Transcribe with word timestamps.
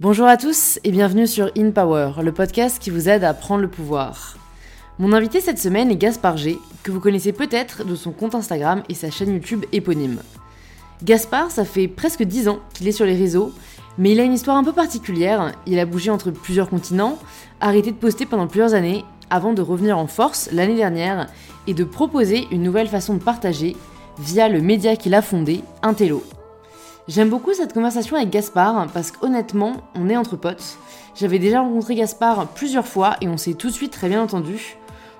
Bonjour 0.00 0.26
à 0.26 0.38
tous 0.38 0.80
et 0.82 0.92
bienvenue 0.92 1.26
sur 1.26 1.50
In 1.58 1.72
Power, 1.72 2.22
le 2.22 2.32
podcast 2.32 2.78
qui 2.80 2.88
vous 2.88 3.10
aide 3.10 3.22
à 3.22 3.34
prendre 3.34 3.60
le 3.60 3.68
pouvoir. 3.68 4.38
Mon 4.98 5.12
invité 5.12 5.42
cette 5.42 5.58
semaine 5.58 5.90
est 5.90 5.96
Gaspard 5.96 6.38
G, 6.38 6.58
que 6.82 6.90
vous 6.90 7.00
connaissez 7.00 7.32
peut-être 7.32 7.84
de 7.84 7.94
son 7.94 8.10
compte 8.10 8.34
Instagram 8.34 8.82
et 8.88 8.94
sa 8.94 9.10
chaîne 9.10 9.34
YouTube 9.34 9.66
éponyme. 9.72 10.22
Gaspard, 11.04 11.50
ça 11.50 11.66
fait 11.66 11.86
presque 11.86 12.22
10 12.22 12.48
ans 12.48 12.60
qu'il 12.72 12.88
est 12.88 12.92
sur 12.92 13.04
les 13.04 13.14
réseaux, 13.14 13.52
mais 13.98 14.12
il 14.12 14.20
a 14.20 14.24
une 14.24 14.32
histoire 14.32 14.56
un 14.56 14.64
peu 14.64 14.72
particulière. 14.72 15.52
Il 15.66 15.78
a 15.78 15.84
bougé 15.84 16.10
entre 16.10 16.30
plusieurs 16.30 16.70
continents, 16.70 17.18
arrêté 17.60 17.90
de 17.90 17.96
poster 17.96 18.24
pendant 18.24 18.46
plusieurs 18.46 18.72
années, 18.72 19.04
avant 19.28 19.52
de 19.52 19.60
revenir 19.60 19.98
en 19.98 20.06
force 20.06 20.48
l'année 20.50 20.76
dernière 20.76 21.26
et 21.66 21.74
de 21.74 21.84
proposer 21.84 22.48
une 22.50 22.62
nouvelle 22.62 22.88
façon 22.88 23.12
de 23.12 23.22
partager 23.22 23.76
via 24.18 24.48
le 24.48 24.62
média 24.62 24.96
qu'il 24.96 25.12
a 25.12 25.20
fondé, 25.20 25.60
Intello. 25.82 26.24
J'aime 27.10 27.28
beaucoup 27.28 27.52
cette 27.54 27.72
conversation 27.72 28.14
avec 28.14 28.30
Gaspard 28.30 28.86
parce 28.94 29.10
qu'honnêtement, 29.10 29.72
on 29.96 30.08
est 30.08 30.16
entre 30.16 30.36
potes. 30.36 30.78
J'avais 31.16 31.40
déjà 31.40 31.60
rencontré 31.60 31.96
Gaspard 31.96 32.46
plusieurs 32.54 32.86
fois 32.86 33.16
et 33.20 33.26
on 33.26 33.36
s'est 33.36 33.54
tout 33.54 33.66
de 33.66 33.72
suite 33.72 33.90
très 33.90 34.08
bien 34.08 34.22
entendu. 34.22 34.76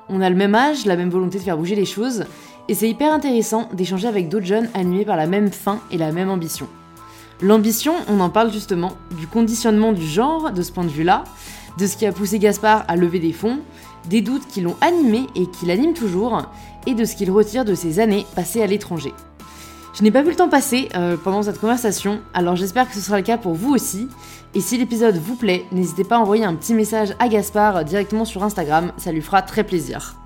On 0.09 0.21
a 0.21 0.31
le 0.31 0.37
même 0.37 0.55
âge, 0.55 0.87
la 0.87 0.95
même 0.95 1.11
volonté 1.11 1.39
de 1.39 1.43
faire 1.43 1.59
bouger 1.59 1.75
les 1.75 1.85
choses, 1.85 2.27
et 2.69 2.75
c'est 2.75 2.89
hyper 2.89 3.13
intéressant 3.13 3.69
d'échanger 3.73 4.07
avec 4.07 4.29
d'autres 4.29 4.47
jeunes 4.47 4.69
animés 4.73 5.05
par 5.05 5.17
la 5.17 5.27
même 5.27 5.51
faim 5.51 5.81
et 5.91 5.99
la 5.99 6.13
même 6.13 6.31
ambition. 6.31 6.69
L'ambition, 7.43 7.95
on 8.07 8.21
en 8.21 8.31
parle 8.31 8.53
justement, 8.53 8.93
du 9.19 9.27
conditionnement 9.27 9.93
du 9.93 10.07
genre 10.07 10.53
de 10.53 10.63
ce 10.63 10.71
point 10.71 10.85
de 10.85 10.91
vue-là, 10.91 11.25
de 11.77 11.89
ce 11.89 11.97
qui 11.97 12.07
a 12.07 12.13
poussé 12.13 12.39
Gaspard 12.39 12.85
à 12.87 12.95
lever 12.95 13.19
des 13.19 13.33
fonds, 13.33 13.59
des 14.09 14.21
doutes 14.21 14.47
qui 14.47 14.61
l'ont 14.61 14.77
animé 14.81 15.27
et 15.35 15.49
qui 15.49 15.67
l'animent 15.67 15.95
toujours, 15.95 16.41
et 16.87 16.95
de 16.95 17.05
ce 17.05 17.17
qu'il 17.17 17.33
retire 17.33 17.65
de 17.65 17.75
ses 17.75 17.99
années 17.99 18.27
passées 18.37 18.63
à 18.63 18.69
l'étranger. 18.69 19.13
Je 19.93 20.05
n'ai 20.05 20.11
pas 20.11 20.23
vu 20.23 20.31
le 20.31 20.37
temps 20.37 20.49
passer 20.49 20.89
euh, 20.95 21.17
pendant 21.17 21.43
cette 21.43 21.59
conversation, 21.59 22.21
alors 22.33 22.55
j'espère 22.55 22.89
que 22.89 22.95
ce 22.95 23.01
sera 23.01 23.17
le 23.17 23.25
cas 23.25 23.37
pour 23.37 23.55
vous 23.55 23.75
aussi. 23.75 24.09
Et 24.55 24.61
si 24.61 24.79
l'épisode 24.79 25.17
vous 25.17 25.35
plaît, 25.35 25.65
n'hésitez 25.73 26.05
pas 26.05 26.17
à 26.17 26.21
envoyer 26.21 26.45
un 26.45 26.55
petit 26.55 26.75
message 26.75 27.15
à 27.19 27.29
Gaspard 27.29 27.85
directement 27.85 28.25
sur 28.25 28.45
Instagram, 28.45 28.93
ça 28.97 29.11
lui 29.11 29.21
fera 29.21 29.43
très 29.43 29.65
plaisir. 29.65 30.17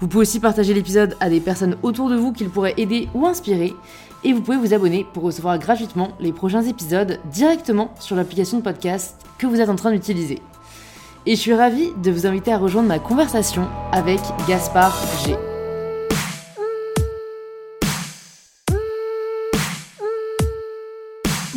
Vous 0.00 0.06
pouvez 0.06 0.22
aussi 0.22 0.38
partager 0.38 0.72
l'épisode 0.72 1.16
à 1.18 1.28
des 1.28 1.40
personnes 1.40 1.76
autour 1.82 2.08
de 2.08 2.16
vous 2.16 2.32
qu'il 2.32 2.48
pourrait 2.48 2.74
aider 2.76 3.08
ou 3.14 3.26
inspirer. 3.26 3.74
Et 4.22 4.32
vous 4.32 4.40
pouvez 4.40 4.56
vous 4.56 4.74
abonner 4.74 5.04
pour 5.12 5.24
recevoir 5.24 5.58
gratuitement 5.58 6.10
les 6.20 6.32
prochains 6.32 6.62
épisodes 6.62 7.18
directement 7.32 7.92
sur 7.98 8.14
l'application 8.14 8.58
de 8.58 8.62
podcast 8.62 9.16
que 9.38 9.46
vous 9.46 9.60
êtes 9.60 9.68
en 9.68 9.76
train 9.76 9.90
d'utiliser. 9.90 10.40
Et 11.26 11.34
je 11.34 11.40
suis 11.40 11.54
ravie 11.54 11.90
de 12.02 12.10
vous 12.10 12.26
inviter 12.26 12.52
à 12.52 12.58
rejoindre 12.58 12.88
ma 12.88 12.98
conversation 12.98 13.68
avec 13.92 14.20
Gaspard 14.48 14.96
G. 15.24 15.47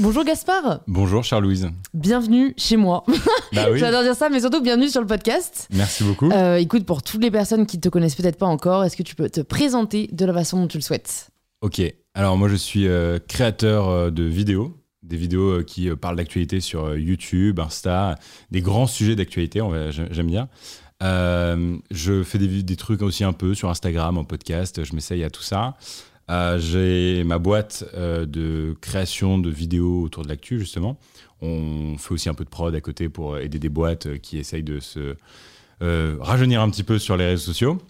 Bonjour 0.02 0.24
Gaspard. 0.24 0.82
Bonjour 0.88 1.24
Charlouise. 1.24 1.70
Bienvenue 1.94 2.54
chez 2.58 2.76
moi. 2.76 3.04
Bah 3.54 3.68
oui. 3.72 3.78
J'adore 3.80 4.02
dire 4.04 4.16
ça, 4.16 4.30
mais 4.30 4.40
surtout 4.40 4.62
bienvenue 4.62 4.90
sur 4.90 5.00
le 5.02 5.08
podcast. 5.08 5.68
Merci 5.72 6.04
beaucoup. 6.04 6.30
Euh, 6.32 6.56
écoute, 6.56 6.86
pour 6.86 7.04
toutes 7.04 7.22
les 7.22 7.30
personnes 7.32 7.66
qui 7.66 7.80
te 7.80 7.88
connaissent 7.90 8.16
peut-être 8.16 8.38
pas 8.38 8.48
encore, 8.48 8.84
est-ce 8.84 8.98
que 8.98 9.04
tu 9.04 9.16
peux 9.16 9.30
te 9.30 9.42
présenter 9.42 10.10
de 10.12 10.26
la 10.26 10.34
façon 10.34 10.60
dont 10.60 10.68
tu 10.68 10.78
le 10.78 10.82
souhaites? 10.82 11.30
Ok, 11.62 11.82
alors 12.16 12.36
moi 12.38 12.48
je 12.50 12.56
suis 12.56 12.88
euh, 12.88 13.20
créateur 13.28 13.88
euh, 13.90 14.10
de 14.10 14.24
vidéos, 14.24 14.76
des 15.04 15.18
vidéos 15.18 15.64
qui 15.64 15.90
parlent 15.96 16.16
d'actualité 16.18 16.60
sur 16.62 16.98
YouTube, 16.98 17.60
Insta, 17.60 18.18
des 18.50 18.62
grands 18.62 18.88
sujets 18.88 19.16
d'actualité, 19.16 19.62
on 19.62 19.70
va- 19.70 19.92
j'ai- 19.92 20.08
j'aime 20.10 20.28
bien. 20.28 20.50
Euh, 21.04 21.78
je 21.92 22.24
fais 22.24 22.38
des, 22.40 22.64
des 22.64 22.76
trucs 22.76 23.02
aussi 23.04 23.24
un 23.24 23.34
peu 23.34 23.54
sur 23.54 23.70
Instagram, 23.70 24.18
en 24.18 24.24
podcast, 24.24 24.84
je 24.84 24.96
m'essaye 24.96 25.24
à 25.24 25.30
tout 25.30 25.44
ça. 25.44 25.76
Euh, 26.32 26.58
J'ai 26.60 27.24
ma 27.26 27.40
boîte 27.40 27.84
euh, 27.94 28.26
de 28.26 28.76
création 28.80 29.38
de 29.38 29.50
vidéos 29.50 30.02
autour 30.04 30.24
de 30.24 30.30
l'actu, 30.30 30.60
justement. 30.60 30.98
On 31.42 31.98
fait 31.98 32.14
aussi 32.14 32.30
un 32.30 32.34
peu 32.34 32.46
de 32.46 32.50
prod 32.50 32.74
à 32.74 32.82
côté 32.82 33.10
pour 33.10 33.38
aider 33.38 33.60
des 33.60 33.70
boîtes 33.70 34.20
qui 34.20 34.38
essayent 34.38 34.64
de 34.64 34.80
se 34.80 35.16
euh, 35.82 36.16
rajeunir 36.20 36.62
un 36.62 36.70
petit 36.70 36.84
peu 36.84 37.00
sur 37.00 37.18
les 37.18 37.26
réseaux 37.26 37.46
sociaux. 37.46 37.82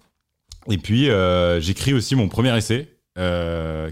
Et 0.70 0.78
puis, 0.78 1.10
j'écris 1.60 1.94
aussi 1.94 2.16
mon 2.16 2.30
premier 2.30 2.56
essai 2.56 2.88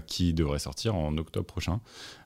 qui 0.06 0.32
devrait 0.32 0.60
sortir 0.60 0.94
en 0.94 1.16
octobre 1.18 1.46
prochain 1.46 1.80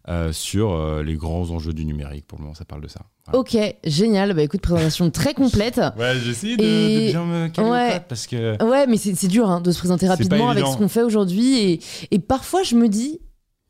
euh, 0.08 0.32
sur 0.32 0.72
euh, 0.72 1.02
les 1.02 1.14
grands 1.16 1.50
enjeux 1.50 1.72
du 1.72 1.84
numérique. 1.84 2.26
Pour 2.26 2.38
le 2.38 2.42
moment, 2.44 2.54
ça 2.54 2.64
parle 2.64 2.82
de 2.82 2.88
ça. 2.88 3.00
Voilà. 3.26 3.40
Ok, 3.40 3.56
génial. 3.84 4.34
Bah 4.34 4.42
écoute, 4.42 4.60
présentation 4.60 5.10
très 5.10 5.32
complète. 5.34 5.80
Ouais, 5.98 6.14
j'ai 6.22 6.30
essayé 6.30 6.56
de- 6.56 6.62
de 6.62 7.10
bien 7.10 7.24
me 7.24 7.48
caler 7.48 7.70
ouais. 7.70 8.00
parce 8.08 8.26
que. 8.26 8.62
Ouais, 8.62 8.86
mais 8.86 8.96
c'est 8.98 9.14
c'est 9.14 9.28
dur 9.28 9.48
hein, 9.48 9.60
de 9.60 9.70
se 9.72 9.78
présenter 9.78 10.06
rapidement 10.08 10.50
avec 10.50 10.66
ce 10.66 10.76
qu'on 10.76 10.88
fait 10.88 11.02
aujourd'hui. 11.02 11.58
Et, 11.58 11.80
et 12.10 12.18
parfois, 12.18 12.62
je 12.62 12.74
me 12.74 12.88
dis, 12.88 13.20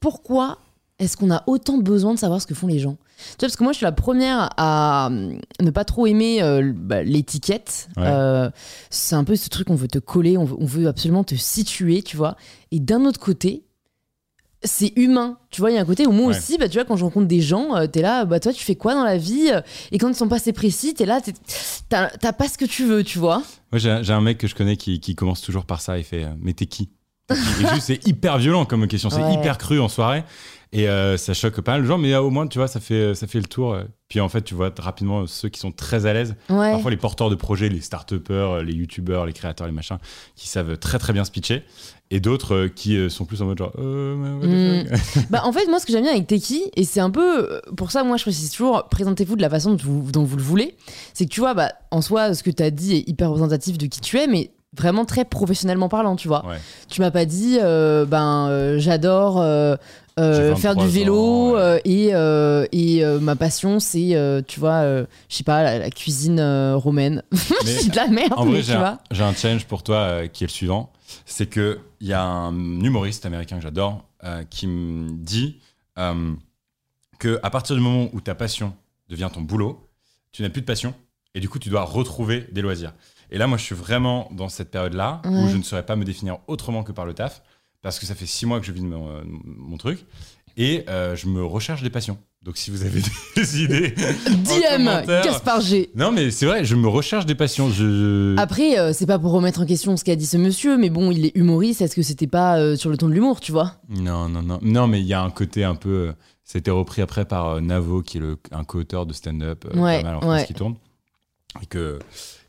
pourquoi 0.00 0.58
est-ce 0.98 1.16
qu'on 1.16 1.30
a 1.32 1.42
autant 1.46 1.78
besoin 1.78 2.14
de 2.14 2.18
savoir 2.18 2.40
ce 2.40 2.46
que 2.46 2.54
font 2.54 2.66
les 2.66 2.78
gens? 2.78 2.96
Tu 3.16 3.22
vois, 3.30 3.36
parce 3.48 3.56
que 3.56 3.62
moi, 3.64 3.72
je 3.72 3.76
suis 3.78 3.84
la 3.84 3.92
première 3.92 4.50
à 4.56 5.06
hum, 5.06 5.38
ne 5.60 5.70
pas 5.70 5.84
trop 5.84 6.06
aimer 6.06 6.42
euh, 6.42 6.72
bah, 6.74 7.02
l'étiquette. 7.04 7.88
Ouais. 7.96 8.02
Euh, 8.06 8.50
c'est 8.90 9.14
un 9.14 9.24
peu 9.24 9.36
ce 9.36 9.48
truc, 9.48 9.70
on 9.70 9.74
veut 9.76 9.88
te 9.88 9.98
coller, 9.98 10.36
on 10.36 10.44
veut, 10.44 10.56
on 10.58 10.66
veut 10.66 10.88
absolument 10.88 11.22
te 11.24 11.34
situer, 11.36 12.02
tu 12.02 12.16
vois. 12.16 12.36
Et 12.72 12.80
d'un 12.80 13.04
autre 13.04 13.20
côté, 13.20 13.64
c'est 14.64 14.92
humain. 14.96 15.38
Tu 15.50 15.60
vois, 15.60 15.70
il 15.70 15.74
y 15.74 15.78
a 15.78 15.80
un 15.80 15.84
côté 15.84 16.06
où 16.06 16.12
moi 16.12 16.28
Ouais. 16.30 16.36
aussi, 16.36 16.58
bah, 16.58 16.68
tu 16.68 16.74
vois, 16.78 16.84
quand 16.84 16.96
je 16.96 17.04
rencontre 17.04 17.26
des 17.26 17.40
gens, 17.40 17.76
euh, 17.76 17.86
t'es 17.86 18.02
là, 18.02 18.24
bah, 18.24 18.40
toi, 18.40 18.52
tu 18.52 18.64
fais 18.64 18.74
quoi 18.74 18.94
dans 18.94 19.04
la 19.04 19.16
vie 19.18 19.50
Et 19.92 19.98
quand 19.98 20.08
ils 20.08 20.14
sont 20.14 20.28
pas 20.28 20.36
assez 20.36 20.52
précis, 20.52 20.94
t'es 20.94 21.06
là, 21.06 21.20
t'as 21.88 22.32
pas 22.32 22.48
ce 22.48 22.58
que 22.58 22.64
tu 22.64 22.84
veux, 22.84 23.04
tu 23.04 23.18
vois. 23.18 23.42
Moi, 23.72 23.78
j'ai 23.78 24.12
un 24.12 24.20
mec 24.20 24.38
que 24.38 24.46
je 24.46 24.54
connais 24.54 24.76
qui, 24.76 25.00
qui 25.00 25.14
commence 25.14 25.40
toujours 25.40 25.64
par 25.66 25.80
ça. 25.80 25.98
Il 25.98 26.04
fait 26.04 26.24
euh, 26.24 26.28
Mais 26.40 26.52
t'es 26.52 26.66
qui? 26.66 26.90
Et 27.30 27.80
c'est 27.80 28.04
hyper 28.06 28.38
violent 28.38 28.64
comme 28.64 28.86
question. 28.86 29.10
C'est 29.10 29.22
Ouais. 29.22 29.34
hyper 29.34 29.58
cru 29.58 29.80
en 29.80 29.88
soirée. 29.88 30.24
Et 30.72 30.88
euh, 30.88 31.16
ça 31.16 31.34
choque 31.34 31.60
pas 31.60 31.72
mal 31.72 31.82
de 31.82 31.86
gens, 31.86 31.98
mais 31.98 32.12
euh, 32.14 32.20
au 32.20 32.30
moins, 32.30 32.48
tu 32.48 32.58
vois, 32.58 32.66
ça 32.66 32.80
fait, 32.80 33.14
ça 33.14 33.28
fait 33.28 33.38
le 33.38 33.44
tour. 33.46 33.74
euh. 33.74 33.84
Puis 34.08 34.20
en 34.20 34.28
fait, 34.28 34.42
tu 34.42 34.54
vois 34.54 34.72
rapidement 34.76 35.20
euh, 35.20 35.26
ceux 35.28 35.48
qui 35.48 35.60
sont 35.60 35.70
très 35.70 36.04
à 36.06 36.12
l'aise. 36.12 36.34
Ouais. 36.50 36.72
Parfois, 36.72 36.90
les 36.90 36.96
porteurs 36.96 37.30
de 37.30 37.36
projets, 37.36 37.68
les 37.68 37.80
start-upers, 37.80 38.62
les 38.64 38.72
youtubeurs, 38.74 39.24
les 39.24 39.32
créateurs, 39.32 39.68
les 39.68 39.72
machins, 39.72 39.98
qui 40.34 40.48
savent 40.48 40.76
très 40.78 40.98
très 40.98 41.12
bien 41.12 41.24
se 41.24 41.30
pitcher. 41.30 41.62
Et 42.14 42.20
d'autres 42.20 42.54
euh, 42.54 42.68
qui 42.68 42.96
euh, 42.96 43.08
sont 43.08 43.24
plus 43.24 43.42
en 43.42 43.46
mode 43.46 43.58
genre, 43.58 43.72
euh, 43.76 44.86
fuck 44.92 45.24
Bah, 45.30 45.42
en 45.42 45.52
fait, 45.52 45.66
moi, 45.66 45.80
ce 45.80 45.84
que 45.84 45.90
j'aime 45.90 46.04
bien 46.04 46.12
avec 46.12 46.28
Teki, 46.28 46.70
et 46.76 46.84
c'est 46.84 47.00
un 47.00 47.10
peu 47.10 47.60
pour 47.76 47.90
ça, 47.90 48.04
moi, 48.04 48.16
je 48.18 48.22
précise 48.22 48.52
toujours, 48.52 48.84
présentez-vous 48.88 49.34
de 49.34 49.42
la 49.42 49.50
façon 49.50 49.72
dont 49.72 49.82
vous, 49.82 50.12
dont 50.12 50.22
vous 50.22 50.36
le 50.36 50.42
voulez. 50.42 50.76
C'est 51.12 51.24
que 51.24 51.30
tu 51.30 51.40
vois, 51.40 51.54
bah, 51.54 51.72
en 51.90 52.02
soi, 52.02 52.32
ce 52.34 52.44
que 52.44 52.52
tu 52.52 52.62
as 52.62 52.70
dit 52.70 52.94
est 52.94 53.08
hyper 53.08 53.30
représentatif 53.30 53.78
de 53.78 53.86
qui 53.86 54.00
tu 54.00 54.16
es, 54.16 54.28
mais 54.28 54.52
vraiment 54.76 55.04
très 55.04 55.24
professionnellement 55.24 55.88
parlant, 55.88 56.14
tu 56.14 56.28
vois. 56.28 56.46
Ouais. 56.46 56.58
Tu 56.88 57.00
m'as 57.00 57.10
pas 57.10 57.24
dit, 57.24 57.58
euh, 57.60 58.06
ben, 58.06 58.48
euh, 58.48 58.78
j'adore 58.78 59.40
euh, 60.20 60.54
faire 60.54 60.76
du 60.76 60.82
23 60.82 60.86
vélo 60.86 61.16
ans, 61.16 61.52
ouais. 61.54 61.60
euh, 61.60 61.78
et, 61.84 62.10
euh, 62.12 62.66
et 62.70 63.04
ma 63.20 63.34
passion, 63.34 63.80
c'est, 63.80 64.16
tu 64.46 64.60
vois, 64.60 64.84
je 64.84 65.06
sais 65.28 65.44
pas, 65.44 65.62
la, 65.62 65.78
la 65.78 65.90
cuisine 65.90 66.40
romaine. 66.74 67.22
C'est 67.64 67.90
de 67.90 67.96
la 67.96 68.06
merde, 68.06 68.34
En 68.36 68.46
vrai, 68.46 68.62
j'ai 68.62 68.74
un, 68.74 69.34
challenge 69.34 69.64
pour 69.64 69.82
toi 69.82 70.28
qui 70.32 70.44
est 70.44 70.46
le 70.46 70.52
suivant. 70.52 70.90
C'est 71.26 71.48
qu'il 71.50 71.78
y 72.00 72.12
a 72.12 72.22
un 72.22 72.52
humoriste 72.80 73.26
américain 73.26 73.56
que 73.56 73.62
j'adore 73.62 74.04
euh, 74.24 74.44
qui 74.44 74.66
me 74.66 75.10
dit 75.10 75.60
euh, 75.98 76.34
que 77.18 77.38
à 77.42 77.50
partir 77.50 77.76
du 77.76 77.82
moment 77.82 78.08
où 78.12 78.20
ta 78.20 78.34
passion 78.34 78.74
devient 79.08 79.30
ton 79.32 79.40
boulot, 79.42 79.88
tu 80.32 80.42
n'as 80.42 80.50
plus 80.50 80.60
de 80.62 80.66
passion 80.66 80.94
et 81.34 81.40
du 81.40 81.48
coup, 81.48 81.58
tu 81.58 81.68
dois 81.68 81.82
retrouver 81.84 82.46
des 82.52 82.62
loisirs. 82.62 82.92
Et 83.30 83.38
là, 83.38 83.46
moi, 83.46 83.58
je 83.58 83.64
suis 83.64 83.74
vraiment 83.74 84.28
dans 84.32 84.48
cette 84.48 84.70
période-là 84.70 85.20
Ouais. 85.24 85.30
où 85.44 85.48
je 85.48 85.56
ne 85.56 85.62
saurais 85.62 85.84
pas 85.86 85.96
me 85.96 86.04
définir 86.04 86.38
autrement 86.46 86.82
que 86.84 86.92
par 86.92 87.06
le 87.06 87.14
taf 87.14 87.42
parce 87.82 87.98
que 87.98 88.06
ça 88.06 88.14
fait 88.14 88.26
six 88.26 88.46
mois 88.46 88.60
que 88.60 88.66
je 88.66 88.72
vis 88.72 88.80
de 88.80 88.86
mon, 88.86 89.08
euh, 89.10 89.22
mon 89.24 89.76
truc 89.76 90.04
et 90.56 90.84
euh, 90.88 91.16
je 91.16 91.26
me 91.26 91.44
recherche 91.44 91.82
des 91.82 91.90
passions. 91.90 92.18
Donc, 92.44 92.58
si 92.58 92.70
vous 92.70 92.82
avez 92.84 93.00
des 93.36 93.62
idées, 93.62 93.94
DM, 94.28 95.06
Gaspard 95.06 95.62
G. 95.62 95.88
non, 95.94 96.12
mais 96.12 96.30
c'est 96.30 96.44
vrai, 96.44 96.62
je 96.64 96.74
me 96.76 96.86
recherche 96.88 97.24
des 97.24 97.34
passions. 97.34 97.70
Je... 97.70 98.36
Après, 98.38 98.78
euh, 98.78 98.92
c'est 98.92 99.06
pas 99.06 99.18
pour 99.18 99.32
remettre 99.32 99.62
en 99.62 99.66
question 99.66 99.96
ce 99.96 100.04
qu'a 100.04 100.14
dit 100.14 100.26
ce 100.26 100.36
monsieur, 100.36 100.76
mais 100.76 100.90
bon, 100.90 101.10
il 101.10 101.24
est 101.24 101.32
humoriste. 101.36 101.80
Est-ce 101.80 101.96
que 101.96 102.02
c'était 102.02 102.26
pas 102.26 102.58
euh, 102.58 102.76
sur 102.76 102.90
le 102.90 102.98
ton 102.98 103.08
de 103.08 103.14
l'humour, 103.14 103.40
tu 103.40 103.50
vois? 103.50 103.76
Non, 103.88 104.28
non, 104.28 104.42
non. 104.42 104.58
Non, 104.60 104.86
mais 104.86 105.00
il 105.00 105.06
y 105.06 105.14
a 105.14 105.22
un 105.22 105.30
côté 105.30 105.64
un 105.64 105.74
peu. 105.74 105.88
euh, 106.08 106.12
C'était 106.44 106.70
repris 106.70 107.00
après 107.00 107.24
par 107.24 107.62
Navo, 107.62 108.02
qui 108.02 108.18
est 108.18 108.20
le, 108.20 108.36
un 108.52 108.64
co-auteur 108.64 109.06
de 109.06 109.14
stand-up 109.14 109.64
Ouais, 109.74 110.02
pas 110.02 110.08
mal 110.08 110.16
en 110.16 110.20
France 110.20 110.40
ouais. 110.40 110.46
qui 110.46 110.52
tourne. 110.54 110.74
Et 111.62 111.66
que. 111.66 111.98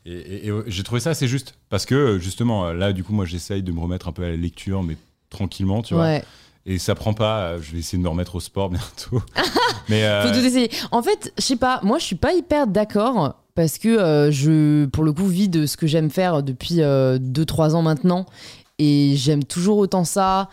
Et, 0.04 0.12
et- 0.12 0.48
et, 0.48 0.52
j'ai 0.66 0.82
trouvé 0.82 1.00
ça 1.00 1.10
assez 1.10 1.26
juste. 1.26 1.54
Parce 1.70 1.86
que, 1.86 2.18
justement, 2.18 2.70
là, 2.72 2.92
du 2.92 3.02
coup, 3.02 3.14
moi, 3.14 3.24
j'essaye 3.24 3.62
de 3.62 3.72
me 3.72 3.80
remettre 3.80 4.08
un 4.08 4.12
peu 4.12 4.24
à 4.24 4.28
la 4.28 4.36
lecture, 4.36 4.82
mais 4.82 4.96
tranquillement, 5.30 5.80
tu 5.82 5.94
vois. 5.94 6.18
Et 6.66 6.78
ça 6.78 6.94
prend 6.94 7.14
pas. 7.14 7.40
euh, 7.42 7.58
Je 7.62 7.72
vais 7.72 7.78
essayer 7.78 7.96
de 7.98 8.02
me 8.02 8.08
remettre 8.08 8.34
au 8.34 8.40
sport 8.40 8.68
bientôt. 8.70 9.22
mais. 9.88 10.04
euh, 10.04 10.22
Faut 10.28 10.38
tout 10.38 10.44
essayer. 10.44 10.70
En 10.90 11.02
fait, 11.02 11.32
je 11.38 11.42
sais 11.44 11.56
pas, 11.56 11.80
moi 11.82 11.98
je 11.98 12.04
suis 12.04 12.16
pas 12.16 12.32
hyper 12.34 12.66
d'accord 12.66 13.36
parce 13.54 13.78
que 13.78 13.88
euh, 13.88 14.30
je, 14.30 14.86
pour 14.86 15.04
le 15.04 15.12
coup, 15.12 15.26
vis 15.26 15.48
de 15.48 15.64
ce 15.66 15.76
que 15.76 15.86
j'aime 15.86 16.10
faire 16.10 16.42
depuis 16.42 16.78
2-3 16.80 17.74
ans 17.74 17.82
maintenant 17.82 18.26
et 18.78 19.14
j'aime 19.16 19.44
toujours 19.44 19.78
autant 19.78 20.04
ça. 20.04 20.48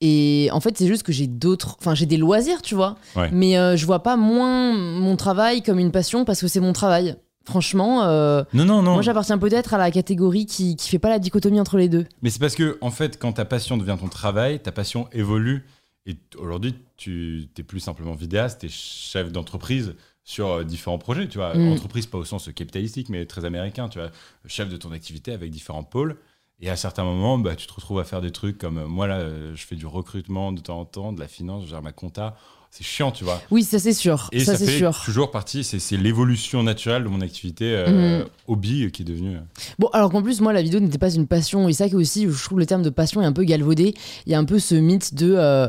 Et 0.00 0.48
en 0.52 0.60
fait, 0.60 0.78
c'est 0.78 0.86
juste 0.86 1.02
que 1.02 1.12
j'ai 1.12 1.26
d'autres. 1.26 1.76
Enfin, 1.80 1.94
j'ai 1.94 2.06
des 2.06 2.16
loisirs, 2.16 2.62
tu 2.62 2.74
vois. 2.76 2.96
Ouais. 3.16 3.28
Mais 3.32 3.58
euh, 3.58 3.76
je 3.76 3.84
vois 3.84 4.02
pas 4.02 4.16
moins 4.16 4.72
mon 4.72 5.16
travail 5.16 5.60
comme 5.62 5.78
une 5.80 5.90
passion 5.90 6.24
parce 6.24 6.40
que 6.40 6.46
c'est 6.48 6.60
mon 6.60 6.72
travail. 6.72 7.16
Franchement, 7.48 8.04
euh, 8.04 8.44
Non, 8.52 8.64
non, 8.64 8.82
non. 8.82 8.92
moi 8.92 9.02
j'appartiens 9.02 9.38
peut-être 9.38 9.72
à 9.72 9.78
la 9.78 9.90
catégorie 9.90 10.44
qui, 10.44 10.76
qui 10.76 10.88
fait 10.88 10.98
pas 10.98 11.08
la 11.08 11.18
dichotomie 11.18 11.58
entre 11.60 11.78
les 11.78 11.88
deux. 11.88 12.04
Mais 12.20 12.28
c'est 12.28 12.38
parce 12.38 12.54
que, 12.54 12.76
en 12.82 12.90
fait, 12.90 13.18
quand 13.18 13.32
ta 13.32 13.46
passion 13.46 13.78
devient 13.78 13.96
ton 13.98 14.08
travail, 14.08 14.60
ta 14.60 14.72
passion 14.72 15.08
évolue. 15.12 15.64
Et 16.04 16.16
aujourd'hui, 16.38 16.74
tu 16.96 17.48
t'es 17.54 17.62
plus 17.62 17.80
simplement 17.80 18.12
vidéaste, 18.12 18.60
t'es 18.60 18.68
chef 18.68 19.32
d'entreprise 19.32 19.94
sur 20.24 20.48
euh, 20.48 20.64
différents 20.64 20.98
projets, 20.98 21.26
tu 21.26 21.38
vois. 21.38 21.54
Mm. 21.54 21.72
Entreprise, 21.72 22.06
pas 22.06 22.18
au 22.18 22.24
sens 22.24 22.50
capitalistique, 22.54 23.08
mais 23.08 23.24
très 23.24 23.46
américain, 23.46 23.88
tu 23.88 23.98
vois. 23.98 24.10
Chef 24.46 24.68
de 24.68 24.76
ton 24.76 24.92
activité 24.92 25.32
avec 25.32 25.50
différents 25.50 25.84
pôles. 25.84 26.18
Et 26.60 26.68
à 26.68 26.76
certains 26.76 27.04
moments, 27.04 27.38
bah, 27.38 27.56
tu 27.56 27.66
te 27.66 27.72
retrouves 27.72 28.00
à 28.00 28.04
faire 28.04 28.20
des 28.20 28.32
trucs 28.32 28.58
comme 28.58 28.78
euh, 28.78 28.86
moi, 28.86 29.06
là, 29.06 29.20
euh, 29.20 29.54
je 29.54 29.64
fais 29.64 29.76
du 29.76 29.86
recrutement 29.86 30.52
de 30.52 30.60
temps 30.60 30.80
en 30.80 30.84
temps, 30.84 31.12
de 31.12 31.20
la 31.20 31.28
finance, 31.28 31.64
je 31.64 31.70
gère 31.70 31.82
ma 31.82 31.92
compta. 31.92 32.36
C'est 32.70 32.84
chiant, 32.84 33.10
tu 33.10 33.24
vois. 33.24 33.40
Oui, 33.50 33.64
ça 33.64 33.78
c'est 33.78 33.92
sûr. 33.92 34.28
Et 34.30 34.40
ça, 34.44 34.52
ça, 34.52 34.58
c'est 34.58 34.66
fait 34.66 34.78
sûr. 34.78 35.00
toujours 35.04 35.30
partie, 35.32 35.64
c'est 35.64 35.78
c'est 35.80 35.96
l'évolution 35.96 36.62
naturelle 36.62 37.02
de 37.04 37.08
mon 37.08 37.20
activité 37.20 37.64
euh, 37.74 38.20
Mhm. 38.20 38.24
hobby 38.46 38.84
euh, 38.84 38.90
qui 38.90 39.02
est 39.02 39.04
devenue. 39.04 39.36
euh, 39.36 39.40
Bon, 39.78 39.88
alors 39.92 40.10
qu'en 40.10 40.22
plus, 40.22 40.40
moi, 40.40 40.52
la 40.52 40.62
vidéo 40.62 40.78
n'était 40.78 40.98
pas 40.98 41.12
une 41.12 41.26
passion. 41.26 41.68
Et 41.68 41.72
ça 41.72 41.88
qui 41.88 41.96
aussi, 41.96 42.26
je 42.30 42.44
trouve 42.44 42.58
le 42.60 42.66
terme 42.66 42.82
de 42.82 42.90
passion 42.90 43.20
est 43.22 43.26
un 43.26 43.32
peu 43.32 43.42
galvaudé. 43.44 43.94
Il 44.26 44.32
y 44.32 44.34
a 44.34 44.38
un 44.38 44.44
peu 44.44 44.58
ce 44.60 44.74
mythe 44.76 45.14
de 45.14 45.34
euh, 45.36 45.68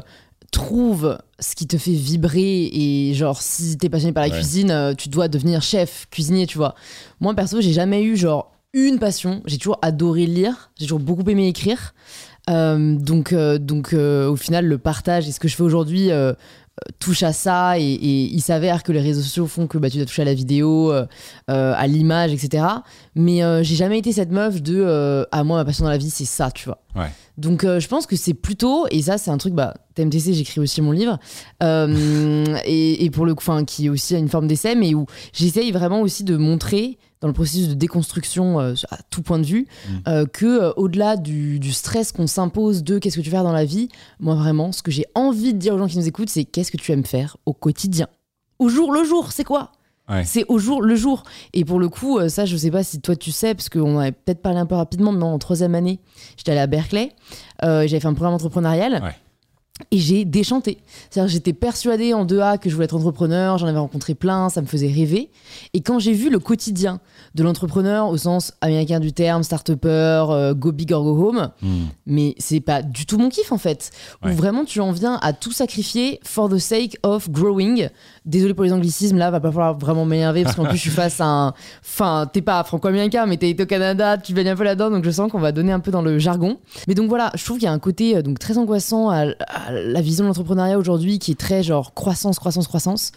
trouve 0.51 1.17
ce 1.39 1.55
qui 1.55 1.65
te 1.67 1.77
fait 1.77 1.91
vibrer. 1.93 2.69
Et 2.73 3.13
genre, 3.15 3.41
si 3.41 3.77
t'es 3.77 3.89
passionné 3.89 4.13
par 4.13 4.23
la 4.23 4.29
Ouais. 4.29 4.35
cuisine, 4.35 4.69
euh, 4.71 4.93
tu 4.93 5.09
dois 5.09 5.27
devenir 5.29 5.61
chef, 5.61 6.05
cuisinier, 6.11 6.45
tu 6.47 6.57
vois. 6.57 6.75
Moi, 7.21 7.33
perso, 7.33 7.59
j'ai 7.61 7.73
jamais 7.73 8.03
eu 8.03 8.17
genre 8.17 8.51
une 8.73 8.99
passion. 8.99 9.41
J'ai 9.45 9.57
toujours 9.57 9.79
adoré 9.81 10.25
lire. 10.27 10.69
J'ai 10.77 10.85
toujours 10.85 10.99
beaucoup 10.99 11.27
aimé 11.29 11.47
écrire. 11.47 11.93
Euh, 12.49 12.95
donc, 12.95 13.31
euh, 13.33 13.57
donc 13.57 13.93
euh, 13.93 14.27
au 14.29 14.35
final, 14.35 14.65
le 14.65 14.77
partage 14.77 15.27
et 15.27 15.31
ce 15.31 15.39
que 15.39 15.47
je 15.47 15.55
fais 15.55 15.63
aujourd'hui 15.63 16.09
touche 16.99 17.23
à 17.23 17.33
ça. 17.33 17.79
Et, 17.79 17.83
et 17.83 18.23
il 18.33 18.41
s'avère 18.41 18.83
que 18.83 18.91
les 18.91 19.01
réseaux 19.01 19.21
sociaux 19.21 19.47
font 19.47 19.67
que 19.67 19.77
bah, 19.77 19.89
tu 19.89 19.97
dois 19.97 20.05
toucher 20.05 20.21
à 20.21 20.25
la 20.25 20.33
vidéo, 20.33 20.91
euh, 20.91 21.05
euh, 21.49 21.73
à 21.75 21.87
l'image, 21.87 22.33
etc. 22.33 22.65
Mais 23.15 23.43
euh, 23.43 23.63
j'ai 23.63 23.75
jamais 23.75 23.99
été 23.99 24.11
cette 24.11 24.31
meuf 24.31 24.61
de 24.61 24.79
euh, 24.79 25.25
ah 25.31 25.43
moi 25.43 25.57
ma 25.57 25.65
passion 25.65 25.83
dans 25.83 25.91
la 25.91 25.97
vie 25.97 26.09
c'est 26.09 26.25
ça, 26.25 26.51
tu 26.51 26.65
vois. 26.65 26.81
Ouais. 26.95 27.11
Donc 27.37 27.63
je 27.63 27.87
pense 27.87 28.05
que 28.05 28.15
c'est 28.17 28.33
plutôt 28.33 28.85
et 28.91 29.01
ça 29.01 29.17
c'est 29.17 29.31
un 29.31 29.37
truc 29.37 29.53
bah 29.53 29.73
TMTC 29.95 30.33
j'écris 30.33 30.59
aussi 30.59 30.81
mon 30.81 30.91
livre 30.91 31.17
et, 31.61 33.05
et 33.05 33.09
pour 33.11 33.25
le 33.25 33.33
coup 33.33 33.43
enfin 33.47 33.63
qui 33.63 33.85
est 33.85 33.89
aussi 33.89 34.17
une 34.17 34.27
forme 34.27 34.47
d'essai 34.47 34.75
mais 34.75 34.93
où 34.93 35.05
j'essaye 35.31 35.71
vraiment 35.71 36.01
aussi 36.01 36.25
de 36.25 36.35
montrer 36.35 36.97
dans 37.21 37.27
le 37.27 37.33
processus 37.33 37.67
de 37.67 37.73
déconstruction 37.73 38.59
euh, 38.59 38.73
à 38.91 38.97
tout 39.09 39.21
point 39.21 39.39
de 39.39 39.45
vue 39.45 39.67
Mm. 39.87 39.91
euh, 40.07 40.25
que 40.25 40.45
euh, 40.45 40.71
au-delà 40.77 41.17
du, 41.17 41.59
du 41.59 41.71
stress 41.73 42.11
qu'on 42.11 42.27
s'impose 42.27 42.83
de 42.83 42.97
qu'est-ce 42.99 43.15
que 43.17 43.21
tu 43.21 43.29
veux 43.29 43.35
faire 43.35 43.43
dans 43.43 43.51
la 43.51 43.65
vie 43.65 43.89
moi 44.19 44.35
vraiment 44.35 44.71
ce 44.71 44.81
que 44.81 44.91
j'ai 44.91 45.05
envie 45.15 45.53
de 45.53 45.59
dire 45.59 45.73
aux 45.75 45.77
gens 45.77 45.87
qui 45.87 45.97
nous 45.97 46.07
écoutent 46.07 46.29
c'est 46.29 46.45
qu'est-ce 46.45 46.71
que 46.71 46.77
tu 46.77 46.91
aimes 46.91 47.05
faire 47.05 47.37
au 47.45 47.53
quotidien? 47.53 48.07
Au 48.57 48.69
jour 48.69 48.91
le 48.93 49.03
jour 49.03 49.31
c'est 49.31 49.43
quoi? 49.43 49.71
Ouais. 50.09 50.23
c'est 50.25 50.43
au 50.47 50.57
jour 50.57 50.81
le 50.81 50.95
jour. 50.95 51.21
Et 51.53 51.63
pour 51.63 51.79
le 51.79 51.87
coup, 51.87 52.17
euh, 52.17 52.29
ça, 52.29 52.45
je 52.47 52.57
sais 52.57 52.71
pas 52.71 52.81
si 52.83 52.99
toi 52.99 53.15
tu 53.15 53.31
sais, 53.31 53.53
parce 53.53 53.69
qu'on 53.69 53.99
avait 53.99 54.11
peut-être 54.11 54.41
parlé 54.41 54.57
un 54.57 54.65
peu 54.65 54.73
rapidement, 54.73 55.11
mais 55.11 55.23
en 55.23 55.37
troisième 55.37 55.75
année, 55.75 55.99
j'étais 56.35 56.49
allée 56.51 56.61
à 56.61 56.65
Berkeley, 56.65 57.11
euh, 57.63 57.85
j'avais 57.85 57.99
fait 57.99 58.07
un 58.07 58.15
programme 58.15 58.33
entrepreneurial. 58.33 58.93
Ouais. 59.03 59.15
Et 59.91 59.97
j'ai 59.97 60.25
déchanté. 60.25 60.79
C'est-à-dire, 61.09 61.31
j'étais 61.31 61.53
persuadée 61.53 62.13
en 62.13 62.25
2A 62.25 62.59
que 62.59 62.69
je 62.69 62.75
voulais 62.75 62.85
être 62.85 62.95
entrepreneur, 62.95 63.57
j'en 63.57 63.67
avais 63.67 63.79
rencontré 63.79 64.13
plein, 64.13 64.49
ça 64.49 64.61
me 64.61 64.67
faisait 64.67 64.91
rêver. 64.91 65.29
Et 65.73 65.81
quand 65.81 65.99
j'ai 65.99 66.13
vu 66.13 66.29
le 66.29 66.39
quotidien 66.39 66.99
de 67.35 67.43
l'entrepreneur 67.43 68.09
au 68.09 68.17
sens 68.17 68.53
américain 68.61 68.99
du 68.99 69.13
terme, 69.13 69.43
start-upper, 69.43 70.25
euh, 70.29 70.53
go 70.53 70.71
big 70.71 70.91
or 70.91 71.03
go 71.03 71.27
home, 71.27 71.49
hmm. 71.61 71.85
mais 72.05 72.35
c'est 72.37 72.59
pas 72.59 72.81
du 72.81 73.05
tout 73.05 73.17
mon 73.17 73.29
kiff 73.29 73.51
en 73.51 73.57
fait. 73.57 73.91
Ouais. 74.23 74.31
Où 74.31 74.35
vraiment 74.35 74.65
tu 74.65 74.79
en 74.81 74.91
viens 74.91 75.17
à 75.21 75.33
tout 75.33 75.51
sacrifier 75.51 76.19
for 76.23 76.49
the 76.49 76.57
sake 76.57 76.97
of 77.03 77.29
growing. 77.29 77.87
Désolé 78.25 78.53
pour 78.53 78.65
les 78.65 78.73
anglicismes, 78.73 79.17
là 79.17 79.31
va 79.31 79.39
pas 79.39 79.51
falloir 79.51 79.77
vraiment 79.77 80.05
m'énerver 80.05 80.43
parce 80.43 80.55
qu'en 80.55 80.65
plus 80.65 80.77
je 80.77 80.81
suis 80.81 80.89
face 80.89 81.21
à 81.21 81.25
un. 81.25 81.53
Enfin, 81.83 82.29
t'es 82.31 82.41
pas 82.41 82.63
franco-américain, 82.63 83.25
mais 83.25 83.37
t'es 83.37 83.59
au 83.59 83.65
Canada, 83.65 84.17
tu 84.17 84.33
baignes 84.33 84.49
un 84.49 84.55
peu 84.55 84.63
là-dedans, 84.63 84.91
donc 84.91 85.05
je 85.05 85.11
sens 85.11 85.31
qu'on 85.31 85.39
va 85.39 85.51
donner 85.51 85.71
un 85.71 85.79
peu 85.79 85.91
dans 85.91 86.01
le 86.01 86.19
jargon. 86.19 86.57
Mais 86.87 86.95
donc 86.95 87.09
voilà, 87.09 87.31
je 87.35 87.43
trouve 87.45 87.57
qu'il 87.57 87.65
y 87.65 87.69
a 87.69 87.73
un 87.73 87.79
côté 87.79 88.17
euh, 88.17 88.21
donc 88.21 88.39
très 88.39 88.57
angoissant 88.57 89.09
à, 89.09 89.25
à 89.47 89.68
la 89.71 90.01
vision 90.01 90.23
de 90.23 90.27
l'entrepreneuriat 90.29 90.77
aujourd'hui 90.77 91.19
qui 91.19 91.31
est 91.31 91.39
très 91.39 91.63
genre 91.63 91.93
croissance, 91.93 92.39
croissance, 92.39 92.67
croissance. 92.67 93.11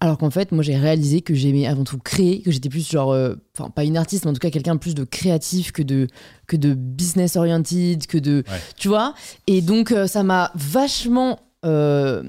Alors 0.00 0.18
qu'en 0.18 0.30
fait, 0.30 0.50
moi 0.50 0.62
j'ai 0.64 0.76
réalisé 0.76 1.20
que 1.20 1.32
j'aimais 1.32 1.66
avant 1.66 1.84
tout 1.84 1.98
créer, 1.98 2.42
que 2.42 2.50
j'étais 2.50 2.68
plus 2.68 2.90
genre, 2.90 3.12
euh, 3.12 3.34
enfin 3.56 3.70
pas 3.70 3.84
une 3.84 3.96
artiste, 3.96 4.24
mais 4.24 4.30
en 4.32 4.34
tout 4.34 4.40
cas 4.40 4.50
quelqu'un 4.50 4.76
plus 4.76 4.94
de 4.96 5.04
créatif 5.04 5.70
que 5.70 5.82
de, 5.82 6.08
que 6.48 6.56
de 6.56 6.74
business 6.74 7.36
oriented, 7.36 8.06
que 8.06 8.18
de. 8.18 8.42
Ouais. 8.48 8.60
Tu 8.76 8.88
vois 8.88 9.14
Et 9.46 9.60
donc 9.62 9.92
euh, 9.92 10.06
ça 10.06 10.22
m'a 10.22 10.50
vachement. 10.54 11.38
euh, 11.64 12.24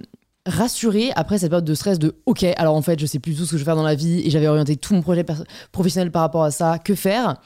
rassurée 0.45 1.11
après 1.15 1.37
cette 1.37 1.49
période 1.51 1.63
de 1.63 1.73
stress 1.73 1.99
de 1.99 2.15
ok 2.25 2.43
alors 2.57 2.75
en 2.75 2.81
fait 2.81 2.99
je 2.99 3.05
sais 3.05 3.19
plus 3.19 3.33
tout 3.33 3.45
ce 3.45 3.51
que 3.51 3.57
je 3.57 3.61
veux 3.61 3.65
faire 3.65 3.77
dans 3.77 3.81
la 3.83 3.95
vie 3.95 4.19
et 4.25 4.29
j'avais 4.29 4.47
orienté 4.49 4.75
tout 4.75 4.93
mon 4.93 5.01
projet 5.01 5.25
professionnel 5.71 6.11
par 6.11 6.21
rapport 6.21 6.43
à 6.43 6.51
ça 6.51 6.79
que 6.79 6.95
faire? 6.95 7.37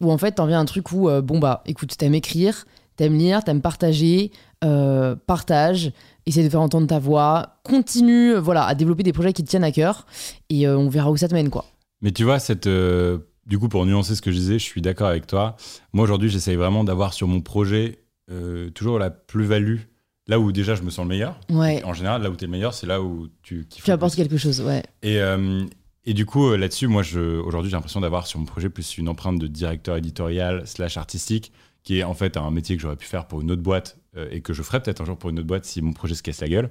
Où 0.00 0.10
en 0.10 0.16
fait 0.16 0.32
t'en 0.32 0.46
viens 0.46 0.56
à 0.56 0.62
un 0.62 0.64
truc 0.64 0.90
où 0.92 1.10
euh, 1.10 1.20
bon 1.20 1.38
bah 1.38 1.62
écoute 1.66 1.94
t'aimes 1.98 2.14
écrire 2.14 2.64
t'aimes 3.00 3.16
lire 3.16 3.42
t'aimes 3.42 3.62
partager 3.62 4.30
euh, 4.62 5.16
partage 5.26 5.92
essaie 6.26 6.44
de 6.44 6.48
faire 6.50 6.60
entendre 6.60 6.86
ta 6.86 6.98
voix 6.98 7.60
continue 7.64 8.34
euh, 8.34 8.40
voilà 8.40 8.64
à 8.64 8.74
développer 8.74 9.02
des 9.02 9.12
projets 9.12 9.32
qui 9.32 9.42
te 9.42 9.48
tiennent 9.48 9.64
à 9.64 9.72
cœur 9.72 10.06
et 10.50 10.66
euh, 10.66 10.76
on 10.76 10.88
verra 10.88 11.10
où 11.10 11.16
ça 11.16 11.26
te 11.26 11.34
mène 11.34 11.48
quoi 11.50 11.64
Mais 12.02 12.12
tu 12.12 12.24
vois, 12.24 12.38
cette, 12.38 12.66
euh, 12.66 13.18
du 13.46 13.58
coup, 13.58 13.68
pour 13.68 13.84
nuancer 13.86 14.14
ce 14.14 14.22
que 14.22 14.30
je 14.30 14.36
disais, 14.36 14.58
je 14.58 14.64
suis 14.64 14.80
d'accord 14.82 15.08
avec 15.08 15.26
toi. 15.26 15.56
Moi, 15.92 16.04
aujourd'hui, 16.04 16.28
j'essaye 16.30 16.56
vraiment 16.56 16.84
d'avoir 16.84 17.12
sur 17.14 17.26
mon 17.26 17.40
projet 17.40 17.98
toujours 18.74 18.98
la 19.00 19.10
plus-value. 19.10 19.78
Là 20.28 20.38
où 20.38 20.52
déjà 20.52 20.76
je 20.76 20.82
me 20.82 20.90
sens 20.90 21.02
le 21.04 21.08
meilleur. 21.08 21.40
ouais 21.50 21.82
En 21.84 21.92
général, 21.94 22.22
là 22.22 22.30
où 22.30 22.36
tu 22.36 22.44
es 22.44 22.46
le 22.46 22.52
meilleur, 22.52 22.72
c'est 22.74 22.86
là 22.86 23.02
où 23.02 23.26
tu 23.42 23.66
kiffes. 23.68 23.82
tu 23.84 23.90
apportes 23.90 24.14
quelque 24.14 24.36
chose 24.36 24.60
ouais 24.60 24.82
Et, 25.02 25.18
euh, 25.20 25.64
et 26.04 26.14
du 26.14 26.26
coup, 26.26 26.54
là-dessus, 26.54 26.86
moi, 26.86 27.02
aujourd'hui, 27.44 27.70
j'ai 27.70 27.76
l'impression 27.76 28.00
d'avoir 28.00 28.26
sur 28.28 28.38
mon 28.38 28.44
projet 28.46 28.68
plus 28.70 28.98
une 28.98 29.08
empreinte 29.08 29.38
de 29.40 29.46
directeur 29.48 29.96
éditorial 29.96 30.66
slash 30.66 30.96
artistique, 30.96 31.50
qui 31.82 31.98
est 31.98 32.02
en 32.04 32.14
fait 32.14 32.36
un 32.36 32.50
métier 32.50 32.76
que 32.76 32.82
j'aurais 32.82 32.96
pu 32.96 33.06
faire 33.06 33.26
pour 33.26 33.40
une 33.40 33.50
autre 33.50 33.62
boîte 33.62 33.96
euh, 34.16 34.28
et 34.30 34.40
que 34.40 34.52
je 34.52 34.62
ferais 34.62 34.80
peut-être 34.82 35.00
un 35.00 35.04
jour 35.04 35.16
pour 35.16 35.30
une 35.30 35.38
autre 35.38 35.48
boîte 35.48 35.64
si 35.64 35.80
mon 35.82 35.92
projet 35.92 36.14
se 36.14 36.22
casse 36.22 36.40
la 36.40 36.48
gueule. 36.48 36.70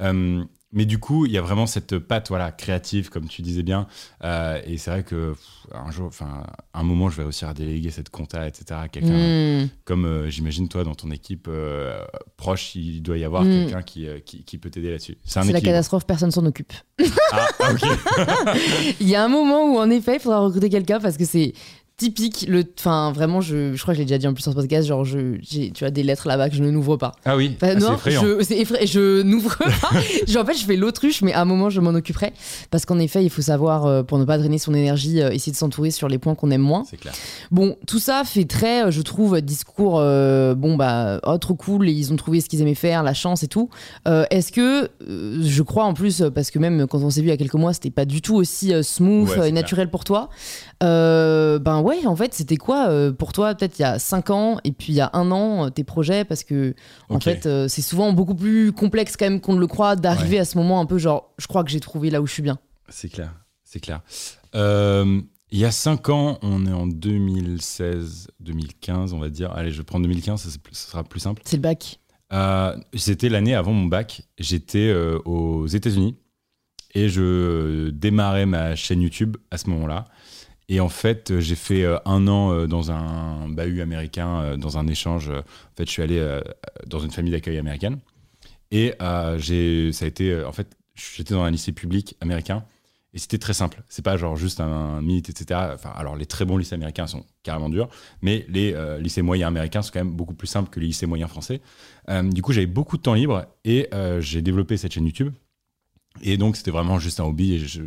Euh, 0.00 0.42
mais 0.70 0.84
du 0.84 0.98
coup, 0.98 1.24
il 1.24 1.32
y 1.32 1.38
a 1.38 1.40
vraiment 1.40 1.64
cette 1.66 1.98
patte 1.98 2.28
voilà, 2.28 2.52
créative, 2.52 3.08
comme 3.08 3.26
tu 3.26 3.40
disais 3.40 3.62
bien. 3.62 3.86
Euh, 4.22 4.60
et 4.66 4.76
c'est 4.76 4.90
vrai 4.90 5.02
que 5.02 5.30
pff, 5.32 5.72
un 5.72 5.90
jour, 5.90 6.08
enfin, 6.08 6.44
un 6.74 6.82
moment, 6.82 7.08
je 7.08 7.16
vais 7.16 7.22
réussir 7.22 7.48
à 7.48 7.54
déléguer 7.54 7.90
cette 7.90 8.10
compta, 8.10 8.46
etc. 8.46 8.64
à 8.82 8.88
quelqu'un 8.88 9.62
Hmm. 9.64 9.68
comme 9.84 10.28
j'imagine 10.28 10.68
toi 10.68 10.84
dans 10.84 10.94
ton 10.94 11.10
équipe 11.10 11.48
proche, 12.36 12.74
il 12.74 13.00
doit 13.00 13.16
y 13.16 13.24
avoir 13.24 13.44
Mm. 13.44 13.48
quelqu'un 13.64 13.82
qui, 13.82 14.06
qui, 14.26 14.44
qui 14.44 14.58
peut 14.58 14.68
t'aider 14.70 14.90
là-dessus. 14.90 15.16
C'est 15.24 15.40
un 15.40 15.44
c'est 15.44 15.52
la 15.52 15.60
catastrophe 15.62 16.06
personne 16.06 16.30
s'en 16.30 16.44
occupe 16.44 16.72
Ah, 17.32 17.48
ah, 17.60 17.72
ok. 17.72 17.82
Il 19.00 19.08
y 19.08 19.14
a 19.16 19.24
un 19.24 19.28
moment 19.28 19.72
où 19.72 19.78
en 19.78 19.88
effet 19.90 20.16
il 20.16 20.20
faudra 20.20 20.40
recruter 20.40 20.68
quelqu'un 20.68 21.00
parce 21.00 21.16
que 21.16 21.24
c'est 21.24 21.52
typique 21.98 22.46
le 22.48 22.64
enfin 22.78 23.12
vraiment 23.12 23.40
je, 23.40 23.74
je 23.74 23.82
crois 23.82 23.92
que 23.92 23.96
je 23.96 24.02
l'ai 24.02 24.06
déjà 24.06 24.18
dit 24.18 24.26
en 24.26 24.32
plus 24.32 24.42
sur 24.42 24.52
ce 24.52 24.56
podcast 24.56 24.86
genre 24.88 25.04
je 25.04 25.34
j'ai 25.42 25.70
tu 25.72 25.84
as 25.84 25.90
des 25.90 26.02
lettres 26.04 26.28
là-bas 26.28 26.48
que 26.48 26.54
je 26.54 26.62
ne 26.62 26.70
n'ouvre 26.70 26.96
pas 26.96 27.12
Ah 27.24 27.36
oui, 27.36 27.56
Enfin, 27.60 27.74
ah, 27.76 27.80
c'est 27.80 27.86
non 27.86 27.94
effrayant. 27.94 28.22
je 28.22 28.42
c'est 28.44 28.58
effrayant 28.58 28.86
je 28.86 29.22
n'ouvre 29.22 29.56
pas 29.58 29.66
Genre, 30.28 30.42
en 30.42 30.46
fait 30.46 30.54
je 30.56 30.64
fais 30.64 30.76
l'autruche 30.76 31.22
mais 31.22 31.32
à 31.32 31.40
un 31.42 31.44
moment 31.44 31.68
je 31.70 31.80
m'en 31.80 31.90
occuperai 31.90 32.32
parce 32.70 32.86
qu'en 32.86 32.98
effet 33.00 33.24
il 33.24 33.30
faut 33.30 33.42
savoir 33.42 33.84
euh, 33.86 34.02
pour 34.04 34.18
ne 34.18 34.24
pas 34.24 34.38
drainer 34.38 34.58
son 34.58 34.74
énergie 34.74 35.20
euh, 35.20 35.30
essayer 35.32 35.50
de 35.52 35.56
s'entourer 35.56 35.90
sur 35.90 36.08
les 36.08 36.18
points 36.18 36.34
qu'on 36.36 36.50
aime 36.52 36.60
moins 36.62 36.84
C'est 36.88 36.98
clair. 36.98 37.12
Bon, 37.50 37.76
tout 37.86 37.98
ça 37.98 38.22
fait 38.24 38.44
très, 38.44 38.84
euh, 38.84 38.90
je 38.92 39.00
trouve, 39.02 39.40
discours, 39.40 39.96
euh, 39.98 40.54
bon, 40.54 40.76
bah, 40.76 41.20
oh, 41.24 41.38
trop 41.38 41.54
cool, 41.54 41.88
et 41.88 41.92
ils 41.92 42.12
ont 42.12 42.16
trouvé 42.16 42.40
ce 42.40 42.48
qu'ils 42.48 42.60
aimaient 42.60 42.74
faire, 42.74 43.02
la 43.02 43.14
chance 43.14 43.42
et 43.42 43.48
tout. 43.48 43.70
Est-ce 44.06 44.52
que, 44.52 44.88
je 45.08 45.62
crois 45.62 45.84
en 45.84 45.94
plus, 45.94 46.22
parce 46.34 46.50
que 46.50 46.58
même 46.58 46.86
quand 46.86 46.98
on 47.02 47.10
s'est 47.10 47.20
vu 47.22 47.28
il 47.28 47.30
y 47.30 47.32
a 47.32 47.36
quelques 47.36 47.54
mois, 47.54 47.72
c'était 47.72 47.90
pas 47.90 48.04
du 48.04 48.20
tout 48.22 48.36
aussi 48.36 48.72
smooth 48.82 49.28
Ouais, 49.36 49.48
et 49.48 49.52
naturel 49.52 49.90
pour 49.90 50.04
toi. 50.04 50.28
Ben 50.80 51.80
ouais, 51.80 51.87
en 52.06 52.16
fait, 52.16 52.34
c'était 52.34 52.56
quoi 52.56 52.88
euh, 52.88 53.12
pour 53.12 53.32
toi, 53.32 53.54
peut-être 53.54 53.78
il 53.78 53.82
y 53.82 53.84
a 53.84 53.98
5 53.98 54.30
ans, 54.30 54.58
et 54.64 54.72
puis 54.72 54.92
il 54.92 54.96
y 54.96 55.00
a 55.00 55.10
un 55.12 55.30
an, 55.30 55.66
euh, 55.66 55.70
tes 55.70 55.84
projets, 55.84 56.24
parce 56.24 56.42
que, 56.44 56.74
en 57.08 57.20
fait, 57.20 57.46
euh, 57.46 57.68
c'est 57.68 57.82
souvent 57.82 58.12
beaucoup 58.12 58.34
plus 58.34 58.72
complexe 58.72 59.16
quand 59.16 59.26
même 59.26 59.40
qu'on 59.40 59.54
ne 59.54 59.60
le 59.60 59.66
croit 59.66 59.96
d'arriver 59.96 60.38
à 60.38 60.44
ce 60.44 60.58
moment 60.58 60.80
un 60.80 60.86
peu 60.86 60.98
genre, 60.98 61.32
je 61.38 61.46
crois 61.46 61.64
que 61.64 61.70
j'ai 61.70 61.80
trouvé 61.80 62.10
là 62.10 62.20
où 62.20 62.26
je 62.26 62.32
suis 62.32 62.42
bien. 62.42 62.58
C'est 62.88 63.08
clair. 63.08 63.32
C'est 63.64 63.80
clair. 63.80 64.02
Il 65.50 65.58
y 65.58 65.64
a 65.64 65.70
5 65.70 66.10
ans, 66.10 66.38
on 66.42 66.66
est 66.66 66.72
en 66.72 66.86
2016-2015, 66.86 69.14
on 69.14 69.18
va 69.18 69.30
dire. 69.30 69.50
Allez, 69.52 69.70
je 69.70 69.80
prends 69.80 70.00
2015, 70.00 70.42
ça, 70.42 70.50
ça 70.50 70.90
sera 70.90 71.04
plus 71.04 71.20
simple. 71.20 71.40
C'est 71.44 71.56
le 71.56 71.62
bac. 71.62 72.00
C'était 72.94 73.30
l'année 73.30 73.54
avant 73.54 73.72
mon 73.72 73.86
bac. 73.86 74.20
J'étais 74.38 74.92
aux 75.24 75.66
États-Unis 75.66 76.16
et 76.94 77.08
je 77.08 77.88
démarrais 77.90 78.46
ma 78.46 78.74
chaîne 78.74 79.00
YouTube 79.00 79.36
à 79.50 79.56
ce 79.56 79.70
moment-là. 79.70 80.04
Et 80.68 80.80
en 80.80 80.88
fait, 80.88 81.30
euh, 81.30 81.40
j'ai 81.40 81.54
fait 81.54 81.82
euh, 81.82 81.98
un 82.04 82.28
an 82.28 82.52
euh, 82.52 82.66
dans 82.66 82.90
un 82.90 83.48
bahut 83.48 83.80
américain, 83.80 84.56
dans 84.58 84.76
un 84.76 84.86
échange. 84.86 85.30
En 85.30 85.76
fait, 85.76 85.86
je 85.86 85.90
suis 85.90 86.02
allé 86.02 86.40
dans 86.86 87.00
une 87.00 87.10
famille 87.10 87.32
d'accueil 87.32 87.58
américaine. 87.58 87.98
Et 88.70 88.94
ça 88.98 89.04
a 89.06 90.06
été, 90.06 90.44
en 90.44 90.52
fait, 90.52 90.76
j'étais 90.94 91.34
dans 91.34 91.42
un 91.42 91.50
lycée 91.50 91.72
public 91.72 92.16
américain. 92.20 92.64
Et 93.14 93.18
c'était 93.18 93.38
très 93.38 93.54
simple. 93.54 93.82
C'est 93.88 94.04
pas 94.04 94.18
genre 94.18 94.36
juste 94.36 94.60
un, 94.60 95.00
mythe, 95.00 95.30
etc. 95.30 95.58
Alors 95.96 96.16
les 96.16 96.26
très 96.26 96.44
bons 96.44 96.58
lycées 96.58 96.74
américains 96.74 97.06
sont 97.06 97.24
carrément 97.42 97.70
durs, 97.70 97.88
mais 98.20 98.44
les 98.50 98.76
lycées 99.00 99.22
moyens 99.22 99.48
américains 99.48 99.80
sont 99.80 99.90
quand 99.92 100.00
même 100.00 100.12
beaucoup 100.12 100.34
plus 100.34 100.46
simples 100.46 100.68
que 100.68 100.80
les 100.80 100.88
lycées 100.88 101.06
moyens 101.06 101.30
français. 101.30 101.62
Du 102.24 102.42
coup, 102.42 102.52
j'avais 102.52 102.66
beaucoup 102.66 102.98
de 102.98 103.02
temps 103.02 103.14
libre 103.14 103.46
et 103.64 103.88
j'ai 104.20 104.42
développé 104.42 104.76
cette 104.76 104.92
chaîne 104.92 105.06
YouTube. 105.06 105.32
Et 106.20 106.36
donc, 106.36 106.56
c'était 106.56 106.70
vraiment 106.70 106.98
juste 106.98 107.20
un 107.20 107.24
hobby. 107.24 107.54
Et 107.54 107.58
je 107.58 107.82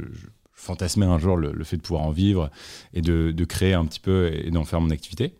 fantasmais 0.61 1.05
un 1.05 1.19
jour 1.19 1.37
le, 1.37 1.63
fait 1.63 1.77
de 1.77 1.81
pouvoir 1.81 2.03
en 2.03 2.11
vivre 2.11 2.49
et 2.93 3.01
de, 3.01 3.31
de 3.31 3.45
créer 3.45 3.73
un 3.73 3.85
petit 3.85 3.99
peu 3.99 4.31
et 4.33 4.51
d'en 4.51 4.63
faire 4.63 4.81
mon 4.81 4.89
activité. 4.89 5.35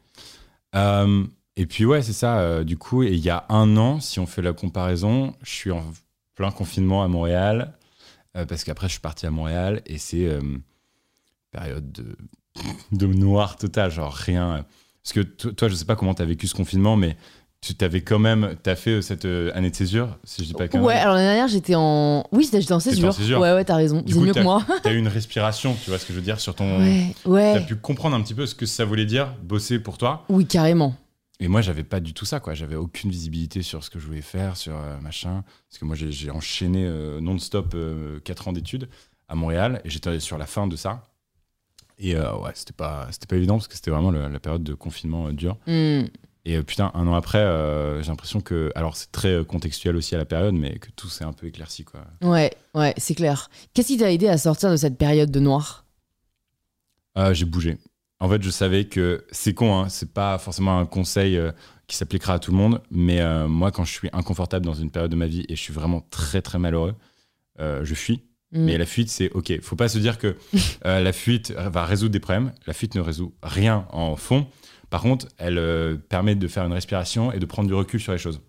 Euh, 0.75 1.25
et 1.55 1.65
puis, 1.65 1.85
ouais, 1.85 2.01
c'est 2.01 2.13
ça. 2.13 2.39
euh, 2.39 2.63
du 2.63 2.77
coup, 2.77 3.03
il 3.03 3.19
y 3.19 3.29
a 3.29 3.45
un 3.49 3.77
an, 3.77 3.99
si 3.99 4.19
on 4.19 4.25
fait 4.25 4.41
la 4.41 4.53
comparaison, 4.53 5.35
je 5.41 5.51
suis 5.51 5.71
en 5.71 5.83
plein 6.35 6.51
confinement 6.51 7.03
à 7.03 7.07
Montréal. 7.07 7.73
parce 8.33 8.63
qu'après, 8.63 8.87
je 8.87 8.93
suis 8.93 9.01
parti 9.01 9.25
à 9.25 9.31
Montréal 9.31 9.81
et 9.85 9.97
c'est 9.97 10.29
période 11.51 11.91
de, 11.91 12.15
de 12.91 13.07
noir 13.07 13.57
total, 13.57 13.91
genre 13.91 14.13
rien. 14.13 14.65
Parce 15.03 15.13
que 15.13 15.21
toi, 15.21 15.67
je 15.67 15.75
sais 15.75 15.85
pas 15.85 15.95
comment 15.95 16.13
tu 16.13 16.21
as 16.21 16.25
vécu 16.25 16.47
ce 16.47 16.55
confinement, 16.55 16.95
mais 16.95 17.17
tu 17.61 17.75
t'avais 17.75 18.01
quand 18.01 18.17
même, 18.17 18.55
t'as 18.63 18.75
fait 18.75 18.89
euh, 18.91 19.01
cette 19.01 19.25
euh, 19.25 19.51
année 19.53 19.69
de 19.69 19.75
césure, 19.75 20.17
si 20.23 20.41
je 20.41 20.47
dis 20.47 20.53
pas 20.55 20.67
quand 20.67 20.81
Ouais, 20.81 20.95
alors 20.95 21.13
l'année 21.13 21.27
dernière 21.27 21.47
j'étais 21.47 21.75
en, 21.75 22.25
oui 22.31 22.49
j'étais 22.51 22.73
en 22.73 22.79
césure. 22.79 23.13
Ouais 23.39 23.53
ouais, 23.53 23.63
t'as 23.63 23.75
raison, 23.75 24.03
c'est 24.05 24.15
mieux 24.15 24.33
que 24.33 24.39
moi. 24.39 24.65
t'as 24.83 24.91
eu 24.91 24.97
une 24.97 25.07
respiration, 25.07 25.75
tu 25.83 25.91
vois 25.91 25.99
ce 25.99 26.07
que 26.07 26.13
je 26.13 26.17
veux 26.17 26.23
dire 26.23 26.39
sur 26.39 26.55
ton. 26.55 26.79
Ouais. 26.79 27.15
ouais. 27.25 27.53
T'as 27.53 27.61
pu 27.61 27.75
comprendre 27.75 28.15
un 28.15 28.21
petit 28.21 28.33
peu 28.33 28.47
ce 28.47 28.55
que 28.55 28.65
ça 28.65 28.83
voulait 28.83 29.05
dire 29.05 29.35
bosser 29.43 29.77
pour 29.77 29.99
toi. 29.99 30.25
Oui 30.27 30.47
carrément. 30.47 30.95
Et 31.39 31.47
moi 31.47 31.61
j'avais 31.61 31.83
pas 31.83 31.99
du 31.99 32.15
tout 32.15 32.25
ça 32.25 32.39
quoi, 32.39 32.55
j'avais 32.55 32.75
aucune 32.75 33.11
visibilité 33.11 33.61
sur 33.61 33.83
ce 33.83 33.91
que 33.91 33.99
je 33.99 34.07
voulais 34.07 34.21
faire, 34.21 34.57
sur 34.57 34.75
euh, 34.75 34.99
machin, 34.99 35.43
parce 35.69 35.77
que 35.77 35.85
moi 35.85 35.95
j'ai 35.95 36.31
enchaîné 36.31 36.89
non-stop 37.21 37.75
4 38.23 38.47
ans 38.47 38.53
d'études 38.53 38.89
à 39.27 39.35
Montréal 39.35 39.81
et 39.85 39.89
j'étais 39.91 40.19
sur 40.19 40.39
la 40.39 40.47
fin 40.47 40.65
de 40.65 40.75
ça. 40.75 41.03
Et 41.99 42.15
ouais, 42.15 42.51
c'était 42.55 42.73
pas, 42.73 43.07
c'était 43.11 43.27
pas 43.27 43.35
évident 43.35 43.57
parce 43.57 43.67
que 43.67 43.75
c'était 43.75 43.91
vraiment 43.91 44.09
la 44.09 44.39
période 44.39 44.63
de 44.63 44.73
confinement 44.73 45.31
dur. 45.31 45.57
Hmm. 45.67 46.05
Et 46.45 46.57
euh, 46.57 46.63
putain, 46.63 46.91
un 46.95 47.07
an 47.07 47.13
après, 47.13 47.39
euh, 47.39 48.01
j'ai 48.01 48.09
l'impression 48.09 48.41
que. 48.41 48.71
Alors, 48.75 48.95
c'est 48.95 49.11
très 49.11 49.29
euh, 49.29 49.43
contextuel 49.43 49.95
aussi 49.95 50.15
à 50.15 50.17
la 50.17 50.25
période, 50.25 50.55
mais 50.55 50.79
que 50.79 50.89
tout 50.95 51.07
s'est 51.07 51.23
un 51.23 51.33
peu 51.33 51.47
éclairci, 51.47 51.83
quoi. 51.83 52.01
Ouais, 52.21 52.51
ouais, 52.73 52.93
c'est 52.97 53.13
clair. 53.13 53.49
Qu'est-ce 53.73 53.87
qui 53.87 53.97
t'a 53.97 54.11
aidé 54.11 54.27
à 54.27 54.37
sortir 54.37 54.71
de 54.71 54.75
cette 54.75 54.97
période 54.97 55.31
de 55.31 55.39
noir? 55.39 55.85
J'ai 57.33 57.45
bougé. 57.45 57.77
En 58.19 58.29
fait, 58.29 58.41
je 58.41 58.49
savais 58.49 58.85
que. 58.85 59.25
C'est 59.31 59.53
con, 59.53 59.75
hein, 59.75 59.89
c'est 59.89 60.13
pas 60.13 60.37
forcément 60.37 60.79
un 60.79 60.85
conseil 60.85 61.39
qui 61.87 61.97
s'appliquera 61.97 62.35
à 62.35 62.39
tout 62.39 62.51
le 62.51 62.57
monde, 62.57 62.81
mais 62.89 63.21
moi, 63.47 63.71
quand 63.71 63.83
je 63.83 63.91
suis 63.91 64.09
inconfortable 64.13 64.65
dans 64.65 64.73
une 64.73 64.89
période 64.89 65.11
de 65.11 65.15
ma 65.17 65.27
vie 65.27 65.45
et 65.49 65.55
je 65.55 65.61
suis 65.61 65.73
vraiment 65.73 66.01
très, 66.09 66.41
très 66.41 66.57
malheureux, 66.57 66.95
je 67.59 67.93
fuis. 67.93 68.23
Mm. 68.53 68.63
Mais 68.63 68.77
la 68.77 68.85
fuite, 68.85 69.09
c'est 69.09 69.29
OK. 69.31 69.59
Faut 69.61 69.75
pas 69.75 69.89
se 69.89 69.99
dire 69.99 70.17
que 70.17 70.37
la 70.83 71.13
fuite 71.13 71.51
va 71.51 71.85
résoudre 71.85 72.13
des 72.13 72.21
problèmes. 72.21 72.53
La 72.65 72.73
fuite 72.73 72.95
ne 72.95 73.01
résout 73.01 73.35
rien 73.43 73.85
en 73.91 74.15
fond. 74.15 74.47
Par 74.91 75.01
contre, 75.01 75.25
elle 75.37 75.57
euh, 75.57 75.95
permet 76.09 76.35
de 76.35 76.47
faire 76.49 76.65
une 76.65 76.73
respiration 76.73 77.31
et 77.31 77.39
de 77.39 77.45
prendre 77.45 77.67
du 77.67 77.73
recul 77.73 77.99
sur 77.99 78.11
les 78.11 78.17
choses. 78.17 78.41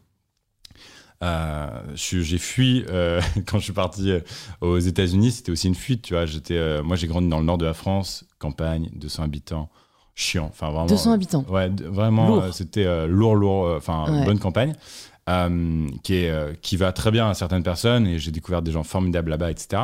Euh, 1.22 1.68
j'ai 1.94 2.38
fui 2.38 2.84
euh, 2.90 3.20
quand 3.46 3.58
je 3.58 3.64
suis 3.64 3.72
parti 3.72 4.12
aux 4.60 4.80
États-Unis. 4.80 5.30
C'était 5.30 5.52
aussi 5.52 5.68
une 5.68 5.76
fuite, 5.76 6.02
tu 6.02 6.14
vois. 6.14 6.26
J'étais, 6.26 6.82
moi, 6.82 6.96
j'ai 6.96 7.06
grandi 7.06 7.28
dans 7.28 7.38
le 7.38 7.44
nord 7.44 7.58
de 7.58 7.64
la 7.64 7.74
France, 7.74 8.24
campagne, 8.40 8.90
200 8.96 9.22
habitants, 9.22 9.70
chiant. 10.16 10.48
Enfin, 10.50 10.70
vraiment. 10.70 10.86
200 10.86 11.12
habitants. 11.12 11.44
Ouais, 11.48 11.70
vraiment. 11.84 12.50
c'était 12.50 13.06
lourd, 13.06 13.36
lourd. 13.36 13.72
Enfin, 13.76 14.24
bonne 14.24 14.40
campagne. 14.40 14.74
qui, 16.02 16.14
est, 16.14 16.60
qui 16.60 16.76
va 16.76 16.90
très 16.90 17.12
bien 17.12 17.30
à 17.30 17.34
certaines 17.34 17.62
personnes 17.62 18.08
et 18.08 18.18
j'ai 18.18 18.32
découvert 18.32 18.62
des 18.62 18.72
gens 18.72 18.82
formidables 18.82 19.30
là-bas, 19.30 19.52
etc. 19.52 19.80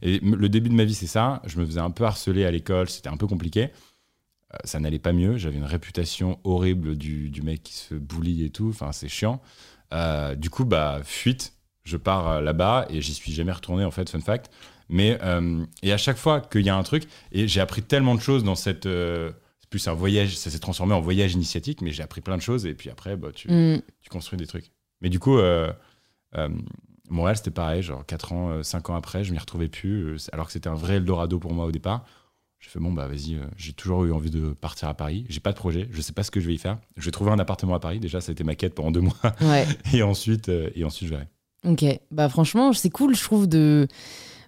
Et 0.00 0.20
le 0.20 0.48
début 0.48 0.70
de 0.70 0.74
ma 0.74 0.84
vie, 0.84 0.94
c'est 0.94 1.06
ça. 1.06 1.42
Je 1.44 1.60
me 1.60 1.66
faisais 1.66 1.80
un 1.80 1.90
peu 1.90 2.04
harceler 2.04 2.46
à 2.46 2.50
l'école, 2.50 2.88
c'était 2.88 3.10
un 3.10 3.18
peu 3.18 3.26
compliqué. 3.26 3.68
Euh, 4.54 4.56
ça 4.64 4.80
n'allait 4.80 4.98
pas 4.98 5.12
mieux. 5.12 5.36
J'avais 5.36 5.56
une 5.56 5.64
réputation 5.64 6.38
horrible 6.44 6.96
du, 6.96 7.30
du, 7.30 7.42
mec 7.42 7.62
qui 7.62 7.74
se 7.74 7.94
boulie 7.94 8.44
et 8.44 8.50
tout. 8.50 8.68
Enfin, 8.70 8.92
c'est 8.92 9.08
chiant. 9.08 9.40
Euh, 9.92 10.34
du 10.34 10.50
coup, 10.50 10.64
bah, 10.64 11.00
fuite. 11.04 11.54
Je 11.84 11.96
pars 11.96 12.28
euh, 12.28 12.40
là-bas 12.42 12.86
et 12.90 13.00
j'y 13.00 13.14
suis 13.14 13.32
jamais 13.32 13.52
retourné, 13.52 13.84
en 13.84 13.90
fait, 13.90 14.10
fun 14.10 14.20
fact. 14.20 14.50
Mais, 14.90 15.18
et 15.82 15.92
à 15.92 15.98
chaque 15.98 16.16
fois 16.16 16.40
qu'il 16.40 16.62
y 16.62 16.70
a 16.70 16.76
un 16.76 16.82
truc, 16.82 17.04
et 17.30 17.46
j'ai 17.46 17.60
appris 17.60 17.82
tellement 17.82 18.14
de 18.14 18.22
choses 18.22 18.42
dans 18.42 18.54
cette. 18.54 18.84
c'est 18.84 19.68
plus 19.68 19.86
un 19.86 19.92
voyage, 19.92 20.34
ça 20.38 20.50
s'est 20.50 20.60
transformé 20.60 20.94
en 20.94 21.02
voyage 21.02 21.34
initiatique, 21.34 21.82
mais 21.82 21.90
j'ai 21.90 22.02
appris 22.02 22.22
plein 22.22 22.38
de 22.38 22.42
choses 22.42 22.64
et 22.64 22.72
puis 22.72 22.88
après, 22.88 23.14
bah, 23.14 23.28
tu, 23.34 23.52
mm. 23.52 23.82
tu 24.00 24.08
construis 24.08 24.38
des 24.38 24.46
trucs. 24.46 24.72
Mais 25.02 25.10
du 25.10 25.18
coup, 25.18 25.38
Montréal, 27.10 27.36
c'était 27.36 27.50
pareil, 27.50 27.82
genre 27.82 28.06
4 28.06 28.32
ans, 28.32 28.62
5 28.62 28.88
ans 28.88 28.94
après, 28.94 29.24
je 29.24 29.32
m'y 29.32 29.38
retrouvais 29.38 29.68
plus, 29.68 30.30
alors 30.32 30.46
que 30.46 30.52
c'était 30.52 30.70
un 30.70 30.74
vrai 30.74 30.94
Eldorado 30.94 31.38
pour 31.38 31.52
moi 31.52 31.66
au 31.66 31.70
départ. 31.70 32.06
J'ai 32.60 32.70
fait 32.70 32.80
bon 32.80 32.92
bah 32.92 33.06
vas-y, 33.06 33.36
euh, 33.36 33.46
j'ai 33.56 33.72
toujours 33.72 34.04
eu 34.04 34.12
envie 34.12 34.30
de 34.30 34.48
partir 34.52 34.88
à 34.88 34.94
Paris. 34.94 35.24
J'ai 35.28 35.38
pas 35.38 35.52
de 35.52 35.56
projet, 35.56 35.88
je 35.92 36.00
sais 36.00 36.12
pas 36.12 36.24
ce 36.24 36.30
que 36.30 36.40
je 36.40 36.48
vais 36.48 36.54
y 36.54 36.58
faire. 36.58 36.78
Je 36.96 37.04
vais 37.04 37.10
trouver 37.12 37.30
un 37.30 37.38
appartement 37.38 37.74
à 37.74 37.80
Paris. 37.80 38.00
Déjà, 38.00 38.20
ça 38.20 38.30
a 38.30 38.32
été 38.32 38.42
ma 38.42 38.56
quête 38.56 38.74
pendant 38.74 38.90
deux 38.90 39.00
mois. 39.00 39.14
et 39.92 40.02
ensuite, 40.02 40.48
euh, 40.48 40.70
et 40.74 40.84
ensuite 40.84 41.08
je 41.08 41.14
verrai. 41.14 41.28
Ok, 41.64 41.84
bah 42.10 42.28
franchement, 42.28 42.72
c'est 42.72 42.90
cool, 42.90 43.14
je 43.14 43.22
trouve 43.22 43.48
de 43.48 43.86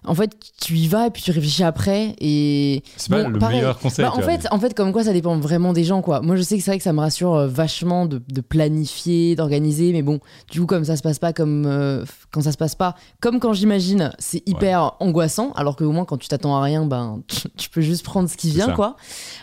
en 0.03 0.15
fait, 0.15 0.35
tu 0.59 0.73
y 0.77 0.87
vas 0.87 1.07
et 1.07 1.09
puis 1.11 1.21
tu 1.21 1.29
réfléchis 1.29 1.63
après. 1.63 2.15
Et 2.19 2.81
c'est 2.97 3.09
pas 3.09 3.21
le 3.21 3.37
meilleur 3.37 3.77
conseil. 3.77 4.03
Bah, 4.03 4.11
en, 4.15 4.21
fait, 4.21 4.47
en 4.49 4.59
fait, 4.59 4.73
comme 4.73 4.91
quoi, 4.91 5.03
ça 5.03 5.13
dépend 5.13 5.37
vraiment 5.37 5.73
des 5.73 5.83
gens. 5.83 6.01
quoi. 6.01 6.21
Moi, 6.21 6.35
je 6.35 6.41
sais 6.41 6.57
que 6.57 6.63
c'est 6.63 6.71
vrai 6.71 6.79
que 6.79 6.83
ça 6.83 6.91
me 6.91 6.99
rassure 6.99 7.35
euh, 7.35 7.47
vachement 7.47 8.07
de, 8.07 8.19
planifier, 8.41 9.35
d'organiser. 9.35 9.91
Mais 9.93 10.01
bon, 10.01 10.19
du 10.49 10.59
coup, 10.61 10.65
comme 10.65 10.85
ça 10.85 10.95
se 10.95 11.03
passe 11.03 11.19
pas 11.19 11.33
comme 11.33 11.65
euh, 11.67 12.03
quand 12.31 12.41
ça 12.41 12.51
se 12.51 12.57
passe 12.57 12.73
pas, 12.73 12.95
comme 13.19 13.39
quand 13.39 13.53
j'imagine, 13.53 14.11
c'est 14.17 14.41
hyper 14.49 14.93
angoissant. 14.99 15.51
Alors 15.53 15.75
qu'au 15.75 15.91
moins, 15.91 16.05
quand 16.05 16.17
tu 16.17 16.27
t'attends 16.27 16.55
à 16.55 16.63
rien, 16.63 16.83
ben, 16.85 17.21
tu, 17.57 17.69
peux 17.69 17.81
juste 17.81 18.03
prendre 18.03 18.27
ce 18.27 18.37
qui 18.37 18.49
vient. 18.49 18.71
quoi. 18.71 18.95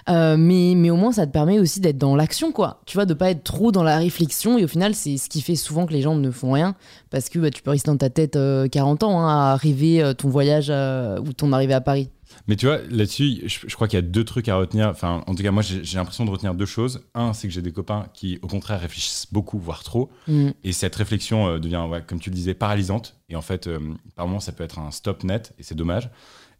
Euh, 0.08 0.36
mais, 0.36 0.74
mais 0.76 0.90
au 0.90 0.96
moins, 0.96 1.12
ça 1.12 1.24
te 1.28 1.30
permet 1.30 1.60
aussi 1.60 1.78
d'être 1.78 1.98
dans 1.98 2.16
l'action. 2.16 2.50
quoi. 2.50 2.80
Tu 2.84 2.96
vois, 2.96 3.06
de 3.06 3.14
pas 3.14 3.30
être 3.30 3.44
trop 3.44 3.70
dans 3.70 3.84
la 3.84 3.98
réflexion. 3.98 4.58
Et 4.58 4.64
au 4.64 4.68
final, 4.68 4.96
c'est 4.96 5.18
ce 5.18 5.28
qui 5.28 5.40
fait 5.40 5.56
souvent 5.56 5.86
que 5.86 5.92
les 5.92 6.02
gens 6.02 6.16
ne 6.16 6.30
font 6.32 6.50
rien. 6.50 6.74
Parce 7.10 7.28
que 7.28 7.38
bah, 7.38 7.50
tu 7.50 7.62
peux 7.62 7.70
rester 7.70 7.92
dans 7.92 7.96
ta 7.96 8.10
tête 8.10 8.36
40 8.72 9.04
ans 9.04 9.20
hein, 9.20 9.52
à 9.52 9.56
rêver 9.56 10.12
ton 10.18 10.28
voyage 10.28 10.47
euh, 10.70 11.20
ou 11.20 11.32
ton 11.32 11.52
arrivée 11.52 11.74
à 11.74 11.80
Paris 11.80 12.10
mais 12.46 12.56
tu 12.56 12.66
vois, 12.66 12.78
là-dessus, 12.90 13.42
je, 13.46 13.74
crois 13.74 13.88
qu'il 13.88 13.96
y 13.96 14.02
a 14.02 14.02
deux 14.02 14.22
trucs 14.22 14.50
à 14.50 14.56
retenir. 14.56 14.88
Enfin, 14.88 15.24
en 15.26 15.34
tout 15.34 15.42
cas, 15.42 15.50
moi, 15.50 15.62
j'ai 15.62 15.96
l'impression 15.96 16.26
de 16.26 16.30
retenir 16.30 16.54
deux 16.54 16.66
choses. 16.66 17.00
Un, 17.14 17.32
c'est 17.32 17.48
que 17.48 17.54
j'ai 17.54 17.62
des 17.62 17.72
copains 17.72 18.06
qui, 18.12 18.38
au 18.42 18.48
contraire, 18.48 18.80
réfléchissent 18.80 19.28
beaucoup, 19.32 19.58
voire 19.58 19.82
trop. 19.82 20.10
Mm. 20.26 20.50
Et 20.62 20.72
cette 20.72 20.94
réflexion 20.94 21.48
euh, 21.48 21.58
devient, 21.58 21.86
comme 22.06 22.20
tu 22.20 22.28
le 22.28 22.34
disais, 22.34 22.52
paralysante. 22.52 23.16
Et 23.30 23.36
en 23.36 23.40
fait, 23.40 23.66
euh, 23.66 23.78
par 24.14 24.26
moments, 24.26 24.40
ça 24.40 24.52
peut 24.52 24.62
être 24.62 24.78
un 24.78 24.90
stop 24.90 25.24
net, 25.24 25.54
et 25.58 25.62
c'est 25.62 25.74
dommage. 25.74 26.10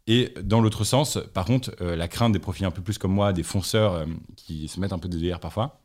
Et 0.07 0.33
dans 0.43 0.59
l'autre 0.59 0.85
sens, 0.85 1.19
par 1.35 1.45
contre, 1.45 1.71
la 1.79 2.07
crainte 2.07 2.33
des 2.33 2.39
profils 2.39 2.65
un 2.65 2.71
peu 2.71 2.81
plus 2.81 2.97
comme 2.97 3.13
moi, 3.13 3.31
des 3.31 3.43
fonceurs 3.43 4.07
qui 4.37 4.67
se 4.67 4.79
mettent 4.79 4.93
un 4.93 4.97
peu 4.97 5.07
de 5.07 5.15
délire 5.15 5.39
parfois, 5.39 5.81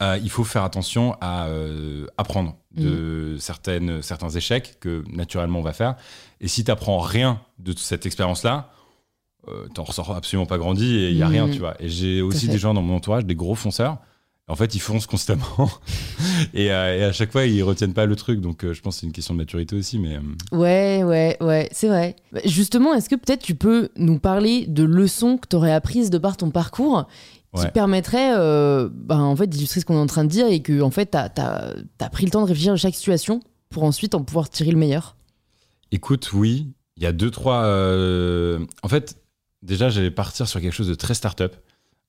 euh, 0.00 0.18
il 0.22 0.30
faut 0.30 0.44
faire 0.44 0.64
attention 0.64 1.16
à 1.20 1.46
euh, 1.46 2.06
apprendre 2.16 2.56
de 2.74 3.34
mm. 3.34 3.38
certaines, 3.38 4.02
certains 4.02 4.30
échecs 4.30 4.78
que 4.80 5.04
naturellement 5.10 5.60
on 5.60 5.62
va 5.62 5.72
faire. 5.72 5.96
Et 6.40 6.48
si 6.48 6.64
tu 6.64 6.70
n'apprends 6.70 6.98
rien 6.98 7.40
de 7.58 7.76
cette 7.76 8.06
expérience-là, 8.06 8.72
euh, 9.48 9.66
tu 9.74 9.80
n'en 9.80 9.84
ressors 9.84 10.10
absolument 10.14 10.46
pas 10.46 10.58
grandi 10.58 10.96
et 10.96 11.10
il 11.10 11.16
n'y 11.16 11.22
a 11.22 11.28
rien, 11.28 11.46
mm. 11.46 11.50
tu 11.52 11.58
vois. 11.58 11.74
Et 11.80 11.88
j'ai 11.88 12.22
aussi 12.22 12.48
des 12.48 12.58
gens 12.58 12.74
dans 12.74 12.82
mon 12.82 12.96
entourage, 12.96 13.24
des 13.24 13.34
gros 13.34 13.54
fonceurs. 13.54 13.98
En 14.48 14.56
fait, 14.56 14.74
ils 14.74 14.80
foncent 14.80 15.06
constamment. 15.06 15.70
et, 16.54 16.72
à 16.72 17.12
chaque 17.12 17.30
fois, 17.30 17.46
ils 17.46 17.62
retiennent 17.62 17.94
pas 17.94 18.06
le 18.06 18.16
truc. 18.16 18.40
Donc, 18.40 18.66
je 18.70 18.80
pense 18.80 18.96
que 18.96 19.00
c'est 19.00 19.06
une 19.06 19.12
question 19.12 19.34
de 19.34 19.38
maturité 19.38 19.76
aussi. 19.76 20.00
Mais, 20.00 20.18
Ouais, 20.50 21.02
ouais, 21.04 21.36
ouais, 21.40 21.68
c'est 21.70 21.86
vrai. 21.86 22.16
Bah, 22.32 22.40
justement, 22.44 22.92
est-ce 22.92 23.08
que 23.08 23.14
peut-être 23.14 23.42
tu 23.42 23.54
peux 23.54 23.90
nous 23.96 24.18
parler 24.18 24.66
de 24.66 24.82
leçons 24.82 25.38
que 25.38 25.46
tu 25.48 25.54
aurais 25.54 25.72
apprises 25.72 26.10
de 26.10 26.18
par 26.18 26.36
ton 26.36 26.50
parcours 26.50 27.06
qui 27.60 27.66
permettrait 27.68 28.34
euh, 28.34 28.88
ben, 28.90 29.20
en 29.20 29.36
fait, 29.36 29.46
d'illustrer 29.46 29.80
ce 29.80 29.84
qu'on 29.84 29.96
est 29.96 30.00
en 30.00 30.06
train 30.06 30.24
de 30.24 30.30
dire 30.30 30.46
et 30.46 30.60
que 30.60 30.80
en 30.80 30.90
fait, 30.90 31.10
tu 31.10 31.18
as, 31.18 32.10
pris 32.10 32.24
le 32.24 32.30
temps 32.30 32.42
de 32.42 32.46
réfléchir 32.46 32.72
à 32.72 32.76
chaque 32.76 32.94
situation 32.94 33.40
pour 33.68 33.84
ensuite 33.84 34.14
en 34.14 34.22
pouvoir 34.22 34.48
tirer 34.48 34.70
le 34.70 34.78
meilleur 34.78 35.16
Écoute, 35.90 36.32
oui. 36.32 36.72
Il 36.96 37.02
y 37.02 37.06
a 37.06 37.12
deux, 37.12 37.30
trois. 37.30 37.64
Euh, 37.64 38.64
en 38.82 38.88
fait, 38.88 39.16
déjà, 39.62 39.90
j'allais 39.90 40.10
partir 40.10 40.48
sur 40.48 40.60
quelque 40.60 40.72
chose 40.72 40.88
de 40.88 40.94
très 40.94 41.14
start-up 41.14 41.56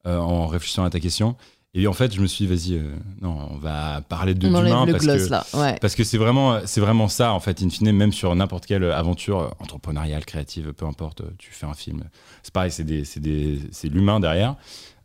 euh, 0.06 0.18
en 0.18 0.48
réfléchissant 0.48 0.84
à 0.84 0.90
ta 0.90 1.00
question. 1.00 1.36
Et 1.74 1.88
en 1.88 1.94
fait, 1.94 2.14
je 2.14 2.22
me 2.22 2.28
suis 2.28 2.46
dit, 2.46 2.54
vas-y, 2.54 2.82
non, 3.22 3.48
on 3.50 3.58
va 3.58 4.02
parler 4.08 4.36
de 4.36 4.46
l'humain 4.46 4.86
parce, 4.86 5.06
que, 5.06 5.30
là. 5.30 5.44
Ouais. 5.56 5.76
parce 5.82 5.96
que 5.96 6.04
c'est 6.04 6.20
vraiment, 6.20 6.60
c'est 6.66 6.82
vraiment 6.82 7.08
ça, 7.08 7.34
en 7.34 7.40
fait, 7.40 7.64
in 7.64 7.70
fine, 7.70 7.92
même 7.92 8.14
sur 8.14 8.36
n'importe 8.36 8.68
quelle 8.68 8.84
aventure 8.84 9.56
entrepreneuriale, 9.60 10.24
créative, 10.24 10.74
peu 10.74 10.86
importe, 10.86 11.24
tu 11.40 11.52
fais 11.52 11.66
un 11.66 11.74
film. 11.74 12.04
C'est 12.44 12.54
pareil, 12.54 12.70
c'est 12.72 13.90
l'humain 13.90 14.20
derrière. 14.20 14.56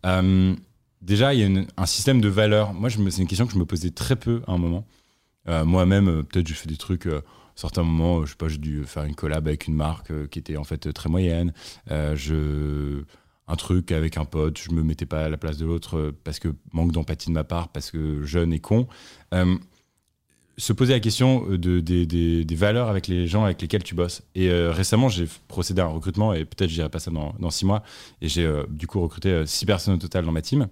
Euh, 0.07 0.55
déjà, 1.03 1.35
il 1.35 1.41
y 1.41 1.59
a 1.59 1.65
un 1.77 1.87
système 1.87 2.21
de 2.21 2.29
valeurs. 2.29 2.75
Moi, 2.75 2.91
c'est 2.91 3.23
une 3.23 3.29
question 3.29 3.47
que 3.47 3.53
je 3.53 3.59
me 3.59 3.67
posais 3.67 3.91
très 3.91 4.17
peu 4.17 4.43
à 4.47 4.53
un 4.53 4.59
moment. 4.59 4.87
Euh, 5.49 5.65
moi-même, 5.65 6.09
euh, 6.09 6.23
peut-être, 6.23 6.47
j'ai 6.47 6.55
fait 6.55 6.69
des 6.69 6.77
trucs. 6.77 7.07
à 7.07 7.23
certains 7.55 7.83
moments, 7.83 8.25
je 8.25 8.31
sais 8.31 8.37
pas, 8.37 8.49
j'ai 8.49 8.59
dû 8.59 8.85
faire 8.85 9.05
une 9.05 9.15
collab 9.15 9.47
avec 9.49 9.67
une 9.67 9.75
marque 9.75 10.29
qui 10.29 10.39
était 10.39 10.57
en 10.57 10.65
fait 10.65 10.93
très 10.93 11.09
moyenne. 11.09 11.53
je 11.89 13.03
un 13.51 13.57
truc 13.57 13.93
avec 13.93 14.19
un 14.19 14.27
pote, 14.27 14.59
je 14.59 14.71
me 14.73 14.83
mettais 14.83 15.07
pas 15.07 15.25
à 15.25 15.29
la 15.31 15.39
place 15.39 15.57
de 15.57 15.65
l'autre 15.65 16.15
parce 16.23 16.39
que 16.39 16.49
manque 16.73 16.93
d'empathie 16.93 17.31
de 17.31 17.33
ma 17.33 17.45
part, 17.45 17.69
parce 17.69 17.91
que 17.91 18.23
jeune 18.23 18.53
et 18.53 18.61
con 18.61 18.87
se 20.59 20.73
poser 20.73 20.93
la 20.93 21.01
question 21.01 21.47
euh, 21.51 21.57
de, 21.57 21.81
des, 21.81 22.55
valeurs 22.55 22.89
avec 22.89 23.07
les 23.07 23.27
gens 23.27 23.45
avec 23.45 23.63
lesquels 23.63 23.85
tu 23.85 23.95
bosses. 23.95 24.23
Et 24.35 24.51
euh, 24.51 24.73
récemment, 24.73 25.09
j'ai 25.09 25.27
procédé 25.47 25.81
à 25.81 25.85
un 25.85 25.89
recrutement 25.89 26.35
et 26.35 26.45
peut-être 26.45 26.69
j'irai 26.69 26.89
pas 26.89 26.99
ça 26.99 27.11
dans, 27.11 27.51
six 27.51 27.65
mois. 27.65 27.83
Et 28.21 28.29
j'ai 28.29 28.45
euh, 28.45 28.65
du 28.69 28.87
coup 28.87 29.01
recruté 29.01 29.47
six 29.47 29.65
personnes 29.65 29.95
au 29.95 29.99
total 29.99 30.27
dans 30.27 30.33
ma 30.33 30.43
team. 30.43 30.69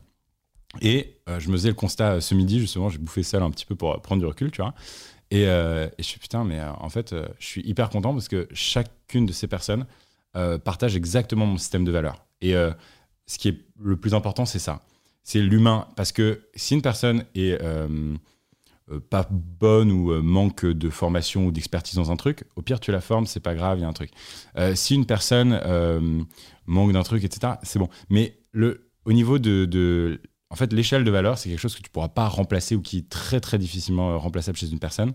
Et 0.83 1.21
je 1.39 1.49
me 1.49 1.57
faisais 1.57 1.69
le 1.69 1.75
constat 1.75 2.21
ce 2.21 2.35
midi, 2.35 2.61
justement, 2.61 2.91
j'ai 2.91 2.99
bouffé 2.99 3.23
seul 3.23 3.43
un 3.43 3.51
petit 3.51 3.65
peu 3.65 3.75
pour 3.75 3.99
prendre 4.03 4.21
du 4.21 4.27
recul, 4.27 4.51
tu 4.51 4.61
vois. 4.61 4.75
Et, 5.31 5.45
et 5.45 5.89
je 5.99 6.05
suis 6.05 6.19
putain, 6.19 6.45
mais 6.45 6.61
en 6.61 6.91
fait, 6.91 7.15
je 7.39 7.47
suis 7.47 7.63
hyper 7.63 7.89
content 7.89 8.13
parce 8.13 8.29
que 8.29 8.47
chacune 8.53 9.25
de 9.25 9.33
ces 9.33 9.47
personnes 9.47 9.87
partage 10.65 10.95
exactement 10.95 11.47
mon 11.47 11.57
système 11.57 11.85
de 11.85 11.93
valeurs. 11.93 12.27
Et 12.43 12.53
ce 12.53 13.39
qui 13.39 13.49
est 13.49 13.59
le 13.81 13.97
plus 13.97 14.13
important, 14.13 14.45
c'est 14.45 14.59
ça. 14.59 14.83
C'est 15.23 15.41
l'humain. 15.41 15.87
Parce 15.97 16.13
que 16.13 16.43
si 16.55 16.75
une 16.75 16.83
personne 16.83 17.25
est 17.35 17.59
pas 19.11 19.29
bonne 19.31 19.91
ou 19.91 20.13
euh, 20.13 20.23
manque 20.23 20.65
de 20.65 20.91
formation 20.91 21.47
ou 21.47 21.51
d'expertise 21.51 21.97
dans 21.97 22.11
un 22.11 22.17
truc, 22.17 22.45
au 22.55 22.63
pire 22.63 22.81
tu 22.81 22.93
la 22.93 23.01
formes, 23.01 23.27
c'est 23.27 23.41
pas 23.41 23.55
grave, 23.55 23.79
il 23.79 23.83
y 23.83 23.85
a 23.85 23.89
un 23.89 23.93
truc. 23.93 24.11
Euh, 24.57 24.75
si 24.75 24.95
une 24.95 25.07
personne 25.07 25.61
manque 26.67 26.93
d'un 26.93 27.03
truc, 27.03 27.25
etc., 27.25 27.55
c'est 27.63 27.79
bon. 27.79 27.89
Mais 28.11 28.39
le, 28.53 28.89
au 29.05 29.13
niveau 29.13 29.39
de, 29.39 30.21
en 30.51 30.57
fait, 30.57 30.73
l'échelle 30.73 31.05
de 31.05 31.11
valeur, 31.11 31.39
c'est 31.39 31.49
quelque 31.49 31.61
chose 31.61 31.75
que 31.75 31.83
tu 31.83 31.91
pourras 31.91 32.09
pas 32.09 32.29
remplacer 32.29 32.77
ou 32.77 32.83
qui 32.83 32.99
est 32.99 33.09
très 33.09 33.41
très 33.41 33.59
difficilement 33.59 34.19
remplaçable 34.19 34.57
chez 34.57 34.71
une 34.71 34.79
personne. 34.79 35.15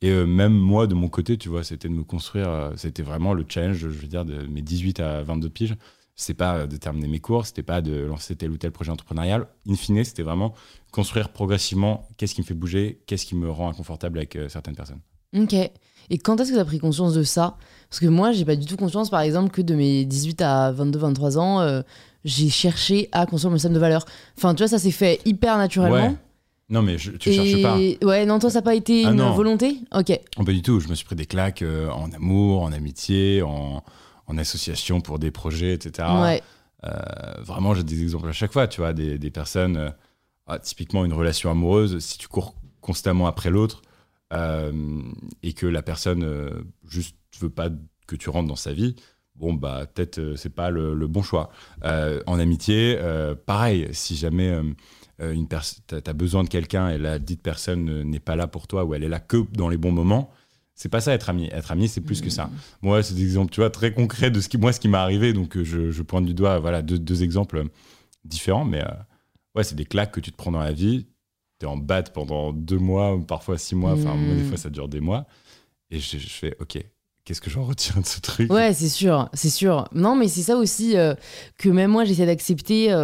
Et 0.00 0.12
même 0.12 0.52
moi, 0.52 0.86
de 0.86 0.94
mon 0.94 1.08
côté, 1.08 1.36
tu 1.38 1.48
vois, 1.48 1.64
c'était 1.64 1.88
de 1.88 1.94
me 1.94 2.04
construire, 2.04 2.72
c'était 2.76 3.02
vraiment 3.02 3.34
le 3.34 3.44
challenge, 3.48 3.78
je 3.78 3.88
veux 3.88 4.06
dire, 4.06 4.24
de 4.24 4.46
mes 4.46 4.62
18 4.62 5.00
à 5.00 5.22
22 5.22 5.50
piges 5.50 5.74
c'est 6.18 6.34
pas 6.34 6.66
de 6.66 6.76
terminer 6.76 7.06
mes 7.06 7.20
cours, 7.20 7.46
c'était 7.46 7.62
pas 7.62 7.80
de 7.80 8.04
lancer 8.04 8.34
tel 8.34 8.50
ou 8.50 8.58
tel 8.58 8.72
projet 8.72 8.90
entrepreneurial. 8.90 9.46
In 9.68 9.76
fine, 9.76 10.02
c'était 10.04 10.24
vraiment 10.24 10.52
construire 10.90 11.28
progressivement 11.28 12.08
qu'est-ce 12.16 12.34
qui 12.34 12.40
me 12.40 12.46
fait 12.46 12.54
bouger, 12.54 13.00
qu'est-ce 13.06 13.24
qui 13.24 13.36
me 13.36 13.48
rend 13.48 13.70
inconfortable 13.70 14.18
avec 14.18 14.34
euh, 14.34 14.48
certaines 14.48 14.74
personnes. 14.74 15.00
Ok. 15.36 15.54
Et 15.54 16.18
quand 16.18 16.40
est-ce 16.40 16.50
que 16.50 16.54
tu 16.56 16.60
as 16.60 16.64
pris 16.64 16.80
conscience 16.80 17.14
de 17.14 17.22
ça? 17.22 17.56
Parce 17.88 18.00
que 18.00 18.06
moi, 18.06 18.32
j'ai 18.32 18.44
pas 18.44 18.56
du 18.56 18.66
tout 18.66 18.76
conscience, 18.76 19.10
par 19.10 19.20
exemple, 19.20 19.50
que 19.50 19.62
de 19.62 19.76
mes 19.76 20.04
18 20.04 20.42
à 20.42 20.72
22-23 20.72 21.38
ans, 21.38 21.60
euh, 21.60 21.82
j'ai 22.24 22.48
cherché 22.48 23.08
à 23.12 23.24
construire 23.24 23.52
mon 23.52 23.56
système 23.56 23.74
de 23.74 23.78
valeurs. 23.78 24.04
Enfin, 24.36 24.54
tu 24.54 24.58
vois, 24.58 24.68
ça 24.68 24.80
s'est 24.80 24.90
fait 24.90 25.20
hyper 25.24 25.56
naturellement. 25.56 26.16
Non, 26.68 26.82
mais 26.82 26.98
je, 26.98 27.12
tu 27.12 27.32
cherches 27.32 27.62
pas. 27.62 27.78
Ouais, 28.04 28.26
non, 28.26 28.40
toi, 28.40 28.50
ça 28.50 28.58
n'a 28.58 28.62
pas 28.62 28.74
été 28.74 29.04
ah 29.06 29.10
une 29.10 29.22
volonté? 29.22 29.78
Ok. 29.94 30.18
Oh, 30.36 30.44
pas 30.44 30.52
du 30.52 30.62
tout. 30.62 30.80
Je 30.80 30.88
me 30.88 30.94
suis 30.94 31.04
pris 31.04 31.16
des 31.16 31.26
claques 31.26 31.62
euh, 31.62 31.88
en 31.90 32.10
amour, 32.10 32.62
en 32.62 32.72
amitié, 32.72 33.42
en, 33.42 33.84
en 34.28 34.38
association 34.38 35.00
pour 35.00 35.18
des 35.18 35.30
projets, 35.30 35.72
etc. 35.72 36.06
Euh, 36.84 36.90
vraiment, 37.40 37.74
j'ai 37.74 37.82
des 37.82 38.02
exemples 38.02 38.28
à 38.28 38.32
chaque 38.32 38.52
fois, 38.52 38.68
tu 38.68 38.80
vois, 38.80 38.92
des, 38.92 39.30
personnes, 39.30 39.76
euh, 39.76 39.90
ah, 40.46 40.58
typiquement 40.58 41.04
une 41.04 41.12
relation 41.12 41.50
amoureuse, 41.50 41.98
si 41.98 42.18
tu 42.18 42.28
cours 42.28 42.54
constamment 42.80 43.26
après 43.26 43.50
l'autre 43.50 43.82
euh, 44.32 45.02
et 45.42 45.54
que 45.54 45.66
la 45.66 45.82
personne 45.82 46.64
juste 46.86 47.16
veut 47.40 47.50
pas 47.50 47.68
que 48.06 48.16
tu 48.16 48.30
rentres 48.30 48.48
dans 48.48 48.56
sa 48.56 48.72
vie, 48.72 48.94
bon, 49.34 49.54
bah, 49.54 49.86
peut-être 49.92 50.34
c'est 50.36 50.54
pas 50.54 50.70
le, 50.70 50.94
bon 51.08 51.22
choix. 51.22 51.50
en 51.82 52.38
amitié, 52.38 52.98
pareil, 53.46 53.88
si 53.92 54.14
jamais 54.16 54.54
une 55.18 55.48
tu 55.48 55.94
as 55.94 56.12
besoin 56.12 56.44
de 56.44 56.48
quelqu'un 56.48 56.90
et 56.90 56.98
la 56.98 57.18
dite 57.18 57.42
personne 57.42 58.02
n'est 58.02 58.20
pas 58.20 58.36
là 58.36 58.46
pour 58.46 58.68
toi 58.68 58.84
ou 58.84 58.94
elle 58.94 59.02
est 59.02 59.08
là 59.08 59.20
que 59.20 59.38
dans 59.52 59.68
les 59.68 59.78
bons 59.78 59.92
moments, 59.92 60.30
c'est 60.78 60.88
pas 60.88 61.00
ça 61.00 61.12
être 61.12 61.28
ami. 61.28 61.48
Être 61.50 61.72
ami, 61.72 61.88
c'est 61.88 62.00
plus 62.00 62.20
que 62.20 62.30
ça. 62.30 62.50
Moi, 62.82 63.02
c'est 63.02 63.14
des 63.14 63.24
exemples, 63.24 63.50
tu 63.50 63.60
vois, 63.60 63.68
très 63.68 63.92
concrets 63.92 64.30
de 64.30 64.40
ce 64.40 64.48
qui, 64.48 64.58
moi, 64.58 64.72
ce 64.72 64.78
qui 64.78 64.86
m'est 64.86 64.96
arrivé. 64.96 65.32
Donc, 65.32 65.56
euh, 65.56 65.64
je, 65.64 66.02
pointe 66.02 66.24
du 66.24 66.34
doigt, 66.34 66.60
voilà, 66.60 66.82
deux, 66.82 67.22
exemples 67.24 67.64
différents. 68.24 68.64
Mais 68.64 68.82
euh, 68.82 68.90
ouais, 69.56 69.64
c'est 69.64 69.74
des 69.74 69.84
claques 69.84 70.12
que 70.12 70.20
tu 70.20 70.30
te 70.30 70.36
prends 70.36 70.52
dans 70.52 70.60
la 70.60 70.70
vie. 70.70 71.08
Tu 71.58 71.66
es 71.66 71.68
en 71.68 71.76
batte 71.76 72.12
pendant 72.12 72.52
deux 72.52 72.78
mois, 72.78 73.18
parfois 73.26 73.58
six 73.58 73.74
mois. 73.74 73.94
Enfin, 73.94 74.14
des 74.36 74.44
fois, 74.44 74.56
ça 74.56 74.70
dure 74.70 74.88
des 74.88 75.00
mois. 75.00 75.26
Et 75.90 75.98
je, 75.98 76.16
fais, 76.16 76.56
OK, 76.60 76.78
qu'est-ce 77.24 77.40
que 77.40 77.50
j'en 77.50 77.64
retiens 77.64 78.00
de 78.00 78.06
ce 78.06 78.20
truc? 78.20 78.52
Ouais, 78.52 78.72
c'est 78.72 78.88
sûr, 78.88 79.28
c'est 79.34 79.50
sûr. 79.50 79.88
Non, 79.92 80.14
mais 80.14 80.28
c'est 80.28 80.42
ça 80.42 80.56
aussi 80.56 80.96
euh, 80.96 81.14
que 81.58 81.68
même 81.70 81.90
moi, 81.90 82.04
j'essaie 82.04 82.26
d'accepter. 82.26 82.94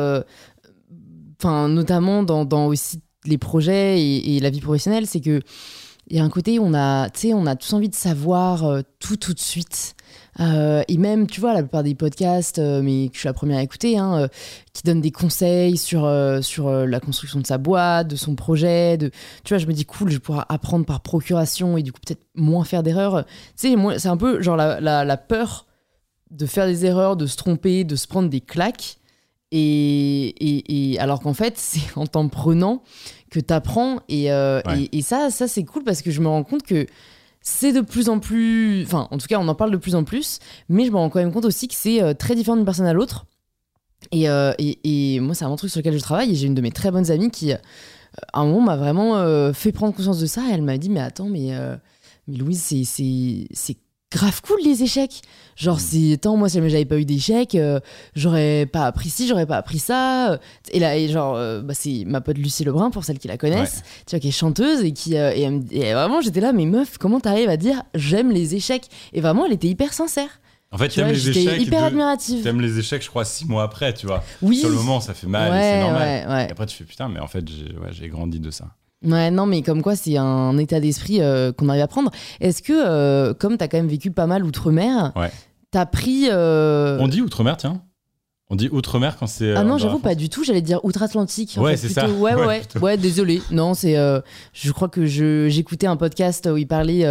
Enfin, 1.41 1.69
notamment 1.69 2.23
dans, 2.23 2.45
dans, 2.45 2.67
aussi 2.67 3.03
les 3.25 3.37
projets 3.37 4.01
et, 4.01 4.37
et 4.37 4.41
la 4.41 4.51
vie 4.51 4.61
professionnelle, 4.61 5.09
c'est 5.09 5.21
que 5.21 5.41
il 6.09 6.17
y 6.17 6.21
a 6.21 6.25
un 6.25 6.29
côté 6.29 6.59
on 6.59 6.75
a, 6.75 7.09
on 7.33 7.47
a 7.47 7.57
tous 7.57 7.73
envie 7.73 7.89
de 7.89 7.95
savoir 7.95 8.65
euh, 8.65 8.83
tout 8.99 9.17
tout 9.17 9.35
de 9.35 9.41
suite. 9.41 9.97
Euh, 10.41 10.83
et 10.89 10.99
même, 10.99 11.29
tu 11.29 11.41
vois, 11.41 11.55
la 11.55 11.61
plupart 11.61 11.85
des 11.85 11.95
podcasts, 11.95 12.59
euh, 12.59 12.83
mais 12.83 13.09
que 13.09 13.15
je 13.15 13.21
suis 13.21 13.29
la 13.29 13.33
première 13.33 13.59
à 13.59 13.63
écouter, 13.63 13.99
hein, 13.99 14.29
qui 14.73 14.83
donnent 14.83 15.01
des 15.01 15.13
conseils 15.13 15.77
sur, 15.77 16.11
sur 16.43 16.71
la 16.71 17.01
construction 17.01 17.41
de 17.41 17.47
sa 17.47 17.59
boîte, 17.59 18.09
de 18.09 18.17
son 18.17 18.35
projet. 18.35 18.97
De, 18.97 19.11
tu 19.45 19.55
vois, 19.55 19.59
je 19.59 19.67
me 19.67 19.73
dis, 19.73 19.85
cool, 19.85 20.11
je 20.11 20.19
pourrais 20.19 20.45
apprendre 20.49 20.85
par 20.85 21.01
procuration 21.01 21.77
et 21.77 21.83
du 21.83 21.93
coup, 21.93 22.01
peut-être 22.05 22.25
moins 22.35 22.65
faire 22.65 22.83
d'erreurs. 22.83 23.25
Tu 23.57 23.75
sais, 23.75 23.99
c'est 23.99 24.09
un 24.09 24.17
peu 24.17 24.43
genre 24.43 24.57
la, 24.57 24.81
la, 24.81 25.05
la, 25.05 25.17
peur 25.17 25.67
de 26.31 26.47
faire 26.47 26.67
des 26.67 26.85
erreurs, 26.85 27.17
de 27.17 27.27
se 27.27 27.37
tromper, 27.37 27.85
de 27.85 27.97
se 27.97 28.09
prendre 28.09 28.29
des 28.29 28.41
claques. 28.41 28.99
Et, 29.57 30.27
et, 30.27 30.93
et 30.95 30.99
alors 30.99 31.21
qu'en 31.21 31.33
fait, 31.33 31.55
c'est 31.57 31.97
en 31.97 32.07
t'en 32.07 32.29
prenant 32.29 32.83
que 33.31 33.39
tu 33.39 33.55
apprends. 33.55 34.01
Euh, 34.11 34.61
et, 34.77 34.99
et, 34.99 35.03
ça, 35.03 35.31
ça 35.31 35.47
c'est 35.47 35.65
cool 35.65 35.85
parce 35.85 36.03
que 36.03 36.11
je 36.11 36.21
me 36.21 36.27
rends 36.27 36.43
compte 36.43 36.65
que 36.65 36.87
c'est 37.41 37.73
de 37.73 37.81
plus 37.81 38.09
en 38.09 38.19
plus. 38.19 38.83
Enfin, 38.85 39.07
en 39.13 39.19
tout 39.19 39.29
cas, 39.29 39.39
on 39.39 39.47
en 39.47 39.55
parle 39.55 39.71
de 39.71 39.77
plus 39.77 39.95
en 39.95 40.03
plus. 40.03 40.41
Mais 40.69 40.85
je 40.85 40.91
me 40.91 40.97
rends 40.97 41.09
quand 41.09 41.21
même 41.21 41.33
compte 41.33 41.45
aussi 41.45 41.69
que 41.69 41.75
c'est 41.75 42.03
euh, 42.03 42.15
très 42.15 42.35
différent 42.35 42.57
d'une 42.57 42.65
personne 42.65 42.87
à 42.87 42.93
l'autre. 42.93 43.27
Euh, 44.13 44.53
et, 44.59 45.15
et, 45.15 45.21
moi, 45.21 45.35
c'est 45.35 45.45
un 45.45 45.57
truc 45.57 45.71
sur 45.71 45.79
lequel 45.79 45.95
je 45.95 46.03
travaille. 46.03 46.33
Et 46.33 46.35
j'ai 46.35 46.49
une 46.49 46.55
de 46.55 46.61
mes 46.61 46.73
très 46.73 46.91
bonnes 46.91 47.13
amies 47.13 47.31
qui, 47.31 47.53
à 47.53 47.61
un 48.33 48.45
moment, 48.45 48.61
m'a 48.61 48.77
vraiment 48.77 49.53
fait 49.53 49.71
prendre 49.71 49.95
conscience 49.95 50.19
de 50.19 50.27
ça. 50.27 50.43
Et 50.51 50.53
elle 50.53 50.63
m'a 50.63 50.79
dit 50.79 50.91
Mais 50.91 51.01
attends, 51.01 51.29
mais, 51.29 51.57
mais 52.27 52.37
Louise, 52.37 52.61
c'est 52.61 53.77
grave 54.11 54.43
cool 54.43 54.59
les 54.65 54.83
échecs. 54.83 55.23
Genre, 55.57 55.77
mm. 55.77 55.81
si 55.81 56.19
tant 56.21 56.37
moi, 56.37 56.49
si 56.49 56.59
j'avais 56.69 56.85
pas 56.85 56.99
eu 56.99 57.05
d'échecs, 57.05 57.55
euh, 57.55 57.81
j'aurais 58.15 58.67
pas 58.67 58.87
appris 58.87 59.11
ci, 59.11 59.29
j'aurais 59.29 59.47
pas 59.47 59.57
appris 59.57 59.79
ça. 59.79 60.39
Et 60.73 60.79
là, 60.79 60.97
et 60.97 61.09
genre, 61.09 61.35
euh, 61.37 61.63
bah, 61.63 61.75
c'est 61.75 62.05
ma 62.07 62.21
pote 62.21 62.39
Lucie 62.39 62.65
Lebrun, 62.65 62.91
pour 62.91 63.05
celles 63.05 63.19
qui 63.19 63.29
la 63.29 63.37
connaissent, 63.37 63.83
tu 64.07 64.11
vois, 64.17 64.21
qui 64.21 64.29
est 64.29 64.33
chanteuse 64.33 64.83
et 64.83 64.93
qui. 64.93 65.17
Euh, 65.17 65.33
et, 65.71 65.93
vraiment, 65.93 66.21
j'étais 66.21 66.41
là, 66.41 66.53
mais 66.53 66.67
meuf, 66.67 66.99
comment 66.99 67.21
t'arrives 67.21 67.49
à 67.49 67.57
dire 67.57 67.83
j'aime 67.95 68.31
les 68.31 68.55
échecs? 68.55 68.89
Et 69.13 69.21
vraiment, 69.21 69.47
elle 69.47 69.53
était 69.53 69.69
hyper 69.69 69.93
sincère. 69.93 70.41
En 70.73 70.79
fait, 70.79 70.89
t'aimes 70.89 71.09
les 71.09 71.31
échecs. 71.31 71.61
hyper 71.61 71.85
admirative. 71.85 72.43
T'aimes 72.43 72.61
les 72.61 72.79
échecs, 72.79 73.03
je 73.03 73.09
crois, 73.09 73.25
six 73.25 73.47
mois 73.47 73.63
après, 73.63 73.95
tu 73.95 74.07
vois. 74.07 74.25
Oui. 74.43 74.57
Sur 74.57 74.71
le 74.71 74.75
moment, 74.75 75.01
ça 75.01 75.15
fait 75.15 75.29
mal, 75.29 75.53
c'est 75.53 75.81
normal. 75.81 76.47
Et 76.49 76.51
après, 76.51 76.67
tu 76.67 76.77
fais 76.77 76.85
putain, 76.85 77.09
mais 77.09 77.21
en 77.21 77.29
fait, 77.29 77.45
j'ai 77.93 78.09
grandi 78.09 78.41
de 78.41 78.51
ça. 78.51 78.67
Ouais, 79.05 79.31
non, 79.31 79.47
mais 79.47 79.63
comme 79.63 79.83
quoi, 79.83 79.97
c'est 79.97 80.17
un 80.17 80.57
état 80.59 80.81
d'esprit 80.81 81.21
euh, 81.21 81.53
qu'on 81.53 81.69
arrive 81.69 81.83
à 81.83 81.89
prendre. 81.89 82.11
Est-ce 82.41 82.63
que, 82.63 82.73
euh, 82.73 83.35
comme 83.35 83.59
tu 83.59 83.65
as 83.65 83.69
quand 83.69 83.77
même 83.77 83.89
vécu 83.89 84.11
pas 84.11 84.27
mal 84.27 84.45
outre-mer, 84.45 85.13
ouais. 85.17 85.31
tu 85.73 85.79
as 85.79 85.87
pris. 85.87 86.29
Euh, 86.31 86.99
On 87.01 87.09
dit 87.09 87.21
outre-mer, 87.21 87.57
tiens 87.57 87.83
on 88.51 88.57
dit 88.57 88.69
outre-mer 88.71 89.17
quand 89.19 89.27
c'est. 89.27 89.55
Ah 89.55 89.65
non, 89.65 89.79
j'avoue 89.79 89.99
pas 89.99 90.15
du 90.15 90.29
tout. 90.29 90.45
J'allais 90.45 90.61
dire 90.61 90.85
outre-Atlantique. 90.85 91.57
Ouais, 91.59 91.79
c'est 91.79 91.89
ça. 91.89 92.09
Ouais, 92.11 92.35
ouais, 92.47 92.61
ouais. 92.81 92.97
désolé. 92.99 93.41
Non, 93.51 93.73
c'est. 93.73 93.95
je 94.53 94.71
crois 94.71 94.89
que 94.91 95.07
j'écoutais 95.07 95.87
un 95.87 95.97
podcast 95.97 96.47
où 96.53 96.59
il 96.59 96.69
parlait 96.69 97.05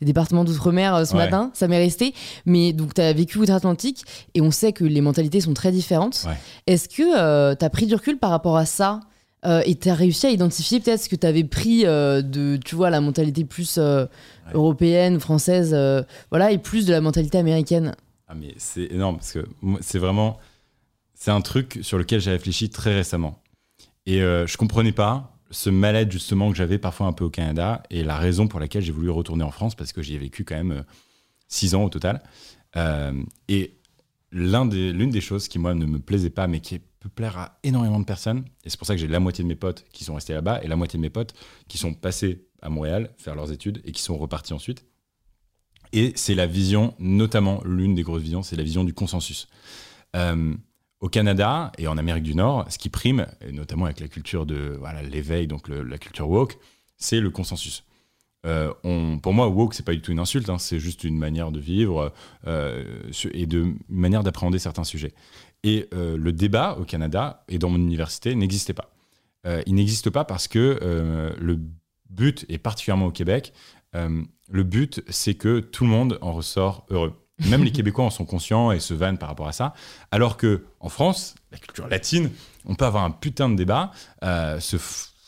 des 0.00 0.06
départements 0.06 0.44
d'outre-mer 0.44 1.06
ce 1.06 1.16
matin. 1.16 1.50
Ça 1.54 1.68
m'est 1.68 1.78
resté. 1.78 2.14
Mais 2.44 2.74
donc, 2.74 2.92
tu 2.92 3.00
as 3.00 3.14
vécu 3.14 3.38
outre-Atlantique 3.38 4.04
et 4.34 4.42
on 4.42 4.50
sait 4.50 4.74
que 4.74 4.84
les 4.84 5.00
mentalités 5.00 5.40
sont 5.40 5.54
très 5.54 5.72
différentes. 5.72 6.26
Est-ce 6.66 6.90
que 6.90 7.54
tu 7.54 7.64
as 7.64 7.70
pris 7.70 7.86
du 7.86 7.94
recul 7.94 8.18
par 8.18 8.28
rapport 8.30 8.58
à 8.58 8.66
ça? 8.66 9.00
Euh, 9.46 9.62
et 9.66 9.74
tu 9.74 9.88
as 9.88 9.94
réussi 9.94 10.26
à 10.26 10.30
identifier 10.30 10.80
peut-être 10.80 11.00
ce 11.00 11.08
que 11.08 11.16
tu 11.16 11.26
avais 11.26 11.44
pris 11.44 11.84
euh, 11.84 12.22
de, 12.22 12.56
tu 12.56 12.74
vois, 12.74 12.90
la 12.90 13.00
mentalité 13.00 13.44
plus 13.44 13.76
euh, 13.78 14.06
européenne 14.52 15.20
française, 15.20 15.76
voilà, 16.30 16.50
et 16.50 16.58
plus 16.58 16.86
de 16.86 16.92
la 16.92 17.00
mentalité 17.00 17.38
américaine. 17.38 17.94
Ah 18.26 18.34
mais 18.34 18.54
c'est 18.56 18.90
énorme 18.90 19.16
parce 19.16 19.32
que 19.32 19.46
c'est 19.80 19.98
vraiment, 19.98 20.38
c'est 21.14 21.30
un 21.30 21.40
truc 21.40 21.78
sur 21.82 21.98
lequel 21.98 22.20
j'ai 22.20 22.30
réfléchi 22.30 22.70
très 22.70 22.94
récemment. 22.94 23.42
Et 24.06 24.18
je 24.18 24.56
comprenais 24.56 24.92
pas 24.92 25.36
ce 25.50 25.70
mal-être 25.70 26.10
justement 26.10 26.50
que 26.50 26.56
j'avais 26.56 26.78
parfois 26.78 27.06
un 27.06 27.12
peu 27.12 27.24
au 27.24 27.30
Canada 27.30 27.82
et 27.90 28.02
la 28.02 28.16
raison 28.16 28.48
pour 28.48 28.60
laquelle 28.60 28.82
j'ai 28.82 28.92
voulu 28.92 29.08
retourner 29.08 29.44
en 29.44 29.50
France 29.50 29.74
parce 29.74 29.92
que 29.92 30.02
j'y 30.02 30.14
ai 30.14 30.18
vécu 30.18 30.44
quand 30.44 30.56
même 30.56 30.84
six 31.48 31.74
ans 31.74 31.84
au 31.84 31.88
total. 31.88 32.22
et 33.48 33.74
l'une 34.34 35.10
des, 35.10 35.20
choses 35.20 35.46
qui 35.46 35.58
moi 35.58 35.74
ne 35.74 35.86
me 35.86 36.00
plaisait 36.00 36.30
pas 36.30 36.48
mais 36.48 36.60
qui 36.60 36.80
peut 37.00 37.08
plaire 37.08 37.38
à 37.38 37.58
énormément 37.62 38.00
de 38.00 38.04
personnes. 38.04 38.44
Et 38.64 38.70
c'est 38.70 38.76
pour 38.76 38.86
ça 38.86 38.94
que 38.94 39.00
j'ai 39.00 39.06
la 39.06 39.20
moitié 39.20 39.44
de 39.44 39.48
mes 39.48 39.54
potes 39.54 39.84
qui 39.92 40.04
sont 40.04 40.14
restés 40.14 40.34
là-bas 40.34 40.60
et 40.62 40.66
la 40.66 40.76
moitié 40.76 40.98
de 40.98 41.02
mes 41.02 41.10
potes 41.10 41.34
qui 41.68 41.78
sont 41.78 41.94
passés 41.94 42.46
à 42.60 42.68
Montréal 42.68 43.14
faire 43.16 43.36
leurs 43.36 43.52
études 43.52 43.80
et 43.84 43.92
qui 43.92 44.02
sont 44.02 44.16
repartis 44.18 44.52
ensuite. 44.52 44.84
Et 45.92 46.12
c'est 46.16 46.34
la 46.34 46.46
vision, 46.46 46.94
notamment 46.98 47.62
l'une 47.64 47.94
des 47.94 48.02
grosses 48.02 48.22
visions, 48.22 48.42
c'est 48.42 48.56
la 48.56 48.64
vision 48.64 48.82
du 48.82 48.92
consensus. 48.92 49.46
Euh, 50.16 50.54
au 51.00 51.08
Canada 51.08 51.70
et 51.78 51.86
en 51.86 51.96
Amérique 51.98 52.24
du 52.24 52.34
Nord, 52.34 52.66
ce 52.70 52.78
qui 52.78 52.88
prime, 52.88 53.26
et 53.40 53.52
notamment 53.52 53.84
avec 53.84 54.00
la 54.00 54.08
culture 54.08 54.46
de 54.46 54.80
l'éveil, 55.08 55.46
donc 55.46 55.68
la 55.68 55.98
culture 55.98 56.28
woke, 56.28 56.58
c'est 56.96 57.20
le 57.20 57.30
consensus. 57.30 57.84
Euh, 58.44 58.72
on, 58.84 59.18
pour 59.18 59.32
moi, 59.32 59.48
woke, 59.48 59.74
c'est 59.74 59.84
pas 59.84 59.92
du 59.92 60.00
tout 60.00 60.12
une 60.12 60.18
insulte, 60.18 60.48
hein, 60.48 60.58
c'est 60.58 60.78
juste 60.78 61.04
une 61.04 61.16
manière 61.16 61.50
de 61.50 61.60
vivre 61.60 62.12
euh, 62.46 62.84
et 63.32 63.46
de, 63.46 63.62
une 63.62 63.78
manière 63.88 64.22
d'appréhender 64.22 64.58
certains 64.58 64.84
sujets. 64.84 65.14
Et 65.62 65.88
euh, 65.94 66.16
le 66.16 66.32
débat 66.32 66.76
au 66.78 66.84
Canada 66.84 67.44
et 67.48 67.58
dans 67.58 67.70
mon 67.70 67.78
université 67.78 68.34
n'existait 68.34 68.74
pas. 68.74 68.90
Il 69.66 69.74
n'existe 69.74 70.08
pas 70.08 70.24
parce 70.24 70.48
que 70.48 71.34
le 71.38 71.60
but, 72.08 72.46
et 72.48 72.56
particulièrement 72.56 73.08
au 73.08 73.10
Québec, 73.10 73.52
le 73.92 74.62
but, 74.62 75.02
c'est 75.10 75.34
que 75.34 75.60
tout 75.60 75.84
le 75.84 75.90
monde 75.90 76.18
en 76.22 76.32
ressort 76.32 76.86
heureux. 76.88 77.12
Même 77.50 77.62
les 77.62 77.70
Québécois 77.70 78.06
en 78.06 78.10
sont 78.10 78.24
conscients 78.24 78.72
et 78.72 78.80
se 78.80 78.94
vannent 78.94 79.18
par 79.18 79.28
rapport 79.28 79.46
à 79.46 79.52
ça. 79.52 79.74
Alors 80.10 80.38
que 80.38 80.64
en 80.80 80.88
France, 80.88 81.34
la 81.52 81.58
culture 81.58 81.88
latine, 81.88 82.30
on 82.64 82.74
peut 82.74 82.86
avoir 82.86 83.04
un 83.04 83.10
putain 83.10 83.50
de 83.50 83.54
débat, 83.54 83.90
se 84.22 84.78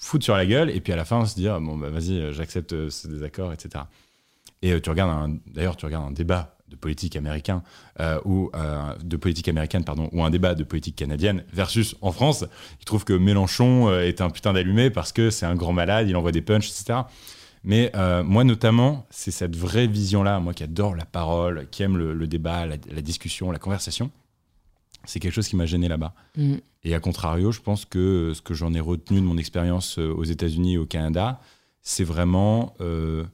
foutre 0.07 0.25
sur 0.25 0.37
la 0.37 0.47
gueule 0.47 0.71
et 0.71 0.81
puis 0.81 0.93
à 0.93 0.97
la 0.97 1.05
fin 1.05 1.27
se 1.27 1.35
dire 1.35 1.61
bon 1.61 1.77
bah 1.77 1.91
vas-y, 1.91 2.33
j'accepte 2.33 2.91
ce 2.91 3.09
désaccord, 3.09 3.53
etc. 3.53 3.85
Et 4.63 4.81
tu 4.81 4.91
regardes 4.91 5.39
d'ailleurs 5.47 5.77
tu 5.77 5.85
regardes 5.85 6.09
un 6.09 6.13
débat 6.13 6.57
de 6.69 6.77
politique 6.77 7.17
américain 7.17 7.63
ou 8.25 8.51
de 9.03 9.17
politique 9.17 9.49
américaine 9.49 9.85
pardon 9.85 10.09
ou 10.13 10.25
un 10.25 10.31
débat 10.31 10.55
de 10.55 10.65
politique 10.65 10.97
canadienne 10.97 11.45
versus 11.53 11.95
en 12.01 12.11
France 12.11 12.45
il 12.81 12.85
trouve 12.85 13.05
que 13.05 13.13
Mélenchon 13.13 13.93
est 14.01 14.21
un 14.21 14.31
putain 14.31 14.53
d'allumé 14.53 14.91
parce 14.91 15.13
que 15.13 15.31
c'est 15.31 15.47
un 15.47 15.55
grand 15.55 15.73
malade 15.73 16.09
il 16.09 16.17
envoie 16.17 16.33
des 16.33 16.43
punchs 16.43 16.69
etc 16.71 17.03
mais 17.63 17.93
moi 18.25 18.43
notamment 18.43 19.07
c'est 19.11 19.31
cette 19.31 19.55
vraie 19.55 19.87
vision 19.87 20.25
là 20.25 20.41
moi 20.41 20.55
qui 20.55 20.65
adore 20.65 20.97
la 20.97 21.05
parole 21.05 21.69
qui 21.71 21.85
aime 21.85 21.97
le, 21.97 22.27
débat 22.27 22.67
la, 22.67 22.77
discussion 22.77 23.53
la 23.53 23.61
conversation 23.61 24.11
c'est 25.07 25.21
quelque 25.21 25.33
chose 25.33 25.49
qui 25.49 25.57
m'a 25.57 25.67
gêné 25.67 25.89
là-bas. 25.89 26.15
Mm. 26.37 26.57
Et 26.87 26.95
à 26.95 27.01
contrario, 27.01 27.51
je 27.51 27.61
pense 27.61 27.85
que 27.85 28.31
ce 28.33 28.41
que 28.41 28.55
j'en 28.55 28.73
ai 28.73 28.79
retenu 28.79 29.21
de 29.21 29.27
mon 29.27 29.39
expérience 29.39 29.99
aux 29.99 30.23
États-Unis 30.23 30.75
et 30.75 30.79
au 30.79 30.87
Canada, 30.87 31.41
c'est 31.83 32.05
vraiment 32.05 32.75
euh, 32.81 33.25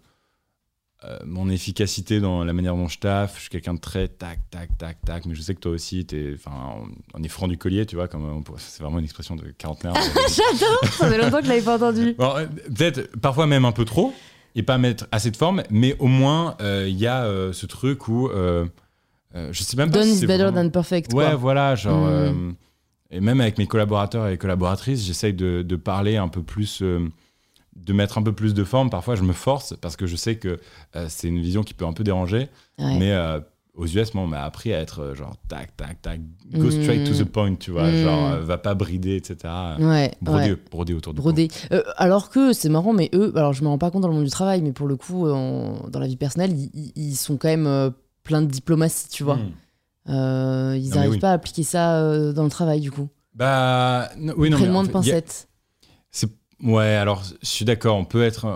euh, 1.04 1.18
mon 1.26 1.50
efficacité 1.50 2.18
dans 2.18 2.44
la 2.44 2.54
manière 2.54 2.76
dont 2.76 2.88
je 2.88 2.98
taffe. 2.98 3.36
Je 3.36 3.40
suis 3.40 3.50
quelqu'un 3.50 3.74
de 3.74 3.78
très 3.78 4.08
tac, 4.08 4.38
tac, 4.50 4.70
tac, 4.78 4.96
tac. 5.04 5.26
Mais 5.26 5.34
je 5.34 5.42
sais 5.42 5.54
que 5.54 5.60
toi 5.60 5.72
aussi, 5.72 6.06
es, 6.12 6.36
on 7.12 7.22
est 7.22 7.28
franc 7.28 7.46
du 7.46 7.58
collier, 7.58 7.84
tu 7.84 7.94
vois. 7.96 8.08
C'est 8.56 8.82
vraiment 8.82 9.00
une 9.00 9.04
expression 9.04 9.36
de 9.36 9.44
quarantenaire. 9.58 9.94
J'adore 10.00 10.84
Ça 10.90 11.10
fait 11.10 11.18
longtemps 11.18 11.40
que 11.40 11.44
je 11.44 11.50
l'avais 11.50 11.62
pas 11.62 11.76
entendu. 11.76 12.16
Euh, 12.18 12.46
peut-être 12.74 13.14
parfois 13.20 13.46
même 13.46 13.66
un 13.66 13.72
peu 13.72 13.84
trop 13.84 14.14
et 14.54 14.62
pas 14.62 14.78
mettre 14.78 15.06
assez 15.12 15.30
de 15.30 15.36
forme, 15.36 15.62
mais 15.68 15.94
au 15.98 16.06
moins, 16.06 16.56
il 16.60 16.96
y 16.98 17.06
a 17.06 17.52
ce 17.52 17.66
truc 17.66 18.08
où. 18.08 18.30
je 18.30 19.62
sais 19.62 19.76
même 19.76 19.90
pas 19.90 19.98
Done 19.98 20.08
is 20.08 20.26
better 20.26 20.50
than 20.54 20.70
perfect. 20.70 21.12
Ouais, 21.12 21.34
voilà, 21.34 21.74
genre. 21.74 22.06
Hmm. 22.32 22.54
Et 23.12 23.20
même 23.20 23.40
avec 23.40 23.58
mes 23.58 23.66
collaborateurs 23.66 24.28
et 24.28 24.38
collaboratrices, 24.38 25.04
j'essaye 25.04 25.34
de, 25.34 25.62
de, 25.62 25.76
parler 25.76 26.16
un 26.16 26.28
peu 26.28 26.42
plus 26.42 26.82
de 27.76 27.92
mettre 27.92 28.18
un 28.18 28.22
peu 28.22 28.32
plus 28.32 28.54
de 28.54 28.64
forme. 28.64 28.90
Parfois, 28.90 29.14
je 29.14 29.22
me 29.22 29.32
force 29.32 29.74
parce 29.80 29.96
que 29.96 30.06
je 30.06 30.16
sais 30.16 30.36
que 30.36 30.60
euh, 30.96 31.06
c'est 31.08 31.28
une 31.28 31.40
vision 31.40 31.62
qui 31.62 31.74
peut 31.74 31.86
un 31.86 31.92
peu 31.92 32.04
déranger. 32.04 32.48
Mais 32.78 33.12
euh, 33.12 33.38
aux 33.74 33.86
US, 33.86 34.12
moi, 34.14 34.24
on 34.24 34.26
m'a 34.26 34.42
appris 34.42 34.74
à 34.74 34.80
être 34.80 35.00
euh, 35.00 35.14
genre 35.14 35.36
tac, 35.48 35.76
tac, 35.76 36.02
tac, 36.02 36.20
go 36.52 36.70
straight 36.70 37.06
to 37.06 37.14
the 37.14 37.26
point, 37.26 37.54
tu 37.54 37.70
vois, 37.70 37.90
mm. 37.90 38.02
genre 38.02 38.36
va 38.40 38.58
pas 38.58 38.74
brider, 38.74 39.16
etc. 39.16 39.52
Ouais, 39.78 40.12
broder, 40.20 40.94
autour 40.94 41.14
de 41.14 41.18
broder. 41.18 41.48
alors 41.96 42.28
que 42.30 42.52
c'est 42.52 42.68
marrant, 42.68 42.92
mais 42.92 43.08
eux, 43.14 43.32
alors 43.36 43.52
je 43.52 43.62
me 43.62 43.68
rends 43.68 43.78
pas 43.78 43.90
compte 43.90 44.02
dans 44.02 44.08
le 44.08 44.14
monde 44.14 44.24
du 44.24 44.30
travail, 44.30 44.62
mais 44.62 44.72
pour 44.72 44.88
le 44.88 44.96
coup, 44.96 45.26
dans 45.28 46.00
la 46.00 46.06
vie 46.06 46.16
personnelle, 46.16 46.54
ils, 46.96 47.14
sont 47.14 47.36
quand 47.36 47.48
même 47.48 47.92
plein 48.24 48.42
de 48.42 48.46
diplomatie, 48.46 49.08
tu 49.08 49.22
vois. 49.24 49.38
Mm. 50.06 50.76
ils 50.76 50.90
n'arrivent 50.90 51.18
pas 51.18 51.30
à 51.30 51.34
appliquer 51.34 51.62
ça 51.62 52.32
dans 52.32 52.44
le 52.44 52.50
travail, 52.50 52.80
du 52.80 52.90
coup. 52.90 53.08
Bah, 53.34 54.10
oui, 54.36 54.50
non, 54.50 54.58
mais, 54.58 54.68
moins 54.68 54.84
de 54.84 54.90
pincettes. 54.90 55.48
Ouais, 56.62 56.94
alors 56.94 57.24
je 57.24 57.48
suis 57.48 57.64
d'accord. 57.64 57.96
On 57.96 58.04
peut 58.04 58.22
être. 58.22 58.46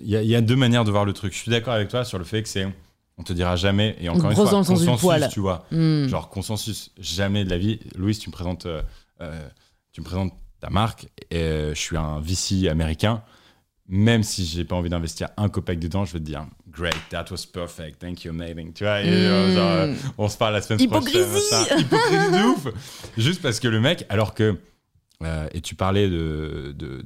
Il 0.00 0.08
y, 0.08 0.34
a 0.36 0.40
deux 0.40 0.56
manières 0.56 0.84
de 0.84 0.90
voir 0.90 1.04
le 1.04 1.12
truc. 1.12 1.32
Je 1.32 1.38
suis 1.38 1.50
d'accord 1.50 1.74
avec 1.74 1.88
toi 1.88 2.04
sur 2.04 2.18
le 2.18 2.24
fait 2.24 2.42
que 2.42 2.48
c'est. 2.48 2.66
On 3.18 3.22
te 3.22 3.32
dira 3.32 3.56
jamais. 3.56 3.96
Et 3.98 4.08
encore 4.08 4.30
une 4.30 4.36
fois, 4.36 4.48
consensus, 4.50 4.88
tu 5.30 5.40
vois. 5.40 5.66
Hmm. 5.70 6.06
Genre 6.06 6.28
consensus, 6.28 6.92
jamais 6.98 7.44
de 7.44 7.50
la 7.50 7.58
vie. 7.58 7.80
Louis, 7.96 8.16
tu 8.16 8.28
me 8.28 8.32
présentes, 8.32 8.66
euh, 8.66 8.82
euh, 9.20 9.48
tu 9.92 10.00
me 10.00 10.06
présentes 10.06 10.32
ta 10.60 10.70
marque. 10.70 11.08
Et, 11.30 11.38
euh, 11.38 11.74
je 11.74 11.80
suis 11.80 11.96
un 11.96 12.20
VC 12.20 12.68
américain. 12.68 13.22
Même 13.88 14.22
si 14.22 14.44
j'ai 14.44 14.64
pas 14.64 14.76
envie 14.76 14.90
d'investir 14.90 15.28
un 15.36 15.48
copec 15.48 15.78
dedans, 15.78 16.04
je 16.04 16.12
vais 16.12 16.18
te 16.18 16.24
dire 16.24 16.46
Great, 16.76 16.94
that 17.10 17.26
was 17.30 17.46
perfect, 17.46 18.00
thank 18.00 18.24
you, 18.24 18.30
amazing. 18.30 18.72
Tu 18.74 18.84
vois, 18.84 19.00
hmm. 19.02 19.94
on 20.18 20.28
se 20.28 20.36
parle 20.36 20.52
la 20.52 20.62
semaine 20.62 20.86
prochaine. 20.88 21.22
Hypocrisie 21.78 22.30
de 22.32 22.48
ouf. 22.48 22.68
Juste 23.16 23.40
parce 23.40 23.60
que 23.60 23.68
le 23.68 23.80
mec, 23.80 24.04
alors 24.08 24.34
que. 24.34 24.58
et 25.52 25.60
tu 25.62 25.74
parlais 25.74 26.08
de, 26.08 26.74
de, 26.76 27.02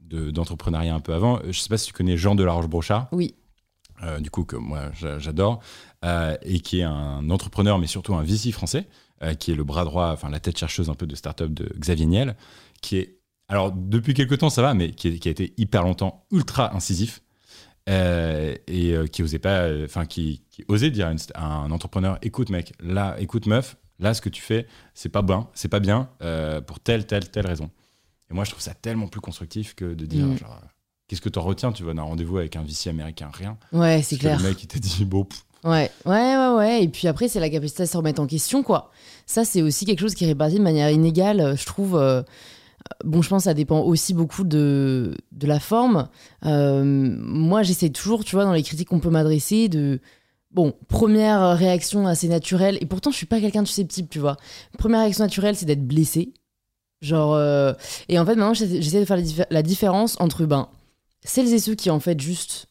de 0.00 0.30
d'entrepreneuriat 0.30 0.94
un 0.94 1.00
peu 1.00 1.14
avant. 1.14 1.40
Je 1.42 1.48
ne 1.48 1.52
sais 1.52 1.68
pas 1.68 1.78
si 1.78 1.86
tu 1.86 1.92
connais 1.92 2.16
Jean 2.16 2.34
de 2.34 2.44
la 2.44 2.52
Roche-Brochard. 2.52 3.08
Oui. 3.12 3.34
Euh, 4.02 4.18
du 4.20 4.30
coup, 4.30 4.44
que 4.44 4.56
moi 4.56 4.90
j'adore, 5.18 5.60
euh, 6.04 6.36
et 6.42 6.60
qui 6.60 6.80
est 6.80 6.84
un 6.84 7.30
entrepreneur, 7.30 7.78
mais 7.78 7.86
surtout 7.86 8.14
un 8.14 8.22
VC 8.22 8.50
français, 8.50 8.88
euh, 9.22 9.34
qui 9.34 9.52
est 9.52 9.54
le 9.54 9.64
bras 9.64 9.84
droit, 9.84 10.10
enfin 10.12 10.30
la 10.30 10.40
tête 10.40 10.58
chercheuse 10.58 10.90
un 10.90 10.94
peu 10.94 11.06
de 11.06 11.14
start-up 11.14 11.52
de 11.52 11.72
Xavier 11.78 12.06
Niel, 12.06 12.36
qui 12.82 12.98
est, 12.98 13.18
alors 13.48 13.70
depuis 13.72 14.14
quelques 14.14 14.38
temps 14.38 14.50
ça 14.50 14.62
va, 14.62 14.74
mais 14.74 14.90
qui, 14.90 15.08
a 15.08 15.30
été 15.30 15.54
hyper 15.56 15.84
longtemps 15.84 16.26
ultra 16.32 16.74
incisif, 16.74 17.22
et 17.86 18.94
qui 19.12 19.22
osait 19.22 19.38
pas, 19.38 19.68
enfin 19.84 20.06
qui, 20.06 20.42
osait 20.68 20.90
dire 20.90 21.12
à, 21.34 21.44
un 21.44 21.70
entrepreneur, 21.70 22.18
écoute 22.22 22.50
mec, 22.50 22.72
là, 22.80 23.16
écoute 23.18 23.46
meuf, 23.46 23.76
là 23.98 24.14
ce 24.14 24.20
que 24.20 24.28
tu 24.28 24.42
fais, 24.42 24.66
c'est 24.94 25.08
pas 25.08 25.22
bien, 25.22 25.48
c'est 25.54 25.68
pas 25.68 25.80
bien 25.80 26.08
pour 26.66 26.80
telle, 26.80 27.06
telle, 27.06 27.30
telle 27.30 27.46
raison. 27.46 27.70
Et 28.30 28.34
moi, 28.34 28.44
je 28.44 28.50
trouve 28.50 28.62
ça 28.62 28.74
tellement 28.74 29.06
plus 29.06 29.20
constructif 29.20 29.74
que 29.74 29.84
de 29.94 30.06
dire, 30.06 30.26
mm. 30.26 30.38
genre, 30.38 30.60
qu'est-ce 31.08 31.20
que 31.20 31.28
tu 31.28 31.38
en 31.38 31.42
retiens 31.42 31.72
Tu 31.72 31.84
vas 31.84 31.94
d'un 31.94 32.02
rendez-vous 32.02 32.38
avec 32.38 32.56
un 32.56 32.62
VC 32.62 32.88
américain, 32.88 33.30
rien. 33.32 33.58
Ouais, 33.72 34.02
c'est 34.02 34.16
clair. 34.16 34.38
Le 34.38 34.48
mec, 34.48 34.62
il 34.62 34.66
t'a 34.66 34.78
dit, 34.78 35.04
bon. 35.04 35.26
Ouais, 35.62 35.90
ouais, 36.04 36.36
ouais, 36.36 36.54
ouais. 36.56 36.84
Et 36.84 36.88
puis 36.88 37.08
après, 37.08 37.28
c'est 37.28 37.40
la 37.40 37.50
capacité 37.50 37.82
à 37.82 37.86
se 37.86 37.96
remettre 37.96 38.20
en 38.20 38.26
question, 38.26 38.62
quoi. 38.62 38.90
Ça, 39.26 39.44
c'est 39.44 39.62
aussi 39.62 39.86
quelque 39.86 40.00
chose 40.00 40.14
qui 40.14 40.24
est 40.24 40.28
réparti 40.28 40.56
de 40.56 40.62
manière 40.62 40.90
inégale, 40.90 41.40
euh, 41.40 41.56
je 41.56 41.64
trouve. 41.64 41.96
Bon, 43.04 43.22
je 43.22 43.28
pense 43.28 43.42
que 43.42 43.44
ça 43.44 43.54
dépend 43.54 43.80
aussi 43.80 44.14
beaucoup 44.14 44.44
de, 44.44 45.16
de 45.32 45.46
la 45.46 45.60
forme. 45.60 46.08
Euh, 46.44 46.84
moi, 46.84 47.62
j'essaie 47.62 47.90
toujours, 47.90 48.24
tu 48.24 48.36
vois, 48.36 48.44
dans 48.44 48.52
les 48.52 48.62
critiques 48.62 48.88
qu'on 48.88 49.00
peut 49.00 49.10
m'adresser, 49.10 49.68
de. 49.68 50.00
Bon, 50.50 50.72
première 50.86 51.56
réaction 51.56 52.06
assez 52.06 52.28
naturelle, 52.28 52.78
et 52.80 52.86
pourtant 52.86 53.10
je 53.10 53.16
suis 53.16 53.26
pas 53.26 53.40
quelqu'un 53.40 53.62
de 53.62 53.66
susceptible, 53.66 54.08
tu 54.08 54.20
vois. 54.20 54.36
Première 54.78 55.00
réaction 55.00 55.24
naturelle, 55.24 55.56
c'est 55.56 55.66
d'être 55.66 55.84
blessé. 55.84 56.32
Genre, 57.00 57.34
euh, 57.34 57.72
Et 58.08 58.18
en 58.18 58.24
fait, 58.24 58.36
maintenant, 58.36 58.54
j'essaie 58.54 59.00
de 59.00 59.04
faire 59.04 59.18
la, 59.50 59.62
différence 59.62 60.16
entre 60.20 60.46
ben, 60.46 60.68
celles 61.24 61.52
et 61.52 61.58
ceux 61.58 61.74
qui, 61.74 61.90
en 61.90 62.00
fait, 62.00 62.20
juste. 62.20 62.66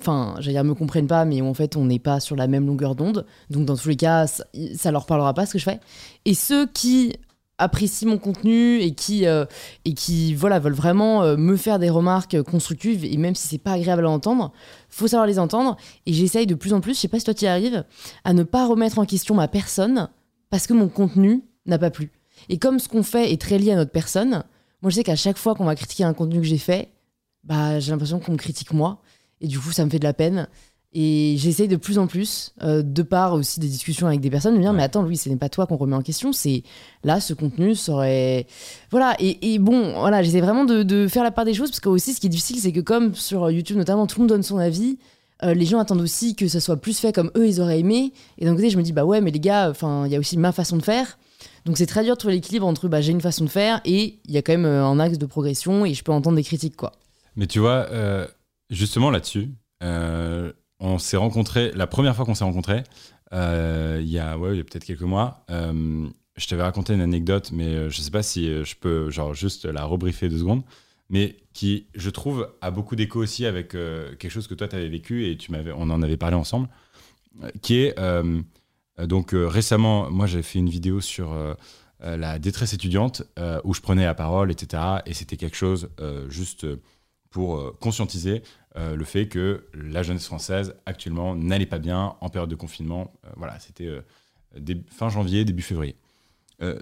Enfin, 0.00 0.34
j'allais 0.38 0.54
dire, 0.54 0.64
me 0.64 0.74
comprennent 0.74 1.06
pas, 1.06 1.24
mais 1.24 1.40
en 1.40 1.54
fait, 1.54 1.76
on 1.76 1.84
n'est 1.84 1.98
pas 1.98 2.20
sur 2.20 2.34
la 2.34 2.48
même 2.48 2.66
longueur 2.66 2.94
d'onde. 2.94 3.26
Donc, 3.48 3.64
dans 3.64 3.76
tous 3.76 3.88
les 3.90 3.96
cas, 3.96 4.26
ça, 4.26 4.44
ça, 4.76 4.90
leur 4.90 5.06
parlera 5.06 5.32
pas 5.34 5.46
ce 5.46 5.52
que 5.52 5.58
je 5.58 5.64
fais. 5.64 5.78
Et 6.24 6.34
ceux 6.34 6.66
qui 6.66 7.14
apprécient 7.60 8.08
mon 8.08 8.18
contenu 8.18 8.80
et 8.80 8.92
qui, 8.92 9.26
euh, 9.26 9.44
et 9.84 9.94
qui 9.94 10.34
voilà, 10.34 10.58
veulent 10.58 10.72
vraiment 10.72 11.22
euh, 11.22 11.36
me 11.36 11.56
faire 11.56 11.78
des 11.78 11.90
remarques 11.90 12.42
constructives, 12.42 13.04
et 13.04 13.16
même 13.16 13.34
si 13.34 13.46
c'est 13.46 13.58
pas 13.58 13.72
agréable 13.72 14.06
à 14.06 14.10
entendre, 14.10 14.52
faut 14.88 15.06
savoir 15.06 15.26
les 15.26 15.38
entendre. 15.38 15.76
Et 16.06 16.12
j'essaye 16.12 16.46
de 16.46 16.54
plus 16.54 16.72
en 16.72 16.80
plus, 16.80 16.94
je 16.94 17.00
sais 17.00 17.08
pas 17.08 17.18
si 17.18 17.24
toi 17.24 17.34
tu 17.34 17.46
arrives, 17.46 17.84
à 18.24 18.32
ne 18.32 18.42
pas 18.42 18.66
remettre 18.66 18.98
en 18.98 19.04
question 19.04 19.34
ma 19.34 19.46
personne 19.46 20.08
parce 20.48 20.66
que 20.66 20.72
mon 20.72 20.88
contenu 20.88 21.44
n'a 21.66 21.78
pas 21.78 21.90
plu. 21.90 22.10
Et 22.48 22.58
comme 22.58 22.78
ce 22.78 22.88
qu'on 22.88 23.02
fait 23.02 23.32
est 23.32 23.40
très 23.40 23.58
lié 23.58 23.72
à 23.72 23.76
notre 23.76 23.92
personne, 23.92 24.42
moi 24.82 24.90
je 24.90 24.96
sais 24.96 25.04
qu'à 25.04 25.16
chaque 25.16 25.38
fois 25.38 25.54
qu'on 25.54 25.66
va 25.66 25.76
critiquer 25.76 26.04
un 26.04 26.14
contenu 26.14 26.40
que 26.40 26.46
j'ai 26.46 26.58
fait, 26.58 26.90
bah 27.44 27.78
j'ai 27.78 27.92
l'impression 27.92 28.18
qu'on 28.18 28.32
me 28.32 28.36
critique 28.38 28.72
moi. 28.72 29.00
Et 29.40 29.46
du 29.46 29.58
coup, 29.58 29.72
ça 29.72 29.84
me 29.84 29.90
fait 29.90 29.98
de 29.98 30.04
la 30.04 30.12
peine. 30.12 30.48
Et 30.92 31.36
j'essaye 31.38 31.68
de 31.68 31.76
plus 31.76 31.98
en 31.98 32.08
plus, 32.08 32.52
euh, 32.62 32.82
de 32.82 33.02
part 33.02 33.34
aussi 33.34 33.60
des 33.60 33.68
discussions 33.68 34.08
avec 34.08 34.20
des 34.20 34.30
personnes, 34.30 34.54
de 34.54 34.58
me 34.58 34.62
dire 34.62 34.72
Mais 34.72 34.82
attends, 34.82 35.02
Louis, 35.02 35.16
ce 35.16 35.28
n'est 35.28 35.36
pas 35.36 35.48
toi 35.48 35.66
qu'on 35.66 35.76
remet 35.76 35.94
en 35.94 36.02
question, 36.02 36.32
c'est 36.32 36.64
là, 37.04 37.20
ce 37.20 37.32
contenu 37.32 37.76
serait. 37.76 38.46
Voilà, 38.90 39.14
et, 39.20 39.58
bon, 39.60 39.92
voilà, 40.00 40.22
j'essaie 40.22 40.40
vraiment 40.40 40.64
de, 40.64 41.06
faire 41.06 41.22
la 41.22 41.30
part 41.30 41.44
des 41.44 41.54
choses, 41.54 41.70
parce 41.70 41.80
que 41.80 41.88
aussi, 41.88 42.12
ce 42.12 42.20
qui 42.20 42.26
est 42.26 42.30
difficile, 42.30 42.58
c'est 42.58 42.72
que 42.72 42.80
comme 42.80 43.14
sur 43.14 43.50
YouTube 43.52 43.76
notamment, 43.76 44.08
tout 44.08 44.18
le 44.18 44.22
monde 44.22 44.30
donne 44.30 44.42
son 44.42 44.58
avis, 44.58 44.98
euh, 45.44 45.54
les 45.54 45.64
gens 45.64 45.78
attendent 45.78 46.00
aussi 46.00 46.34
que 46.34 46.48
ça 46.48 46.58
soit 46.58 46.76
plus 46.76 46.98
fait 46.98 47.12
comme 47.12 47.30
eux, 47.36 47.46
ils 47.46 47.60
auraient 47.60 47.78
aimé. 47.78 48.12
Et 48.38 48.44
d'un 48.44 48.56
côté, 48.56 48.68
je 48.68 48.76
me 48.76 48.82
dis 48.82 48.92
Bah 48.92 49.04
ouais, 49.04 49.20
mais 49.20 49.30
les 49.30 49.40
gars, 49.40 49.72
il 50.06 50.10
y 50.10 50.16
a 50.16 50.18
aussi 50.18 50.36
ma 50.38 50.50
façon 50.50 50.76
de 50.76 50.82
faire. 50.82 51.18
Donc 51.66 51.78
c'est 51.78 51.86
très 51.86 52.02
dur 52.02 52.14
de 52.14 52.18
trouver 52.18 52.34
l'équilibre 52.34 52.66
entre 52.66 52.88
bah, 52.88 53.00
j'ai 53.00 53.12
une 53.12 53.20
façon 53.20 53.44
de 53.44 53.50
faire 53.50 53.80
et 53.84 54.18
il 54.24 54.32
y 54.32 54.38
a 54.38 54.42
quand 54.42 54.52
même 54.52 54.64
euh, 54.64 54.84
un 54.84 54.98
axe 54.98 55.18
de 55.18 55.26
progression 55.26 55.84
et 55.84 55.94
je 55.94 56.02
peux 56.02 56.12
entendre 56.12 56.36
des 56.36 56.42
critiques. 56.42 56.76
quoi. 56.76 56.92
Mais 57.36 57.46
tu 57.46 57.58
vois, 57.58 57.86
euh, 57.90 58.26
justement 58.70 59.10
là-dessus, 59.10 59.50
on 60.80 60.98
s'est 60.98 61.16
rencontrés, 61.16 61.70
la 61.74 61.86
première 61.86 62.16
fois 62.16 62.24
qu'on 62.24 62.34
s'est 62.34 62.44
rencontrés, 62.44 62.82
il 63.32 64.08
y 64.08 64.18
a, 64.18 64.38
ouais, 64.38 64.58
a 64.58 64.64
peut-être 64.64 64.84
quelques 64.84 65.02
mois, 65.02 65.44
je 65.48 66.46
t'avais 66.48 66.62
raconté 66.62 66.94
une 66.94 67.00
anecdote, 67.00 67.50
mais 67.52 67.90
je 67.90 68.00
sais 68.00 68.10
pas 68.10 68.22
si 68.22 68.46
je 68.64 68.74
peux 68.76 69.10
genre 69.10 69.34
juste 69.34 69.66
la 69.66 69.84
rebriefer 69.84 70.28
deux 70.28 70.38
secondes, 70.38 70.62
mais 71.08 71.36
qui, 71.52 71.86
je 71.94 72.10
trouve, 72.10 72.48
a 72.60 72.70
beaucoup 72.70 72.96
d'écho 72.96 73.20
aussi 73.20 73.46
avec 73.46 73.68
quelque 73.70 74.30
chose 74.30 74.48
que 74.48 74.54
toi 74.54 74.66
tu 74.66 74.76
avais 74.76 74.88
vécu 74.88 75.26
et 75.28 75.36
tu 75.36 75.52
m'avais, 75.52 75.72
on 75.72 75.90
en 75.90 76.02
avait 76.02 76.16
parlé 76.16 76.36
ensemble, 76.36 76.68
qui 77.62 77.76
est 77.76 77.94
euh, 79.00 79.06
donc 79.06 79.34
euh, 79.34 79.46
récemment, 79.46 80.10
moi 80.10 80.26
j'ai 80.26 80.42
fait 80.42 80.58
une 80.58 80.68
vidéo 80.68 81.00
sur 81.00 81.32
euh, 81.32 81.54
la 82.00 82.38
détresse 82.38 82.72
étudiante 82.72 83.22
où 83.64 83.74
je 83.74 83.80
prenais 83.82 84.04
la 84.04 84.14
parole, 84.14 84.50
etc. 84.50 84.82
Et 85.04 85.12
c'était 85.12 85.36
quelque 85.36 85.56
chose 85.56 85.90
juste 86.30 86.66
pour 87.28 87.78
conscientiser 87.78 88.42
le 88.76 89.04
fait 89.04 89.26
que 89.26 89.66
la 89.74 90.02
jeunesse 90.02 90.26
française 90.26 90.74
actuellement 90.86 91.34
n'allait 91.34 91.66
pas 91.66 91.78
bien 91.78 92.16
en 92.20 92.28
période 92.28 92.50
de 92.50 92.54
confinement. 92.54 93.12
voilà, 93.36 93.58
c'était 93.58 93.88
fin 94.90 95.08
janvier, 95.08 95.44
début 95.44 95.62
février. 95.62 95.96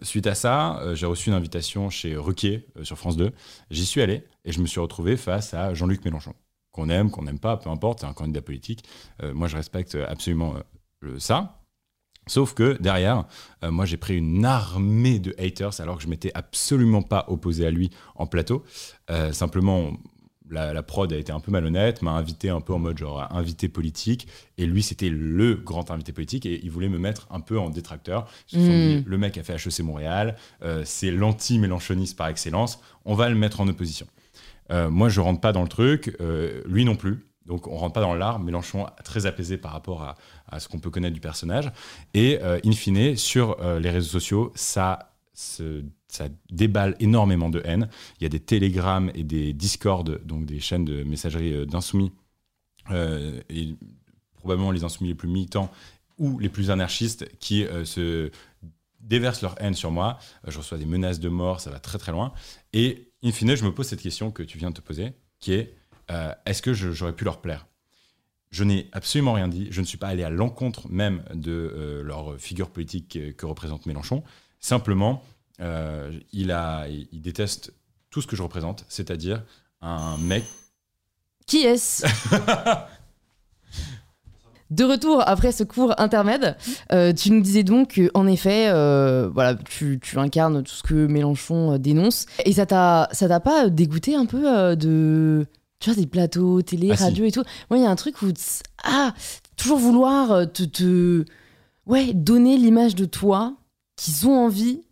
suite 0.02 0.26
à 0.26 0.34
ça, 0.34 0.82
j'ai 0.94 1.06
reçu 1.06 1.30
une 1.30 1.34
invitation 1.34 1.88
chez 1.88 2.14
Ruquier 2.16 2.66
sur 2.82 2.98
France 2.98 3.16
2. 3.16 3.32
J'y 3.70 3.86
suis 3.86 4.02
allé 4.02 4.24
et 4.44 4.52
je 4.52 4.60
me 4.60 4.66
suis 4.66 4.80
retrouvé 4.80 5.16
face 5.16 5.54
à 5.54 5.72
Jean-Luc 5.72 6.04
Mélenchon. 6.04 6.34
Qu'on 6.72 6.90
aime, 6.90 7.10
qu'on 7.10 7.22
n'aime 7.22 7.38
pas, 7.40 7.56
peu 7.56 7.70
importe, 7.70 8.00
c'est 8.00 8.06
un 8.06 8.12
candidat 8.12 8.42
politique. 8.42 8.84
moi, 9.22 9.48
je 9.48 9.56
respecte 9.56 9.94
absolument 9.94 10.56
ça. 11.18 11.58
Sauf 12.28 12.54
que 12.54 12.76
derrière, 12.80 13.24
euh, 13.64 13.70
moi 13.70 13.86
j'ai 13.86 13.96
pris 13.96 14.16
une 14.16 14.44
armée 14.44 15.18
de 15.18 15.34
haters 15.38 15.80
alors 15.80 15.96
que 15.96 16.02
je 16.02 16.08
m'étais 16.08 16.30
absolument 16.34 17.02
pas 17.02 17.24
opposé 17.28 17.66
à 17.66 17.70
lui 17.70 17.90
en 18.14 18.26
plateau. 18.26 18.62
Euh, 19.10 19.32
simplement, 19.32 19.92
la, 20.50 20.72
la 20.72 20.82
prod 20.82 21.12
a 21.12 21.16
été 21.16 21.32
un 21.32 21.40
peu 21.40 21.50
malhonnête, 21.52 22.02
m'a 22.02 22.12
invité 22.12 22.48
un 22.50 22.60
peu 22.60 22.72
en 22.72 22.78
mode 22.78 22.98
genre 22.98 23.26
invité 23.34 23.68
politique, 23.68 24.26
et 24.56 24.66
lui 24.66 24.82
c'était 24.82 25.10
le 25.10 25.54
grand 25.56 25.90
invité 25.90 26.12
politique, 26.12 26.46
et 26.46 26.60
il 26.64 26.70
voulait 26.70 26.88
me 26.88 26.98
mettre 26.98 27.26
un 27.30 27.40
peu 27.40 27.58
en 27.58 27.70
détracteur. 27.70 28.28
Ils 28.52 28.58
se 28.60 28.66
sont 28.66 28.72
Mm. 28.72 28.98
dit, 28.98 29.04
le 29.06 29.18
mec 29.18 29.36
a 29.38 29.42
fait 29.42 29.54
HEC 29.54 29.80
Montréal, 29.82 30.36
euh, 30.62 30.82
c'est 30.84 31.10
l'anti-mélanchoniste 31.10 32.16
par 32.16 32.28
excellence, 32.28 32.80
on 33.04 33.14
va 33.14 33.28
le 33.28 33.34
mettre 33.34 33.60
en 33.60 33.68
opposition. 33.68 34.06
Euh, 34.70 34.90
moi 34.90 35.08
je 35.08 35.20
rentre 35.20 35.40
pas 35.40 35.52
dans 35.52 35.62
le 35.62 35.68
truc, 35.68 36.14
euh, 36.20 36.62
lui 36.66 36.84
non 36.84 36.96
plus. 36.96 37.24
Donc 37.46 37.66
on 37.66 37.76
rentre 37.78 37.94
pas 37.94 38.02
dans 38.02 38.14
l'art, 38.14 38.38
Mélenchon 38.40 38.86
très 39.04 39.24
apaisé 39.24 39.56
par 39.56 39.72
rapport 39.72 40.02
à, 40.02 40.16
à 40.48 40.60
ce 40.60 40.68
qu'on 40.68 40.78
peut 40.80 40.90
connaître 40.90 41.14
du 41.14 41.20
personnage. 41.20 41.72
Et 42.12 42.38
in 42.42 42.72
fine, 42.72 43.16
sur 43.16 43.56
les 43.80 43.88
réseaux 43.88 44.10
sociaux, 44.10 44.52
ça, 44.54 45.14
se- 45.32 45.82
ça 46.08 46.28
déballe 46.50 46.96
énormément 47.00 47.50
de 47.50 47.62
haine. 47.64 47.88
Il 48.18 48.24
y 48.24 48.26
a 48.26 48.30
des 48.30 48.40
télégrammes 48.40 49.10
et 49.14 49.22
des 49.22 49.52
discords, 49.52 50.04
donc 50.04 50.46
des 50.46 50.58
chaînes 50.60 50.84
de 50.84 51.04
messagerie 51.04 51.52
euh, 51.54 51.66
d'insoumis, 51.66 52.12
euh, 52.90 53.40
probablement 54.36 54.70
les 54.70 54.84
insoumis 54.84 55.10
les 55.10 55.14
plus 55.14 55.28
militants 55.28 55.70
ou 56.18 56.38
les 56.38 56.48
plus 56.48 56.70
anarchistes 56.70 57.28
qui 57.38 57.64
euh, 57.64 57.84
se 57.84 58.30
déversent 59.00 59.42
leur 59.42 59.54
haine 59.62 59.74
sur 59.74 59.90
moi. 59.90 60.18
Je 60.46 60.58
reçois 60.58 60.78
des 60.78 60.86
menaces 60.86 61.20
de 61.20 61.28
mort, 61.28 61.60
ça 61.60 61.70
va 61.70 61.78
très 61.78 61.98
très 61.98 62.12
loin. 62.12 62.32
Et 62.72 63.12
in 63.22 63.30
fine, 63.30 63.54
je 63.54 63.64
me 63.64 63.72
pose 63.72 63.86
cette 63.86 64.02
question 64.02 64.30
que 64.30 64.42
tu 64.42 64.58
viens 64.58 64.70
de 64.70 64.76
te 64.76 64.80
poser, 64.80 65.12
qui 65.38 65.52
est 65.52 65.74
euh, 66.10 66.32
est-ce 66.46 66.62
que 66.62 66.72
j'aurais 66.72 67.12
pu 67.12 67.24
leur 67.24 67.40
plaire? 67.40 67.66
Je 68.50 68.64
n'ai 68.64 68.88
absolument 68.92 69.34
rien 69.34 69.46
dit. 69.46 69.68
Je 69.70 69.80
ne 69.82 69.86
suis 69.86 69.98
pas 69.98 70.08
allé 70.08 70.22
à 70.22 70.30
l'encontre 70.30 70.88
même 70.88 71.22
de 71.34 72.02
leur 72.02 72.40
figure 72.40 72.70
politique 72.70 73.36
que, 73.36 73.46
représente 73.46 73.84
Mélenchon. 73.84 74.24
Simplement, 74.58 75.22
il, 75.60 76.52
a, 76.52 76.86
il, 76.88 77.20
déteste 77.20 77.72
tout 78.10 78.20
ce 78.22 78.26
que 78.26 78.36
je 78.36 78.42
représente, 78.42 78.84
c'est-à-dire 78.88 79.42
un 79.80 80.16
mec. 80.18 80.44
Qui 81.46 81.58
est-ce 81.58 82.06
De 84.70 84.84
retour 84.84 85.22
après 85.26 85.50
ce 85.50 85.64
cours 85.64 85.94
intermède, 85.98 86.54
euh, 86.92 87.14
tu 87.14 87.30
nous 87.32 87.40
disais 87.40 87.62
donc 87.62 87.94
que, 87.94 88.10
en 88.12 88.26
effet, 88.26 88.68
euh, 88.68 89.30
voilà, 89.32 89.54
tu, 89.54 89.98
tu 89.98 90.18
incarnes 90.18 90.62
tout 90.62 90.74
ce 90.74 90.82
que 90.82 91.06
Mélenchon 91.06 91.72
euh, 91.72 91.78
dénonce. 91.78 92.26
Et 92.44 92.52
ça 92.52 92.66
t'a, 92.66 93.08
ça 93.12 93.28
t'a 93.28 93.40
pas 93.40 93.70
dégoûté 93.70 94.14
un 94.14 94.26
peu 94.26 94.46
euh, 94.46 94.76
de, 94.76 95.46
tu 95.80 95.88
vois, 95.90 95.98
des 95.98 96.06
plateaux 96.06 96.60
télé, 96.60 96.90
Ah, 96.92 96.96
si. 96.98 97.02
radio 97.04 97.24
et 97.24 97.32
tout? 97.32 97.44
Moi, 97.70 97.78
il 97.78 97.82
y 97.82 97.86
a 97.86 97.90
un 97.90 97.96
truc 97.96 98.20
où, 98.20 98.26
ah, 98.84 99.14
toujours 99.56 99.78
vouloir 99.78 100.32
euh, 100.32 100.44
te, 100.44 100.64
te, 100.64 101.24
ouais, 101.86 102.12
donner 102.12 102.58
l'image 102.58 102.94
de 102.94 103.06
toi 103.06 103.54
qu'ils 103.96 104.28
ont 104.28 104.36
envie 104.36 104.82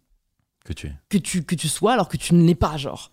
Que 0.66 0.72
tu 0.72 0.88
es. 0.88 0.92
que 1.08 1.18
tu, 1.18 1.44
que 1.44 1.54
tu 1.54 1.68
sois, 1.68 1.92
alors 1.92 2.08
que 2.08 2.16
tu 2.16 2.34
ne 2.34 2.44
l'es 2.44 2.56
pas, 2.56 2.76
genre. 2.76 3.12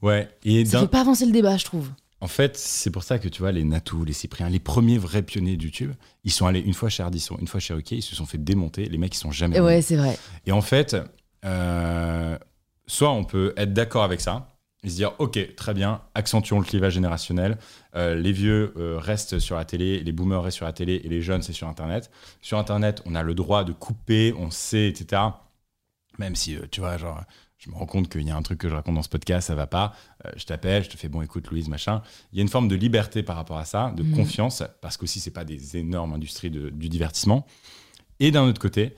Ouais, 0.00 0.28
et 0.44 0.64
Ça 0.64 0.80
fait 0.80 0.88
pas 0.88 1.00
avancer 1.00 1.26
le 1.26 1.32
débat, 1.32 1.56
je 1.56 1.64
trouve. 1.64 1.90
en 2.20 2.28
fait, 2.28 2.56
c'est 2.56 2.90
pour 2.90 3.02
ça 3.02 3.18
que 3.18 3.28
tu 3.28 3.40
vois, 3.40 3.50
les 3.52 3.64
Natou, 3.64 4.04
les 4.04 4.12
Cypriens, 4.12 4.48
les 4.48 4.60
premiers 4.60 4.96
vrais 4.96 5.22
pionniers 5.22 5.56
de 5.56 5.64
YouTube, 5.64 5.92
ils 6.22 6.30
sont 6.30 6.46
allés 6.46 6.60
une 6.60 6.74
fois 6.74 6.88
chez 6.88 7.02
Ardisson, 7.02 7.36
une 7.40 7.48
fois 7.48 7.58
chez 7.58 7.74
Ruquier, 7.74 7.98
ils 7.98 8.02
se 8.02 8.14
sont 8.14 8.26
fait 8.26 8.38
démonter, 8.38 8.86
les 8.86 8.96
mecs, 8.98 9.14
ils 9.14 9.18
sont 9.18 9.32
jamais 9.32 9.56
Et 9.56 9.60
ouais, 9.60 9.82
c'est 9.82 9.96
vrai. 9.96 10.16
Et 10.46 10.52
en 10.52 10.60
fait, 10.62 10.96
euh, 11.44 12.38
soit 12.86 13.10
on 13.10 13.24
peut 13.24 13.52
être 13.56 13.72
d'accord 13.72 14.04
avec 14.04 14.20
ça 14.20 14.48
et 14.84 14.90
se 14.90 14.96
dire, 14.96 15.12
ok, 15.18 15.54
très 15.56 15.72
bien, 15.74 16.02
accentuons 16.14 16.58
le 16.58 16.64
clivage 16.66 16.92
générationnel. 16.92 17.56
Euh, 17.96 18.14
les 18.14 18.32
vieux 18.32 18.74
euh, 18.76 18.98
restent 18.98 19.38
sur 19.38 19.56
la 19.56 19.64
télé, 19.64 20.00
les 20.00 20.12
boomers 20.12 20.42
restent 20.42 20.58
sur 20.58 20.66
la 20.66 20.74
télé 20.74 21.00
et 21.02 21.08
les 21.08 21.22
jeunes, 21.22 21.42
c'est 21.42 21.54
sur 21.54 21.68
Internet. 21.68 22.10
Sur 22.42 22.58
Internet, 22.58 23.02
on 23.06 23.14
a 23.14 23.22
le 23.22 23.34
droit 23.34 23.64
de 23.64 23.72
couper, 23.72 24.34
on 24.38 24.50
sait, 24.50 24.88
etc. 24.88 25.22
Même 26.18 26.36
si, 26.36 26.56
euh, 26.56 26.66
tu 26.70 26.80
vois, 26.80 26.96
genre, 26.96 27.22
je 27.58 27.70
me 27.70 27.74
rends 27.76 27.86
compte 27.86 28.08
qu'il 28.08 28.22
y 28.22 28.30
a 28.30 28.36
un 28.36 28.42
truc 28.42 28.58
que 28.58 28.68
je 28.68 28.74
raconte 28.74 28.94
dans 28.94 29.02
ce 29.02 29.08
podcast, 29.08 29.46
ça 29.48 29.54
va 29.54 29.66
pas. 29.66 29.94
Euh, 30.26 30.30
je 30.36 30.44
t'appelle, 30.44 30.84
je 30.84 30.90
te 30.90 30.96
fais, 30.96 31.08
bon, 31.08 31.22
écoute, 31.22 31.48
Louise, 31.48 31.68
machin. 31.68 32.02
Il 32.32 32.36
y 32.36 32.40
a 32.40 32.42
une 32.42 32.48
forme 32.48 32.68
de 32.68 32.76
liberté 32.76 33.22
par 33.22 33.36
rapport 33.36 33.58
à 33.58 33.64
ça, 33.64 33.92
de 33.96 34.02
Mhm. 34.02 34.14
confiance, 34.16 34.62
parce 34.80 34.96
qu'aussi, 34.96 35.18
c'est 35.20 35.30
pas 35.30 35.44
des 35.44 35.76
énormes 35.76 36.12
industries 36.12 36.50
de- 36.50 36.70
du 36.70 36.88
divertissement. 36.88 37.46
Et 38.20 38.30
d'un 38.30 38.44
autre 38.44 38.60
côté, 38.60 38.94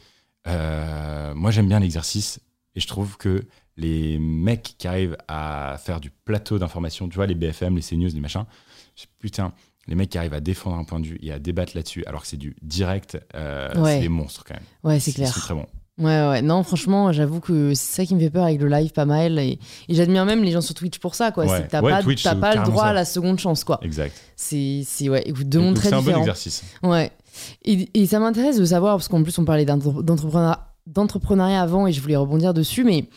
euh, 0.46 1.34
moi, 1.34 1.50
j'aime 1.50 1.68
bien 1.68 1.80
l'exercice 1.80 2.40
et 2.74 2.80
je 2.80 2.86
trouve 2.86 3.16
que 3.16 3.44
les 3.76 4.18
mecs 4.18 4.74
qui 4.78 4.88
arrivent 4.88 5.16
à 5.28 5.76
faire 5.82 6.00
du 6.00 6.10
plateau 6.10 6.58
d'information, 6.58 7.08
tu 7.08 7.16
vois, 7.16 7.26
les 7.26 7.34
BFM, 7.34 7.76
les 7.76 7.82
CNews, 7.82 8.08
les 8.12 8.20
machins, 8.20 8.44
putain, 9.18 9.52
les 9.86 9.94
mecs 9.94 10.10
qui 10.10 10.18
arrivent 10.18 10.34
à 10.34 10.40
défendre 10.40 10.76
un 10.76 10.84
point 10.84 10.98
de 11.00 11.06
vue 11.06 11.18
et 11.22 11.30
à 11.32 11.38
débattre 11.38 11.72
là-dessus, 11.76 12.04
alors 12.06 12.22
que 12.22 12.26
c'est 12.28 12.36
du 12.36 12.56
direct, 12.62 13.18
euh, 13.34 13.74
Ouais. 13.80 13.94
c'est 13.94 14.00
des 14.00 14.08
monstres 14.08 14.44
quand 14.44 14.54
même. 14.54 14.62
Ouais, 14.82 14.98
c'est 15.00 15.12
clair. 15.12 15.32
sont 15.32 15.40
très 15.40 15.54
bons. 15.54 15.66
Ouais, 15.98 16.28
ouais, 16.28 16.42
non, 16.42 16.62
franchement, 16.62 17.10
j'avoue 17.10 17.40
que 17.40 17.72
c'est 17.72 17.94
ça 17.96 18.04
qui 18.04 18.14
me 18.14 18.20
fait 18.20 18.28
peur 18.28 18.44
avec 18.44 18.60
le 18.60 18.68
live 18.68 18.92
pas 18.92 19.06
mal. 19.06 19.38
Et, 19.38 19.58
et 19.88 19.94
j'admire 19.94 20.26
même 20.26 20.42
les 20.42 20.50
gens 20.50 20.60
sur 20.60 20.74
Twitch 20.74 20.98
pour 20.98 21.14
ça, 21.14 21.30
quoi. 21.32 21.46
Ouais. 21.46 21.56
C'est 21.56 21.62
que 21.66 21.70
t'as 21.70 21.80
Ouais, 21.80 21.90
pas, 21.92 22.02
Twitch, 22.02 22.22
t'as 22.22 22.34
c'est 22.34 22.40
pas 22.40 22.54
le 22.54 22.64
droit 22.64 22.82
ça. 22.84 22.88
à 22.90 22.92
la 22.92 23.04
seconde 23.06 23.38
chance, 23.38 23.64
quoi. 23.64 23.78
Exact. 23.82 24.14
C'est, 24.36 24.82
c'est 24.84 25.08
ouais, 25.08 25.22
écoute, 25.26 25.48
deux 25.48 25.60
mondes 25.60 25.76
très 25.76 25.88
c'est 25.88 25.94
un 25.94 25.98
bon 25.98 26.04
différents. 26.04 26.20
exercice. 26.20 26.62
Ouais. 26.82 27.10
Et, 27.64 27.88
et 27.94 28.06
ça 28.06 28.18
m'intéresse 28.18 28.58
de 28.58 28.64
savoir, 28.66 28.96
parce 28.96 29.08
qu'en 29.08 29.22
plus, 29.22 29.38
on 29.38 29.44
parlait 29.46 29.64
d'entre- 29.64 30.02
d'entrepreneur- 30.02 30.58
d'entrepreneuriat 30.86 31.62
avant 31.62 31.86
et 31.86 31.92
je 31.92 32.00
voulais 32.02 32.16
rebondir 32.16 32.52
dessus, 32.52 32.84
mais 32.84 33.08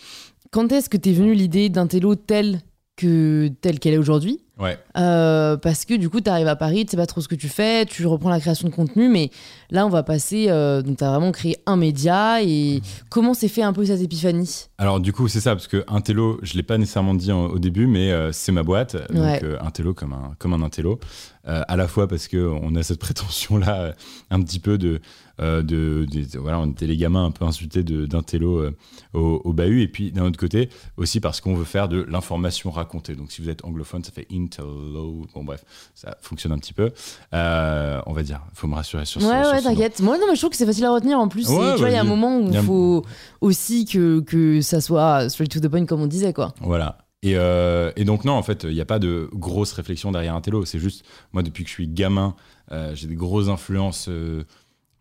quand 0.51 0.71
est-ce 0.71 0.89
que 0.89 0.97
t'es 0.97 1.11
venu 1.11 1.33
l'idée 1.33 1.67
d'un 1.69 1.85
télo 1.87 2.15
tel 2.15 2.61
que 2.99 3.47
telle 3.61 3.79
qu'elle 3.79 3.93
est 3.93 3.97
aujourd'hui 3.97 4.39
Ouais. 4.59 4.77
Euh, 4.97 5.55
parce 5.55 5.85
que 5.85 5.93
du 5.93 6.09
coup, 6.09 6.19
tu 6.19 6.29
arrives 6.29 6.49
à 6.49 6.57
Paris, 6.57 6.83
tu 6.85 6.91
sais 6.91 6.97
pas 6.97 7.05
trop 7.05 7.21
ce 7.21 7.29
que 7.29 7.35
tu 7.35 7.47
fais, 7.47 7.85
tu 7.85 8.05
reprends 8.05 8.29
la 8.29 8.41
création 8.41 8.67
de 8.67 8.73
contenu, 8.73 9.07
mais 9.07 9.29
là, 9.71 9.85
on 9.85 9.89
va 9.89 10.03
passer. 10.03 10.47
euh, 10.49 10.81
donc, 10.81 10.97
tu 10.97 11.03
as 11.05 11.09
vraiment 11.11 11.31
créé 11.31 11.55
un 11.65 11.77
média 11.77 12.43
et 12.43 12.81
comment 13.09 13.33
s'est 13.33 13.47
fait 13.47 13.61
un 13.61 13.71
peu 13.71 13.85
cette 13.85 14.01
épiphanie? 14.01 14.65
Alors 14.77 14.99
du 14.99 15.13
coup 15.13 15.29
c'est 15.29 15.39
ça 15.39 15.55
parce 15.55 15.67
que 15.67 15.85
Intello, 15.87 16.39
je 16.41 16.55
l'ai 16.55 16.63
pas 16.63 16.77
nécessairement 16.77 17.13
dit 17.13 17.31
en- 17.31 17.45
au 17.45 17.57
début, 17.59 17.87
mais 17.87 18.11
euh, 18.11 18.33
c'est 18.33 18.51
ma 18.51 18.63
boîte, 18.63 18.97
donc 19.13 19.23
Ouais. 19.23 19.41
Intello 19.61 19.93
comme 19.93 20.11
un 20.11 20.33
comme 20.39 20.51
un 20.53 20.61
Intello, 20.61 20.99
à 21.45 21.75
la 21.77 21.87
fois 21.87 22.07
parce 22.09 22.27
que 22.27 22.37
on 22.61 22.75
a 22.75 22.83
cette 22.83 22.99
prétention 23.07 23.57
là 23.57 23.93
un 24.29 24.41
petit 24.41 24.59
peu 24.59 24.77
de, 24.77 24.99
de, 25.39 26.05
de- 26.11 26.37
voilà 26.39 26.59
on 26.59 26.67
était 26.69 26.85
les 26.87 26.97
gamins 26.97 27.25
un 27.25 27.31
peu 27.31 27.45
insultés 27.45 27.83
de- 27.83 28.05
d'Intello 28.05 28.57
euh, 28.59 28.75
au, 29.13 29.41
au 29.45 29.53
bahut 29.53 29.81
et 29.81 29.87
puis 29.87 30.11
d'un 30.11 30.25
autre 30.25 30.37
côté 30.39 30.69
aussi 30.97 31.19
parce 31.19 31.39
qu'on 31.41 31.53
veut 31.55 31.63
faire 31.65 31.87
de 31.87 32.01
l'information 32.03 32.71
racontée. 32.71 33.15
Donc 33.15 33.31
si 33.31 33.41
vous 33.41 33.49
êtes 33.49 33.63
anglophone 33.63 34.03
ça 34.03 34.11
fait 34.11 34.27
Intello, 34.31 35.25
bon 35.33 35.43
bref 35.43 35.63
ça 35.95 36.17
fonctionne 36.21 36.51
un 36.51 36.57
petit 36.57 36.73
peu, 36.73 36.91
Euh, 37.33 38.01
on 38.05 38.13
va 38.13 38.23
dire, 38.23 38.41
faut 38.53 38.67
me 38.67 38.75
rassurer 38.75 39.05
sur 39.05 39.21
ce 39.21 39.25
Ouais, 39.27 39.33
ouais, 39.33 39.43
ce 39.59 39.63
nom. 39.63 39.69
t'inquiète. 39.71 39.99
Moi, 40.01 40.17
non, 40.17 40.25
mais 40.27 40.35
je 40.35 40.39
trouve 40.41 40.49
que 40.51 40.57
c'est 40.57 40.65
facile 40.65 40.85
à 40.85 40.91
retenir 40.91 41.19
en 41.19 41.27
plus. 41.27 41.47
Ouais, 41.49 41.73
tu 41.73 41.79
vois, 41.79 41.89
il 41.89 41.93
y 41.93 41.97
a 41.97 42.01
un 42.01 42.03
moment 42.03 42.37
où 42.39 42.47
Il 42.49 42.57
a 42.57 42.63
faut 42.63 43.05
aussi 43.41 43.85
que, 43.85 44.19
que 44.21 44.61
ça 44.61 44.81
soit 44.81 45.29
straight 45.29 45.51
to 45.51 45.59
the 45.59 45.67
point, 45.69 45.85
comme 45.85 46.01
on 46.01 46.07
disait, 46.07 46.33
quoi. 46.33 46.53
Voilà. 46.61 46.97
Et, 47.21 47.33
euh, 47.35 47.91
et 47.97 48.05
donc 48.05 48.23
non, 48.25 48.33
en 48.33 48.43
fait, 48.43 48.63
il 48.63 48.73
n'y 48.73 48.81
a 48.81 48.85
pas 48.85 48.99
de 48.99 49.29
grosse 49.33 49.73
réflexion 49.73 50.11
derrière 50.11 50.35
un 50.35 50.41
télo. 50.41 50.65
C'est 50.65 50.79
juste, 50.79 51.05
moi, 51.33 51.43
depuis 51.43 51.63
que 51.63 51.69
je 51.69 51.73
suis 51.75 51.87
gamin, 51.87 52.35
euh, 52.71 52.93
j'ai 52.95 53.07
des 53.07 53.15
grosses 53.15 53.49
influences. 53.49 54.07
euh, 54.09 54.43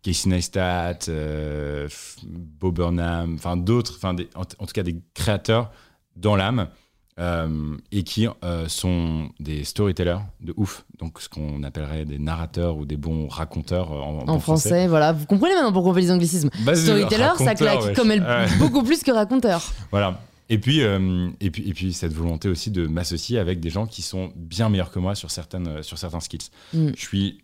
Casey 0.01 0.29
Neistat, 0.29 0.99
euh, 1.09 1.87
F- 1.87 2.17
Bo 2.25 2.71
Burnham, 2.71 3.35
enfin 3.35 3.57
d'autres, 3.57 3.93
enfin 3.97 4.15
en, 4.35 4.41
en 4.41 4.65
tout 4.65 4.73
cas 4.73 4.83
des 4.83 4.95
créateurs 5.13 5.71
dans 6.15 6.35
l'âme 6.35 6.67
euh, 7.19 7.75
et 7.91 8.03
qui 8.03 8.27
euh, 8.45 8.67
sont 8.69 9.29
des 9.41 9.65
storytellers 9.65 10.19
de 10.39 10.53
ouf, 10.55 10.85
donc 10.99 11.19
ce 11.19 11.27
qu'on 11.27 11.63
appellerait 11.63 12.05
des 12.05 12.17
narrateurs 12.17 12.77
ou 12.77 12.85
des 12.85 12.95
bons 12.95 13.27
raconteurs 13.27 13.91
en, 13.91 14.19
En 14.19 14.25
bon 14.25 14.39
français, 14.39 14.87
voilà. 14.87 15.11
Vous 15.11 15.25
comprenez 15.25 15.53
maintenant 15.53 15.73
pourquoi 15.73 15.91
on 15.91 15.95
fait 15.95 16.01
les 16.01 16.11
anglicismes. 16.11 16.49
Bah, 16.63 16.75
Storyteller, 16.75 17.31
ça 17.37 17.55
claque 17.55 17.81
wesh. 17.83 17.95
comme 17.95 18.11
elle, 18.11 18.21
Ouais. 18.21 18.45
beaucoup 18.57 18.83
plus 18.83 19.03
que 19.03 19.11
raconteur. 19.11 19.61
Voilà. 19.91 20.21
Et 20.51 20.57
puis, 20.57 20.79
et, 20.79 21.51
puis, 21.51 21.69
et 21.69 21.73
puis, 21.73 21.93
cette 21.93 22.11
volonté 22.13 22.49
aussi 22.49 22.71
de 22.71 22.87
m'associer 22.87 23.37
avec 23.37 23.59
des 23.59 23.69
gens 23.69 23.85
qui 23.85 24.01
sont 24.01 24.31
bien 24.35 24.67
meilleurs 24.69 24.89
que 24.89 24.97
moi 24.97 25.13
sur, 25.13 25.29
certaines, 25.29 25.83
sur 25.83 25.99
certains 25.99 26.21
skills. 26.21 26.49
Mm. 26.73 26.87
Je 26.95 26.99
suis, 26.99 27.43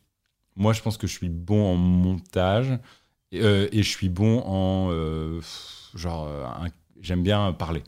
moi, 0.56 0.74
je 0.74 0.82
pense 0.82 0.98
que 0.98 1.08
je 1.08 1.14
suis 1.14 1.30
bon 1.30 1.74
en 1.74 1.76
montage 1.76 2.78
et, 3.32 3.42
euh, 3.42 3.68
et 3.72 3.84
je 3.84 3.90
suis 3.90 4.10
bon 4.10 4.40
en. 4.46 4.90
euh, 4.92 5.42
genre, 5.96 6.28
euh, 6.28 6.46
j'aime 7.02 7.24
bien 7.24 7.52
parler. 7.54 7.84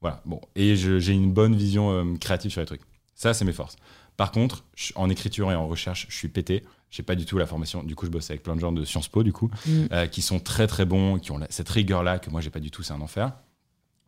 Voilà. 0.00 0.20
Bon. 0.24 0.40
Et 0.56 0.74
j'ai 0.76 1.12
une 1.12 1.32
bonne 1.32 1.54
vision 1.54 2.16
créative 2.18 2.50
sur 2.50 2.60
les 2.60 2.66
trucs. 2.66 2.82
Ça, 3.14 3.34
c'est 3.34 3.44
mes 3.44 3.52
forces. 3.52 3.76
Par 4.16 4.32
contre, 4.32 4.64
en 4.96 5.08
écriture 5.10 5.50
et 5.52 5.54
en 5.54 5.68
recherche, 5.68 6.06
je 6.08 6.16
suis 6.16 6.28
pété. 6.28 6.64
J'ai 6.90 7.02
pas 7.02 7.14
du 7.14 7.24
tout 7.24 7.38
la 7.38 7.46
formation. 7.46 7.82
Du 7.82 7.94
coup, 7.94 8.04
je 8.06 8.10
bosse 8.10 8.28
avec 8.30 8.42
plein 8.42 8.54
de 8.56 8.60
gens 8.60 8.72
de 8.72 8.84
Sciences 8.84 9.08
Po, 9.08 9.22
du 9.22 9.32
coup, 9.32 9.48
Mm. 9.66 9.84
euh, 9.92 10.06
qui 10.06 10.20
sont 10.22 10.38
très 10.40 10.66
très 10.66 10.84
bons, 10.84 11.18
qui 11.18 11.30
ont 11.32 11.40
cette 11.50 11.68
rigueur-là 11.70 12.18
que 12.18 12.28
moi 12.30 12.40
j'ai 12.40 12.50
pas 12.50 12.60
du 12.60 12.70
tout. 12.70 12.82
C'est 12.82 12.92
un 12.92 13.00
enfer. 13.00 13.32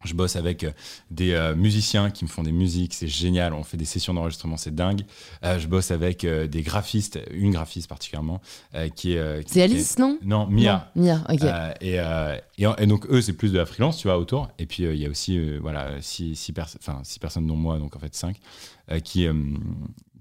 Je 0.05 0.15
bosse 0.15 0.37
avec 0.37 0.65
euh, 0.65 0.71
des 1.11 1.33
euh, 1.33 1.55
musiciens 1.55 2.11
qui 2.11 2.25
me 2.25 2.29
font 2.31 2.43
des 2.43 2.53
musiques, 2.53 2.95
c'est 2.95 3.09
génial. 3.09 3.53
On 3.55 3.63
fait 3.65 3.77
des 3.77 3.85
sessions 3.85 4.15
d'enregistrement, 4.15 4.57
c'est 4.57 4.75
dingue. 4.75 5.03
Euh, 5.45 5.59
je 5.59 5.67
bosse 5.67 5.91
avec 5.91 6.25
euh, 6.25 6.47
des 6.47 6.63
graphistes, 6.63 7.19
une 7.33 7.53
graphiste 7.53 7.89
particulièrement, 7.89 8.41
qui 8.97 9.13
est. 9.15 9.49
C'est 9.49 9.63
Alice, 9.63 9.99
non 9.99 10.19
est- 10.23 10.25
Non, 10.27 10.47
Mia. 10.47 10.91
Non, 10.95 11.03
Mia, 11.05 11.25
ok. 11.29 11.43
Et, 11.81 11.95
et, 12.59 12.67
en- 12.67 12.77
et 12.77 12.87
donc 12.87 13.07
eux 13.11 13.21
c'est 13.21 13.33
plus 13.33 13.53
de 13.53 13.59
la 13.59 13.67
freelance 13.67 13.97
tu 13.99 14.07
vois 14.09 14.19
autour 14.19 14.49
et 14.59 14.67
puis 14.67 14.85
il 14.85 14.97
y 14.97 15.07
a 15.07 15.09
aussi 15.09 15.59
voilà 15.59 16.01
six, 16.01 16.35
six, 16.37 16.53
enfin, 16.79 17.01
six 17.03 17.19
personnes 17.19 17.47
dont 17.47 17.57
moi 17.57 17.79
donc 17.79 17.97
en 17.97 17.99
fait 17.99 18.15
cinq 18.15 18.37
qui 19.03 19.27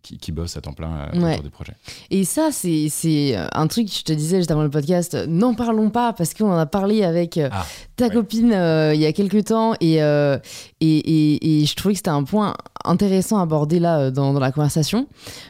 qui, 0.04 0.18
qui 0.20 0.32
bossent 0.32 0.56
à 0.58 0.62
temps 0.62 0.74
plein 0.74 1.10
euh, 1.13 1.20
Ouais. 1.20 1.32
autour 1.34 1.44
des 1.46 1.50
projets. 1.50 1.74
Et 2.12 2.24
ça, 2.26 2.50
c'est 2.52 2.89
c'est 2.89 3.36
un 3.54 3.68
truc, 3.68 3.88
je 3.92 4.04
te 4.04 4.13
disais 4.13 4.38
juste 4.38 4.52
avant 4.52 4.62
le 4.63 4.70
podcast, 4.70 5.16
n'en 5.28 5.56
parlons 5.56 5.89
pas 5.89 6.13
parce 6.13 6.34
qu'on 6.36 6.52
en 6.52 6.58
a 6.58 6.66
parlé 6.68 7.04
avec 7.04 7.38
euh, 7.38 7.50
Ah, 7.52 7.66
ta 7.96 8.08
ouais. 8.08 8.13
copine 8.13 8.52
euh, 8.54 8.94
il 8.94 9.00
y 9.02 9.06
a 9.06 9.13
quelques 9.13 9.46
temps 9.46 9.74
et, 9.80 10.04
euh, 10.04 10.38
et, 10.82 10.98
et, 10.98 11.62
et 11.62 11.66
je 11.66 11.76
trouvais 11.76 11.94
que 11.94 12.00
c'était 12.00 12.10
un 12.10 12.24
point 12.24 12.54
intéressant 12.86 13.39
à 13.39 13.44
aborder 13.44 13.80
là 13.80 14.00
euh, 14.00 14.12
dans, 14.12 14.34
dans 14.34 14.39
la 14.39 14.52
conversation. 14.52 15.08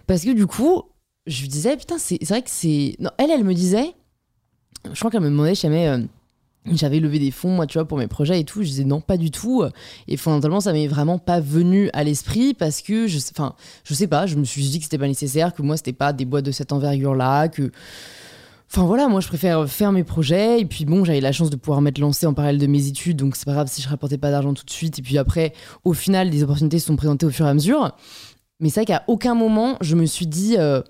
Parce 0.07 0.23
que 0.23 0.31
du 0.31 0.45
coup, 0.47 0.83
je 1.25 1.41
lui 1.41 1.47
disais, 1.49 1.75
putain, 1.75 1.97
c'est 1.97 2.23
vrai 2.25 2.41
que 2.41 2.49
c'est. 2.49 2.95
Non, 2.99 3.09
elle, 3.17 3.31
elle 3.31 3.43
me 3.43 3.53
disait, 3.53 3.93
je 4.91 4.99
crois 4.99 5.09
qu'elle 5.09 5.21
me 5.21 5.29
demandait 5.29 5.55
jamais. 5.55 5.87
euh, 5.87 5.99
j'avais 6.71 6.99
levé 6.99 7.19
des 7.19 7.31
fonds, 7.31 7.55
moi, 7.55 7.67
tu 7.67 7.77
vois, 7.77 7.87
pour 7.87 7.97
mes 7.97 8.07
projets 8.07 8.39
et 8.39 8.43
tout. 8.43 8.61
Je 8.63 8.67
disais 8.67 8.83
non, 8.83 9.01
pas 9.01 9.17
du 9.17 9.31
tout. 9.31 9.63
Et 10.07 10.17
fondamentalement, 10.17 10.61
ça 10.61 10.73
m'est 10.73 10.87
vraiment 10.87 11.19
pas 11.19 11.39
venu 11.39 11.89
à 11.93 12.03
l'esprit 12.03 12.53
parce 12.53 12.81
que, 12.81 13.07
je, 13.07 13.19
enfin, 13.31 13.55
je 13.83 13.93
sais 13.93 14.07
pas, 14.07 14.25
je 14.25 14.35
me 14.35 14.43
suis 14.43 14.63
dit 14.63 14.77
que 14.79 14.85
c'était 14.85 14.97
pas 14.97 15.07
nécessaire, 15.07 15.53
que 15.53 15.61
moi, 15.61 15.77
c'était 15.77 15.93
pas 15.93 16.13
des 16.13 16.25
boîtes 16.25 16.45
de 16.45 16.51
cette 16.51 16.71
envergure-là, 16.71 17.47
que. 17.47 17.71
Enfin 18.71 18.85
voilà, 18.87 19.07
moi 19.07 19.21
je 19.21 19.27
préfère 19.27 19.69
faire 19.69 19.91
mes 19.91 20.03
projets 20.03 20.59
et 20.59 20.65
puis 20.65 20.85
bon, 20.85 21.05
j'avais 21.05 21.21
la 21.21 21.31
chance 21.31 21.51
de 21.51 21.55
pouvoir 21.55 21.79
m'être 21.81 21.99
lancé 21.99 22.25
en 22.25 22.33
parallèle 22.33 22.57
de 22.57 22.65
mes 22.65 22.87
études, 22.87 23.17
donc 23.17 23.35
c'est 23.35 23.45
pas 23.45 23.53
grave 23.53 23.67
si 23.69 23.83
je 23.83 23.87
rapportais 23.87 24.17
pas 24.17 24.31
d'argent 24.31 24.55
tout 24.55 24.65
de 24.65 24.71
suite. 24.71 24.97
Et 24.97 25.03
puis 25.03 25.19
après, 25.19 25.53
au 25.83 25.93
final, 25.93 26.31
des 26.31 26.41
opportunités 26.41 26.79
se 26.79 26.87
sont 26.87 26.95
présentées 26.95 27.27
au 27.27 27.29
fur 27.29 27.45
et 27.45 27.49
à 27.49 27.53
mesure. 27.53 27.95
Mais 28.59 28.69
c'est 28.69 28.79
vrai 28.79 28.85
qu'à 28.85 29.03
aucun 29.05 29.35
moment 29.35 29.77
je 29.81 29.95
me 29.95 30.07
suis 30.07 30.25
dit 30.25 30.55
euh, 30.57 30.81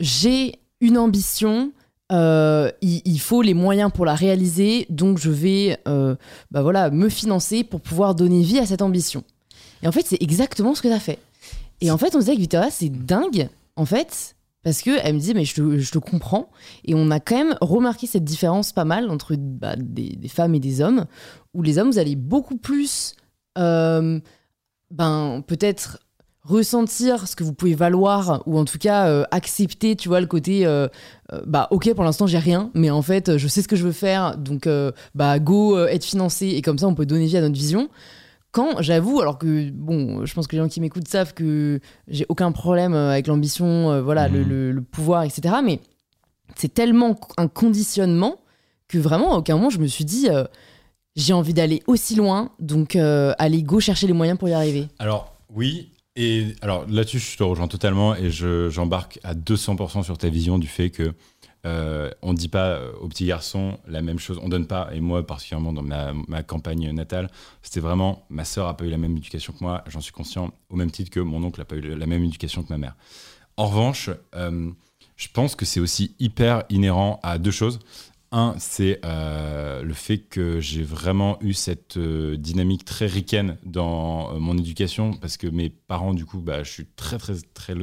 j'ai 0.00 0.54
une 0.80 0.96
ambition, 0.96 1.72
euh, 2.10 2.70
il, 2.80 3.20
faut 3.20 3.42
les 3.42 3.54
moyens 3.54 3.92
pour 3.92 4.04
la 4.04 4.14
réaliser, 4.14 4.86
donc 4.90 5.18
je 5.18 5.30
vais 5.30 5.78
euh, 5.86 6.16
bah 6.50 6.62
voilà, 6.62 6.90
me 6.90 7.08
financer 7.08 7.62
pour 7.62 7.80
pouvoir 7.80 8.14
donner 8.14 8.42
vie 8.42 8.58
à 8.58 8.66
cette 8.66 8.82
ambition. 8.82 9.22
Et 9.82 9.88
en 9.88 9.92
fait, 9.92 10.04
c'est 10.06 10.20
exactement 10.20 10.74
ce 10.74 10.82
que 10.82 10.88
tu 10.88 10.94
as 10.94 11.00
fait. 11.00 11.18
Et 11.80 11.90
en 11.90 11.98
fait, 11.98 12.14
on 12.14 12.18
disait 12.18 12.34
que 12.34 12.40
Victoria, 12.40 12.70
c'est 12.70 12.90
dingue, 12.90 13.48
en 13.76 13.84
fait, 13.84 14.36
parce 14.62 14.82
que 14.82 14.90
elle 15.02 15.14
me 15.14 15.20
disait, 15.20 15.34
mais 15.34 15.44
je 15.44 15.54
te, 15.54 15.78
je 15.78 15.90
te 15.90 15.98
comprends. 15.98 16.50
Et 16.84 16.94
on 16.94 17.10
a 17.10 17.20
quand 17.20 17.36
même 17.36 17.56
remarqué 17.60 18.06
cette 18.06 18.24
différence 18.24 18.72
pas 18.72 18.84
mal 18.84 19.08
entre 19.08 19.36
bah, 19.36 19.76
des, 19.76 20.10
des 20.16 20.28
femmes 20.28 20.54
et 20.54 20.60
des 20.60 20.80
hommes, 20.80 21.06
où 21.54 21.62
les 21.62 21.78
hommes, 21.78 21.90
vous 21.90 21.98
allez 21.98 22.16
beaucoup 22.16 22.56
plus, 22.56 23.14
euh, 23.56 24.20
ben, 24.90 25.42
peut-être 25.46 26.00
ressentir 26.42 27.28
ce 27.28 27.36
que 27.36 27.44
vous 27.44 27.52
pouvez 27.52 27.74
valoir 27.74 28.42
ou 28.46 28.58
en 28.58 28.64
tout 28.64 28.78
cas 28.78 29.08
euh, 29.08 29.24
accepter 29.30 29.94
tu 29.94 30.08
vois 30.08 30.20
le 30.20 30.26
côté 30.26 30.64
euh, 30.66 30.88
euh, 31.32 31.40
bah 31.46 31.68
ok 31.70 31.92
pour 31.94 32.02
l'instant 32.04 32.26
j'ai 32.26 32.38
rien 32.38 32.70
mais 32.74 32.88
en 32.90 33.02
fait 33.02 33.36
je 33.36 33.46
sais 33.46 33.60
ce 33.62 33.68
que 33.68 33.76
je 33.76 33.84
veux 33.84 33.92
faire 33.92 34.36
donc 34.38 34.66
bah 35.14 35.38
go 35.38 35.78
être 35.86 36.04
financé 36.04 36.48
et 36.48 36.62
comme 36.62 36.78
ça 36.78 36.86
on 36.86 36.94
peut 36.94 37.04
donner 37.06 37.26
vie 37.26 37.36
à 37.36 37.42
notre 37.42 37.54
vision 37.54 37.88
quand 38.52 38.80
j'avoue 38.80 39.20
alors 39.20 39.36
que 39.38 39.70
bon 39.70 40.24
je 40.24 40.32
pense 40.34 40.46
que 40.46 40.56
les 40.56 40.62
gens 40.62 40.68
qui 40.68 40.80
m'écoutent 40.80 41.06
savent 41.08 41.34
que 41.34 41.78
j'ai 42.08 42.24
aucun 42.30 42.52
problème 42.52 42.94
avec 42.94 43.26
l'ambition 43.26 44.02
voilà 44.02 44.26
le, 44.28 44.40
Mhm. 44.40 44.48
le- 44.48 44.72
le 44.72 44.82
pouvoir 44.82 45.24
etc 45.24 45.56
mais 45.62 45.78
c'est 46.56 46.72
tellement 46.72 47.16
un 47.36 47.48
conditionnement 47.48 48.36
que 48.88 48.96
vraiment 48.98 49.34
à 49.34 49.38
aucun 49.38 49.56
moment 49.56 49.68
je 49.70 49.78
me 49.78 49.86
suis 49.86 50.06
dit 50.06 50.28
j'ai 51.16 51.32
envie 51.34 51.52
d'aller 51.54 51.82
aussi 51.86 52.14
loin 52.14 52.50
donc 52.58 52.96
allez 52.96 53.62
go 53.62 53.78
chercher 53.78 54.06
les 54.06 54.14
moyens 54.14 54.38
pour 54.38 54.48
y 54.48 54.54
arriver 54.54 54.88
Alors, 54.98 55.36
oui. 55.54 55.92
Et 56.22 56.54
alors 56.60 56.84
là-dessus, 56.86 57.18
je 57.18 57.38
te 57.38 57.42
rejoins 57.42 57.66
totalement 57.66 58.14
et 58.14 58.30
je- 58.30 58.68
j'embarque 58.68 59.18
à 59.22 59.34
200% 59.34 60.02
sur 60.02 60.18
ta 60.18 60.28
vision 60.28 60.58
du 60.58 60.66
fait 60.66 60.90
que 60.90 61.14
euh, 61.64 62.10
on 62.20 62.32
ne 62.34 62.36
dit 62.38 62.48
pas 62.48 62.78
aux 63.00 63.08
petits 63.08 63.24
garçons 63.24 63.78
la 63.86 64.02
même 64.02 64.18
chose. 64.18 64.38
On 64.42 64.50
donne 64.50 64.66
pas, 64.66 64.90
et 64.92 65.00
moi 65.00 65.26
particulièrement 65.26 65.72
dans 65.72 65.82
ma, 65.82 66.42
campagne 66.42 66.90
natale, 66.92 67.30
c'était 67.62 67.80
vraiment 67.80 68.26
ma 68.28 68.44
sœur 68.44 68.66
a 68.66 68.76
pas 68.76 68.84
eu 68.84 68.90
la 68.90 68.98
même 68.98 69.16
éducation 69.16 69.54
que 69.54 69.64
moi, 69.64 69.82
j'en 69.88 70.02
suis 70.02 70.12
conscient, 70.12 70.52
au 70.68 70.76
même 70.76 70.90
titre 70.90 71.10
que 71.10 71.20
mon 71.20 71.42
oncle 71.42 71.58
n'a 71.58 71.64
pas 71.64 71.76
eu 71.76 71.80
la 71.80 72.06
même 72.06 72.22
éducation 72.22 72.62
que 72.62 72.68
ma 72.68 72.78
mère. 72.78 72.96
En 73.56 73.66
revanche, 73.68 74.10
euh, 74.34 74.70
je 75.16 75.28
pense 75.32 75.54
que 75.54 75.64
c'est 75.64 75.80
aussi 75.80 76.14
hyper 76.18 76.64
inhérent 76.68 77.18
à 77.22 77.38
deux 77.38 77.50
choses. 77.50 77.78
Un, 78.32 78.54
c'est 78.58 79.00
euh, 79.04 79.82
le 79.82 79.92
fait 79.94 80.18
que 80.18 80.60
j'ai 80.60 80.84
vraiment 80.84 81.36
eu 81.40 81.52
cette 81.52 81.96
euh, 81.96 82.36
dynamique 82.36 82.84
très 82.84 83.06
ricaine 83.06 83.56
dans 83.64 84.32
euh, 84.32 84.38
mon 84.38 84.56
éducation 84.56 85.14
parce 85.14 85.36
que 85.36 85.48
mes 85.48 85.68
parents, 85.68 86.14
du 86.14 86.24
coup, 86.24 86.38
bah, 86.38 86.62
je 86.62 86.70
suis 86.70 86.86
très, 86.86 87.18
très, 87.18 87.34
très. 87.54 87.74
Je 87.74 87.82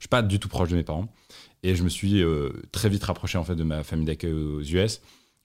suis 0.00 0.08
pas 0.08 0.22
du 0.22 0.38
tout 0.38 0.48
proche 0.48 0.70
de 0.70 0.76
mes 0.76 0.84
parents. 0.84 1.12
Et 1.62 1.74
je 1.74 1.82
me 1.82 1.88
suis 1.88 2.22
très 2.72 2.90
vite 2.90 3.04
rapproché 3.04 3.38
en 3.38 3.44
fait 3.44 3.54
de 3.56 3.64
ma 3.64 3.82
famille 3.84 4.04
d'accueil 4.04 4.32
aux 4.34 4.60
US. 4.60 5.00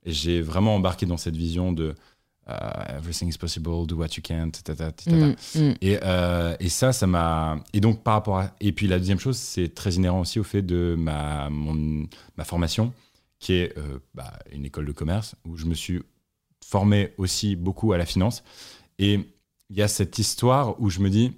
Et 0.06 0.12
j'ai 0.12 0.41
vraiment 0.41 0.75
embarqué 0.75 1.06
dans 1.06 1.15
cette 1.15 1.38
vision 1.38 1.71
de 1.71 1.95
everything 2.89 3.30
is 3.30 3.38
possible, 3.38 3.86
do 3.86 3.95
what 3.95 4.08
you 4.17 4.23
can, 4.23 4.49
tata, 4.49 4.91
tata. 4.91 5.12
Mm, 5.15 5.36
mm. 5.56 5.73
Et, 5.82 5.97
euh, 6.04 6.56
et 6.60 6.67
ça, 6.69 6.91
ça 6.91 7.08
m'a. 7.08 7.60
Et 7.73 7.80
donc, 7.80 8.04
par 8.04 8.15
rapport 8.15 8.39
à. 8.39 8.52
Et 8.60 8.71
puis, 8.71 8.88
la 8.88 8.99
deuxième 8.99 9.19
chose, 9.19 9.38
c'est 9.38 9.73
très 9.73 9.93
inhérent 9.93 10.21
aussi 10.21 10.39
au 10.39 10.43
fait 10.43 10.62
de 10.62 10.95
ma, 10.97 11.49
mon- 11.49 12.08
ma 12.38 12.43
formation, 12.43 12.91
qui 13.39 13.54
est 13.54 13.78
euh, 13.78 13.99
bah, 14.13 14.34
une 14.52 14.65
école 14.65 14.86
de 14.86 14.91
commerce, 14.91 15.36
où 15.45 15.58
je 15.58 15.65
me 15.65 15.73
suis 15.73 16.02
formé 16.65 17.13
aussi 17.17 17.56
beaucoup 17.56 17.93
à 17.93 17.97
la 17.97 18.06
finance. 18.06 18.43
Et 18.99 19.19
il 19.69 19.78
y 19.78 19.82
a 19.82 19.88
cette 19.88 20.19
histoire 20.19 20.80
où 20.82 20.89
je 20.89 20.99
me 20.99 21.10
dis. 21.10 21.32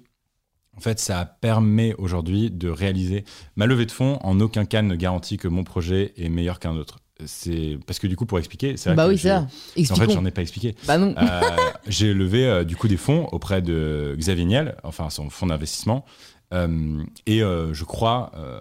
En 0.74 0.80
fait, 0.80 0.98
ça 0.98 1.26
permet 1.26 1.94
aujourd'hui 1.98 2.50
de 2.50 2.70
réaliser. 2.70 3.24
Ma 3.56 3.66
levée 3.66 3.84
de 3.84 3.90
fonds, 3.90 4.18
en 4.22 4.40
aucun 4.40 4.64
cas, 4.64 4.80
ne 4.80 4.94
garantit 4.94 5.36
que 5.36 5.46
mon 5.46 5.64
projet 5.64 6.14
est 6.16 6.30
meilleur 6.30 6.58
qu'un 6.58 6.76
autre. 6.76 6.98
C'est 7.26 7.78
parce 7.86 7.98
que 7.98 8.06
du 8.06 8.16
coup, 8.16 8.24
pour 8.24 8.38
expliquer, 8.38 8.76
c'est 8.76 8.94
bah 8.94 9.06
oui 9.06 9.18
ça 9.18 9.46
En 9.90 9.96
fait, 9.96 10.10
j'en 10.10 10.24
ai 10.24 10.30
pas 10.30 10.40
expliqué. 10.42 10.74
bah 10.86 10.96
non 10.96 11.14
Euh, 11.18 11.40
j'ai 11.86 12.14
levé 12.14 12.46
euh, 12.46 12.64
du 12.64 12.74
coup 12.74 12.88
des 12.88 12.96
fonds 12.96 13.26
auprès 13.32 13.60
de 13.62 14.16
Xavier 14.18 14.46
Niel, 14.46 14.76
enfin 14.82 15.10
son 15.10 15.28
fonds 15.30 15.46
d'investissement. 15.46 16.04
Euh, 16.52 17.02
et 17.26 17.42
euh, 17.42 17.72
je 17.72 17.84
crois, 17.84 18.30
euh, 18.36 18.60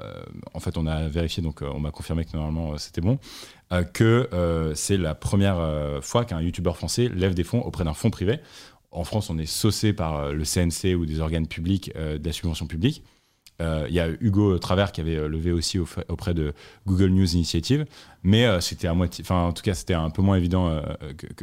en 0.54 0.60
fait, 0.60 0.78
on 0.78 0.86
a 0.88 1.08
vérifié, 1.08 1.44
donc 1.44 1.62
on 1.62 1.80
m'a 1.80 1.92
confirmé 1.92 2.26
que 2.26 2.36
normalement 2.36 2.78
c'était 2.78 3.02
bon, 3.02 3.20
que 3.94 4.72
c'est 4.76 4.98
la 4.98 5.16
première 5.16 6.00
fois 6.02 6.26
qu'un 6.26 6.42
youtubeur 6.42 6.76
français 6.78 7.10
lève 7.14 7.34
des 7.34 7.44
fonds 7.44 7.62
auprès 7.62 7.84
d'un 7.84 7.94
fonds 7.94 8.10
privé. 8.10 8.40
En 8.92 9.06
France, 9.06 9.30
on 9.30 9.38
est 9.38 9.46
saucé 9.46 9.94
par 9.94 10.34
le 10.34 10.44
CNC 10.44 10.96
ou 10.96 11.06
des 11.06 11.22
organes 11.22 11.48
publics 11.48 11.94
de 11.96 12.20
la 12.24 12.34
subvention 12.34 12.68
publique. 12.68 13.04
Il 13.62 13.94
y 13.94 14.00
a 14.02 14.10
Hugo 14.10 14.58
Travers 14.58 14.92
qui 14.92 15.00
avait 15.00 15.28
levé 15.28 15.54
aussi 15.54 15.80
au- 15.80 15.88
auprès 16.10 16.34
de 16.34 16.54
Google 16.86 17.12
News 17.12 17.34
Initiative, 17.34 17.86
mais 18.24 18.60
c'était 18.60 18.90
en 18.90 19.54
tout 19.54 19.64
cas 19.64 19.74
c'était 19.74 19.94
un 19.94 20.10
peu 20.10 20.22
moins 20.22 20.36
évident 20.36 20.82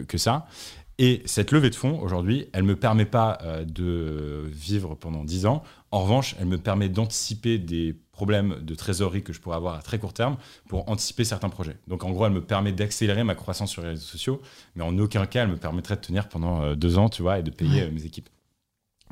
que 0.06 0.18
ça. 0.18 0.46
Et 1.00 1.22
cette 1.26 1.52
levée 1.52 1.70
de 1.70 1.76
fonds 1.76 2.00
aujourd'hui, 2.00 2.48
elle 2.52 2.64
me 2.64 2.74
permet 2.74 3.04
pas 3.04 3.38
euh, 3.42 3.64
de 3.64 4.48
vivre 4.50 4.96
pendant 4.96 5.22
10 5.22 5.46
ans. 5.46 5.62
En 5.92 6.02
revanche, 6.02 6.34
elle 6.40 6.46
me 6.46 6.58
permet 6.58 6.88
d'anticiper 6.88 7.58
des 7.58 7.94
problèmes 8.10 8.56
de 8.62 8.74
trésorerie 8.74 9.22
que 9.22 9.32
je 9.32 9.40
pourrais 9.40 9.54
avoir 9.56 9.76
à 9.76 9.82
très 9.82 10.00
court 10.00 10.12
terme 10.12 10.36
pour 10.68 10.88
anticiper 10.90 11.22
certains 11.22 11.50
projets. 11.50 11.76
Donc 11.86 12.02
en 12.02 12.10
gros, 12.10 12.26
elle 12.26 12.32
me 12.32 12.44
permet 12.44 12.72
d'accélérer 12.72 13.22
ma 13.22 13.36
croissance 13.36 13.70
sur 13.70 13.82
les 13.82 13.90
réseaux 13.90 14.02
sociaux, 14.06 14.42
mais 14.74 14.82
en 14.82 14.98
aucun 14.98 15.24
cas 15.26 15.44
elle 15.44 15.50
me 15.50 15.56
permettrait 15.56 15.94
de 15.94 16.00
tenir 16.00 16.28
pendant 16.28 16.62
euh, 16.62 16.74
deux 16.74 16.98
ans, 16.98 17.08
tu 17.08 17.22
vois, 17.22 17.38
et 17.38 17.42
de 17.44 17.50
payer 17.52 17.82
Ouais. 17.82 17.86
euh, 17.86 17.92
mes 17.92 18.04
équipes. 18.04 18.28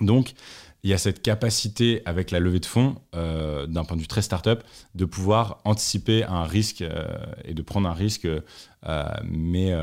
Donc, 0.00 0.34
il 0.86 0.90
y 0.90 0.94
a 0.94 0.98
cette 0.98 1.20
capacité 1.20 2.00
avec 2.04 2.30
la 2.30 2.38
levée 2.38 2.60
de 2.60 2.64
fonds, 2.64 2.94
euh, 3.16 3.66
d'un 3.66 3.84
point 3.84 3.96
de 3.96 4.02
vue 4.02 4.06
très 4.06 4.22
startup, 4.22 4.62
de 4.94 5.04
pouvoir 5.04 5.60
anticiper 5.64 6.22
un 6.22 6.44
risque 6.44 6.80
euh, 6.80 7.08
et 7.44 7.54
de 7.54 7.62
prendre 7.62 7.88
un 7.88 7.92
risque. 7.92 8.24
euh, 8.24 8.40
mais, 9.24 9.74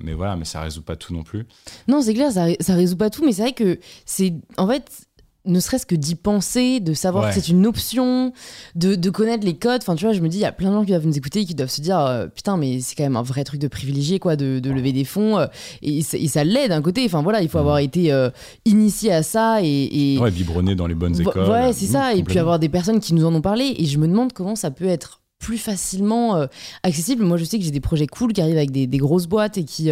mais 0.00 0.12
voilà, 0.12 0.36
mais 0.36 0.44
ça 0.44 0.60
résout 0.60 0.82
pas 0.82 0.94
tout 0.94 1.12
non 1.12 1.24
plus. 1.24 1.44
Non, 1.88 2.02
c'est 2.02 2.14
clair, 2.14 2.30
ça, 2.30 2.46
ça 2.60 2.76
résout 2.76 2.96
pas 2.96 3.10
tout, 3.10 3.24
mais 3.24 3.32
c'est 3.32 3.42
vrai 3.42 3.52
que 3.52 3.80
c'est. 4.06 4.32
En 4.56 4.68
fait, 4.68 5.08
ne 5.46 5.60
serait-ce 5.60 5.84
que 5.86 5.94
d'y 5.94 6.14
penser, 6.14 6.80
de 6.80 6.94
savoir 6.94 7.24
Ouais. 7.24 7.30
que 7.30 7.34
c'est 7.34 7.48
une 7.48 7.66
option, 7.66 8.32
de, 8.74 8.94
de 8.94 9.10
connaître 9.10 9.44
les 9.44 9.56
codes. 9.56 9.80
Enfin, 9.82 9.94
tu 9.94 10.04
vois, 10.06 10.14
je 10.14 10.20
me 10.20 10.28
dis, 10.28 10.38
il 10.38 10.40
y 10.40 10.44
a 10.46 10.52
plein 10.52 10.70
de 10.70 10.74
gens 10.74 10.80
qui 10.84 10.90
doivent 10.92 11.06
nous 11.06 11.16
écouter 11.16 11.40
et 11.40 11.44
qui 11.44 11.54
doivent 11.54 11.70
se 11.70 11.80
dire, 11.82 11.98
euh, 11.98 12.26
putain, 12.28 12.56
mais 12.56 12.80
c'est 12.80 12.94
quand 12.94 13.02
même 13.04 13.16
un 13.16 13.22
vrai 13.22 13.44
truc 13.44 13.60
de 13.60 13.68
privilégié, 13.68 14.18
quoi, 14.18 14.36
de, 14.36 14.58
de 14.58 14.70
lever 14.70 14.92
des 14.92 15.04
fonds. 15.04 15.38
euh, 15.38 15.46
et, 15.82 16.02
ça- 16.02 16.16
et 16.16 16.28
ça 16.28 16.44
l'est 16.44 16.68
d'un 16.68 16.80
côté. 16.82 17.04
Enfin, 17.04 17.22
voilà, 17.22 17.42
il 17.42 17.48
faut 17.48 17.58
Mhm. 17.58 17.62
avoir 17.64 17.78
été 17.78 18.10
euh, 18.12 18.30
initié 18.64 19.12
à 19.12 19.22
ça 19.22 19.58
et. 19.62 20.14
et- 20.14 20.18
Ouais, 20.18 20.30
biberonner 20.30 20.74
dans 20.74 20.86
les 20.86 20.94
bonnes 20.94 21.20
écoles. 21.20 21.50
Ouais, 21.50 21.72
c'est 21.72 21.86
ça. 21.86 22.14
Et 22.14 22.22
puis 22.22 22.38
avoir 22.38 22.58
des 22.58 22.68
personnes 22.70 23.00
qui 23.00 23.12
nous 23.14 23.24
en 23.26 23.34
ont 23.34 23.42
parlé. 23.42 23.74
Et 23.78 23.84
je 23.84 23.98
me 23.98 24.08
demande 24.08 24.32
comment 24.32 24.56
ça 24.56 24.70
peut 24.70 24.86
être 24.86 25.20
plus 25.40 25.58
facilement 25.58 26.36
euh, 26.36 26.46
accessible. 26.84 27.22
Moi, 27.22 27.36
je 27.36 27.44
sais 27.44 27.58
que 27.58 27.64
j'ai 27.64 27.70
des 27.70 27.80
projets 27.80 28.06
cool 28.06 28.32
qui 28.32 28.40
arrivent 28.40 28.56
avec 28.56 28.70
des, 28.70 28.86
des 28.86 28.96
grosses 28.98 29.26
boîtes 29.26 29.58
et 29.58 29.64
qui 29.64 29.90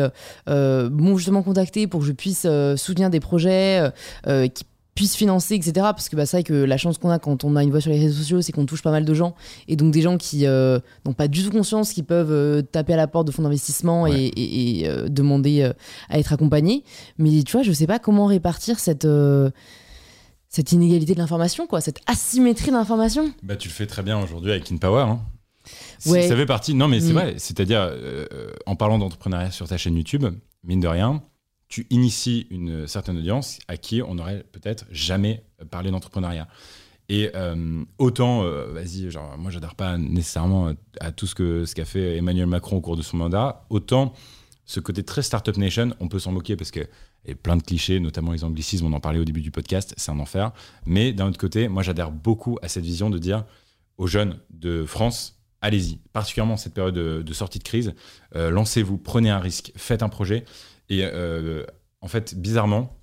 euh, 0.48 0.88
m'ont 0.88 1.18
justement 1.18 1.42
contacté 1.42 1.86
pour 1.86 2.00
que 2.00 2.06
je 2.06 2.12
puisse 2.12 2.44
euh, 2.46 2.74
soutenir 2.78 3.10
des 3.10 3.20
projets 3.20 3.82
qui 4.54 4.64
puissent 4.94 5.16
financer, 5.16 5.54
etc. 5.54 5.72
Parce 5.76 6.08
que 6.08 6.16
bah, 6.16 6.26
c'est 6.26 6.36
vrai 6.38 6.44
que 6.44 6.52
la 6.52 6.76
chance 6.76 6.98
qu'on 6.98 7.08
a 7.10 7.18
quand 7.18 7.44
on 7.44 7.56
a 7.56 7.62
une 7.62 7.70
voix 7.70 7.80
sur 7.80 7.90
les 7.90 7.98
réseaux 7.98 8.18
sociaux, 8.18 8.42
c'est 8.42 8.52
qu'on 8.52 8.66
touche 8.66 8.82
pas 8.82 8.90
mal 8.90 9.04
de 9.04 9.14
gens. 9.14 9.34
Et 9.68 9.76
donc 9.76 9.92
des 9.92 10.02
gens 10.02 10.18
qui 10.18 10.46
euh, 10.46 10.78
n'ont 11.06 11.14
pas 11.14 11.28
du 11.28 11.42
tout 11.42 11.50
conscience 11.50 11.92
qu'ils 11.92 12.04
peuvent 12.04 12.30
euh, 12.32 12.60
taper 12.62 12.92
à 12.92 12.96
la 12.96 13.06
porte 13.06 13.26
de 13.26 13.32
fonds 13.32 13.42
d'investissement 13.42 14.02
Ouais. 14.02 14.20
et, 14.24 14.26
et- 14.26 14.80
et, 14.80 14.88
euh, 14.88 15.08
demander 15.08 15.70
à 16.10 16.18
être 16.18 16.32
accompagnés. 16.32 16.84
Mais 17.18 17.42
tu 17.42 17.52
vois, 17.52 17.62
je 17.62 17.72
sais 17.72 17.86
pas 17.86 17.98
comment 17.98 18.26
répartir 18.26 18.78
cette... 18.80 19.06
cette 20.48 20.72
inégalité 20.72 21.14
de 21.14 21.18
l'information, 21.18 21.66
quoi, 21.66 21.80
cette 21.80 22.00
asymétrie 22.06 22.68
de 22.70 22.76
l'information. 22.76 23.32
Bah, 23.42 23.56
tu 23.56 23.68
le 23.68 23.72
fais 23.74 23.86
très 23.86 24.02
bien 24.02 24.22
aujourd'hui 24.22 24.50
avec 24.50 24.70
InPower. 24.70 25.02
Hein. 25.04 25.20
Ouais. 26.06 26.28
Ça 26.28 26.36
fait 26.36 26.44
partie. 26.46 26.74
Non, 26.74 26.88
mais 26.88 27.00
c'est 27.00 27.10
Mm. 27.12 27.18
vrai. 27.18 27.34
C'est-à-dire, 27.38 27.90
en 28.66 28.76
parlant 28.76 28.98
d'entrepreneuriat 28.98 29.50
sur 29.50 29.66
ta 29.68 29.78
chaîne 29.78 29.96
YouTube, 29.96 30.26
mine 30.64 30.80
de 30.80 30.88
rien, 30.88 31.22
tu 31.72 31.86
inities 31.88 32.46
une 32.50 32.86
certaine 32.86 33.16
audience 33.16 33.58
à 33.66 33.78
qui 33.78 34.02
on 34.02 34.16
n'aurait 34.16 34.44
peut-être 34.52 34.84
jamais 34.90 35.42
parlé 35.70 35.90
d'entrepreneuriat. 35.90 36.46
Et 37.08 37.30
euh, 37.34 37.82
autant, 37.96 38.42
euh, 38.42 38.66
vas-y, 38.74 39.10
genre, 39.10 39.38
moi, 39.38 39.50
j'adhère 39.50 39.74
pas 39.74 39.96
nécessairement 39.96 40.74
à 41.00 41.12
tout 41.12 41.26
ce 41.26 41.34
qu'a 41.34 41.66
ce 41.66 41.74
qu'a 41.74 41.86
fait 41.86 42.18
Emmanuel 42.18 42.46
Macron 42.46 42.76
au 42.76 42.82
cours 42.82 42.98
de 42.98 43.00
son 43.00 43.16
mandat, 43.16 43.64
autant 43.70 44.12
ce 44.66 44.80
côté 44.80 45.02
très 45.02 45.22
Startup 45.22 45.56
Nation, 45.56 45.94
on 45.98 46.08
peut 46.08 46.18
s'en 46.18 46.32
moquer 46.32 46.56
parce 46.56 46.70
que 46.70 46.80
a 46.80 47.34
plein 47.42 47.56
de 47.56 47.62
clichés, 47.62 48.00
notamment 48.00 48.32
les 48.32 48.44
anglicismes, 48.44 48.84
on 48.84 48.92
en 48.92 49.00
parlait 49.00 49.18
au 49.18 49.24
début 49.24 49.40
du 49.40 49.50
podcast, 49.50 49.94
c'est 49.96 50.10
un 50.10 50.18
enfer. 50.18 50.52
Mais 50.84 51.14
d'un 51.14 51.28
autre 51.28 51.38
côté, 51.38 51.68
moi, 51.68 51.82
j'adhère 51.82 52.10
beaucoup 52.10 52.58
à 52.60 52.68
cette 52.68 52.84
vision 52.84 53.08
de 53.08 53.16
dire 53.16 53.46
aux 53.96 54.06
jeunes 54.06 54.38
de 54.50 54.84
France, 54.84 55.40
allez-y, 55.62 55.96
particulièrement 56.12 56.58
cette 56.58 56.74
période 56.74 56.94
de, 56.94 57.32
sortie 57.32 57.60
de 57.60 57.64
crise, 57.64 57.94
euh, 58.36 58.50
lancez-vous, 58.50 58.98
prenez 58.98 59.30
un 59.30 59.38
risque, 59.38 59.72
faites 59.74 60.02
un 60.02 60.10
projet. 60.10 60.44
Et 60.88 61.04
en 62.00 62.08
fait, 62.08 62.34
bizarrement, 62.34 62.96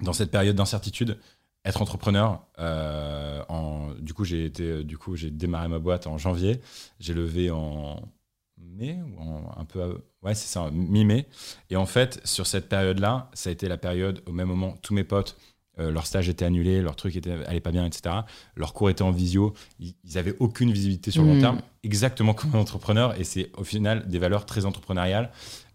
dans 0.00 0.12
cette 0.12 0.30
période 0.30 0.56
d'incertitude, 0.56 1.18
être 1.64 1.82
entrepreneur, 1.82 2.46
euh, 2.58 3.42
en, 3.48 3.92
du 4.00 4.14
coup, 4.14 4.24
j'ai 4.24 4.44
été, 4.46 4.82
du 4.82 4.96
coup, 4.96 5.16
j'ai 5.16 5.30
démarré 5.30 5.68
ma 5.68 5.78
boîte 5.78 6.06
en 6.06 6.16
janvier. 6.16 6.60
J'ai 6.98 7.12
levé 7.12 7.50
en 7.50 8.02
mai 8.58 8.98
ou 9.02 9.22
un 9.56 9.64
peu, 9.64 10.02
ouais, 10.22 10.34
c'est 10.34 10.48
ça, 10.48 10.70
mi-mai. 10.72 11.26
Et 11.68 11.76
en 11.76 11.86
fait, 11.86 12.20
sur 12.24 12.46
cette 12.46 12.68
période-là, 12.68 13.30
ça 13.34 13.50
a 13.50 13.52
été 13.52 13.68
la 13.68 13.76
période 13.76 14.22
au 14.26 14.32
même 14.32 14.48
moment, 14.48 14.74
tous 14.82 14.94
mes 14.94 15.04
potes, 15.04 15.36
euh, 15.78 15.90
leur 15.90 16.06
stage 16.06 16.28
était 16.28 16.44
annulé, 16.44 16.82
leur 16.82 16.96
truc 16.96 17.16
était, 17.16 17.32
allait 17.46 17.60
pas 17.60 17.70
bien, 17.70 17.86
etc. 17.86 18.14
Leur 18.56 18.74
cours 18.74 18.90
était 18.90 19.02
en 19.02 19.12
visio, 19.12 19.54
ils, 19.78 19.94
n'avaient 20.14 20.34
aucune 20.38 20.72
visibilité 20.72 21.10
sur 21.10 21.22
le 21.22 21.28
long 21.28 21.36
hmm. 21.36 21.40
terme, 21.40 21.62
exactement 21.82 22.34
comme 22.34 22.54
un 22.54 22.58
entrepreneur. 22.58 23.18
Et 23.18 23.24
c'est 23.24 23.50
au 23.56 23.64
final 23.64 24.08
des 24.08 24.18
valeurs 24.18 24.46
très 24.46 24.66
entrepreneuriales 24.66 25.26
euh, 25.26 25.69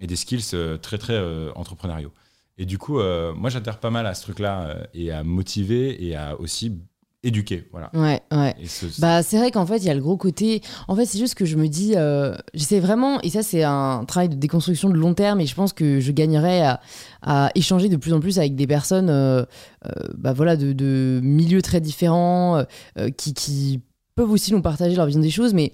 et 0.00 0.06
des 0.06 0.16
skills 0.16 0.78
très 0.80 0.98
très 0.98 1.18
entrepreneuriaux. 1.54 2.12
Et 2.58 2.66
du 2.66 2.78
coup, 2.78 3.00
euh, 3.00 3.34
moi, 3.34 3.50
j'adhère 3.50 3.78
pas 3.78 3.90
mal 3.90 4.06
à 4.06 4.14
ce 4.14 4.22
truc-là 4.22 4.62
euh, 4.62 4.84
et 4.94 5.10
à 5.10 5.24
motiver 5.24 6.04
et 6.06 6.14
à 6.14 6.38
aussi 6.38 6.78
éduquer. 7.24 7.66
Voilà. 7.72 7.90
Ouais, 7.94 8.20
ouais. 8.32 8.54
bah, 8.98 9.22
c'est 9.22 9.38
vrai 9.38 9.50
qu'en 9.50 9.64
fait, 9.64 9.78
il 9.78 9.86
y 9.86 9.90
a 9.90 9.94
le 9.94 10.02
gros 10.02 10.16
côté. 10.16 10.60
En 10.86 10.94
fait, 10.94 11.06
c'est 11.06 11.18
juste 11.18 11.34
que 11.34 11.46
je 11.46 11.56
me 11.56 11.68
dis, 11.68 11.94
euh, 11.96 12.36
j'essaie 12.52 12.80
vraiment, 12.80 13.20
et 13.22 13.30
ça, 13.30 13.42
c'est 13.42 13.64
un 13.64 14.04
travail 14.04 14.28
de 14.28 14.34
déconstruction 14.34 14.90
de 14.90 14.94
long 14.94 15.14
terme, 15.14 15.40
et 15.40 15.46
je 15.46 15.54
pense 15.54 15.72
que 15.72 16.00
je 16.00 16.12
gagnerais 16.12 16.60
à, 16.60 16.80
à 17.22 17.50
échanger 17.54 17.88
de 17.88 17.96
plus 17.96 18.12
en 18.12 18.20
plus 18.20 18.38
avec 18.38 18.54
des 18.54 18.66
personnes 18.66 19.08
bah, 20.18 20.32
voilà, 20.34 20.56
de, 20.56 20.74
de, 20.74 21.20
milieux 21.22 21.62
très 21.62 21.80
différents 21.80 22.62
qui, 23.16 23.32
qui 23.32 23.80
peuvent 24.16 24.30
aussi 24.30 24.52
nous 24.52 24.60
partager 24.60 24.94
leur 24.94 25.06
vision 25.06 25.22
des 25.22 25.30
choses, 25.30 25.54
mais 25.54 25.72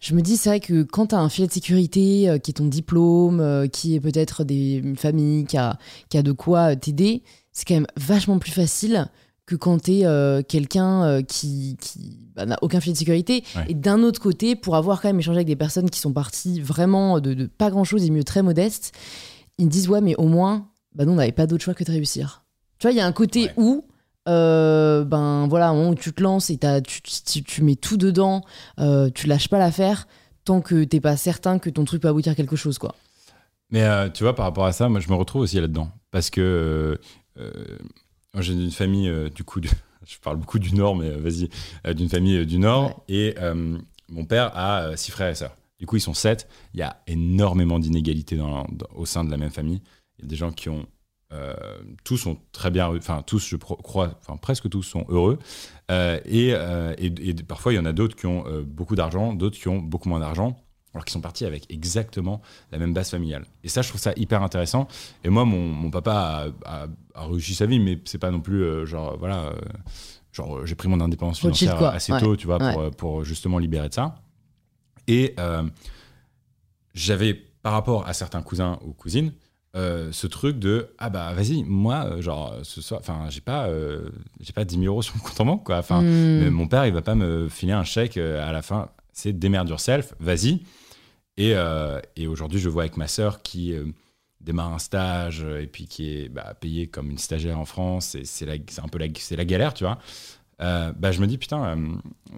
je 0.00 0.14
me 0.14 0.22
dis, 0.22 0.36
c'est 0.36 0.48
vrai 0.48 0.60
que 0.60 0.82
quand 0.82 1.08
tu 1.08 1.14
as 1.14 1.18
un 1.18 1.28
filet 1.28 1.48
de 1.48 1.52
sécurité 1.52 2.28
euh, 2.28 2.38
qui 2.38 2.52
est 2.52 2.54
ton 2.54 2.66
diplôme, 2.66 3.40
euh, 3.40 3.66
qui 3.66 3.96
est 3.96 4.00
peut-être 4.00 4.44
une 4.48 4.96
famille 4.96 5.44
qui 5.44 5.56
a, 5.56 5.78
qui 6.08 6.18
a 6.18 6.22
de 6.22 6.32
quoi 6.32 6.76
t'aider, 6.76 7.22
c'est 7.52 7.66
quand 7.66 7.74
même 7.74 7.86
vachement 7.96 8.38
plus 8.38 8.52
facile 8.52 9.08
que 9.46 9.56
quand 9.56 9.84
tu 9.84 9.98
es 9.98 10.06
euh, 10.06 10.42
quelqu'un 10.42 11.22
qui, 11.22 11.76
qui 11.80 12.28
bah, 12.36 12.46
n'a 12.46 12.58
aucun 12.62 12.80
filet 12.80 12.92
de 12.92 12.98
sécurité. 12.98 13.44
Et 13.66 13.74
d'un 13.74 14.02
autre 14.02 14.20
côté, 14.20 14.54
pour 14.54 14.76
avoir 14.76 15.00
quand 15.00 15.08
même 15.08 15.18
échangé 15.18 15.38
avec 15.38 15.48
des 15.48 15.56
personnes 15.56 15.90
qui 15.90 15.98
sont 15.98 16.12
parties 16.12 16.60
vraiment 16.60 17.18
de, 17.18 17.46
pas 17.46 17.70
grand-chose 17.70 18.04
et 18.04 18.10
mieux 18.10 18.24
très 18.24 18.42
modestes, 18.42 18.94
ils 19.56 19.64
me 19.64 19.70
disent, 19.70 19.88
ouais, 19.88 20.02
mais 20.02 20.14
au 20.16 20.26
moins, 20.26 20.68
bah 20.94 21.06
non, 21.06 21.12
on 21.12 21.16
n'avait 21.16 21.32
pas 21.32 21.46
d'autre 21.46 21.64
choix 21.64 21.74
que 21.74 21.82
de 21.82 21.90
réussir. 21.90 22.44
Tu 22.78 22.86
vois, 22.86 22.92
il 22.92 22.98
y 22.98 23.00
a 23.00 23.06
un 23.06 23.12
côté 23.12 23.50
où 23.56 23.84
euh, 24.28 25.04
ben 25.04 25.46
voilà, 25.48 25.72
où 25.72 25.94
tu 25.94 26.12
te 26.12 26.22
lances 26.22 26.50
et 26.50 26.58
tu, 26.58 27.02
tu, 27.42 27.62
mets 27.62 27.76
tout 27.76 27.96
dedans, 27.96 28.44
euh, 28.78 29.10
tu 29.14 29.26
lâches 29.26 29.48
pas 29.48 29.58
l'affaire 29.58 30.06
tant 30.44 30.60
que 30.60 30.84
t'es 30.84 31.00
pas 31.00 31.16
certain 31.16 31.58
que 31.58 31.68
ton 31.70 31.84
truc 31.84 32.02
peut 32.02 32.08
aboutir 32.08 32.32
à 32.32 32.34
quelque 32.34 32.56
chose, 32.56 32.78
quoi. 32.78 32.94
Mais 33.70 33.82
euh, 33.82 34.08
tu 34.08 34.22
vois, 34.22 34.34
par 34.34 34.46
rapport 34.46 34.64
à 34.64 34.72
ça, 34.72 34.88
moi 34.88 35.00
je 35.00 35.08
me 35.08 35.14
retrouve 35.14 35.42
aussi 35.42 35.60
là-dedans. 35.60 35.90
Parce 36.10 36.30
que 36.30 36.98
j'ai 38.38 38.52
une 38.52 38.70
famille, 38.70 39.12
du 39.34 39.44
coup, 39.44 39.60
je 40.06 40.16
parle 40.22 40.36
beaucoup 40.36 40.58
du 40.58 40.74
Nord, 40.74 40.96
mais 40.96 41.10
vas-y, 41.10 41.48
d'une 41.94 42.08
famille 42.08 42.46
du 42.46 42.58
Nord. 42.58 43.04
Et 43.08 43.34
mon 44.08 44.24
père 44.24 44.56
a 44.56 44.96
six 44.96 45.10
frères 45.10 45.30
et 45.30 45.34
sœurs. 45.34 45.56
Du 45.78 45.86
coup, 45.86 45.96
ils 45.96 46.00
sont 46.00 46.14
sept. 46.14 46.48
Il 46.74 46.80
y 46.80 46.82
a 46.82 47.02
énormément 47.06 47.78
d'inégalités 47.78 48.38
au 48.94 49.06
sein 49.06 49.24
de 49.24 49.30
la 49.30 49.36
même 49.36 49.50
famille. 49.50 49.80
Il 50.18 50.24
y 50.24 50.24
a 50.26 50.28
des 50.28 50.36
gens 50.36 50.50
qui 50.50 50.68
ont 50.68 50.86
euh, 51.30 51.54
tous 52.04 52.16
sont 52.16 52.38
très 52.52 52.70
bien, 52.70 52.88
enfin 52.88 53.22
tous, 53.26 53.46
je 53.48 53.56
crois, 53.56 54.18
enfin 54.20 54.38
presque 54.38 54.68
tous 54.70 54.82
sont 54.82 55.04
heureux. 55.08 55.38
Euh, 55.90 56.18
euh, 56.26 56.94
et, 56.96 57.28
et, 57.28 57.34
parfois, 57.34 57.72
il 57.72 57.76
y 57.76 57.78
en 57.78 57.84
a 57.84 57.92
d'autres 57.92 58.16
qui 58.16 58.26
ont 58.26 58.44
beaucoup 58.66 58.96
d'argent, 58.96 59.34
d'autres 59.34 59.58
qui 59.58 59.68
ont 59.68 59.78
beaucoup 59.78 60.08
moins 60.08 60.20
d'argent, 60.20 60.56
alors 60.94 61.04
qu'ils 61.04 61.12
sont 61.12 61.20
partis 61.20 61.44
avec 61.44 61.70
exactement 61.70 62.40
la 62.72 62.78
même 62.78 62.94
base 62.94 63.10
familiale. 63.10 63.44
Et 63.62 63.68
ça, 63.68 63.82
je 63.82 63.88
trouve 63.88 64.00
ça 64.00 64.12
hyper 64.16 64.42
intéressant. 64.42 64.88
Et 65.22 65.28
moi, 65.28 65.44
mon, 65.44 65.68
mon 65.68 65.90
papa 65.90 66.50
a, 66.64 66.86
a, 67.14 67.26
réussi 67.26 67.54
sa 67.54 67.66
vie, 67.66 67.78
mais 67.78 68.00
c'est 68.06 68.18
pas 68.18 68.30
non 68.30 68.40
plus 68.40 68.86
genre 68.86 69.18
voilà, 69.18 69.52
genre 70.32 70.64
j'ai 70.64 70.76
pris 70.76 70.88
mon 70.88 71.00
indépendance 71.00 71.40
financière 71.40 71.82
assez 71.82 72.12
tôt, 72.18 72.36
tu 72.36 72.46
vois, 72.46 72.58
pour, 72.58 72.90
pour, 72.92 73.24
justement 73.24 73.58
libérer 73.58 73.90
de 73.90 73.94
ça. 73.94 74.14
Et 75.06 75.34
j'avais 76.94 77.34
par 77.62 77.74
rapport 77.74 78.08
à 78.08 78.14
certains 78.14 78.40
cousins 78.40 78.78
ou 78.82 78.94
cousines 78.94 79.34
euh, 79.76 80.10
ce 80.12 80.26
truc 80.26 80.58
de 80.58 80.94
ah 80.96 81.10
bah 81.10 81.34
vas-y 81.34 81.62
moi 81.62 82.06
euh, 82.06 82.22
genre 82.22 82.54
ce 82.62 82.80
soir 82.80 83.00
enfin 83.00 83.26
j'ai 83.28 83.42
pas 83.42 83.68
euh, 83.68 84.08
j'ai 84.40 84.54
pas 84.54 84.64
10 84.64 84.76
000 84.76 84.86
euros 84.86 85.02
sur 85.02 85.14
mon 85.16 85.22
compte 85.22 85.38
en 85.40 85.44
banque 85.44 85.64
quoi. 85.64 85.76
Enfin 85.76 86.00
hmm. 86.00 86.48
mon 86.48 86.66
père 86.66 86.86
il 86.86 86.94
va 86.94 87.02
pas 87.02 87.14
me 87.14 87.50
filer 87.50 87.72
un 87.72 87.84
chèque 87.84 88.16
à 88.16 88.50
la 88.50 88.62
fin. 88.62 88.88
C'est 89.12 89.38
démerde 89.38 89.68
yourself 89.68 90.14
vas-y. 90.20 90.62
Et, 91.36 91.54
et 92.16 92.26
aujourd'hui 92.26 92.58
je 92.58 92.68
vois 92.68 92.82
avec 92.82 92.96
ma 92.96 93.06
sœur 93.06 93.42
qui 93.42 93.74
démarre 94.40 94.72
un 94.72 94.78
stage 94.78 95.44
et 95.44 95.66
puis 95.66 95.86
qui 95.86 96.12
est 96.12 96.28
bah, 96.28 96.54
payée 96.58 96.88
comme 96.88 97.10
une 97.10 97.18
stagiaire 97.18 97.58
en 97.58 97.64
France 97.64 98.14
et 98.14 98.24
c'est 98.24 98.48
un 98.48 98.88
peu 98.88 98.98
la 98.98 99.06
c'est 99.16 99.36
la 99.36 99.44
galère 99.44 99.74
tu 99.74 99.84
vois. 99.84 99.98
Bah 100.58 101.12
je 101.12 101.20
me 101.20 101.26
dis 101.26 101.36
putain 101.36 101.76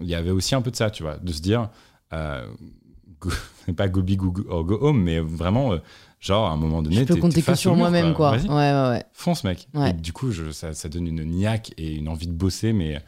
il 0.01 0.07
y 0.07 0.15
avait 0.15 0.31
aussi 0.31 0.53
un 0.53 0.61
peu 0.61 0.69
de 0.69 0.75
ça 0.75 0.91
tu 0.91 1.01
vois 1.01 1.17
de 1.17 1.31
se 1.31 1.41
dire 1.41 1.69
pas 2.11 3.87
go 3.87 4.01
big 4.01 4.19
go, 4.19 4.31
go 4.63 4.77
home 4.81 5.01
mais 5.01 5.19
vraiment 5.19 5.79
Genre, 6.21 6.47
à 6.47 6.53
un 6.53 6.57
moment 6.57 6.83
donné, 6.83 6.97
tu 6.97 7.05
peux 7.05 7.15
compter 7.15 7.41
que 7.41 7.55
sur 7.55 7.75
moi-même, 7.75 8.13
quoi. 8.13 8.33
Ouais, 8.33 8.47
ouais, 8.47 8.89
ouais. 8.89 9.03
Fonce, 9.11 9.43
mec. 9.43 9.67
Et 9.87 9.93
du 9.93 10.13
coup, 10.13 10.31
je, 10.31 10.51
ça, 10.51 10.73
ça, 10.73 10.87
donne 10.87 11.07
une 11.07 11.23
niaque 11.25 11.73
et 11.77 11.95
une 11.95 12.07
envie 12.07 12.27
de 12.27 12.31
bosser, 12.31 12.73
mais 12.73 13.01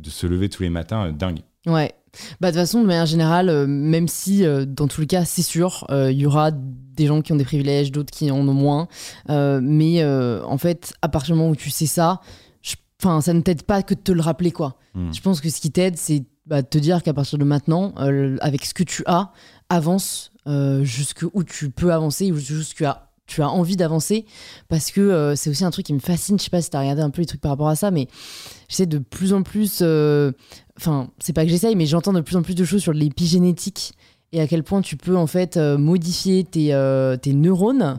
de 0.00 0.08
se 0.10 0.26
lever 0.26 0.48
tous 0.48 0.62
les 0.62 0.70
matins, 0.70 1.06
euh, 1.06 1.12
dingue. 1.12 1.40
Ouais. 1.66 1.92
Bah, 2.40 2.48
de 2.48 2.56
toute 2.56 2.62
façon, 2.62 2.80
de 2.80 2.86
manière 2.86 3.06
générale, 3.06 3.48
euh, 3.48 3.66
même 3.66 4.08
si 4.08 4.44
euh, 4.44 4.64
dans 4.64 4.88
tous 4.88 5.00
les 5.00 5.06
cas, 5.06 5.24
c'est 5.24 5.42
sûr, 5.42 5.86
il 5.90 6.18
y 6.18 6.26
aura 6.26 6.50
des 6.52 7.06
gens 7.06 7.22
qui 7.22 7.32
ont 7.32 7.36
des 7.36 7.44
privilèges, 7.44 7.92
d'autres 7.92 8.12
qui 8.12 8.30
en 8.30 8.46
ont 8.48 8.54
moins. 8.54 8.88
mais 9.28 10.04
en 10.04 10.58
fait, 10.58 10.94
à 11.02 11.08
partir 11.08 11.34
du 11.34 11.40
moment 11.40 11.50
où 11.50 11.56
tu 11.56 11.70
sais 11.70 11.86
ça, 11.86 12.20
enfin, 13.02 13.20
ça 13.20 13.32
ne 13.32 13.40
t'aide 13.40 13.62
pas 13.62 13.82
que 13.82 13.94
de 13.94 14.00
te 14.00 14.12
le 14.12 14.20
rappeler, 14.20 14.50
quoi. 14.52 14.76
Hmm. 14.94 15.10
Je 15.12 15.20
pense 15.20 15.40
que 15.40 15.48
ce 15.48 15.60
qui 15.60 15.70
t'aide, 15.70 15.96
c'est 15.96 16.24
bah, 16.46 16.62
de 16.62 16.66
te 16.66 16.78
dire 16.78 17.02
qu'à 17.02 17.14
partir 17.14 17.38
de 17.38 17.44
maintenant, 17.44 17.94
avec 17.96 18.64
ce 18.64 18.74
que 18.74 18.82
tu 18.82 19.02
as, 19.06 19.32
avance 19.68 20.32
euh, 20.46 20.84
jusqu'où 20.84 21.44
tu 21.44 21.70
peux 21.70 21.92
avancer, 21.92 22.32
jusqu'où 22.34 22.84
tu 23.26 23.42
as 23.42 23.48
envie 23.48 23.76
d'avancer 23.76 24.24
parce 24.68 24.90
que 24.90 25.00
euh, 25.00 25.36
c'est 25.36 25.50
aussi 25.50 25.64
un 25.64 25.70
truc 25.70 25.86
qui 25.86 25.94
me 25.94 26.00
fascine. 26.00 26.38
Je 26.38 26.44
sais 26.44 26.50
pas 26.50 26.62
si 26.62 26.70
tu 26.70 26.76
as 26.76 26.80
regardé 26.80 27.02
un 27.02 27.10
peu 27.10 27.22
les 27.22 27.26
trucs 27.26 27.40
par 27.40 27.50
rapport 27.50 27.68
à 27.68 27.76
ça, 27.76 27.90
mais 27.90 28.08
j'essaie 28.68 28.86
de 28.86 28.98
plus 28.98 29.32
en 29.32 29.42
plus. 29.42 29.80
Euh, 29.82 30.32
enfin, 30.78 31.08
c'est 31.18 31.32
pas 31.32 31.44
que 31.44 31.50
j'essaye, 31.50 31.76
mais 31.76 31.86
j'entends 31.86 32.12
de 32.12 32.20
plus 32.20 32.36
en 32.36 32.42
plus 32.42 32.54
de 32.54 32.64
choses 32.64 32.82
sur 32.82 32.92
l'épigénétique 32.92 33.92
et 34.32 34.40
à 34.40 34.46
quel 34.46 34.62
point 34.62 34.80
tu 34.80 34.96
peux 34.96 35.16
en 35.16 35.26
fait 35.26 35.56
modifier 35.56 36.44
tes, 36.44 36.68
tes 37.20 37.32
neurones 37.32 37.98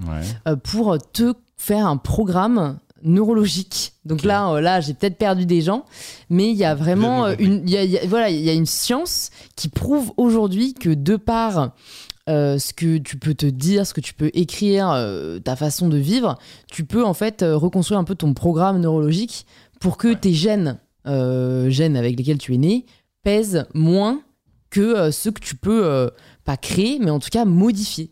pour 0.63 0.97
te 1.11 1.33
faire 1.57 1.85
un 1.85 1.97
programme 1.97 2.79
neurologique. 3.03 3.93
Donc 4.05 4.23
là, 4.23 4.61
là, 4.61 4.79
j'ai 4.79 4.93
peut-être 4.93 5.17
perdu 5.17 5.45
des 5.45 5.61
gens, 5.61 5.85
mais 6.29 6.49
il 6.49 6.57
y 6.57 6.63
a 6.63 6.73
vraiment 6.73 7.27
une, 7.27 7.65
voilà, 8.07 8.29
il 8.29 8.41
y 8.41 8.49
a 8.49 8.53
une 8.53 8.65
science 8.65 9.29
qui 9.55 9.69
prouve 9.69 10.11
aujourd'hui 10.17 10.73
que 10.73 10.89
de 10.89 11.15
par 11.15 11.71
euh, 12.29 12.59
ce 12.59 12.73
que 12.73 12.97
tu 12.97 13.17
peux 13.17 13.33
te 13.33 13.45
dire, 13.45 13.85
ce 13.87 13.93
que 13.93 14.01
tu 14.01 14.13
peux 14.13 14.29
écrire, 14.33 14.91
euh, 14.91 15.39
ta 15.39 15.55
façon 15.55 15.87
de 15.87 15.97
vivre, 15.97 16.37
tu 16.71 16.85
peux 16.85 17.03
en 17.03 17.13
fait 17.13 17.41
euh, 17.41 17.57
reconstruire 17.57 17.99
un 17.99 18.03
peu 18.03 18.15
ton 18.15 18.33
programme 18.33 18.79
neurologique 18.79 19.45
pour 19.79 19.97
que 19.97 20.13
tes 20.13 20.33
gènes, 20.33 20.79
gènes 21.05 21.97
avec 21.97 22.15
lesquels 22.17 22.37
tu 22.37 22.53
es 22.53 22.57
né, 22.57 22.85
pèsent 23.23 23.65
moins 23.73 24.21
que 24.69 25.09
ceux 25.09 25.31
que 25.31 25.39
tu 25.39 25.55
peux 25.55 26.11
pas 26.45 26.55
créer, 26.55 26.99
mais 26.99 27.09
en 27.09 27.17
tout 27.17 27.29
cas 27.31 27.45
modifier. 27.45 28.11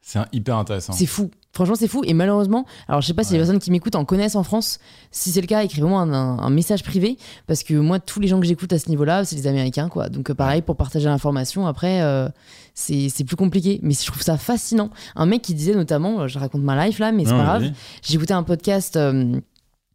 C'est 0.00 0.18
hyper 0.32 0.56
intéressant. 0.56 0.92
C'est 0.92 1.06
fou. 1.06 1.30
Franchement, 1.56 1.74
c'est 1.74 1.88
fou. 1.88 2.02
Et 2.04 2.12
malheureusement, 2.12 2.66
alors 2.86 3.00
je 3.00 3.06
sais 3.06 3.14
pas 3.14 3.24
si 3.24 3.32
les 3.32 3.38
personnes 3.38 3.58
qui 3.58 3.70
m'écoutent 3.70 3.94
en 3.94 4.04
connaissent 4.04 4.36
en 4.36 4.42
France. 4.42 4.78
Si 5.10 5.30
c'est 5.30 5.40
le 5.40 5.46
cas, 5.46 5.64
écrivez-moi 5.64 6.02
un, 6.02 6.50
message 6.50 6.82
privé. 6.82 7.16
Parce 7.46 7.62
que 7.62 7.72
moi, 7.72 7.98
tous 7.98 8.20
les 8.20 8.28
gens 8.28 8.38
que 8.38 8.46
j'écoute 8.46 8.72
à 8.74 8.78
ce 8.78 8.90
niveau-là, 8.90 9.24
c'est 9.24 9.36
les 9.36 9.46
Américains, 9.46 9.88
quoi. 9.88 10.10
Donc, 10.10 10.28
euh, 10.28 10.34
pareil, 10.34 10.60
pour 10.60 10.76
partager 10.76 11.06
l'information, 11.06 11.66
après, 11.66 12.02
euh, 12.02 12.28
c'est 12.74 13.24
plus 13.24 13.36
compliqué. 13.36 13.80
Mais 13.82 13.94
je 13.94 14.04
trouve 14.04 14.20
ça 14.20 14.36
fascinant. 14.36 14.90
Un 15.14 15.24
mec 15.24 15.40
qui 15.40 15.54
disait 15.54 15.74
notamment, 15.74 16.20
euh, 16.20 16.28
je 16.28 16.38
raconte 16.38 16.62
ma 16.62 16.86
life 16.86 16.98
là, 16.98 17.10
mais 17.10 17.24
c'est 17.24 17.30
pas 17.30 17.42
grave. 17.42 17.70
J'ai 18.02 18.16
écouté 18.16 18.34
un 18.34 18.42
podcast 18.42 18.98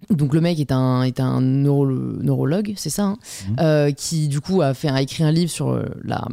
Donc 0.10 0.34
le 0.34 0.42
mec 0.42 0.60
est 0.60 0.72
un, 0.72 1.04
est 1.04 1.20
un 1.20 1.42
neuro- 1.42 1.86
neurologue, 1.88 2.74
c'est 2.76 2.90
ça, 2.90 3.04
hein, 3.04 3.18
Mhm. 3.50 3.56
euh, 3.60 3.92
qui 3.92 4.28
du 4.28 4.42
coup 4.42 4.62
a, 4.62 4.74
fait, 4.74 4.90
a 4.90 5.02
écrit 5.02 5.24
un 5.24 5.32
livre 5.32 5.52
sur 5.52 5.70
euh, 5.70 5.86
la- 6.04 6.28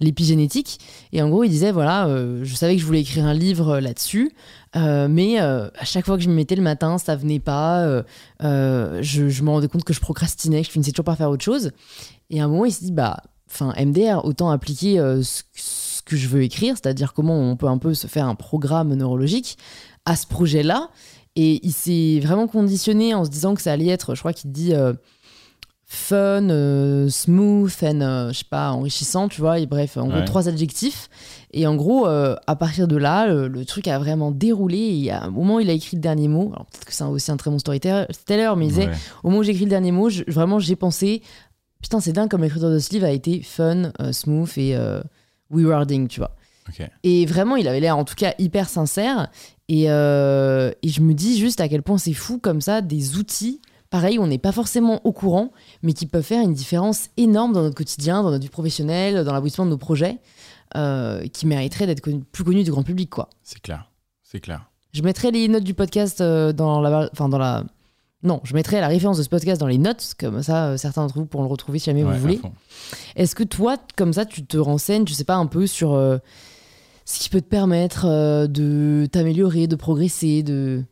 l'épigénétique. 0.00 0.78
Et 1.12 1.22
en 1.22 1.28
gros, 1.30 1.42
il 1.44 1.48
disait, 1.48 1.72
voilà, 1.72 2.06
euh, 2.06 2.40
je 2.44 2.54
savais 2.54 2.74
que 2.76 2.80
je 2.80 2.86
voulais 2.86 3.00
écrire 3.00 3.24
un 3.24 3.34
livre 3.34 3.80
là-dessus, 3.80 4.32
euh, 4.76 5.08
mais 5.08 5.38
à 5.38 5.70
chaque 5.84 6.04
fois 6.04 6.16
que 6.16 6.22
je 6.22 6.28
me 6.28 6.34
mettais 6.34 6.56
le 6.56 6.62
matin, 6.62 6.98
ça 6.98 7.16
venait 7.16 7.40
pas. 7.40 8.02
je, 8.40 9.28
je 9.28 9.42
me 9.42 9.50
rendais 9.50 9.68
compte 9.68 9.84
que 9.84 9.92
je 9.94 10.00
procrastinais, 10.00 10.60
que 10.60 10.66
je 10.66 10.72
finissais 10.72 10.92
toujours 10.92 11.04
par 11.04 11.16
faire 11.16 11.30
autre 11.30 11.44
chose. 11.44 11.70
Et 12.30 12.40
à 12.40 12.44
un 12.44 12.48
moment, 12.48 12.64
il 12.66 12.72
s'est 12.72 12.84
dit, 12.84 12.92
bah, 12.92 13.22
enfin, 13.50 13.72
MDR, 13.78 14.24
autant 14.24 14.50
appliquer 14.50 14.96
ce, 15.22 15.42
ce 15.54 16.02
que 16.02 16.16
je 16.16 16.28
veux 16.28 16.42
écrire, 16.42 16.74
c'est-à-dire 16.76 17.12
comment 17.14 17.38
on 17.38 17.56
peut 17.56 17.68
un 17.68 17.78
peu 17.78 17.94
se 17.94 18.06
faire 18.06 18.26
un 18.26 18.34
programme 18.34 18.94
neurologique 18.94 19.56
à 20.04 20.16
ce 20.16 20.26
projet-là. 20.26 20.88
Et 21.36 21.60
il 21.66 21.72
s'est 21.72 22.20
vraiment 22.22 22.46
conditionné 22.46 23.12
en 23.14 23.24
se 23.24 23.30
disant 23.30 23.54
que 23.54 23.62
ça 23.62 23.72
allait 23.72 23.88
être, 23.88 24.14
je 24.14 24.20
crois 24.20 24.32
qu'il 24.32 24.52
dit 24.52 24.72
euh, 24.72 24.92
fun, 25.86 26.48
euh, 26.48 27.08
smooth 27.08 27.72
and, 27.82 28.00
euh, 28.00 28.28
je 28.32 28.38
sais 28.38 28.44
pas, 28.48 28.70
enrichissant, 28.70 29.28
tu 29.28 29.40
vois. 29.40 29.58
Et 29.58 29.66
bref, 29.66 29.96
en 29.96 30.06
gros, 30.08 30.18
trois 30.24 30.48
adjectifs. 30.48 31.08
Et 31.52 31.66
en 31.66 31.74
gros, 31.76 32.06
à 32.06 32.56
partir 32.56 32.88
de 32.88 32.96
là, 32.96 33.26
le, 33.28 33.48
le 33.48 33.64
truc 33.64 33.86
a 33.88 33.98
vraiment 33.98 34.30
déroulé. 34.30 34.78
Et 35.04 35.10
à 35.10 35.24
un 35.24 35.30
moment, 35.30 35.58
il 35.60 35.68
a 35.70 35.72
écrit 35.72 35.96
le 35.96 36.02
dernier 36.02 36.28
mot. 36.28 36.50
Alors 36.52 36.66
peut-être 36.66 36.84
que 36.84 36.92
c'est 36.92 37.04
aussi 37.04 37.30
un 37.30 37.36
très 37.36 37.50
bon 37.50 37.58
storyteller, 37.58 38.06
mais 38.56 38.66
il 38.66 38.68
disait, 38.68 38.86
Ouais. 38.86 38.92
au 39.22 39.28
moment 39.28 39.40
où 39.40 39.42
j'ai 39.44 39.52
écrit 39.52 39.64
le 39.64 39.70
dernier 39.70 39.92
mot, 39.92 40.08
je- 40.08 40.24
vraiment, 40.28 40.58
j'ai 40.58 40.74
pensé, 40.76 41.22
putain, 41.82 42.00
c'est 42.00 42.12
dingue 42.12 42.28
comme 42.30 42.42
l'écriture 42.42 42.70
de 42.70 42.78
ce 42.78 42.90
livre 42.90 43.06
a 43.06 43.10
été 43.12 43.40
fun, 43.42 43.92
smooth 44.12 44.50
et 44.56 44.76
rewarding, 45.50 46.08
tu 46.08 46.20
vois. 46.20 46.30
Et 47.02 47.26
vraiment, 47.26 47.56
il 47.56 47.68
avait 47.68 47.80
l'air 47.80 47.96
en 47.98 48.04
tout 48.04 48.14
cas 48.14 48.34
hyper 48.38 48.68
sincère. 48.68 49.28
Et, 49.68 49.90
euh, 49.90 50.70
et 50.82 50.88
je 50.88 51.00
me 51.00 51.14
dis 51.14 51.38
juste 51.38 51.60
à 51.60 51.68
quel 51.68 51.82
point 51.82 51.98
c'est 51.98 52.12
fou 52.12 52.38
comme 52.38 52.60
ça, 52.60 52.80
des 52.80 53.16
outils, 53.16 53.60
pareil, 53.90 54.18
on 54.18 54.26
n'est 54.26 54.38
pas 54.38 54.52
forcément 54.52 55.00
au 55.04 55.12
courant, 55.12 55.52
mais 55.82 55.92
qui 55.92 56.06
peuvent 56.06 56.22
faire 56.24 56.42
une 56.42 56.54
différence 56.54 57.08
énorme 57.16 57.52
dans 57.52 57.62
notre 57.62 57.76
quotidien, 57.76 58.22
dans 58.22 58.30
notre 58.30 58.42
vie 58.42 58.50
professionnelle, 58.50 59.24
dans 59.24 59.32
l'aboutissement 59.32 59.64
de 59.66 59.70
nos 59.70 59.78
projets, 59.78 60.18
euh, 60.76 61.26
qui 61.28 61.46
mériteraient 61.46 61.86
d'être 61.86 62.00
connu- 62.00 62.24
plus 62.32 62.44
connus 62.44 62.64
du 62.64 62.70
grand 62.70 62.82
public, 62.82 63.08
quoi. 63.10 63.28
C'est 63.42 63.60
clair. 63.60 63.90
C'est 64.22 64.40
clair. 64.40 64.68
Je 64.92 65.02
mettrai 65.02 65.30
les 65.30 65.48
notes 65.48 65.64
du 65.64 65.74
podcast 65.74 66.20
euh, 66.20 66.52
dans 66.52 66.80
la... 66.80 67.08
Enfin, 67.12 67.28
dans 67.28 67.38
la... 67.38 67.64
Non, 68.22 68.40
je 68.44 68.54
mettrai 68.54 68.80
la 68.80 68.88
référence 68.88 69.18
de 69.18 69.22
ce 69.22 69.28
podcast 69.28 69.60
dans 69.60 69.66
les 69.66 69.76
notes, 69.78 70.14
comme 70.18 70.42
ça, 70.42 70.68
euh, 70.68 70.76
certains 70.76 71.02
d'entre 71.02 71.18
vous 71.18 71.26
pourront 71.26 71.44
le 71.44 71.50
retrouver 71.50 71.78
si 71.78 71.86
jamais 71.86 72.02
Ouais, 72.04 72.14
vous 72.14 72.20
voulez. 72.20 72.40
Est-ce 73.16 73.34
que 73.34 73.44
toi, 73.44 73.76
comme 73.96 74.12
ça, 74.12 74.24
tu 74.24 74.44
te 74.44 74.56
renseignes, 74.56 75.06
je 75.06 75.12
sais 75.14 75.24
pas, 75.24 75.34
un 75.36 75.46
peu 75.46 75.66
sur 75.66 75.92
euh, 75.92 76.18
ce 77.04 77.18
qui 77.20 77.28
peut 77.28 77.40
te 77.40 77.46
permettre 77.48 78.06
euh, 78.06 78.46
de 78.46 79.06
t'améliorer, 79.10 79.66
de 79.66 79.76
progresser, 79.76 80.42
de 80.42 80.82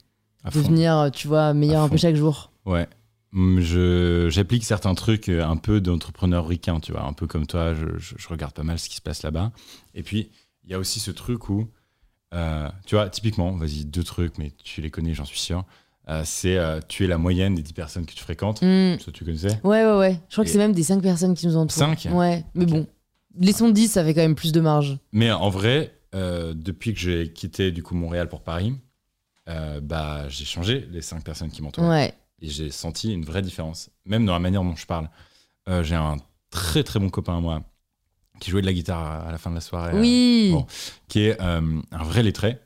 devenir, 0.54 0.96
euh, 0.98 1.10
tu 1.10 1.28
vois, 1.28 1.54
meilleur 1.54 1.82
un 1.82 1.88
peu 1.88 1.96
chaque 1.96 2.16
jour 2.16 2.50
Ouais. 2.66 2.86
Je, 3.34 4.28
j'applique 4.30 4.64
certains 4.64 4.94
trucs 4.94 5.28
euh, 5.28 5.44
un 5.44 5.56
peu 5.56 5.80
d'entrepreneur 5.80 6.46
ricain, 6.46 6.80
tu 6.80 6.92
vois, 6.92 7.04
un 7.04 7.12
peu 7.14 7.26
comme 7.26 7.46
toi, 7.46 7.74
je, 7.74 7.86
je- 7.98 8.14
je 8.18 8.28
regarde 8.28 8.52
pas 8.52 8.62
mal 8.62 8.78
ce 8.78 8.88
qui 8.88 8.96
se 8.96 9.00
passe 9.00 9.22
là-bas. 9.22 9.52
Et 9.94 10.02
puis, 10.02 10.30
il 10.64 10.70
y 10.70 10.74
a 10.74 10.78
aussi 10.78 11.00
ce 11.00 11.10
truc 11.10 11.48
où, 11.48 11.66
euh, 12.34 12.68
tu 12.86 12.94
vois, 12.94 13.08
typiquement, 13.08 13.52
vas-y, 13.52 13.84
deux 13.84 14.04
trucs, 14.04 14.36
mais 14.38 14.52
tu 14.62 14.80
les 14.82 14.90
connais, 14.90 15.14
j'en 15.14 15.24
suis 15.24 15.38
sûr. 15.40 15.64
Euh, 16.08 16.22
c'est 16.26 16.56
euh, 16.58 16.80
tu 16.88 17.04
es 17.04 17.06
la 17.06 17.16
moyenne 17.16 17.54
des 17.54 17.62
10 17.62 17.72
personnes 17.72 18.04
que 18.06 18.12
tu 18.12 18.22
fréquentes. 18.22 18.60
Hmm. 18.60 18.98
Ça, 18.98 19.12
tu 19.12 19.24
connaissais? 19.24 19.60
Ouais, 19.64 19.84
ouais, 19.84 19.96
ouais. 19.96 20.20
Je 20.28 20.34
crois 20.34 20.44
que 20.44 20.50
c'est 20.50 20.58
même 20.58 20.72
des 20.72 20.82
5 20.82 21.00
personnes 21.00 21.34
qui 21.34 21.46
nous 21.46 21.56
entourent. 21.56 21.70
Cinq? 21.78 22.08
Ouais, 22.12 22.44
mais 22.54 22.66
bon. 22.66 22.86
Laissons 23.38 23.70
10, 23.70 23.88
ça 23.88 24.04
fait 24.04 24.12
quand 24.12 24.20
même 24.20 24.34
plus 24.34 24.52
de 24.52 24.60
marge. 24.60 24.98
Mais 25.12 25.30
en 25.30 25.48
vrai, 25.48 25.94
euh, 26.14 26.54
depuis 26.54 26.92
que 26.94 27.00
j'ai 27.00 27.32
quitté 27.32 27.70
du 27.72 27.82
coup 27.82 27.94
Montréal 27.94 28.28
pour 28.28 28.42
Paris, 28.42 28.74
euh, 29.48 29.80
bah, 29.80 30.28
j'ai 30.28 30.44
changé 30.44 30.86
les 30.90 31.02
5 31.02 31.24
personnes 31.24 31.50
qui 31.50 31.62
m'entourent. 31.62 31.88
Ouais. 31.88 32.14
Et 32.40 32.48
j'ai 32.48 32.70
senti 32.70 33.12
une 33.12 33.24
vraie 33.24 33.42
différence, 33.42 33.90
même 34.04 34.24
dans 34.26 34.32
la 34.32 34.38
manière 34.38 34.62
dont 34.62 34.76
je 34.76 34.86
parle. 34.86 35.08
Euh, 35.68 35.82
j'ai 35.82 35.94
un 35.94 36.16
très 36.50 36.82
très 36.82 36.98
bon 37.00 37.08
copain 37.08 37.38
à 37.38 37.40
moi 37.40 37.62
qui 38.40 38.50
jouait 38.50 38.60
de 38.62 38.66
la 38.66 38.72
guitare 38.72 39.26
à 39.26 39.30
la 39.30 39.38
fin 39.38 39.50
de 39.50 39.54
la 39.54 39.60
soirée, 39.60 39.98
Oui. 39.98 40.50
bon. 40.52 40.66
qui 41.06 41.20
est 41.20 41.40
un 41.40 41.82
vrai 41.92 42.22
lettré, 42.24 42.58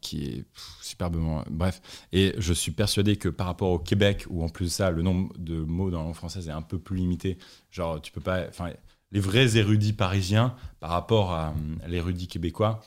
qui 0.00 0.24
est 0.24 0.42
pff, 0.44 0.76
superbement. 0.80 1.44
Bref. 1.50 1.82
Et 2.12 2.34
je 2.38 2.52
suis 2.54 2.72
persuadé 2.72 3.16
que 3.16 3.28
par 3.28 3.46
rapport 3.46 3.70
au 3.70 3.78
Québec, 3.78 4.24
où 4.30 4.42
en 4.42 4.48
plus 4.48 4.66
de 4.66 4.70
ça, 4.70 4.90
le 4.90 5.02
nombre 5.02 5.34
de 5.36 5.56
mots 5.56 5.90
dans 5.90 5.98
la 5.98 6.04
langue 6.04 6.14
française 6.14 6.48
est 6.48 6.52
un 6.52 6.62
peu 6.62 6.78
plus 6.78 6.96
limité, 6.96 7.36
genre 7.70 8.00
tu 8.00 8.10
peux 8.12 8.20
pas. 8.22 8.46
Enfin, 8.48 8.70
les 9.12 9.20
vrais 9.20 9.56
érudits 9.56 9.92
parisiens 9.92 10.54
par 10.80 10.90
rapport 10.90 11.32
à 11.32 11.50
euh, 11.50 11.88
l'érudit 11.88 12.26
québécois, 12.26 12.80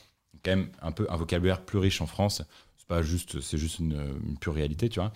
quand 0.43 0.51
même 0.51 0.69
un 0.81 0.91
peu 0.91 1.07
un 1.09 1.15
vocabulaire 1.15 1.63
plus 1.63 1.77
riche 1.77 2.01
en 2.01 2.07
France. 2.07 2.41
C'est 2.77 2.87
pas 2.87 3.01
juste, 3.01 3.39
c'est 3.41 3.57
juste 3.57 3.79
une, 3.79 3.99
une 4.27 4.37
pure 4.37 4.53
réalité, 4.53 4.89
tu 4.89 4.99
vois. 4.99 5.13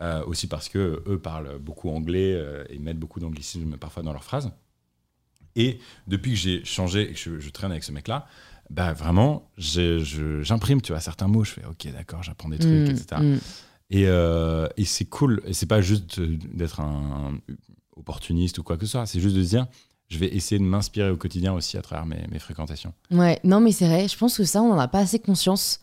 Euh, 0.00 0.24
aussi 0.24 0.48
parce 0.48 0.68
que 0.68 1.02
eux 1.06 1.18
parlent 1.18 1.58
beaucoup 1.58 1.88
anglais 1.90 2.32
euh, 2.34 2.64
et 2.70 2.78
mettent 2.78 2.98
beaucoup 2.98 3.20
d'anglicisme 3.20 3.76
parfois 3.76 4.02
dans 4.02 4.12
leurs 4.12 4.24
phrases. 4.24 4.50
Et 5.54 5.78
depuis 6.08 6.30
que 6.32 6.36
j'ai 6.38 6.64
changé 6.64 7.10
et 7.10 7.12
que 7.12 7.18
je, 7.18 7.38
je 7.38 7.50
traîne 7.50 7.70
avec 7.70 7.84
ce 7.84 7.92
mec-là, 7.92 8.26
bah 8.70 8.94
vraiment, 8.94 9.50
j'imprime, 9.58 10.80
tu 10.80 10.92
vois, 10.92 11.00
certains 11.00 11.28
mots, 11.28 11.44
je 11.44 11.52
fais 11.52 11.64
ok, 11.66 11.92
d'accord, 11.92 12.22
j'apprends 12.22 12.48
des 12.48 12.58
trucs, 12.58 12.72
Hmm, 12.72 12.90
etc. 12.90 13.20
hmm. 13.20 13.38
Et, 13.90 14.06
euh, 14.06 14.66
et 14.78 14.86
c'est 14.86 15.04
cool. 15.04 15.42
Et 15.44 15.52
c'est 15.52 15.66
pas 15.66 15.82
juste 15.82 16.20
d'être 16.20 16.80
un, 16.80 17.30
un 17.46 17.54
opportuniste 17.96 18.58
ou 18.58 18.62
quoi 18.62 18.78
que 18.78 18.86
ce 18.86 18.92
soit. 18.92 19.04
C'est 19.04 19.20
juste 19.20 19.36
de 19.36 19.44
se 19.44 19.50
dire, 19.50 19.66
je 20.12 20.18
vais 20.18 20.28
essayer 20.34 20.58
de 20.58 20.64
m'inspirer 20.64 21.10
au 21.10 21.16
quotidien 21.16 21.52
aussi 21.54 21.76
à 21.78 21.82
travers 21.82 22.04
mes, 22.06 22.24
mes 22.30 22.38
fréquentations. 22.38 22.92
Ouais, 23.10 23.40
non 23.44 23.60
mais 23.60 23.72
c'est 23.72 23.86
vrai, 23.86 24.06
je 24.08 24.16
pense 24.16 24.36
que 24.36 24.44
ça, 24.44 24.62
on 24.62 24.68
n'en 24.68 24.78
a 24.78 24.88
pas 24.88 24.98
assez 25.00 25.18
conscience 25.18 25.80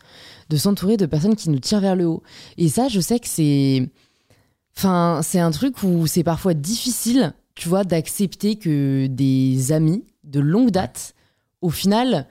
de 0.48 0.56
s'entourer 0.56 0.96
de 0.96 1.06
personnes 1.06 1.36
qui 1.36 1.50
nous 1.50 1.58
tirent 1.58 1.80
vers 1.80 1.96
le 1.96 2.06
haut. 2.06 2.22
Et 2.56 2.68
ça, 2.68 2.88
je 2.88 3.00
sais 3.00 3.18
que 3.18 3.28
c'est... 3.28 3.88
Enfin, 4.76 5.20
c'est 5.22 5.40
un 5.40 5.50
truc 5.50 5.82
où 5.82 6.06
c'est 6.06 6.22
parfois 6.24 6.54
difficile, 6.54 7.32
tu 7.54 7.68
vois, 7.68 7.84
d'accepter 7.84 8.56
que 8.56 9.06
des 9.08 9.72
amis 9.72 10.04
de 10.24 10.40
longue 10.40 10.70
date, 10.70 11.14
au 11.60 11.70
final, 11.70 12.26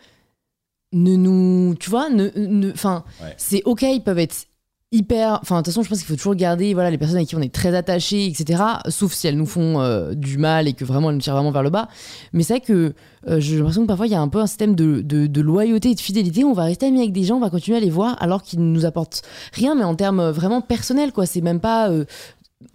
ne 0.93 1.16
nous... 1.16 1.76
Tu 1.80 1.89
vois, 1.89 2.10
ne... 2.10 2.30
ne- 2.36 2.72
Enfin, 2.72 3.04
Ouais. 3.22 3.34
c'est 3.38 3.62
ok, 3.66 3.82
ils 3.84 4.02
peuvent 4.04 4.20
être 4.20 4.47
hyper... 4.92 5.40
Enfin, 5.42 5.58
de 5.58 5.60
toute 5.62 5.68
façon, 5.68 5.84
je 5.84 5.90
pense 5.90 6.00
qu'il 6.00 6.08
faut 6.08 6.16
toujours 6.16 6.36
garder 6.36 6.74
voilà, 6.74 6.90
les 6.90 6.98
personnes 6.98 7.18
avec 7.18 7.30
qui 7.30 7.36
on 7.36 7.42
est 7.42 7.54
très 7.54 7.76
attaché, 7.76 8.26
etc. 8.26 8.64
Sauf 8.88 9.14
si 9.14 9.28
elles 9.28 9.38
nous 9.38 9.46
font 9.46 9.80
euh, 9.80 10.14
du 10.14 10.38
mal 10.38 10.68
et 10.68 10.74
que 10.74 10.84
vraiment 10.84 11.10
elles 11.10 11.16
nous 11.16 11.22
tirent 11.22 11.36
vraiment 11.36 11.52
vers 11.52 11.64
le 11.64 11.70
bas. 11.70 11.88
Mais 12.34 12.44
c'est 12.44 12.54
vrai 12.54 12.62
que 12.62 12.94
euh, 13.28 13.40
j'ai 13.40 13.58
l'impression 13.58 13.84
que 13.84 13.88
parfois 13.88 14.08
il 14.08 14.12
y 14.12 14.16
a 14.16 14.22
un 14.22 14.28
peu 14.28 14.40
un 14.40 14.48
système 14.48 14.76
de, 14.76 15.02
de- 15.02 15.42
loyauté 15.42 15.92
et 15.92 15.96
de 15.96 16.00
fidélité. 16.00 16.44
On 16.44 16.54
va 16.54 16.64
rester 16.64 16.88
amis 16.88 17.00
avec 17.00 17.12
des 17.12 17.24
gens, 17.24 17.38
on 17.38 17.42
va 17.42 17.50
continuer 17.50 17.78
à 17.78 17.82
les 17.82 17.90
voir 17.90 18.18
alors 18.20 18.42
qu'ils 18.44 18.60
ne 18.60 18.66
nous 18.74 18.86
apportent 18.86 19.22
rien, 19.54 19.76
mais 19.76 19.84
en 19.84 19.96
termes 19.96 20.20
euh, 20.20 20.32
vraiment 20.32 20.62
personnels, 20.62 21.12
quoi. 21.12 21.26
C'est 21.26 21.42
même 21.42 21.60
pas 21.60 21.90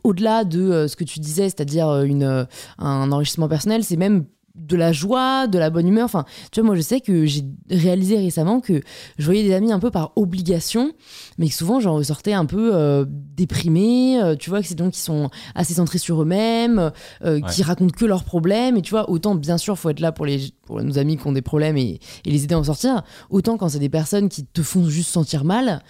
au-delà 0.03 0.45
de 0.45 0.87
ce 0.89 0.97
que 0.97 1.05
tu 1.05 1.21
disais, 1.21 1.45
c'est-à-dire 1.45 1.89
un 1.89 3.13
enrichissement 3.13 3.49
personnel, 3.49 3.85
c'est 3.85 3.97
même 3.97 4.25
de 4.55 4.77
la 4.77 4.93
joie, 4.93 5.47
de 5.49 5.59
la 5.59 5.71
bonne 5.71 5.89
humeur. 5.89 6.05
Enfin, 6.05 6.25
tu 6.53 6.61
vois, 6.61 6.67
moi 6.69 6.77
je 6.77 6.81
sais 6.81 7.01
que 7.01 7.27
j'ai 7.27 7.43
réalisé 7.71 8.17
récemment 8.17 8.61
que 8.61 8.81
je 9.19 9.25
voyais 9.25 9.43
des 9.43 9.53
amis 9.53 9.73
un 9.73 9.81
peu 9.81 9.91
par 9.91 10.13
obligation, 10.17 10.93
mais 11.39 11.49
que 11.49 11.55
souvent 11.55 11.81
j'en 11.81 11.95
ressortais 11.95 12.33
un 12.35 12.47
peu 12.47 12.71
euh, 12.75 13.05
déprimés. 13.09 14.21
euh, 14.23 14.37
tu 14.37 14.51
vois, 14.51 14.61
que 14.61 14.67
c'est 14.69 14.75
des 14.77 14.85
gens 14.85 14.91
qui 14.91 15.01
sont 15.01 15.29
assez 15.55 15.75
centrés 15.75 15.99
sur 15.99 16.23
eux-mêmes, 16.23 16.93
euh, 17.25 17.41
qui 17.41 17.63
racontent 17.63 17.95
que 17.97 18.05
leurs 18.05 18.25
problèmes. 18.25 18.77
Et 18.77 18.83
tu 18.83 18.91
vois, 18.91 19.11
autant 19.11 19.35
bien 19.35 19.59
sûr, 19.59 19.79
faut 19.79 19.91
être 19.91 20.01
là 20.01 20.13
pour, 20.13 20.25
les, 20.27 20.53
pour 20.67 20.81
nos 20.83 20.99
amis 20.99 21.17
qui 21.17 21.27
ont 21.27 21.33
des 21.33 21.43
problèmes 21.43 21.77
et, 21.77 21.99
et 22.25 22.31
les 22.31 22.45
aider 22.45 22.55
à 22.55 22.59
en 22.59 22.65
sortir. 22.65 23.03
Autant 23.31 23.57
quand 23.57 23.69
c'est 23.69 23.79
des 23.81 23.89
personnes 23.89 24.29
qui 24.29 24.45
te 24.47 24.63
font 24.63 24.89
juste 24.89 25.11
sentir 25.11 25.45
mal. 25.45 25.83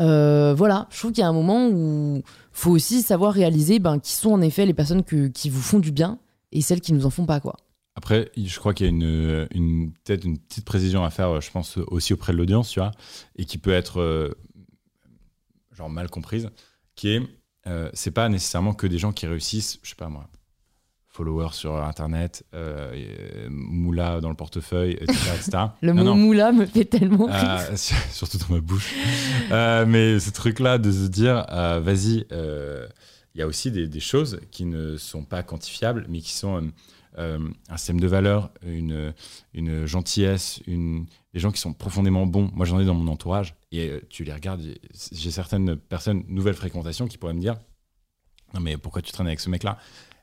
euh, 0.00 0.54
voilà, 0.56 0.86
je 0.90 0.98
trouve 0.98 1.12
qu'il 1.12 1.20
y 1.22 1.24
a 1.24 1.28
un 1.28 1.32
moment 1.32 1.68
où 1.68 2.22
faut 2.52 2.70
aussi 2.70 3.02
savoir 3.02 3.32
réaliser 3.32 3.78
ben, 3.78 3.98
qui 3.98 4.12
sont 4.12 4.30
en 4.32 4.40
effet 4.40 4.66
les 4.66 4.74
personnes 4.74 5.04
que, 5.04 5.28
qui 5.28 5.50
vous 5.50 5.60
font 5.60 5.78
du 5.78 5.92
bien 5.92 6.18
et 6.52 6.60
celles 6.62 6.80
qui 6.80 6.92
nous 6.92 7.06
en 7.06 7.10
font 7.10 7.26
pas, 7.26 7.40
quoi. 7.40 7.56
Après, 7.96 8.30
je 8.36 8.58
crois 8.58 8.72
qu'il 8.72 8.86
y 8.86 8.88
a 8.88 8.92
une, 8.92 9.48
une 9.50 9.92
peut-être 10.04 10.24
une 10.24 10.38
petite 10.38 10.64
précision 10.64 11.04
à 11.04 11.10
faire, 11.10 11.40
je 11.40 11.50
pense, 11.50 11.76
aussi 11.76 12.12
auprès 12.12 12.32
de 12.32 12.38
l'audience, 12.38 12.70
tu 12.70 12.80
vois, 12.80 12.92
et 13.36 13.44
qui 13.44 13.58
peut 13.58 13.72
être 13.72 14.00
euh, 14.00 14.30
genre 15.72 15.90
mal 15.90 16.08
comprise, 16.08 16.50
qui 16.94 17.10
est, 17.10 17.22
euh, 17.66 17.90
c'est 17.92 18.12
pas 18.12 18.28
nécessairement 18.28 18.74
que 18.74 18.86
des 18.86 18.98
gens 18.98 19.12
qui 19.12 19.26
réussissent, 19.26 19.78
je 19.82 19.90
sais 19.90 19.96
pas 19.96 20.08
moi, 20.08 20.28
followers 21.08 21.52
sur 21.52 21.76
Internet, 21.76 22.44
euh, 22.54 22.92
euh, 22.94 23.48
moula 23.50 24.20
dans 24.20 24.30
le 24.30 24.36
portefeuille, 24.36 24.92
etc. 25.00 25.12
etc. 25.36 25.58
Le 25.82 25.92
Non, 25.92 26.04
mot 26.04 26.04
non. 26.10 26.16
moula 26.16 26.52
me 26.52 26.64
fait 26.66 26.84
tellement 26.84 27.26
rire. 27.26 27.34
Euh, 27.72 27.76
surtout 27.76 28.38
dans 28.38 28.54
ma 28.54 28.60
bouche. 28.60 28.94
Euh, 29.50 29.84
mais 29.86 30.20
ce 30.20 30.30
truc-là 30.30 30.78
de 30.78 30.90
se 30.92 31.08
dire, 31.08 31.44
euh, 31.50 31.80
vas-y, 31.80 32.24
euh, 32.32 32.86
il 33.34 33.40
y 33.40 33.42
a 33.42 33.46
aussi 33.48 33.70
des, 33.72 33.88
des 33.88 34.00
choses 34.00 34.40
qui 34.52 34.64
ne 34.64 34.96
sont 34.96 35.24
pas 35.24 35.42
quantifiables, 35.42 36.06
mais 36.08 36.20
qui 36.20 36.32
sont 36.32 36.56
euh, 36.56 36.60
euh, 36.60 36.70
un 37.68 37.76
système 37.76 38.00
de 38.00 38.06
valeurs, 38.06 38.50
une, 38.64 39.12
une 39.54 39.86
gentillesse, 39.86 40.60
une, 40.66 41.06
des 41.34 41.40
gens 41.40 41.50
qui 41.52 41.60
sont 41.60 41.72
profondément 41.72 42.26
bons. 42.26 42.50
Moi, 42.54 42.66
j'en 42.66 42.80
ai 42.80 42.84
dans 42.84 42.94
mon 42.94 43.10
entourage, 43.10 43.54
et 43.72 43.88
euh, 43.88 44.00
tu 44.08 44.24
les 44.24 44.32
regardes, 44.32 44.62
j'ai- 45.12 45.30
certaines 45.30 45.76
personnes, 45.76 46.24
nouvelles 46.28 46.54
fréquentations, 46.54 47.06
qui 47.08 47.18
pourraient 47.18 47.34
me 47.34 47.40
dire, 47.40 47.56
non 48.54 48.60
mais 48.60 48.76
pourquoi 48.76 49.02
tu 49.02 49.12
traînes 49.12 49.26
avec 49.28 49.40
ce 49.40 49.48
mec-là? 49.50 49.78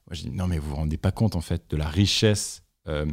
Moi, 0.08 0.14
je 0.16 0.22
dis, 0.24 0.32
non 0.32 0.48
mais 0.48 0.58
vous 0.60 0.70
vous 0.70 0.76
rendez 0.76 0.98
pas 0.98 1.12
compte, 1.12 1.36
en 1.36 1.41
fait, 1.41 1.64
de 1.70 1.78
la 1.78 1.88
richesse 1.88 2.64
euh, 2.88 3.06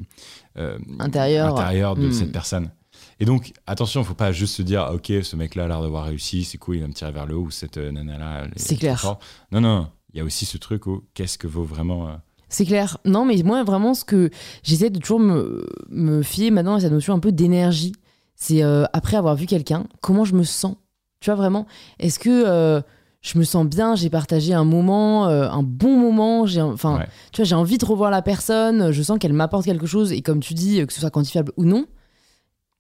euh, 0.57 0.78
Intérieure. 1.01 1.49
intérieure 1.57 1.97
de 1.97 2.09
Hmm. 2.09 2.12
cette 2.12 2.32
personne. 2.32 2.70
Et 3.18 3.24
donc, 3.24 3.53
attention, 3.66 4.03
il 4.03 4.05
faut 4.07 4.14
pas 4.14 4.30
juste 4.32 4.55
se 4.55 4.62
dire, 4.62 4.89
ok, 4.93 5.12
ce 5.22 5.35
mec-là 5.37 5.64
a 5.64 5.68
l'air 5.68 5.82
d'avoir 5.82 6.05
réussi, 6.05 6.45
c'est 6.45 6.59
cool, 6.59 6.76
il 6.76 6.80
va 6.82 6.87
me 6.89 6.93
tirer 6.93 7.11
vers 7.11 7.26
le 7.26 7.35
haut, 7.37 7.43
ou 7.47 7.51
cette 7.51 7.76
euh, 7.78 7.91
nana-là. 7.91 8.47
C'est 8.57 8.76
clair. 8.76 9.16
Non, 9.51 9.61
non, 9.61 9.91
il 10.12 10.18
y 10.18 10.20
a 10.20 10.24
aussi 10.24 10.47
ce 10.47 10.59
truc 10.59 10.87
où 10.87 11.03
qu'est-ce 11.14 11.37
que 11.39 11.49
vaut 11.49 11.64
vraiment. 11.64 12.20
C'est 12.55 12.64
clair. 12.66 12.98
Non, 13.05 13.24
mais 13.24 13.42
moi, 13.42 13.64
vraiment, 13.64 13.94
ce 13.94 14.05
que 14.05 14.30
j'essaie 14.62 14.88
de 14.88 15.00
toujours 15.00 15.18
me, 15.18 15.66
me 15.90 16.22
fier 16.22 16.52
maintenant 16.52 16.74
à 16.76 16.80
cette 16.80 16.92
notion 16.92 17.12
un 17.12 17.18
peu 17.18 17.32
d'énergie, 17.32 17.92
c'est 18.36 18.62
euh, 18.62 18.84
après 18.92 19.16
avoir 19.16 19.34
vu 19.34 19.46
quelqu'un, 19.46 19.84
comment 20.00 20.24
je 20.24 20.34
me 20.36 20.44
sens. 20.44 20.76
Tu 21.18 21.30
vois, 21.30 21.34
vraiment, 21.34 21.66
est-ce 21.98 22.20
que 22.20 22.30
euh, 22.30 22.80
je 23.22 23.38
me 23.38 23.42
sens 23.44 23.66
bien, 23.66 23.96
j'ai 23.96 24.09
partagé 24.09 24.55
un 24.55 24.62
moment, 24.62 25.26
euh, 25.26 25.48
un 25.50 25.64
bon 25.64 25.98
moment, 25.98 26.46
j'ai, 26.46 26.61
enfin, 26.62 26.98
Ouais. 26.98 27.09
tu 27.32 27.40
vois, 27.40 27.44
j'ai 27.44 27.57
envie 27.57 27.76
de 27.76 27.84
revoir 27.84 28.12
la 28.12 28.22
personne, 28.22 28.92
je 28.92 29.02
sens 29.02 29.18
qu'elle 29.18 29.32
m'apporte 29.32 29.64
quelque 29.64 29.86
chose, 29.86 30.12
et 30.12 30.22
comme 30.22 30.38
tu 30.38 30.55
dis, 30.55 30.86
que 30.86 30.92
ce 30.92 31.00
soit 31.00 31.11
quantifiable 31.11 31.50
ou 31.57 31.64
non, 31.64 31.86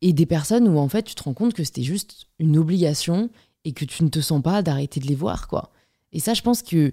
et 0.02 0.12
des 0.12 0.26
personnes 0.26 0.68
où 0.68 0.78
en 0.78 0.88
fait 0.88 1.02
tu 1.02 1.14
te 1.16 1.22
rends 1.24 1.34
compte 1.34 1.54
que 1.54 1.64
c'était 1.64 1.82
juste 1.82 2.26
une 2.38 2.58
obligation 2.58 3.28
et 3.64 3.72
que 3.72 3.84
tu 3.84 4.04
ne 4.04 4.08
te 4.08 4.20
sens 4.20 4.40
pas 4.40 4.62
d'arrêter 4.62 5.00
de 5.00 5.06
les 5.06 5.14
voir, 5.16 5.48
quoi. 5.48 5.70
Et 6.12 6.20
ça, 6.20 6.32
je 6.34 6.42
pense 6.42 6.62
que 6.62 6.92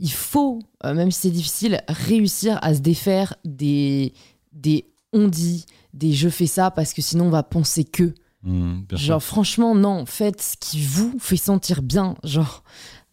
il 0.00 0.10
faut, 0.12 0.58
euh, 0.84 0.94
même 0.94 1.10
si 1.10 1.20
c'est 1.20 1.30
difficile, 1.30 1.82
réussir 1.88 2.58
à 2.62 2.74
se 2.74 2.80
défaire 2.80 3.34
des, 3.44 4.12
des 4.52 4.86
on 5.12 5.28
dit, 5.28 5.66
des 5.94 6.12
je 6.12 6.28
fais 6.28 6.46
ça 6.46 6.70
parce 6.70 6.92
que 6.94 7.02
sinon 7.02 7.26
on 7.26 7.30
va 7.30 7.42
penser 7.42 7.84
que. 7.84 8.14
sûr. 8.44 8.96
Genre, 8.96 9.22
franchement, 9.22 9.74
non, 9.74 10.06
faites 10.06 10.40
ce 10.40 10.56
qui 10.58 10.82
vous 10.82 11.14
fait 11.20 11.36
sentir 11.36 11.82
bien. 11.82 12.16
Genre, 12.24 12.64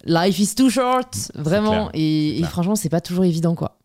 life 0.04 0.38
is 0.38 0.54
too 0.54 0.70
short, 0.70 1.30
vraiment. 1.34 1.88
clair, 1.88 1.90
Et, 1.94 2.36
et 2.36 2.38
clair. 2.38 2.50
franchement, 2.50 2.76
c'est 2.76 2.88
pas 2.88 3.00
toujours 3.02 3.24
évident, 3.24 3.54
quoi. 3.54 3.78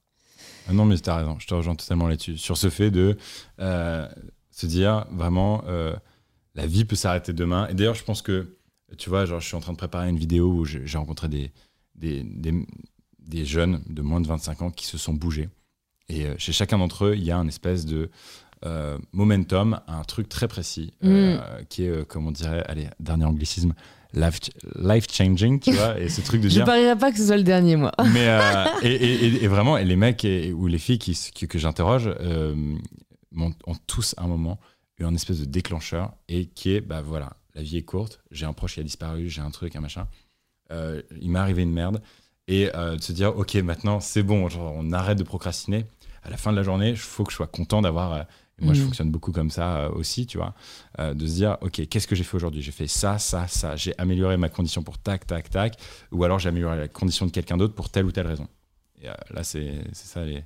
Ah 0.69 0.71
non, 0.73 0.85
mais 0.85 0.97
tu 0.97 1.09
as 1.09 1.17
raison, 1.17 1.35
je 1.39 1.47
te 1.47 1.53
rejoins 1.53 1.75
totalement 1.75 2.07
là-dessus. 2.07 2.37
Sur 2.37 2.55
ce 2.55 2.69
fait 2.69 2.89
de 2.91 3.17
euh, 3.59 4.07
se 4.51 4.65
dire 4.65 5.05
vraiment, 5.11 5.61
euh, 5.67 5.93
la 6.55 6.65
vie 6.65 6.85
peut 6.85 6.95
s'arrêter 6.95 7.33
demain. 7.33 7.67
Et 7.67 7.73
d'ailleurs, 7.73 7.95
je 7.95 8.03
pense 8.05 8.21
que, 8.21 8.55
tu 8.97 9.09
vois, 9.09 9.25
genre, 9.25 9.41
je 9.41 9.47
suis 9.47 9.57
en 9.57 9.59
train 9.59 9.73
de 9.73 9.77
préparer 9.77 10.07
une 10.07 10.17
vidéo 10.17 10.47
où 10.53 10.63
j'ai 10.63 10.87
j'ai 10.87 10.97
rencontré 10.97 11.27
des, 11.27 11.51
des, 11.95 12.23
des, 12.23 12.53
des 13.27 13.45
jeunes 13.45 13.81
de 13.89 14.01
moins 14.01 14.21
de 14.21 14.27
25 14.27 14.61
ans 14.61 14.71
qui 14.71 14.85
se 14.85 14.97
sont 14.97 15.13
bougés. 15.13 15.49
Et 16.09 16.25
euh, 16.25 16.35
chez 16.37 16.51
chacun 16.51 16.77
d'entre 16.77 17.05
eux, 17.05 17.15
il 17.15 17.23
y 17.23 17.31
a 17.31 17.37
un 17.37 17.47
espèce 17.47 17.85
de 17.85 18.09
euh, 18.65 18.97
momentum, 19.11 19.79
un 19.87 20.03
truc 20.03 20.29
très 20.29 20.47
précis, 20.47 20.93
euh, 21.03 21.37
qui 21.69 21.83
est, 21.85 21.89
euh, 21.89 22.03
comme 22.05 22.27
on 22.27 22.31
dirait, 22.31 22.63
allez, 22.67 22.87
dernier 22.99 23.25
anglicisme, 23.25 23.73
life, 24.13 24.39
life 24.79 25.05
changing, 25.11 25.59
tu 25.59 25.71
vois, 25.73 25.99
et 25.99 26.07
ce 26.09 26.21
truc 26.21 26.39
de 26.41 26.47
Je 26.49 26.55
dire. 26.55 26.65
parierais 26.65 26.97
pas 26.97 27.11
que 27.11 27.17
ce 27.17 27.25
soit 27.25 27.37
le 27.37 27.43
dernier, 27.43 27.75
moi. 27.75 27.91
Mais 28.13 28.27
et, 28.83 28.87
et- 28.93 29.25
et- 29.25 29.43
et 29.43 29.47
vraiment, 29.47 29.77
et 29.77 29.83
les 29.85 29.95
mecs 29.97 30.23
et- 30.23 30.53
ou 30.53 30.67
les 30.67 30.77
filles 30.77 30.99
qui, 30.99 31.11
s- 31.11 31.31
que, 31.31 31.57
j'interroge 31.57 32.09
ont 33.35 33.75
tous 33.87 34.13
un 34.17 34.27
moment 34.27 34.59
eu 34.99 35.05
un 35.05 35.15
espèce 35.15 35.39
de 35.39 35.45
déclencheur 35.45 36.13
et 36.27 36.45
qui 36.45 36.73
est, 36.73 36.81
bah 36.81 37.01
voilà, 37.01 37.33
la 37.55 37.63
vie 37.63 37.77
est 37.77 37.83
courte, 37.83 38.21
j'ai 38.31 38.45
un 38.45 38.53
proche 38.53 38.75
qui 38.75 38.79
a 38.79 38.83
disparu, 38.83 39.27
j'ai 39.29 39.41
un 39.41 39.51
truc, 39.51 39.75
un 39.75 39.81
machin, 39.81 40.07
il 40.71 41.29
m'est 41.31 41.39
arrivé 41.39 41.63
une 41.63 41.71
merde, 41.73 42.01
et 42.47 42.69
euh, 42.75 42.95
de 42.97 43.01
se 43.01 43.11
dire, 43.13 43.35
ok, 43.37 43.55
maintenant 43.55 43.99
c'est 43.99 44.23
bon, 44.23 44.49
genre, 44.49 44.73
on 44.75 44.91
arrête 44.91 45.17
de 45.17 45.23
procrastiner. 45.23 45.85
À 46.23 46.29
la 46.29 46.37
fin 46.37 46.51
de 46.51 46.57
la 46.57 46.63
journée, 46.63 46.89
il 46.91 46.97
faut 46.97 47.23
que 47.23 47.31
je 47.31 47.35
sois 47.37 47.47
content 47.47 47.81
d'avoir. 47.81 48.13
euh, 48.13 48.21
moi, 48.61 48.73
je 48.75 48.79
Mhm. 48.81 48.85
fonctionne 48.85 49.11
beaucoup 49.11 49.31
comme 49.31 49.49
ça 49.49 49.77
euh, 49.77 49.89
aussi, 49.89 50.25
tu 50.27 50.37
vois, 50.37 50.53
de 50.99 51.25
se 51.27 51.33
dire, 51.33 51.57
ok, 51.61 51.87
qu'est-ce 51.89 52.07
que 52.07 52.15
j'ai 52.15 52.23
fait 52.23 52.35
aujourd'hui? 52.37 52.61
J'ai 52.61 52.71
fait 52.71 52.87
ça, 52.87 53.17
ça, 53.17 53.47
ça. 53.47 53.75
J'ai 53.75 53.93
amélioré 53.97 54.37
ma 54.37 54.47
condition 54.47 54.83
pour 54.83 54.99
tac, 54.99 55.25
tac, 55.25 55.49
tac, 55.49 55.75
ou 56.11 56.23
alors 56.23 56.37
j'ai 56.39 56.49
amélioré 56.49 56.77
la 56.77 56.87
condition 56.87 57.25
de 57.25 57.31
quelqu'un 57.31 57.57
d'autre 57.57 57.73
pour 57.73 57.89
telle 57.89 58.05
ou 58.05 58.11
telle 58.11 58.27
raison. 58.27 58.47
Et 59.01 59.07
là, 59.07 59.43
c'est 59.43 59.73
c'est 59.91 60.07
ça 60.07 60.23
les 60.23 60.43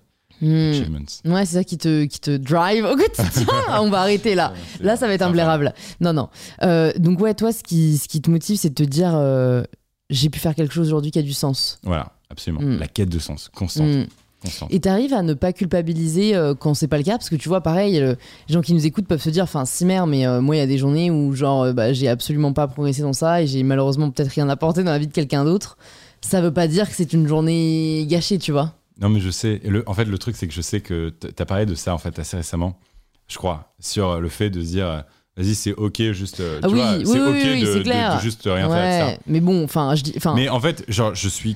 achievements. 0.71 0.99
Ouais, 1.25 1.45
c'est 1.45 1.55
ça 1.55 1.63
qui 1.63 1.77
te, 1.77 2.05
qui 2.05 2.19
te 2.19 2.35
drive 2.37 2.85
au 2.85 2.95
quotidien. 2.95 3.45
On 3.81 3.89
va 3.89 3.99
arrêter 4.01 4.35
là. 4.35 4.53
Là, 4.79 4.95
ça 4.95 5.05
va 5.07 5.13
être 5.13 5.21
imblairable. 5.23 5.73
Non, 5.99 6.13
non. 6.13 6.29
Euh, 6.63 6.93
donc, 6.97 7.19
ouais, 7.19 7.33
toi, 7.33 7.51
ce 7.51 7.61
qui, 7.61 7.97
ce 7.97 8.07
qui 8.07 8.21
te 8.21 8.29
motive, 8.31 8.57
c'est 8.57 8.69
de 8.69 8.73
te 8.75 8.83
dire 8.83 9.11
euh, 9.15 9.63
j'ai 10.09 10.29
pu 10.29 10.39
faire 10.39 10.55
quelque 10.55 10.73
chose 10.73 10.87
aujourd'hui 10.87 11.11
qui 11.11 11.19
a 11.19 11.23
du 11.23 11.33
sens. 11.33 11.79
Voilà, 11.83 12.13
absolument. 12.29 12.61
Mm. 12.61 12.79
La 12.79 12.87
quête 12.87 13.09
de 13.09 13.19
sens, 13.19 13.49
constante. 13.53 13.87
Mm. 13.87 14.05
constante. 14.41 14.73
Et 14.73 14.79
t'arrives 14.79 15.13
à 15.13 15.21
ne 15.21 15.33
pas 15.33 15.53
culpabiliser 15.53 16.35
euh, 16.35 16.55
quand 16.55 16.73
c'est 16.73 16.87
pas 16.87 16.97
le 16.97 17.03
cas, 17.03 17.17
parce 17.17 17.29
que 17.29 17.35
tu 17.35 17.49
vois, 17.49 17.61
pareil, 17.61 17.99
euh, 17.99 18.15
les 18.47 18.53
gens 18.53 18.61
qui 18.61 18.73
nous 18.73 18.85
écoutent 18.85 19.07
peuvent 19.07 19.21
se 19.21 19.29
dire, 19.29 19.43
enfin, 19.43 19.65
si 19.65 19.85
merde, 19.85 20.09
mais 20.09 20.25
euh, 20.25 20.41
moi, 20.41 20.55
il 20.55 20.59
y 20.59 20.61
a 20.61 20.67
des 20.67 20.77
journées 20.77 21.11
où, 21.11 21.33
genre, 21.33 21.63
euh, 21.63 21.73
bah, 21.73 21.93
j'ai 21.93 22.07
absolument 22.07 22.53
pas 22.53 22.67
progressé 22.67 23.01
dans 23.01 23.13
ça 23.13 23.41
et 23.41 23.47
j'ai 23.47 23.63
malheureusement 23.63 24.09
peut-être 24.11 24.31
rien 24.31 24.49
apporté 24.49 24.83
dans 24.83 24.91
la 24.91 24.99
vie 24.99 25.07
de 25.07 25.13
quelqu'un 25.13 25.43
d'autre. 25.43 25.77
Ça 26.21 26.41
veut 26.41 26.53
pas 26.53 26.67
dire 26.67 26.89
que 26.89 26.95
c'est 26.95 27.13
une 27.13 27.27
journée 27.27 28.05
gâchée, 28.07 28.39
tu 28.39 28.51
vois. 28.51 28.73
Non, 28.99 29.09
mais 29.09 29.19
je 29.19 29.29
sais. 29.29 29.61
le, 29.63 29.83
en 29.87 29.93
fait, 29.93 30.05
le 30.05 30.17
truc, 30.17 30.35
c'est 30.35 30.47
que 30.47 30.53
je 30.53 30.61
sais 30.61 30.81
que 30.81 31.09
t'as 31.09 31.45
parlé 31.45 31.67
de 31.67 31.75
ça 31.75 31.93
en 31.93 31.99
fait 31.99 32.17
assez 32.17 32.35
récemment, 32.35 32.79
je 33.27 33.37
crois, 33.37 33.73
sur 33.79 34.19
le 34.19 34.29
fait 34.29 34.49
de 34.49 34.61
se 34.61 34.67
dire, 34.67 35.03
vas-y, 35.37 35.55
c'est 35.55 35.73
ok, 35.73 36.01
juste, 36.11 36.39
euh, 36.41 36.59
Ah 36.63 36.67
tu 36.67 36.73
oui, 36.73 36.79
vois, 36.81 36.97
oui, 36.97 37.05
c'est 37.05 37.19
oui, 37.21 37.27
ok 37.29 37.35
oui, 37.43 37.61
de, 37.61 37.83
clair. 37.83 38.17
de 38.17 38.21
juste 38.21 38.41
rien 38.45 38.69
faire, 38.69 39.07
etc. 39.09 39.21
mais 39.27 39.39
bon, 39.39 39.63
enfin, 39.63 39.95
je 39.95 40.03
dis, 40.03 40.13
enfin, 40.17 40.33
Mais 40.35 40.49
en 40.49 40.59
fait, 40.59 40.83
genre, 40.89 41.13
je 41.15 41.29
suis 41.29 41.55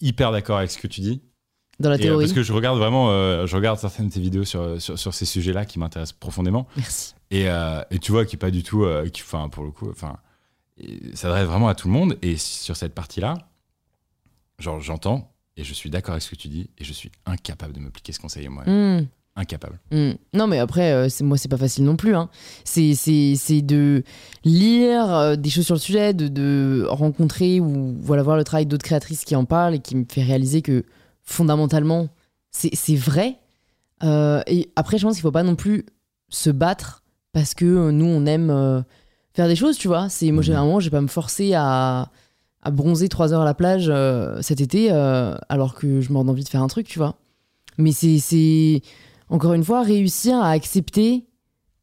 hyper 0.00 0.32
d'accord 0.32 0.58
avec 0.58 0.70
ce 0.70 0.78
que 0.78 0.86
tu 0.88 1.00
dis. 1.00 1.22
dans 1.80 1.88
la 1.90 1.96
Et, 1.96 2.00
euh, 2.00 2.02
théorie. 2.02 2.24
parce 2.24 2.32
que 2.34 2.42
je 2.42 2.52
regarde 2.52 2.78
vraiment, 2.78 3.10
euh, 3.10 3.46
je 3.46 3.56
regarde 3.56 3.78
certaines 3.78 4.08
de 4.08 4.12
tes 4.12 4.20
vidéos 4.20 4.44
sur, 4.44 4.80
sur, 4.80 4.98
sur 4.98 5.14
ces 5.14 5.24
sujets-là 5.24 5.64
qui 5.64 5.78
m'intéressent 5.78 6.18
profondément. 6.18 6.66
Merci. 6.76 7.14
Et, 7.30 7.48
euh, 7.48 7.82
et 7.90 7.98
tu 7.98 8.12
vois, 8.12 8.26
qui 8.26 8.36
est 8.36 8.38
pas 8.38 8.50
du 8.50 8.62
tout, 8.62 8.84
qui, 9.12 9.22
enfin, 9.22 9.48
pour 9.48 9.64
le 9.64 9.70
coup, 9.70 9.88
enfin, 9.90 10.16
s'adresse 11.14 11.46
vraiment 11.46 11.68
à 11.68 11.74
tout 11.74 11.88
le 11.88 11.94
monde. 11.94 12.18
Et 12.22 12.36
sur 12.36 12.76
cette 12.76 12.94
partie-là, 12.94 13.34
genre, 14.58 14.80
j'entends 14.80 15.32
et 15.56 15.64
je 15.64 15.74
suis 15.74 15.90
d'accord 15.90 16.12
avec 16.12 16.22
ce 16.22 16.30
que 16.30 16.36
tu 16.36 16.48
dis 16.48 16.70
et 16.78 16.84
je 16.84 16.92
suis 16.92 17.10
incapable 17.26 17.72
de 17.74 17.80
me 17.80 17.90
pliquer 17.90 18.12
ce 18.12 18.20
conseil 18.20 18.48
moi. 18.48 18.64
Hmm. 18.66 19.06
Incapable. 19.34 19.80
Hmm. 19.90 20.12
Non, 20.34 20.46
mais 20.46 20.58
après, 20.58 20.92
euh, 20.92 21.08
moi, 21.22 21.38
c'est 21.38 21.48
pas 21.48 21.56
facile 21.56 21.84
non 21.84 21.96
plus. 21.96 22.14
Hein. 22.14 22.28
C'est, 22.64 22.92
de 23.62 24.02
lire 24.44 25.14
euh, 25.14 25.36
des 25.36 25.48
choses 25.48 25.64
sur 25.64 25.74
le 25.74 25.80
sujet, 25.80 26.12
de, 26.12 26.28
de 26.28 26.84
rencontrer 26.86 27.58
ou 27.58 27.96
voilà, 27.98 28.22
voir 28.22 28.36
le 28.36 28.44
travail 28.44 28.66
d'autres 28.66 28.84
créatrices 28.84 29.24
qui 29.24 29.34
en 29.34 29.46
parlent 29.46 29.74
et 29.74 29.78
qui 29.78 29.96
me 29.96 30.04
fait 30.06 30.22
réaliser 30.22 30.60
que 30.60 30.84
fondamentalement, 31.22 32.08
c'est, 32.50 32.94
vrai. 32.94 33.38
Euh, 34.04 34.42
et 34.46 34.70
après, 34.76 34.98
je 34.98 35.06
pense 35.06 35.14
qu'il 35.14 35.22
faut 35.22 35.30
pas 35.30 35.44
non 35.44 35.56
plus 35.56 35.86
se 36.28 36.50
battre 36.50 37.02
parce 37.32 37.54
que 37.54 37.64
euh, 37.64 37.90
nous, 37.90 38.04
on 38.04 38.26
aime 38.26 38.84
faire 39.32 39.48
des 39.48 39.56
choses, 39.56 39.78
tu 39.78 39.88
vois. 39.88 40.10
C'est, 40.10 40.30
moi, 40.30 40.42
généralement, 40.42 40.78
je 40.78 40.86
vais 40.86 40.96
pas 40.98 41.00
me 41.00 41.06
forcer 41.06 41.54
à, 41.54 42.10
à 42.62 42.70
bronzer 42.70 43.08
trois 43.08 43.32
heures 43.32 43.42
à 43.42 43.46
la 43.46 43.54
plage 43.54 43.90
cet 44.42 44.60
été 44.60 44.90
alors 44.90 45.74
que 45.74 46.02
je 46.02 46.12
m'en 46.12 46.20
envie 46.20 46.44
de 46.44 46.50
faire 46.50 46.62
un 46.62 46.68
truc, 46.68 46.86
tu 46.86 46.98
vois. 46.98 47.14
Mais 47.78 47.92
c'est 47.92 48.82
encore 49.32 49.54
une 49.54 49.64
fois, 49.64 49.82
réussir 49.82 50.36
à 50.36 50.50
accepter 50.50 51.24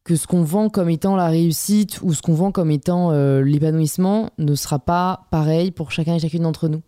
que 0.04 0.14
ce 0.14 0.28
qu'on 0.28 0.44
vend 0.44 0.68
comme 0.68 0.88
étant 0.88 1.16
la 1.16 1.26
réussite 1.26 2.00
ou 2.02 2.14
ce 2.14 2.22
qu'on 2.22 2.32
vend 2.32 2.52
comme 2.52 2.70
étant 2.70 3.10
euh, 3.10 3.42
l'épanouissement 3.42 4.30
ne 4.38 4.54
sera 4.54 4.78
pas 4.78 5.26
pareil 5.32 5.72
pour 5.72 5.90
chacun 5.90 6.14
et 6.14 6.20
chacune 6.20 6.44
d'entre 6.44 6.68
nous. 6.68 6.80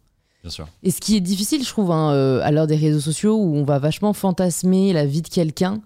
Bien 0.42 0.50
sûr. 0.50 0.68
Et 0.84 0.92
ce 0.92 1.00
qui 1.00 1.16
est 1.16 1.20
difficile, 1.20 1.64
je 1.64 1.68
trouve, 1.68 1.90
hein, 1.90 2.12
euh, 2.12 2.40
à 2.44 2.52
l'heure 2.52 2.68
des 2.68 2.76
réseaux 2.76 3.00
sociaux, 3.00 3.36
où 3.36 3.56
on 3.56 3.64
va 3.64 3.80
vachement 3.80 4.12
fantasmer 4.12 4.92
la 4.92 5.04
vie 5.04 5.22
de 5.22 5.28
quelqu'un 5.28 5.80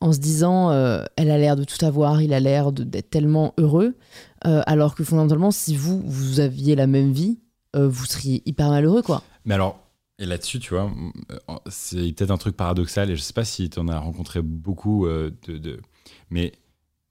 en 0.00 0.12
se 0.12 0.18
disant 0.18 0.72
euh, 0.72 1.04
elle 1.14 1.30
a 1.30 1.38
l'air 1.38 1.54
de 1.54 1.62
tout 1.62 1.84
avoir, 1.84 2.20
il 2.20 2.34
a 2.34 2.40
l'air 2.40 2.72
d'être 2.72 3.10
tellement 3.10 3.54
heureux, 3.58 3.94
alors 4.42 4.94
que 4.94 5.02
fondamentalement, 5.02 5.50
si 5.50 5.76
vous, 5.76 6.02
vous 6.04 6.40
aviez 6.40 6.76
la 6.76 6.86
même 6.86 7.10
vie, 7.10 7.38
vous 7.74 8.04
seriez 8.04 8.42
hyper 8.44 8.70
malheureux, 8.70 9.02
quoi. 9.02 9.22
Mais 9.44 9.54
alors, 9.54 9.85
et 10.18 10.26
là-dessus, 10.26 10.58
tu 10.58 10.70
vois, 10.74 10.90
euh, 11.30 11.54
c'est 11.68 12.12
peut-être 12.12 12.30
un 12.30 12.38
truc 12.38 12.56
paradoxal 12.56 13.10
et 13.10 13.16
je 13.16 13.20
sais 13.22 13.32
pas 13.32 13.44
si 13.44 13.68
tu 13.70 13.78
en 13.78 13.88
as 13.88 13.98
rencontré 13.98 14.40
beaucoup 14.42 15.06
euh, 15.06 15.30
de- 15.46 15.80
Mais 16.30 16.52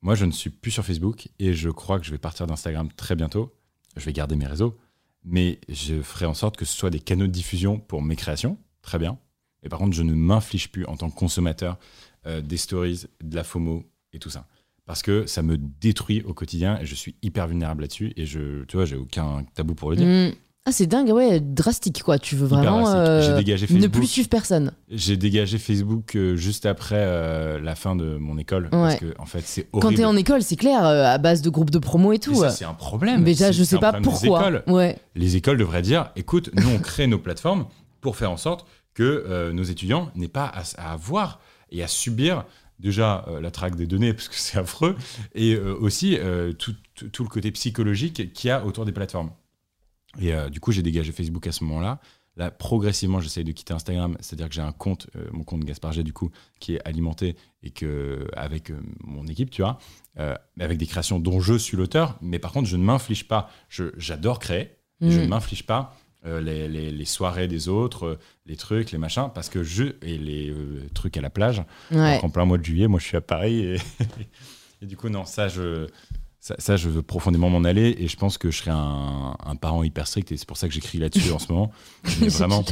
moi, 0.02 0.16
je 0.16 0.26
ne 0.26 0.32
suis 0.32 0.50
plus 0.50 0.72
sur 0.72 0.86
Facebook 0.86 1.28
et 1.40 1.54
je 1.54 1.70
crois 1.70 2.00
que 2.00 2.06
je 2.06 2.12
vais 2.12 2.18
partir 2.18 2.48
d'Instagram 2.48 2.90
très 2.96 3.16
bientôt. 3.16 3.54
Je 3.96 4.06
vais 4.06 4.14
garder 4.14 4.36
mes 4.36 4.46
réseaux, 4.48 4.78
mais 5.24 5.60
je 5.70 6.02
ferai 6.02 6.26
en 6.26 6.34
sorte 6.34 6.58
que 6.58 6.66
ce 6.66 6.76
soit 6.76 6.90
des 6.90 7.00
canaux 7.00 7.28
de 7.28 7.32
diffusion 7.32 7.80
pour 7.80 8.02
mes 8.02 8.16
créations, 8.16 8.58
très 8.82 9.00
bien. 9.00 9.18
Et 9.64 9.70
par 9.70 9.80
contre, 9.80 9.96
je 9.96 10.04
ne 10.04 10.14
m'inflige 10.14 10.72
plus 10.72 10.86
en 10.86 10.96
tant 10.98 11.10
que 11.10 11.16
consommateur 11.16 11.78
euh, 12.28 12.42
des 12.42 12.58
stories, 12.58 13.06
de 13.24 13.36
la 13.36 13.44
FOMO 13.44 13.84
et 14.14 14.20
tout 14.20 14.30
ça. 14.30 14.48
Parce 14.86 15.02
que 15.02 15.26
ça 15.26 15.42
me 15.42 15.58
détruit 15.58 16.22
au 16.24 16.34
quotidien 16.36 16.80
et 16.80 16.86
je 16.86 16.94
suis 16.94 17.16
hyper 17.24 17.48
vulnérable 17.48 17.82
là-dessus 17.82 18.14
et 18.18 18.26
je, 18.28 18.64
tu 18.66 18.78
vois, 18.78 18.86
j'ai 18.86 18.96
aucun 18.98 19.44
tabou 19.56 19.74
pour 19.74 19.90
le 19.90 19.96
dire. 19.96 20.06
Mm. 20.08 20.36
Ah, 20.68 20.72
c'est 20.72 20.88
dingue, 20.88 21.10
ouais, 21.12 21.40
drastique, 21.40 22.02
quoi. 22.02 22.18
Tu 22.18 22.36
veux 22.36 22.48
vraiment 22.48 22.90
euh, 22.90 23.22
J'ai 23.22 23.36
dégagé 23.36 23.68
ne 23.72 23.86
plus 23.88 24.08
suivre 24.08 24.30
personne. 24.30 24.72
J'ai 24.90 25.16
dégagé 25.16 25.60
Facebook 25.60 26.16
euh, 26.16 26.36
juste 26.36 26.66
après 26.66 26.96
euh, 26.98 27.60
la 27.60 27.76
fin 27.76 27.96
de 27.96 28.18
mon 28.18 28.38
école 28.40 28.70
parce 28.72 28.94
Ouais. 28.94 29.00
que 29.00 29.14
en 29.20 29.28
fait 29.28 29.42
c'est 29.46 29.68
Quand 29.72 29.84
horrible. 29.86 30.00
t'es 30.00 30.06
en 30.06 30.18
école, 30.18 30.42
c'est 30.42 30.56
clair, 30.56 30.84
à 30.84 31.18
base 31.20 31.44
de 31.44 31.52
groupes 31.52 31.70
de 31.70 31.78
promo 31.78 32.14
et 32.14 32.20
tout. 32.20 32.32
Mais 32.32 32.38
ça, 32.40 32.50
c'est 32.50 32.66
un 32.66 32.74
problème. 32.74 33.20
Mais 33.20 33.26
déjà, 33.32 33.52
je 33.52 33.64
sais 33.64 33.78
pas 33.78 33.94
pourquoi. 33.94 34.40
écoles. 34.42 34.64
Ouais. 34.68 34.98
Les 35.14 35.36
écoles 35.36 35.58
devraient 35.58 35.84
dire 35.84 36.10
écoute, 36.16 36.50
nous 36.56 36.70
on 36.70 36.80
crée 36.80 37.06
nos 37.06 37.20
plateformes 37.20 37.68
pour 38.02 38.16
faire 38.16 38.32
en 38.32 38.38
sorte 38.38 38.66
que 38.96 39.52
nos 39.52 39.64
étudiants 39.64 40.10
n'aient 40.16 40.28
pas 40.28 40.46
à, 40.46 40.64
à 40.80 40.94
avoir 40.94 41.40
et 41.72 41.84
à 41.84 41.88
subir 41.88 42.44
déjà 42.80 43.24
euh, 43.28 43.40
la 43.40 43.52
traque 43.52 43.76
des 43.76 43.86
données 43.86 44.14
parce 44.16 44.30
que 44.30 44.36
c'est 44.36 44.58
affreux 44.58 44.96
et 45.36 45.54
euh, 45.54 45.76
aussi 45.80 46.18
euh, 46.18 46.54
tout, 46.54 46.74
tout- 46.96 47.08
tout 47.10 47.24
le 47.24 47.30
côté 47.30 47.52
psychologique 47.52 48.34
qu'il 48.34 48.48
y 48.48 48.52
a 48.52 48.66
autour 48.66 48.84
des 48.86 48.92
plateformes. 48.92 49.30
Et 50.20 50.34
euh, 50.34 50.50
du 50.50 50.60
coup, 50.60 50.72
j'ai 50.72 50.82
dégagé 50.82 51.12
Facebook 51.12 51.46
à 51.48 51.52
ce 51.52 51.64
moment-là. 51.64 52.00
Là, 52.38 52.52
progressivement, 52.52 53.22
j'essaye 53.22 53.46
de 53.46 53.52
quitter 53.54 53.74
Instagram, 53.74 54.18
c'est-à-dire 54.20 54.50
que 54.50 54.56
j'ai 54.56 54.62
un 54.62 54.74
compte, 54.74 55.08
euh, 55.16 55.28
mon 55.32 55.44
compte 55.44 55.64
Gaspard 55.64 55.94
G, 55.94 56.04
du 56.04 56.12
coup, 56.12 56.32
qui 56.60 56.76
est 56.76 56.82
alimenté 56.86 57.38
et 57.64 57.72
que, 57.72 58.28
avec 58.36 58.72
euh, 58.72 58.80
mon 59.04 59.26
équipe, 59.28 59.50
tu 59.50 59.62
vois, 59.62 59.78
avec 60.60 60.78
des 60.78 60.86
créations 60.86 61.20
dont 61.20 61.40
je 61.40 61.54
suis 61.58 61.78
l'auteur, 61.78 62.18
mais 62.22 62.40
par 62.40 62.52
contre, 62.52 62.68
je 62.68 62.76
ne 62.78 62.84
m'inflige 62.84 63.28
pas. 63.28 63.50
J'adore 63.70 64.40
créer, 64.40 64.72
je 65.02 65.08
Mm. 65.20 65.22
ne 65.24 65.28
m'inflige 65.28 65.66
pas 65.66 65.96
les, 66.26 66.68
les- 66.68 66.92
les 66.92 67.06
soirées 67.06 67.48
des 67.48 67.68
autres, 67.70 68.18
les 68.48 68.56
trucs, 68.56 68.92
les 68.92 68.98
machins, 68.98 69.30
parce 69.36 69.48
que 69.50 69.62
je. 69.64 69.84
et 70.02 70.18
les 70.18 70.54
trucs 70.96 71.16
à 71.18 71.22
la 71.22 71.30
plage. 71.30 71.62
Ouais. 71.92 72.18
Qu'en 72.20 72.30
plein 72.32 72.46
mois 72.46 72.58
de 72.58 72.66
juillet, 72.66 72.88
moi, 72.88 73.00
je 73.00 73.06
suis 73.06 73.18
à 73.18 73.22
Paris 73.22 73.60
et, 73.60 73.76
et 74.82 74.86
du 74.88 74.98
coup, 74.98 75.08
non, 75.10 75.24
ça, 75.26 75.48
je. 75.50 75.88
Ça, 76.48 76.54
ça, 76.60 76.78
je 76.78 76.90
veux 76.90 77.02
profondément 77.02 77.50
m'en 77.50 77.64
aller 77.64 77.96
et 78.00 78.08
je 78.08 78.16
pense 78.18 78.38
que 78.38 78.52
je 78.52 78.60
serai 78.60 78.70
un, 78.70 79.36
un 79.44 79.56
parent 79.56 79.82
hyper 79.82 80.06
strict 80.06 80.32
et 80.32 80.38
c'est 80.38 80.46
pour 80.48 80.58
ça 80.58 80.68
que 80.68 80.76
j'écris 80.76 81.00
là-dessus 81.00 81.32
en 81.32 81.40
ce 81.40 81.52
moment. 81.52 81.72
Mais 82.22 82.28
vraiment, 82.28 82.64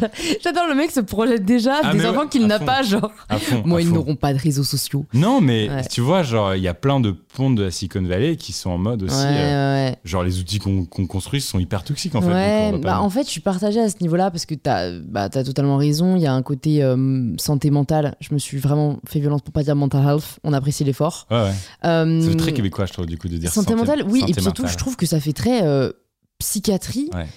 J'adore 0.43 0.67
le 0.69 0.75
mec 0.75 0.91
se 0.91 0.99
projette 0.99 1.43
déjà 1.43 1.79
Ah, 1.81 1.91
des 1.91 2.05
enfants 2.05 2.19
ouais, 2.21 2.29
qu'il 2.29 2.45
n'a 2.45 2.59
pas, 2.59 2.83
genre. 2.83 3.09
fond. 3.31 3.63
Moi, 3.65 3.81
ils 3.81 3.91
n'auront 3.91 4.15
pas 4.15 4.31
de 4.31 4.37
réseaux 4.37 4.63
sociaux. 4.63 5.07
Non, 5.15 5.41
mais 5.41 5.69
Ouais. 5.71 5.83
tu 5.89 6.01
vois, 6.01 6.21
genre, 6.21 6.53
il 6.53 6.61
y 6.61 6.67
a 6.67 6.75
plein 6.75 6.99
de 6.99 7.09
pontes 7.09 7.55
de 7.55 7.63
la 7.63 7.71
Silicon 7.71 8.03
Valley 8.03 8.35
qui 8.35 8.53
sont 8.53 8.69
en 8.69 8.77
mode 8.77 9.01
aussi. 9.01 9.15
ouais, 9.15 9.23
euh, 9.41 9.91
genre, 10.05 10.21
les 10.21 10.39
outils 10.39 10.59
qu'on 10.59 10.85
construit 11.07 11.41
sont 11.41 11.57
hyper 11.57 11.83
toxiques 11.83 12.13
en 12.13 12.21
fait. 12.21 12.71
donc 12.73 12.81
bah, 12.83 13.01
en 13.01 13.09
fait, 13.09 13.23
je 13.23 13.31
suis 13.31 13.41
partagée 13.41 13.79
à 13.79 13.89
ce 13.89 13.95
niveau-là 14.01 14.29
parce 14.29 14.45
que 14.45 14.53
t'as 14.53 14.91
bah, 14.99 15.29
as 15.33 15.43
totalement 15.43 15.77
raison. 15.77 16.15
Il 16.15 16.21
y 16.21 16.27
a 16.27 16.33
un 16.35 16.43
côté 16.43 16.83
euh, 16.83 17.33
santé 17.37 17.71
mentale. 17.71 18.17
Je 18.19 18.35
me 18.35 18.37
suis 18.37 18.59
vraiment 18.59 18.99
fait 19.07 19.19
violence 19.19 19.41
pour 19.41 19.51
pas 19.51 19.63
dire 19.63 19.75
mental 19.75 20.05
health. 20.05 20.37
On 20.43 20.53
apprécie 20.53 20.83
l'effort. 20.83 21.25
Ouais. 21.31 21.49
Euh, 21.85 22.21
C'est 22.21 22.37
très 22.37 22.53
québécois, 22.53 22.85
je 22.85 22.93
trouve, 22.93 23.07
du 23.07 23.17
coup, 23.17 23.27
de 23.29 23.37
dire 23.37 23.49
santé, 23.63 23.75
mentale, 23.75 24.03
oui. 24.07 24.19
santé 24.21 24.31
et 24.31 24.33
puis 24.35 24.43
surtout, 24.43 24.61
mentale. 24.63 24.73
je 24.73 24.77
trouve 24.77 24.95
que 24.95 25.05
ça 25.05 25.19
fait 25.19 25.33
très 25.33 25.63
euh, 25.63 25.91
psychiatrie, 26.39 27.09
Ouais. 27.13 27.27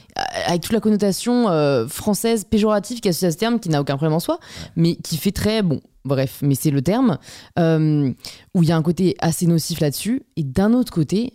avec 0.47 0.63
toute 0.63 0.73
la 0.73 0.81
connotation 0.81 1.49
euh, 1.49 1.87
française 1.87 2.45
péjorative 2.45 3.01
qui 3.01 3.09
est 3.09 3.11
associée 3.11 3.29
à 3.29 3.31
ce 3.33 3.37
terme, 3.37 3.61
qui 3.61 3.69
n'a 3.69 3.81
aucun 3.81 3.97
problème 3.97 4.15
en 4.15 4.21
soi, 4.21 4.39
mais 4.75 4.97
qui 4.97 5.17
fait 5.17 5.33
très 5.33 5.63
bon. 5.63 5.81
Bref, 6.05 6.39
mais 6.43 6.55
c'est 6.55 6.71
le 6.71 6.83
terme 6.83 7.19
euh, 7.59 8.13
où 8.55 8.63
il 8.63 8.69
y 8.69 8.73
a 8.73 8.77
un 8.77 8.83
côté 8.83 9.17
assez 9.21 9.47
nocif 9.47 9.81
là-dessus. 9.81 10.23
Et 10.37 10.45
d'un 10.45 10.73
autre 10.73 10.93
côté, 10.93 11.33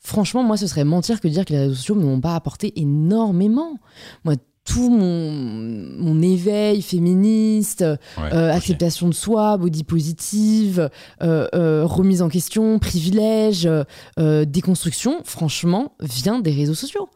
franchement, 0.00 0.42
moi, 0.42 0.56
ce 0.56 0.66
serait 0.66 0.84
mentir 0.84 1.20
que 1.20 1.28
de 1.28 1.32
dire 1.32 1.44
que 1.44 1.52
les 1.52 1.58
réseaux 1.60 1.74
sociaux 1.74 1.94
ne 1.96 2.04
m'ont 2.04 2.20
pas 2.20 2.34
apporté 2.34 2.78
énormément. 2.80 3.78
Moi, 4.24 4.34
tout 4.66 4.90
mon, 4.90 5.32
mon 5.32 6.20
éveil 6.20 6.82
féministe, 6.82 7.84
Ouais, 8.18 8.32
euh, 8.32 8.52
acceptation 8.52 9.08
de 9.08 9.14
soi, 9.14 9.56
body 9.56 9.84
positive, 9.84 10.90
euh, 11.22 11.46
euh, 11.54 11.84
remise 11.86 12.20
en 12.22 12.28
question, 12.28 12.78
privilège, 12.78 13.68
déconstruction, 14.18 15.20
franchement, 15.24 15.92
vient 16.00 16.40
des 16.40 16.52
réseaux 16.52 16.74
sociaux. 16.74 17.08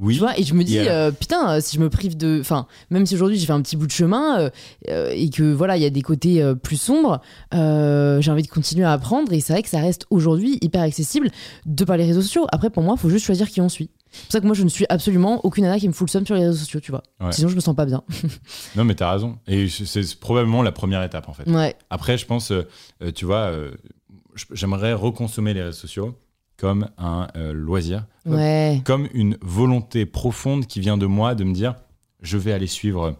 Oui. 0.00 0.14
Tu 0.14 0.20
vois, 0.20 0.38
et 0.38 0.42
je 0.42 0.54
me 0.54 0.64
dis, 0.64 0.78
euh, 0.78 1.10
putain, 1.10 1.56
euh, 1.56 1.60
si 1.60 1.76
je 1.76 1.82
me 1.82 1.90
prive 1.90 2.16
de. 2.16 2.38
Enfin, 2.40 2.66
même 2.88 3.04
si 3.04 3.14
aujourd'hui 3.14 3.38
j'ai 3.38 3.44
fait 3.44 3.52
un 3.52 3.60
petit 3.60 3.76
bout 3.76 3.86
de 3.86 3.92
chemin 3.92 4.50
euh, 4.88 5.10
et 5.12 5.28
que 5.28 5.52
voilà, 5.52 5.76
il 5.76 5.82
y 5.82 5.86
a 5.86 5.90
des 5.90 6.00
côtés 6.00 6.42
euh, 6.42 6.54
plus 6.54 6.80
sombres, 6.80 7.20
j'ai 7.52 8.30
envie 8.30 8.42
de 8.42 8.48
continuer 8.48 8.84
à 8.84 8.92
apprendre 8.92 9.32
et 9.32 9.40
c'est 9.40 9.52
vrai 9.52 9.62
que 9.62 9.68
ça 9.68 9.80
reste 9.80 10.06
aujourd'hui 10.08 10.58
hyper 10.62 10.80
accessible 10.80 11.30
de 11.66 11.84
par 11.84 11.98
les 11.98 12.06
réseaux 12.06 12.22
sociaux. 12.22 12.46
Après, 12.52 12.70
pour 12.70 12.82
moi, 12.82 12.94
il 12.96 13.00
faut 13.00 13.10
juste 13.10 13.26
choisir 13.26 13.50
qui 13.50 13.60
on 13.60 13.68
suit. 13.68 13.90
C'est 14.12 14.22
pour 14.22 14.32
ça 14.32 14.40
que 14.40 14.46
moi, 14.46 14.54
je 14.54 14.62
ne 14.62 14.68
suis 14.68 14.86
absolument 14.88 15.44
aucune 15.44 15.64
nana 15.64 15.78
qui 15.78 15.88
me 15.88 15.92
fout 15.92 16.08
le 16.08 16.12
seum 16.12 16.26
sur 16.26 16.36
les 16.36 16.46
réseaux 16.46 16.58
sociaux, 16.58 16.80
tu 16.80 16.90
vois. 16.90 17.02
Ouais. 17.20 17.32
Sinon, 17.32 17.48
je 17.48 17.54
me 17.54 17.60
sens 17.60 17.76
pas 17.76 17.86
bien. 17.86 18.02
Non, 18.76 18.84
mais 18.84 18.94
t'as 18.94 19.12
raison. 19.12 19.38
Et 19.46 19.68
c'est 19.68 20.18
probablement 20.18 20.62
la 20.62 20.72
première 20.72 21.02
étape, 21.02 21.28
en 21.28 21.34
fait. 21.34 21.48
Ouais. 21.50 21.74
Après, 21.90 22.16
je 22.16 22.24
pense, 22.26 22.52
tu 23.14 23.24
vois, 23.24 23.52
j'aimerais 24.52 24.94
reconsommer 24.94 25.52
les 25.52 25.62
réseaux 25.62 25.78
sociaux 25.78 26.16
comme 26.62 26.88
un 26.96 27.26
euh, 27.34 27.52
loisir, 27.52 28.06
comme- 28.22 28.34
Ouais. 28.36 28.80
comme 28.84 29.08
une 29.14 29.36
volonté 29.42 30.06
profonde 30.06 30.66
qui 30.68 30.78
vient 30.78 30.96
de 30.96 31.06
moi 31.06 31.34
de 31.34 31.42
me 31.42 31.52
dire, 31.52 31.74
je 32.20 32.38
vais 32.38 32.52
aller 32.52 32.68
suivre. 32.68 33.16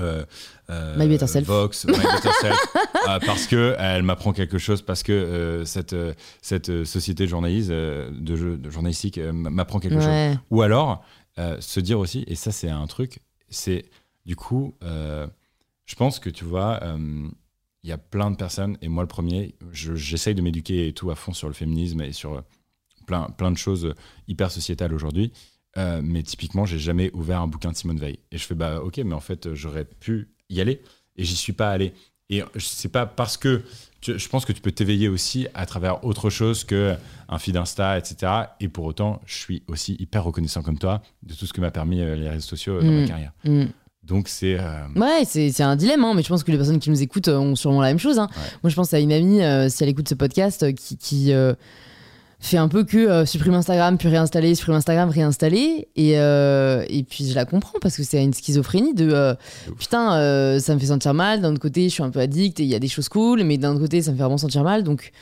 euh, 0.00 0.24
euh, 0.70 0.96
My 0.98 1.06
Better 1.06 1.26
Self. 1.26 1.46
Vox, 1.46 1.84
My 1.84 1.92
Better 1.92 2.30
Self, 2.40 2.58
euh, 3.08 3.18
parce 3.26 3.46
que 3.46 3.76
elle 3.78 4.02
m'apprend 4.04 4.32
quelque 4.32 4.56
chose, 4.56 4.80
parce 4.80 5.02
que 5.02 5.12
euh, 5.12 5.64
cette, 5.66 5.94
cette 6.40 6.84
société 6.84 7.24
de 7.24 7.28
journalisme, 7.28 7.72
euh, 7.72 8.10
de, 8.10 8.36
jeu- 8.36 8.56
de 8.56 8.70
journalistique 8.70 9.18
m'apprend 9.18 9.78
quelque 9.78 10.00
chose. 10.00 10.38
Ou 10.50 10.62
alors, 10.62 11.04
se 11.60 11.80
dire 11.80 11.98
aussi, 11.98 12.24
et 12.26 12.34
ça 12.36 12.52
c'est 12.52 12.70
un 12.70 12.86
truc, 12.86 13.18
c'est 13.50 13.84
du 14.24 14.34
coup, 14.34 14.74
je 14.82 15.94
pense 15.94 16.18
que 16.20 16.30
tu 16.30 16.44
vois, 16.46 16.80
il 17.86 17.90
y 17.90 17.92
a 17.92 17.98
plein 17.98 18.32
de 18.32 18.36
personnes, 18.36 18.76
et 18.82 18.88
moi 18.88 19.04
le 19.04 19.08
premier, 19.08 19.54
je- 19.70 19.94
j'essaye 19.94 20.34
de 20.34 20.42
m'éduquer 20.42 20.88
et 20.88 20.92
tout 20.92 21.08
à 21.12 21.14
fond 21.14 21.32
sur 21.32 21.46
le 21.46 21.54
féminisme 21.54 22.00
et 22.00 22.10
sur 22.12 22.32
euh, 22.34 22.40
plein, 23.06 23.30
plein 23.30 23.52
de 23.52 23.56
choses 23.56 23.94
hyper 24.26 24.50
sociétales 24.50 24.92
aujourd'hui. 24.92 25.30
Euh, 25.78 26.00
mais 26.02 26.22
typiquement, 26.24 26.64
j'ai 26.66 26.78
jamais 26.80 27.10
ouvert 27.12 27.40
un 27.42 27.46
bouquin 27.46 27.70
de 27.70 27.76
Simone 27.76 28.00
Veil. 28.00 28.18
Et 28.32 28.38
je 28.38 28.44
fais, 28.44 28.54
bah 28.56 28.80
ok, 28.82 28.96
mais 29.04 29.14
en 29.14 29.20
fait, 29.20 29.54
j'aurais 29.54 29.84
pu 29.84 30.28
y 30.50 30.60
aller 30.60 30.80
et 31.16 31.22
j'y 31.24 31.36
suis 31.36 31.52
pas 31.52 31.70
allé. 31.70 31.92
Et 32.28 32.42
c'est 32.58 32.88
pas 32.90 33.06
parce 33.06 33.36
que 33.36 33.62
tu- 34.00 34.18
je 34.18 34.28
pense 34.28 34.44
que 34.44 34.52
tu 34.52 34.60
peux 34.60 34.72
t'éveiller 34.72 35.08
aussi 35.08 35.46
à 35.54 35.64
travers 35.64 36.02
autre 36.04 36.28
chose 36.28 36.64
que 36.64 36.96
un 37.28 37.38
feed 37.38 37.56
Insta, 37.56 37.98
etc. 37.98 38.32
Et 38.58 38.68
pour 38.68 38.84
autant, 38.86 39.20
je 39.26 39.36
suis 39.36 39.62
aussi 39.68 39.94
hyper 40.00 40.24
reconnaissant 40.24 40.62
comme 40.62 40.78
toi 40.78 41.02
de 41.22 41.34
tout 41.34 41.46
ce 41.46 41.52
que 41.52 41.60
m'a 41.60 41.70
permis 41.70 42.00
euh, 42.00 42.16
les 42.16 42.28
réseaux 42.28 42.48
sociaux 42.48 42.78
euh, 42.78 42.82
dans 42.82 42.90
Mm. 42.90 43.00
ma 43.02 43.06
carrière. 43.06 43.32
Mm. 43.44 43.64
Donc 44.06 44.28
c'est 44.28 44.56
euh, 44.58 44.86
Ouais, 44.94 45.22
c'est 45.26 45.50
c'est 45.50 45.62
un 45.62 45.74
dilemme, 45.76 46.04
hein, 46.04 46.12
mais 46.14 46.22
je 46.22 46.28
pense 46.28 46.44
que 46.44 46.50
les 46.52 46.56
personnes 46.56 46.78
qui 46.78 46.90
nous 46.90 47.02
écoutent 47.02 47.28
euh, 47.28 47.38
ont 47.38 47.56
sûrement 47.56 47.80
la 47.80 47.88
même 47.88 47.98
chose. 47.98 48.18
hein. 48.18 48.28
Ouais. 48.36 48.42
Moi, 48.62 48.70
je 48.70 48.76
pense 48.76 48.94
à 48.94 49.00
une 49.00 49.12
amie, 49.12 49.42
euh, 49.42 49.68
si 49.68 49.82
elle 49.82 49.88
écoute 49.88 50.08
ce 50.08 50.14
podcast, 50.14 50.62
euh, 50.62 50.72
qui, 50.72 50.96
qui, 50.96 51.32
fait 52.38 52.58
un 52.58 52.68
peu 52.68 52.84
que 52.84 53.24
supprime 53.24 53.54
Instagram, 53.54 53.96
puis 53.98 54.08
réinstaller, 54.08 54.54
supprime 54.54 54.76
Instagram, 54.76 55.08
réinstaller. 55.08 55.88
Et, 55.96 56.10
et 56.12 57.02
puis 57.08 57.28
je 57.28 57.34
la 57.34 57.44
comprends 57.46 57.78
parce 57.80 57.96
que 57.96 58.02
c'est 58.04 58.22
une 58.22 58.34
schizophrénie 58.34 58.94
de 58.94 59.34
putain, 59.78 60.58
ça 60.60 60.74
me 60.74 60.78
fait 60.78 60.86
sentir 60.86 61.14
mal. 61.14 61.40
D'un 61.40 61.52
autre 61.52 61.60
côté, 61.60 61.84
je 61.88 61.94
suis 61.94 62.02
un 62.02 62.10
peu 62.10 62.20
addict 62.20 62.60
et 62.60 62.62
il 62.62 62.68
y 62.68 62.74
a 62.74 62.78
des 62.78 62.88
choses 62.88 63.08
cool, 63.08 63.42
mais 63.42 63.56
d'un 63.58 63.70
autre 63.72 63.80
côté, 63.80 64.02
ça 64.02 64.12
me 64.12 64.16
fait 64.16 64.22
vraiment 64.22 64.38
sentir 64.38 64.62
mal. 64.62 64.82
Donc. 64.84 65.12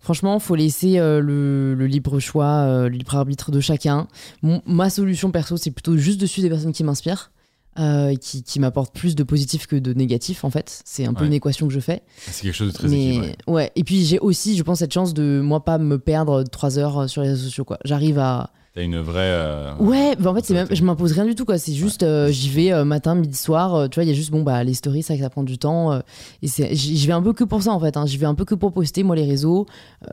Franchement, 0.00 0.38
faut 0.38 0.54
laisser 0.54 0.98
euh, 0.98 1.18
le, 1.18 1.72
le 1.72 1.86
libre 1.86 2.20
choix, 2.20 2.44
euh, 2.44 2.82
le 2.90 2.96
libre 2.98 3.16
arbitre 3.16 3.50
de 3.50 3.58
chacun. 3.60 4.06
Mon- 4.42 4.60
ma 4.66 4.90
solution 4.90 5.30
perso, 5.30 5.56
c'est 5.56 5.70
plutôt 5.70 5.96
juste 5.96 6.20
de 6.20 6.26
suivre 6.26 6.46
des 6.46 6.54
personnes 6.54 6.74
qui 6.74 6.84
m'inspirent, 6.84 7.30
euh, 7.78 8.14
qui, 8.16 8.42
qui 8.42 8.60
m'apportent 8.60 8.94
plus 8.94 9.14
de 9.14 9.22
positif 9.22 9.66
que 9.66 9.76
de 9.76 9.92
négatif, 9.94 10.44
en 10.44 10.50
fait. 10.50 10.82
C'est 10.84 11.06
un 11.06 11.14
peu 11.14 11.22
Ouais. 11.22 11.26
une 11.28 11.32
équation 11.34 11.66
que 11.66 11.72
je 11.74 11.80
fais. 11.80 12.02
c'est 12.30 12.42
quelque 12.42 12.54
chose 12.54 12.72
de 12.72 12.76
très 12.76 12.86
équilibré. 12.92 13.36
Mais 13.46 13.52
ouais. 13.52 13.72
Et 13.76 13.84
puis 13.84 14.04
j'ai 14.04 14.18
aussi, 14.18 14.56
je 14.56 14.62
pense, 14.62 14.78
cette 14.78 14.92
chance 14.92 15.14
de 15.14 15.40
moi 15.42 15.64
pas 15.64 15.78
me 15.78 15.98
perdre 15.98 16.42
trois 16.44 16.78
heures 16.78 17.08
sur 17.08 17.22
les 17.22 17.28
réseaux 17.30 17.44
sociaux. 17.44 17.64
Quoi. 17.64 17.78
J'arrive 17.84 18.18
à. 18.18 18.50
T'as 18.74 18.82
une 18.82 18.98
vraie. 18.98 19.20
euh, 19.22 19.72
Ouais, 19.78 20.16
bah 20.18 20.30
en 20.32 20.34
fait, 20.34 20.44
c'est 20.44 20.52
même, 20.54 20.66
je 20.68 20.82
m'impose 20.82 21.12
rien 21.12 21.24
du 21.24 21.36
tout. 21.36 21.44
quoi. 21.44 21.58
C'est 21.58 21.72
juste, 21.74 22.02
euh, 22.02 22.28
j'y 22.32 22.48
vais 22.50 22.72
euh, 22.72 22.84
matin, 22.84 23.14
midi, 23.14 23.36
soir. 23.38 23.74
euh, 23.76 23.86
tu 23.88 23.94
vois, 23.96 24.02
il 24.04 24.08
y 24.08 24.10
a 24.10 24.14
juste, 24.14 24.32
bon, 24.32 24.42
bah, 24.42 24.64
les 24.64 24.74
stories, 24.74 25.02
que 25.04 25.16
ça 25.16 25.30
prend 25.30 25.44
du 25.44 25.58
temps. 25.58 25.92
euh, 25.92 26.00
et 26.42 26.48
c'est, 26.48 26.74
j'y 26.74 27.06
vais 27.06 27.12
un 27.12 27.22
peu 27.22 27.32
que 27.32 27.44
pour 27.44 27.62
ça, 27.62 27.70
en 27.70 27.78
fait. 27.78 27.96
hein. 27.96 28.04
J'y 28.04 28.16
vais 28.18 28.26
un 28.26 28.34
peu 28.34 28.44
que 28.44 28.56
pour 28.56 28.72
poster, 28.72 29.04
moi, 29.04 29.14
les 29.14 29.24
réseaux. 29.26 29.66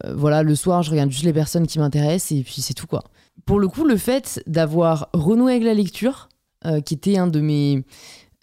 Euh, 0.05 0.14
voilà, 0.16 0.43
le 0.43 0.53
soir, 0.53 0.84
je 0.84 0.91
regarde 0.91 1.09
juste 1.09 1.24
les 1.26 1.34
personnes 1.34 1.66
qui 1.66 1.80
m'intéressent. 1.80 2.34
Et 2.38 2.43
puis 2.43 2.62
c'est 2.62 2.76
tout, 2.76 2.86
quoi. 2.86 3.03
Pour 3.47 3.59
le 3.59 3.68
coup, 3.68 3.84
le 3.84 3.97
fait 3.97 4.43
d'avoir 4.45 5.09
renoué 5.14 5.53
avec 5.53 5.64
la 5.64 5.74
lecture, 5.74 6.30
euh, 6.30 6.30
qui 6.86 6.93
était 6.93 7.18
un 7.18 7.28
de 7.28 7.39
mes, 7.41 7.84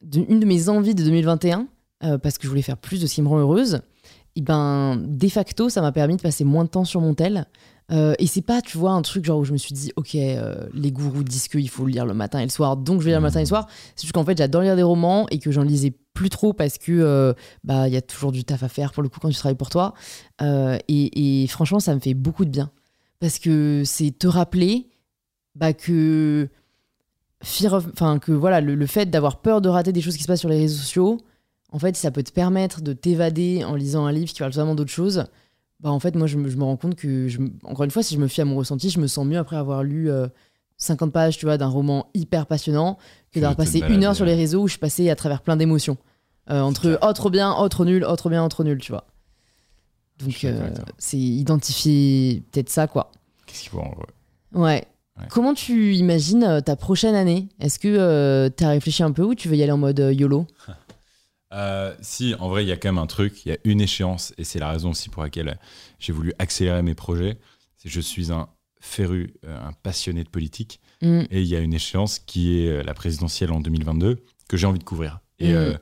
de- 0.02 0.24
une 0.28 0.40
de 0.40 0.46
mes 0.46 0.68
envies 0.68 0.94
de 0.94 1.02
2021, 1.04 1.66
euh, 2.04 2.18
parce 2.18 2.38
que 2.38 2.44
je 2.44 2.48
voulais 2.48 2.62
faire 2.62 2.76
plus 2.78 3.00
de 3.00 3.06
ce 3.06 3.14
qui 3.14 3.22
me 3.22 3.28
rend 3.28 3.38
heureuse, 3.38 3.80
et 4.36 4.40
ben, 4.42 4.96
de 4.96 5.28
facto, 5.28 5.68
ça 5.68 5.80
m'a 5.80 5.90
permis 5.92 6.16
de 6.16 6.22
passer 6.22 6.44
moins 6.44 6.64
de 6.64 6.68
temps 6.70 6.84
sur 6.84 7.00
mon 7.00 7.14
tel. 7.14 7.46
Euh, 7.90 8.12
et 8.18 8.26
c'est 8.26 8.42
pas, 8.42 8.60
tu 8.60 8.76
vois, 8.76 8.90
un 8.92 9.00
truc 9.00 9.24
genre 9.24 9.38
où 9.38 9.44
je 9.44 9.52
me 9.52 9.56
suis 9.56 9.72
dit, 9.72 9.92
ok, 9.96 10.14
euh, 10.14 10.68
les 10.74 10.92
gourous 10.92 11.24
disent 11.24 11.48
qu'il 11.48 11.68
faut 11.70 11.86
le 11.86 11.90
lire 11.92 12.04
le 12.04 12.12
matin 12.12 12.38
et 12.38 12.44
le 12.44 12.50
soir, 12.50 12.76
donc 12.76 13.00
je 13.00 13.06
vais 13.06 13.12
lire 13.12 13.18
le 13.20 13.24
matin 13.26 13.38
et 13.40 13.44
le 13.44 13.48
soir. 13.48 13.66
C'est 13.96 14.02
juste 14.02 14.12
qu'en 14.12 14.24
fait, 14.26 14.36
j'adore 14.36 14.60
lire 14.60 14.76
des 14.76 14.82
romans 14.82 15.26
et 15.30 15.38
que 15.38 15.50
j'en 15.50 15.62
lisais 15.62 15.94
plus 16.12 16.28
trop 16.28 16.52
parce 16.52 16.76
que 16.76 16.92
euh, 16.92 17.32
bah 17.64 17.88
il 17.88 17.94
y 17.94 17.96
a 17.96 18.02
toujours 18.02 18.30
du 18.30 18.44
taf 18.44 18.62
à 18.62 18.68
faire 18.68 18.92
pour 18.92 19.02
le 19.02 19.08
coup 19.08 19.20
quand 19.20 19.30
tu 19.30 19.36
travailles 19.36 19.56
pour 19.56 19.70
toi. 19.70 19.94
Euh, 20.42 20.76
et, 20.86 21.42
et 21.42 21.46
franchement, 21.46 21.80
ça 21.80 21.94
me 21.94 22.00
fait 22.00 22.12
beaucoup 22.12 22.44
de 22.44 22.50
bien 22.50 22.70
parce 23.20 23.38
que 23.38 23.82
c'est 23.86 24.10
te 24.18 24.26
rappeler 24.26 24.90
bah, 25.54 25.72
que 25.72 26.50
fear 27.42 27.72
of- 27.74 27.86
enfin 27.92 28.18
que 28.18 28.32
voilà 28.32 28.60
le, 28.60 28.74
le 28.74 28.86
fait 28.86 29.06
d'avoir 29.06 29.40
peur 29.40 29.60
de 29.60 29.68
rater 29.68 29.92
des 29.92 30.00
choses 30.00 30.16
qui 30.16 30.22
se 30.22 30.28
passent 30.28 30.40
sur 30.40 30.48
les 30.48 30.58
réseaux 30.58 30.78
sociaux, 30.78 31.18
en 31.72 31.78
fait, 31.78 31.96
ça 31.96 32.10
peut 32.10 32.22
te 32.22 32.32
permettre 32.32 32.80
de 32.80 32.92
t'évader 32.92 33.62
en 33.64 33.74
lisant 33.74 34.06
un 34.06 34.12
livre 34.12 34.32
qui 34.32 34.38
parle 34.38 34.52
vraiment 34.52 34.74
d'autre 34.74 34.90
chose. 34.90 35.24
Bah 35.80 35.90
en 35.90 36.00
fait, 36.00 36.16
moi, 36.16 36.26
je 36.26 36.36
me, 36.38 36.48
je 36.48 36.56
me 36.56 36.64
rends 36.64 36.76
compte 36.76 36.96
que, 36.96 37.28
je, 37.28 37.38
encore 37.64 37.84
une 37.84 37.90
fois, 37.90 38.02
si 38.02 38.14
je 38.14 38.20
me 38.20 38.26
fie 38.26 38.40
à 38.40 38.44
mon 38.44 38.56
ressenti, 38.56 38.90
je 38.90 38.98
me 38.98 39.06
sens 39.06 39.24
mieux 39.26 39.38
après 39.38 39.56
avoir 39.56 39.84
lu 39.84 40.10
euh, 40.10 40.26
50 40.78 41.12
pages, 41.12 41.38
tu 41.38 41.44
vois, 41.46 41.56
d'un 41.58 41.68
roman 41.68 42.08
hyper 42.14 42.46
passionnant 42.46 42.98
que 43.32 43.38
d'avoir 43.40 43.56
passé 43.56 43.78
une 43.94 44.02
heure 44.04 44.16
sur 44.16 44.24
les 44.24 44.34
réseaux 44.34 44.62
où 44.62 44.68
je 44.68 44.78
passée 44.78 45.08
à 45.10 45.14
travers 45.14 45.40
plein 45.42 45.56
d'émotions. 45.56 45.96
Euh, 46.50 46.62
entre 46.62 46.98
oh 47.02 47.12
trop 47.12 47.30
bien, 47.30 47.54
oh 47.58 47.68
trop 47.68 47.84
nul, 47.84 48.04
oh 48.08 48.16
trop 48.16 48.30
bien, 48.30 48.44
oh 48.44 48.48
trop 48.48 48.64
nul, 48.64 48.78
tu 48.80 48.90
vois. 48.90 49.04
Donc, 50.18 50.42
euh, 50.44 50.70
c'est 50.96 51.18
identifier 51.18 52.42
peut-être 52.50 52.70
ça, 52.70 52.86
quoi. 52.86 53.12
Qu'est-ce 53.46 53.60
qu'il 53.62 53.70
faut 53.70 53.80
en 53.80 53.90
vrai? 53.94 54.06
Ouais. 54.52 54.86
Ouais. 55.18 55.26
Comment 55.30 55.54
tu 55.54 55.94
imagines 55.94 56.44
euh, 56.44 56.60
ta 56.60 56.76
prochaine 56.76 57.14
année? 57.14 57.48
Est-ce 57.60 57.78
que 57.78 58.48
tu 58.56 58.64
as 58.64 58.68
réfléchi 58.68 59.02
un 59.02 59.12
peu 59.12 59.22
ou 59.22 59.34
tu 59.34 59.48
veux 59.48 59.56
y 59.56 59.62
aller 59.62 59.72
en 59.72 59.78
mode 59.78 60.00
euh, 60.00 60.12
YOLO? 60.12 60.46
Euh, 61.54 61.94
si, 62.02 62.34
en 62.38 62.50
vrai, 62.50 62.62
il 62.62 62.68
y 62.68 62.72
a 62.72 62.76
quand 62.76 62.88
même 62.90 62.98
un 63.02 63.06
truc, 63.06 63.46
il 63.46 63.48
y 63.48 63.52
a 63.52 63.56
une 63.64 63.80
échéance, 63.80 64.34
et 64.36 64.44
c'est 64.44 64.58
la 64.58 64.70
raison 64.70 64.90
aussi 64.90 65.08
pour 65.08 65.22
laquelle 65.22 65.58
j'ai 65.98 66.12
voulu 66.12 66.34
accélérer 66.38 66.82
mes 66.82 66.94
projets. 66.94 67.38
C'est 67.78 67.88
je 67.88 68.00
suis 68.02 68.30
un 68.30 68.48
féru, 68.82 69.32
euh, 69.46 69.58
un 69.58 69.72
passionné 69.72 70.24
de 70.24 70.28
politique. 70.28 70.78
Mm. 71.00 71.20
Et 71.30 71.40
il 71.40 71.46
y 71.46 71.56
a 71.56 71.60
une 71.60 71.72
échéance 71.72 72.18
qui 72.18 72.58
est 72.60 72.68
euh, 72.68 72.82
la 72.82 72.92
présidentielle 72.92 73.50
en 73.50 73.60
2022 73.60 74.22
que 74.46 74.56
j'ai 74.58 74.66
envie 74.66 74.78
de 74.78 74.84
couvrir. 74.84 75.20
Et 75.38 75.52
Mm. 75.52 75.56
euh, 75.56 75.74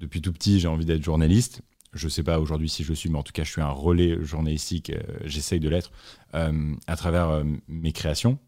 depuis 0.00 0.20
tout 0.20 0.32
petit, 0.32 0.58
j'ai 0.58 0.66
envie 0.66 0.86
d'être 0.86 1.04
journaliste. 1.04 1.60
Je 1.92 2.08
sais 2.08 2.24
pas 2.24 2.40
aujourd'hui 2.40 2.68
si 2.68 2.82
je 2.82 2.88
le 2.88 2.96
suis, 2.96 3.08
mais 3.08 3.18
en 3.18 3.22
tout 3.22 3.32
cas, 3.32 3.44
je 3.44 3.50
suis 3.52 3.60
un 3.62 3.70
relais 3.70 4.16
journalistique. 4.24 4.90
euh, 4.90 5.00
J'essaye 5.24 5.60
de 5.60 5.68
l'être 5.68 5.92
euh, 6.34 6.74
à 6.88 6.96
travers 6.96 7.28
euh, 7.28 7.44
mes 7.68 7.92
créations. 7.92 8.40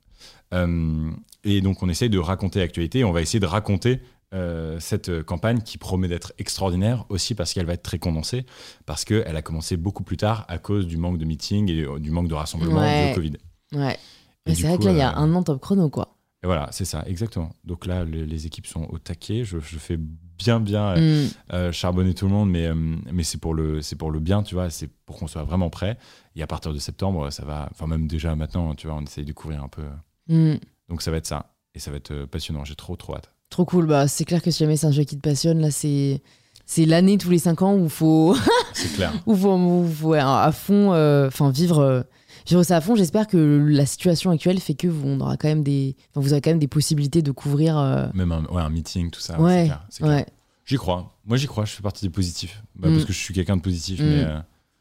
Euh, 0.55 1.11
et 1.45 1.61
donc, 1.61 1.83
on 1.83 1.89
essaye 1.89 2.09
de 2.11 2.19
raconter 2.19 2.61
l'actualité. 2.61 3.05
On 3.05 3.13
va 3.13 3.21
essayer 3.23 3.41
de 3.41 3.47
raconter 3.47 4.01
euh, 4.33 4.79
cette 4.81 5.11
euh, 5.11 5.23
campagne 5.23 5.61
qui 5.61 5.79
promet 5.79 6.09
d'être 6.09 6.33
extraordinaire 6.39 7.05
aussi 7.09 7.35
parce 7.35 7.53
qu'elle 7.53 7.67
va 7.67 7.75
être 7.75 7.83
très 7.83 7.99
condensée, 7.99 8.47
parce 8.87 9.05
qu'elle 9.05 9.37
a 9.37 9.43
commencé 9.43 9.77
beaucoup 9.77 10.03
plus 10.05 10.17
tard 10.17 10.45
à 10.49 10.59
cause 10.59 10.87
du 10.87 10.97
manque 10.97 11.19
de 11.19 11.25
meetings 11.25 11.71
et 11.71 11.87
du 12.01 12.11
manque 12.11 12.29
de 12.29 12.35
rassemblement 12.35 12.81
Ouais. 12.81 13.07
dû 13.07 13.13
au 13.13 13.15
Covid. 13.15 13.33
Ouais. 13.75 13.99
C'est 14.47 14.63
vrai 14.67 14.79
que 14.79 14.85
là, 14.85 14.93
il 14.93 14.99
y 14.99 15.03
a 15.03 15.15
un 15.17 15.35
an 15.35 15.43
top 15.43 15.61
chrono, 15.61 15.89
quoi. 15.89 16.17
et 16.43 16.47
voilà, 16.47 16.69
c'est 16.73 16.85
ça, 16.85 17.03
exactement. 17.07 17.51
Donc 17.65 17.87
là, 17.87 18.05
le- 18.05 18.25
les 18.25 18.47
équipes 18.47 18.67
sont 18.67 18.87
au 18.91 18.99
taquet. 18.99 19.45
Je, 19.45 19.59
je 19.61 19.79
fais 19.79 19.97
bien, 19.99 20.61
bien 20.61 20.95
Mm. 20.97 21.29
euh, 21.55 21.73
charbonner 21.73 22.13
tout 22.13 22.27
le 22.27 22.33
monde, 22.33 22.51
mais, 22.51 22.69
mais 22.75 23.23
c'est 23.23 23.39
pour, 23.39 23.55
le- 23.55 23.81
pour 23.99 24.11
le 24.11 24.21
bien, 24.21 24.43
tu 24.43 24.55
vois. 24.55 24.69
C'est 24.69 24.89
pour 25.07 25.17
qu'on 25.19 25.27
soit 25.27 25.45
vraiment 25.45 25.71
prêt. 25.71 25.97
Et 26.37 26.43
à 26.43 26.47
partir 26.47 26.73
de 26.75 26.79
septembre, 26.79 27.31
ça 27.31 27.45
va. 27.47 27.69
Enfin, 27.71 27.87
même 27.87 28.07
déjà 28.07 28.35
maintenant, 28.37 28.75
tu 28.75 28.87
vois, 28.89 28.97
on 28.97 29.03
essaye 29.03 29.25
de 29.25 29.33
couvrir 29.33 29.63
un 29.65 29.69
peu. 29.69 29.85
Mm. 30.29 30.55
Donc 30.89 31.03
ça 31.03 31.11
va 31.11 31.17
être 31.19 31.27
ça. 31.27 31.55
Et 31.75 31.79
ça 31.81 31.91
va 31.91 31.97
être 31.97 32.13
euh, 32.13 32.27
passionnant. 32.27 32.65
J'ai 32.65 32.75
trop, 32.77 32.95
trop 32.97 33.15
hâte. 33.17 33.31
Trop 33.51 33.65
cool. 33.65 33.87
Bah, 33.87 34.07
c'est 34.09 34.25
clair 34.25 34.43
que 34.43 34.51
si 34.51 34.61
jamais 34.61 34.77
c'est 34.77 34.87
un 34.87 34.93
jeu 34.93 35.05
qui 35.05 35.17
te 35.17 35.21
passionne, 35.23 35.61
là, 35.61 35.71
c'est. 35.71 36.23
C'est 36.67 36.87
l'année 36.87 37.19
tous 37.19 37.29
les 37.29 37.39
5 37.39 37.61
ans 37.61 37.75
où 37.77 37.91
faut, 37.91 38.35
C'est 38.73 38.95
clair. 38.95 39.13
où 39.27 39.37
faut, 39.37 39.55
où 39.55 39.87
faut, 39.87 40.15
à 40.15 40.51
fond, 40.51 40.95
euh, 40.95 41.27
enfin 41.27 41.51
vivre, 41.51 41.81
euh, 41.81 42.03
vivre 42.47 42.63
ça 42.63 42.79
à 42.79 42.81
fond. 42.81 42.95
J'espère 42.97 43.27
que 43.27 43.37
la 43.69 43.85
situation 43.85 44.31
actuelle 44.31 44.59
fait 44.61 44.73
que 44.73 44.87
vous, 44.89 45.07
on 45.07 45.21
aura 45.21 45.37
quand 45.37 45.49
même 45.49 45.63
des, 45.63 45.95
vous 46.15 46.33
aurez 46.33 46.41
quand 46.41 46.49
même 46.51 46.59
des 46.59 46.67
possibilités 46.69 47.21
de 47.21 47.33
couvrir. 47.33 47.77
euh, 47.79 48.07
Même 48.15 48.33
un, 48.33 48.45
ouais, 48.47 48.63
un 48.63 48.71
meeting, 48.71 49.11
tout 49.11 49.21
ça. 49.21 49.39
ouais, 49.39 49.71
ouais, 50.01 50.09
ouais. 50.09 50.27
J'y 50.65 50.77
crois. 50.77 51.13
Moi, 51.27 51.37
j'y 51.37 51.47
crois. 51.47 51.67
Je 51.67 51.73
fais 51.73 51.83
partie 51.83 52.07
des 52.07 52.11
positifs. 52.11 52.63
Bah, 52.77 52.89
Mm. 52.89 52.93
Parce 52.95 53.05
que 53.05 53.13
je 53.13 53.19
suis 53.19 53.35
quelqu'un 53.35 53.59
de 53.59 53.63
positif, 53.63 54.01
Mm. 54.01 54.05
mais. 54.05 54.25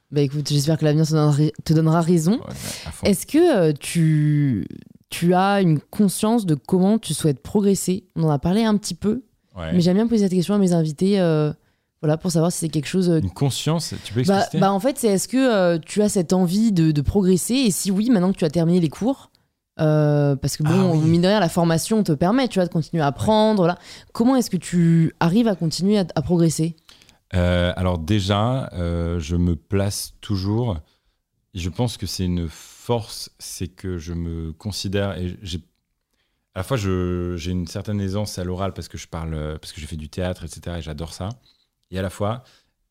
Bah 0.09 0.21
écoute, 0.21 0.47
j'espère 0.47 0.77
que 0.77 0.85
l'avenir 0.85 1.05
te 1.65 1.73
donnera, 1.73 1.99
raison. 2.01 2.39
ouais. 2.39 3.09
Est-ce 3.09 3.25
que 3.27 3.57
euh, 3.57 3.73
tu, 3.77 4.65
tu 5.13 5.33
as 5.35 5.61
une 5.61 5.79
conscience 5.79 6.45
de 6.47 6.55
comment 6.55 6.97
tu 6.97 7.13
souhaites 7.13 7.41
progresser 7.43 8.05
On 8.15 8.23
en 8.23 8.29
a 8.31 8.39
parlé 8.39 8.63
un 8.63 8.75
petit 8.77 8.95
peu, 8.95 9.23
Ouais. 9.55 9.71
mais 9.71 9.81
j'aime 9.81 9.95
bien 9.97 10.07
poser 10.07 10.23
cette 10.23 10.31
question 10.33 10.55
à 10.55 10.57
mes 10.57 10.73
invités, 10.73 11.19
euh, 11.19 11.53
voilà, 12.01 12.17
pour 12.17 12.31
savoir 12.31 12.51
si 12.51 12.57
c'est 12.59 12.69
quelque 12.69 12.87
chose. 12.87 13.09
euh, 13.11 13.19
Une 13.21 13.29
conscience, 13.29 13.93
tu 14.03 14.11
peux 14.13 14.23
bah, 14.23 14.39
expliquer 14.39 14.59
bah, 14.59 14.71
en 14.73 14.79
fait, 14.79 14.97
c'est 14.97 15.07
est-ce 15.09 15.27
que 15.27 15.37
euh, 15.37 15.77
tu 15.77 16.01
as 16.01 16.09
cette 16.09 16.33
envie 16.33 16.71
de, 16.71 16.89
de 16.91 17.01
progresser? 17.01 17.53
Et 17.53 17.69
si 17.71 17.91
oui, 17.91 18.09
maintenant 18.09 18.31
que 18.33 18.37
tu 18.39 18.45
as 18.45 18.49
terminé 18.49 18.79
les 18.79 18.89
cours, 18.89 19.29
euh, 19.79 20.35
parce 20.35 20.57
que 20.57 20.63
bon, 20.63 20.71
Ah 20.73 20.95
oui. 20.95 21.07
mine 21.07 21.21
de 21.21 21.27
rien, 21.27 21.39
la 21.39 21.49
formation 21.49 22.01
te 22.03 22.11
permet, 22.11 22.47
tu 22.47 22.57
vois, 22.59 22.65
de 22.67 22.71
continuer 22.73 23.03
à 23.03 23.07
apprendre. 23.07 23.67
Là. 23.67 23.77
Comment 24.11 24.35
est-ce 24.35 24.49
que 24.49 24.57
tu 24.57 25.13
arrives 25.19 25.47
à 25.47 25.55
continuer 25.55 25.99
à, 25.99 26.05
à 26.15 26.21
progresser? 26.23 26.75
Euh, 27.35 27.71
alors 27.75 27.97
déjà, 27.99 28.69
je 28.73 29.35
me 29.35 29.55
place 29.55 30.13
toujours. 30.21 30.77
Je 31.53 31.69
pense 31.69 31.97
que 31.97 32.05
c'est 32.07 32.25
une 32.25 32.47
force, 32.83 33.31
c'est 33.39 33.69
que 33.69 33.97
je 33.97 34.13
me 34.13 34.51
considère 34.53 35.17
et 35.17 35.37
j'ai 35.41 35.59
à 36.55 36.59
la 36.59 36.63
fois 36.63 36.77
j'ai 36.77 37.51
une 37.51 37.67
certaine 37.67 37.99
aisance 38.01 38.37
à 38.37 38.43
l'oral 38.43 38.73
parce 38.73 38.87
que 38.87 38.97
je 38.97 39.07
parle, 39.07 39.33
euh, 39.33 39.57
parce 39.57 39.73
que 39.73 39.81
j'ai 39.81 39.87
fait 39.87 39.95
du 39.95 40.09
théâtre, 40.09 40.43
etc. 40.43 40.77
Et 40.79 40.81
j'adore 40.81 41.13
ça. 41.13 41.29
Et 41.91 41.97
à 41.97 42.01
la 42.01 42.09
fois, 42.09 42.43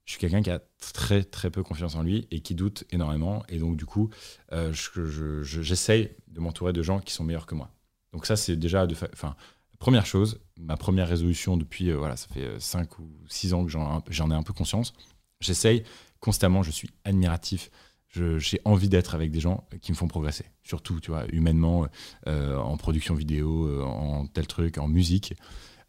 je 0.07 0.13
suis 0.13 0.21
quelqu'un 0.21 0.43
qui 0.43 0.51
a 0.51 0.61
très 0.81 1.23
très 1.25 1.51
peu 1.51 1.63
confiance 1.63 1.95
en 1.95 2.03
lui 2.03 2.27
et 2.31 2.41
qui 2.41 2.55
doute 2.55 2.85
énormément. 2.91 3.45
Et 3.49 3.59
donc 3.59 3.77
du 3.77 3.87
coup, 3.87 4.11
euh, 4.53 4.73
je- 4.73 5.05
je- 5.07 5.43
je- 5.43 5.63
j'essaye 5.63 6.11
de 6.29 6.41
m'entourer 6.41 6.73
de 6.73 6.83
gens 6.83 6.99
qui 7.01 7.13
sont 7.13 7.25
meilleurs 7.25 7.47
que 7.47 7.55
moi. 7.55 7.71
Donc 8.13 8.27
ça, 8.27 8.37
c'est 8.37 8.57
déjà 8.57 8.87
de, 8.87 8.95
enfin, 9.13 9.37
première 9.79 10.07
chose, 10.07 10.41
ma 10.59 10.77
première 10.77 11.09
résolution 11.09 11.57
depuis, 11.57 11.91
euh, 11.91 11.97
voilà, 11.99 12.17
ça 12.17 12.29
fait 12.33 12.59
5 12.61 12.99
ou 12.99 13.09
6 13.29 13.53
ans 13.55 13.65
que 13.65 13.71
j'en 13.71 14.31
ai 14.31 14.35
un 14.35 14.43
peu 14.43 14.53
conscience. 14.55 14.93
J'essaye 15.41 15.85
constamment, 16.21 16.63
je 16.63 16.71
suis 16.71 16.89
admiratif. 17.05 17.71
J'ai 18.13 18.61
envie 18.67 18.91
d'être 18.91 19.15
avec 19.15 19.31
des 19.31 19.41
gens 19.41 19.65
qui 19.81 19.91
me 19.91 19.97
font 19.97 20.07
progresser, 20.07 20.45
surtout, 20.63 21.01
tu 21.01 21.11
vois, 21.11 21.25
humainement, 21.33 21.87
euh, 22.27 22.59
en 22.59 22.77
production 22.77 23.15
vidéo, 23.15 23.67
euh, 23.67 23.83
en 23.83 24.27
tel 24.27 24.47
truc, 24.47 24.77
en 24.77 24.87
musique. 24.87 25.35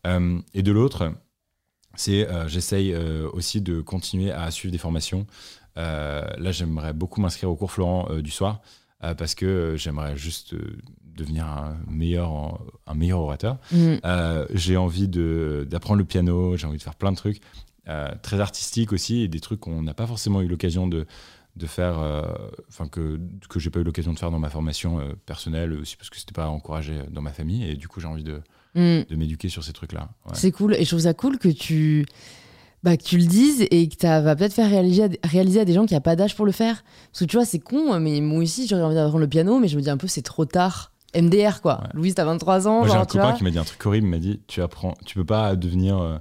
Euh, 0.07 0.39
et 0.53 0.63
de 0.63 0.71
l'autre, 0.71 1.13
c'est 1.95 2.27
euh, 2.27 2.47
j'essaye 2.47 2.95
aussi 2.95 3.59
de 3.59 3.81
continuer 3.81 4.31
à 4.31 4.51
suivre 4.51 4.71
des 4.71 4.77
formations. 4.77 5.27
Là, 5.75 6.51
j'aimerais 6.51 6.93
beaucoup 6.93 7.19
m'inscrire 7.19 7.49
au 7.49 7.55
cours 7.57 7.71
Florent 7.71 8.07
du 8.19 8.31
soir 8.31 8.61
parce 8.99 9.35
que 9.35 9.75
j'aimerais 9.75 10.15
juste 10.15 10.55
devenir 11.03 11.45
un 11.45 11.77
meilleur, 11.89 12.61
un 12.87 12.93
meilleur 12.93 13.19
orateur. 13.19 13.57
Mm. 13.73 13.95
J'ai 14.51 14.77
envie 14.77 15.09
d'apprendre 15.09 15.97
le 15.97 16.05
piano, 16.05 16.55
j'ai 16.55 16.67
envie 16.67 16.77
de 16.77 16.83
faire 16.83 16.95
plein 16.95 17.11
de 17.11 17.17
trucs 17.17 17.41
très 18.21 18.39
artistiques 18.39 18.93
aussi 18.93 19.23
et 19.23 19.27
des 19.27 19.41
trucs 19.41 19.59
qu'on 19.59 19.81
n'a 19.81 19.93
pas 19.93 20.07
forcément 20.07 20.41
eu 20.41 20.47
l'occasion 20.47 20.87
de, 20.87 21.05
de 21.55 21.67
faire, 21.67 21.99
euh, 21.99 22.23
enfin 22.69 22.87
que, 22.87 23.19
que 23.49 23.59
j'ai 23.59 23.69
pas 23.69 23.79
eu 23.79 23.83
l'occasion 23.83 24.13
de 24.13 24.19
faire 24.19 24.31
dans 24.31 24.39
ma 24.39 24.49
formation 24.49 24.99
euh, 24.99 25.13
personnelle 25.25 25.73
aussi 25.73 25.95
parce 25.97 26.09
que 26.09 26.17
c'était 26.17 26.33
pas 26.33 26.47
encouragé 26.47 27.01
dans 27.11 27.21
ma 27.21 27.31
famille 27.31 27.63
et 27.69 27.75
du 27.75 27.87
coup 27.87 27.99
j'ai 27.99 28.07
envie 28.07 28.23
de, 28.23 28.41
Mm. 28.75 29.03
de 29.07 29.15
m'éduquer 29.15 29.49
sur 29.49 29.63
ces 29.63 29.71
trucs-là. 29.71 30.09
Ouais. 30.25 30.31
C'est 30.33 30.51
cool. 30.51 30.73
Et 30.73 30.83
je 30.83 30.89
trouve 30.89 31.01
ça 31.01 31.13
cool 31.13 31.37
que 31.37 31.47
tu, 31.49 32.07
bah, 32.81 32.97
que 32.97 33.03
tu 33.03 33.17
le 33.19 33.25
dises 33.25 33.67
et 33.69 33.87
que 33.87 33.95
tu 33.95 34.07
vas 34.07 34.35
peut-être 34.35 34.53
faire 34.53 34.67
réaliser 34.67 35.03
à, 35.03 35.27
réaliser 35.27 35.59
à 35.59 35.65
des 35.65 35.73
gens 35.73 35.85
qui 35.85 35.93
n'ont 35.93 36.01
pas 36.01 36.15
d'âge 36.15 36.35
pour 36.35 36.45
le 36.45 36.51
faire. 36.51 36.83
Parce 37.11 37.19
que 37.19 37.25
tu 37.25 37.37
vois, 37.37 37.45
c'est 37.45 37.59
con, 37.59 37.99
mais 37.99 38.19
moi 38.19 38.39
aussi, 38.39 38.67
j'aurais 38.67 38.81
envie 38.81 38.95
d'apprendre 38.95 39.19
le 39.19 39.27
piano, 39.27 39.59
mais 39.59 39.67
je 39.67 39.77
me 39.77 39.81
dis 39.83 39.91
un 39.91 39.97
peu, 39.97 40.07
c'est 40.07 40.23
trop 40.23 40.45
tard. 40.45 40.91
MDR, 41.15 41.61
quoi. 41.61 41.81
Ouais. 41.81 41.89
Louise, 41.93 42.15
t'as 42.15 42.25
23 42.25 42.67
ans. 42.67 42.79
Moi, 42.79 42.87
j'ai 42.87 42.95
un 42.95 43.05
copain 43.05 43.29
vois. 43.29 43.33
qui 43.33 43.43
m'a 43.43 43.51
dit 43.51 43.59
un 43.59 43.63
truc 43.63 43.85
horrible. 43.85 44.07
Il 44.07 44.09
m'a 44.09 44.17
dit 44.17 44.41
Tu 44.47 44.59
apprends, 44.63 44.95
tu 45.05 45.13
peux 45.13 45.23
pas 45.25 45.55
devenir 45.55 45.99
euh, 45.99 46.17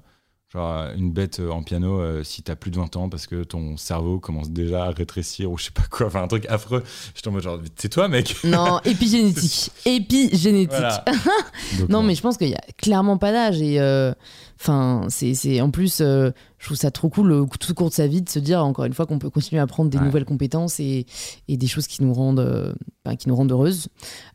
genre 0.53 0.87
une 0.97 1.11
bête 1.13 1.41
euh, 1.41 1.51
en 1.51 1.63
piano 1.63 1.99
euh, 2.01 2.23
si 2.25 2.43
t'as 2.43 2.57
plus 2.57 2.71
de 2.71 2.77
20 2.77 2.97
ans 2.97 3.09
parce 3.09 3.27
que 3.27 3.43
ton 3.45 3.77
cerveau 3.77 4.19
commence 4.21 4.51
déjà 4.51 4.85
à 4.85 4.91
rétrécir 4.91 5.51
ou 5.51 5.57
je 5.59 5.65
sais 5.65 5.71
pas 5.71 5.85
quoi. 5.91 6.07
Enfin, 6.09 6.23
un 6.23 6.29
truc 6.29 6.45
affreux. 6.49 6.83
En 7.27 7.31
mode 7.31 7.43
genre 7.43 7.59
C'est 7.77 7.89
toi, 7.89 8.09
mec 8.09 8.37
Non, 8.45 8.81
épigénétique. 8.85 9.71
Épigénétique. 9.87 10.71
Voilà. 10.71 11.05
Donc, 11.79 11.89
Non, 11.89 12.03
mais 12.03 12.15
je 12.15 12.21
pense 12.21 12.37
qu'il 12.37 12.49
y 12.51 12.55
a 12.55 12.61
clairement 12.77 13.17
pas 13.17 13.33
d'âge. 13.33 13.63
Et 13.63 13.81
euh, 13.81 14.13
enfin, 14.61 15.07
c'est, 15.09 15.35
c'est 15.35 15.61
en 15.61 15.71
plus, 15.71 16.01
euh, 16.01 16.31
je 16.59 16.67
trouve 16.67 16.77
ça 16.77 16.91
trop 16.91 17.09
cool, 17.09 17.33
euh, 17.33 17.45
tout 17.59 17.71
au 17.71 17.75
court 17.75 17.89
de 17.89 17.95
sa 17.95 18.07
vie, 18.07 18.21
de 18.23 18.29
se 18.29 18.39
dire 18.39 18.65
encore 18.65 18.85
une 18.85 18.93
fois 18.95 19.07
qu'on 19.07 19.19
peut 19.19 19.31
continuer 19.31 19.61
à 19.61 19.63
apprendre 19.63 19.89
des 19.91 19.99
Ouais. 19.99 20.05
nouvelles 20.05 20.25
compétences 20.25 20.81
et, 20.81 21.07
et 21.49 21.57
des 21.57 21.67
choses 21.67 21.87
qui 21.87 22.03
nous 22.03 22.13
rendent, 22.13 22.41
euh, 22.41 22.75
qui 23.19 23.29
nous 23.29 23.37
rendent 23.37 23.53
heureuses. 23.53 23.89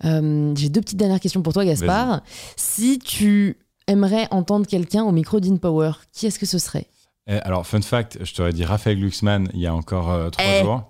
Euh, 0.06 0.54
j'ai 0.56 0.70
deux 0.70 0.82
petites 0.82 0.98
dernières 0.98 1.20
questions 1.20 1.42
pour 1.42 1.54
toi, 1.54 1.64
Gaspard. 1.66 2.22
Si 2.56 2.98
tu 3.00 3.58
aimerais 3.88 4.28
entendre 4.32 4.68
quelqu'un 4.68 5.04
au 5.04 5.12
micro 5.12 5.40
d'InPower, 5.40 5.92
qui 6.14 6.26
est-ce 6.28 6.40
que 6.40 6.46
ce 6.46 6.60
serait 6.60 6.88
Eh, 7.28 7.34
alors, 7.40 7.66
fun 7.66 7.82
fact 7.82 8.20
je 8.24 8.34
t'aurais 8.34 8.54
dit 8.54 8.64
Raphaël 8.66 9.00
Glucksmann 9.00 9.50
il 9.54 9.60
y 9.62 9.68
a 9.68 9.74
encore 9.74 10.12
euh, 10.12 10.30
trois 10.30 10.46
Eh. 10.46 10.64
jours. 10.64 10.84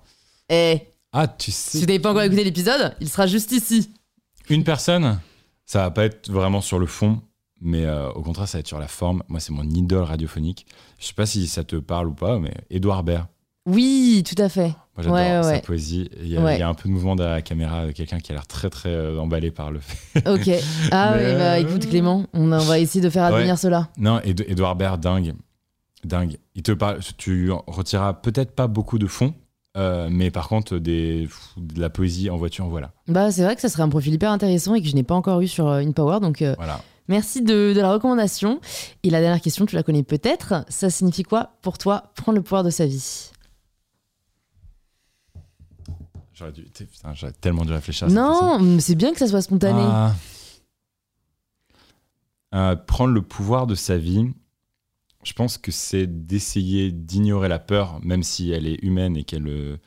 Eh, 0.49 0.79
Ah, 1.13 1.27
tu 1.27 1.51
si 1.51 1.57
sais, 1.57 1.79
vous 1.79 1.85
n'avez 1.85 1.99
pas 1.99 2.11
encore 2.11 2.23
écouté 2.23 2.43
l'épisode, 2.43 2.95
il 2.99 3.09
sera 3.09 3.27
juste 3.27 3.51
ici. 3.51 3.89
une 4.49 4.63
personne, 4.63 5.19
ça 5.65 5.79
va 5.83 5.91
pas 5.91 6.05
être 6.05 6.29
vraiment 6.31 6.61
sur 6.61 6.79
le 6.79 6.85
fond. 6.85 7.21
Mais 7.59 7.85
euh, 7.85 8.11
au 8.11 8.21
contraire, 8.21 8.47
ça 8.47 8.57
va 8.57 8.59
être 8.59 8.67
sur 8.67 8.77
la 8.77 8.87
forme. 8.87 9.23
Moi, 9.29 9.39
c'est 9.39 9.51
mon 9.51 9.63
idole 9.63 10.03
radiophonique. 10.03 10.67
Je 10.99 11.07
sais 11.07 11.13
pas 11.15 11.25
si 11.25 11.47
ça 11.47 11.63
te 11.63 11.75
parle 11.75 12.07
ou 12.09 12.13
pas, 12.13 12.37
mais 12.37 12.53
Édouard 12.69 13.03
Baird. 13.03 13.25
Oui, 13.65 14.23
tout 14.23 14.39
à 14.41 14.47
fait. 14.47 14.73
Moi, 14.97 15.03
j'adore 15.03 15.15
Ouais, 15.15 15.43
sa 15.43 15.49
ouais. 15.49 15.61
poésie. 15.61 16.09
Il 16.19 16.27
y, 16.27 16.37
a, 16.37 16.41
Ouais. 16.41 16.55
il 16.55 16.59
y 16.59 16.63
a 16.63 16.67
un 16.67 16.73
peu 16.73 16.89
de 16.89 16.93
mouvement 16.93 17.15
derrière 17.15 17.35
la 17.35 17.41
caméra, 17.41 17.81
euh, 17.83 17.91
quelqu'un 17.93 18.19
qui 18.19 18.31
a 18.31 18.35
l'air 18.35 18.47
très, 18.47 18.69
très 18.69 18.89
euh, 18.89 19.19
emballé 19.19 19.51
par 19.51 19.71
le 19.71 19.79
fait. 19.79 20.19
Ok. 20.29 20.49
Ah 20.91 21.13
Mais, 21.15 21.25
oui, 21.25 21.33
bah 21.37 21.53
euh, 21.53 21.55
écoute 21.57 21.87
Clément, 21.87 22.25
on, 22.33 22.47
va 22.47 22.79
essayer 22.79 23.01
de 23.01 23.09
faire 23.09 23.23
advenir 23.23 23.57
cela. 23.57 23.89
Non, 23.97 24.19
Ed- 24.21 24.45
Edouard 24.47 24.75
Baird, 24.75 24.99
dingue. 24.99 25.33
Dingue. 26.03 26.37
Il 26.55 26.63
te 26.63 26.71
parle, 26.71 26.99
tu 27.17 27.51
retireras 27.67 28.13
peut-être 28.13 28.51
pas 28.51 28.67
beaucoup 28.67 28.97
de 28.99 29.07
fond, 29.07 29.33
euh, 29.77 30.07
mais 30.11 30.31
par 30.31 30.47
contre, 30.47 30.77
des, 30.77 31.27
de 31.57 31.79
la 31.81 31.89
poésie 31.89 32.29
en 32.29 32.37
voiture, 32.37 32.67
voilà. 32.67 32.91
Bah, 33.07 33.31
c'est 33.31 33.43
vrai 33.43 33.55
que 33.55 33.61
ça 33.61 33.69
serait 33.69 33.83
un 33.83 33.89
profil 33.89 34.13
hyper 34.13 34.31
intéressant 34.31 34.73
et 34.75 34.81
que 34.81 34.87
je 34.87 34.95
n'ai 34.95 35.03
pas 35.03 35.15
encore 35.15 35.41
eu 35.41 35.47
sur 35.47 35.67
euh, 35.67 35.79
InPower. 35.79 36.19
Donc, 36.21 36.41
euh, 36.41 36.53
voilà. 36.57 36.81
merci 37.07 37.41
de, 37.41 37.73
de 37.75 37.79
la 37.81 37.91
recommandation. 37.91 38.59
Et 39.03 39.09
la 39.09 39.21
dernière 39.21 39.41
question, 39.41 39.65
tu 39.65 39.75
la 39.75 39.83
connais 39.83 40.03
peut-être. 40.03 40.65
Ça 40.69 40.89
signifie 40.89 41.23
quoi 41.23 41.51
pour 41.61 41.77
toi 41.77 42.11
prendre 42.15 42.37
le 42.37 42.41
pouvoir 42.43 42.63
de 42.63 42.69
sa 42.69 42.85
vie? 42.85 43.31
J'aurais 46.37 46.51
dû, 46.51 46.63
putain, 46.65 47.15
j'aurais 47.15 47.33
tellement 47.33 47.65
dû 47.65 47.73
réfléchir 47.73 48.05
à 48.05 48.09
cette 48.09 48.15
Non, 48.15 48.59
mais 48.59 48.79
c'est 48.79 48.93
bien 48.93 49.11
que 49.11 49.17
ça 49.17 49.27
soit 49.27 49.41
spontané. 49.41 49.81
Ah. 49.81 50.13
Euh, 52.53 52.75
prendre 52.75 53.11
le 53.11 53.23
pouvoir 53.23 53.65
de 53.65 53.73
sa 53.73 53.97
vie, 53.97 54.31
je 55.23 55.33
pense 55.33 55.57
que 55.57 55.71
c'est 55.71 56.05
d'essayer 56.05 56.91
d'ignorer 56.91 57.47
la 57.47 57.57
peur, 57.57 57.99
même 58.03 58.21
si 58.21 58.51
elle 58.51 58.67
est 58.67 58.77
humaine 58.83 59.17
et 59.17 59.23
qu'elle 59.23 59.47
euh, 59.47 59.77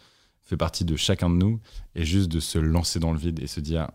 fait 0.43 0.57
partie 0.57 0.85
de 0.85 0.97
chacun 0.97 1.31
de 1.31 1.37
nous, 1.37 1.61
et 1.95 2.05
juste 2.05 2.29
de 2.29 2.41
se 2.41 2.59
lancer 2.59 2.99
dans 2.99 3.13
le 3.13 3.19
vide 3.19 3.39
et 3.41 3.47
se 3.47 3.61
dire 3.61 3.89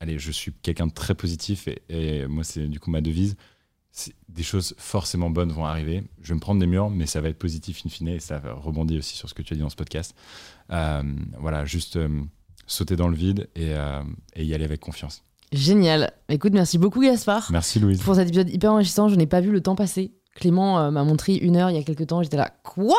allez, 0.00 0.18
je 0.18 0.30
suis 0.30 0.52
quelqu'un 0.52 0.88
de 0.88 0.92
très 0.92 1.14
positif 1.14 1.68
et, 1.68 1.82
et 1.88 2.26
moi, 2.26 2.44
c'est 2.44 2.66
du 2.68 2.80
coup 2.80 2.90
ma 2.90 3.00
devise. 3.00 3.34
Des 4.28 4.42
choses 4.42 4.74
forcément 4.78 5.30
bonnes 5.30 5.52
vont 5.52 5.64
arriver. 5.64 6.02
Je 6.20 6.28
vais 6.28 6.34
me 6.34 6.40
prendre 6.40 6.60
des 6.60 6.66
murs, 6.66 6.90
mais 6.90 7.06
ça 7.06 7.20
va 7.20 7.28
être 7.28 7.38
positif 7.38 7.82
in 7.86 7.88
fine 7.88 8.08
et 8.08 8.20
ça 8.20 8.38
va 8.38 8.52
rebondir 8.52 8.98
aussi 8.98 9.16
sur 9.16 9.28
ce 9.28 9.34
que 9.34 9.42
tu 9.42 9.54
as 9.54 9.56
dit 9.56 9.62
dans 9.62 9.70
ce 9.70 9.76
podcast. 9.76 10.14
Euh, 10.70 11.02
voilà, 11.38 11.64
juste 11.64 11.96
euh, 11.96 12.08
sauter 12.66 12.96
dans 12.96 13.08
le 13.08 13.16
vide 13.16 13.48
et, 13.54 13.72
et 14.34 14.44
y 14.44 14.54
aller 14.54 14.64
avec 14.64 14.80
confiance. 14.80 15.22
Génial. 15.52 16.12
Écoute, 16.28 16.52
merci 16.52 16.78
beaucoup 16.78 17.00
Gaspard. 17.00 17.48
Merci 17.52 17.78
Louise. 17.78 18.00
Pour 18.00 18.16
cet 18.16 18.26
épisode 18.26 18.50
hyper 18.50 18.72
enrichissant, 18.72 19.08
je 19.08 19.14
n'ai 19.14 19.26
pas 19.26 19.40
vu 19.40 19.52
le 19.52 19.60
temps 19.60 19.76
passer. 19.76 20.12
Clément 20.34 20.80
euh, 20.80 20.90
m'a 20.90 21.04
montré 21.04 21.34
une 21.36 21.56
heure 21.56 21.70
il 21.70 21.76
y 21.76 21.78
a 21.78 21.82
quelques 21.84 22.08
temps, 22.08 22.22
j'étais 22.22 22.36
là, 22.36 22.50
quoi? 22.64 22.96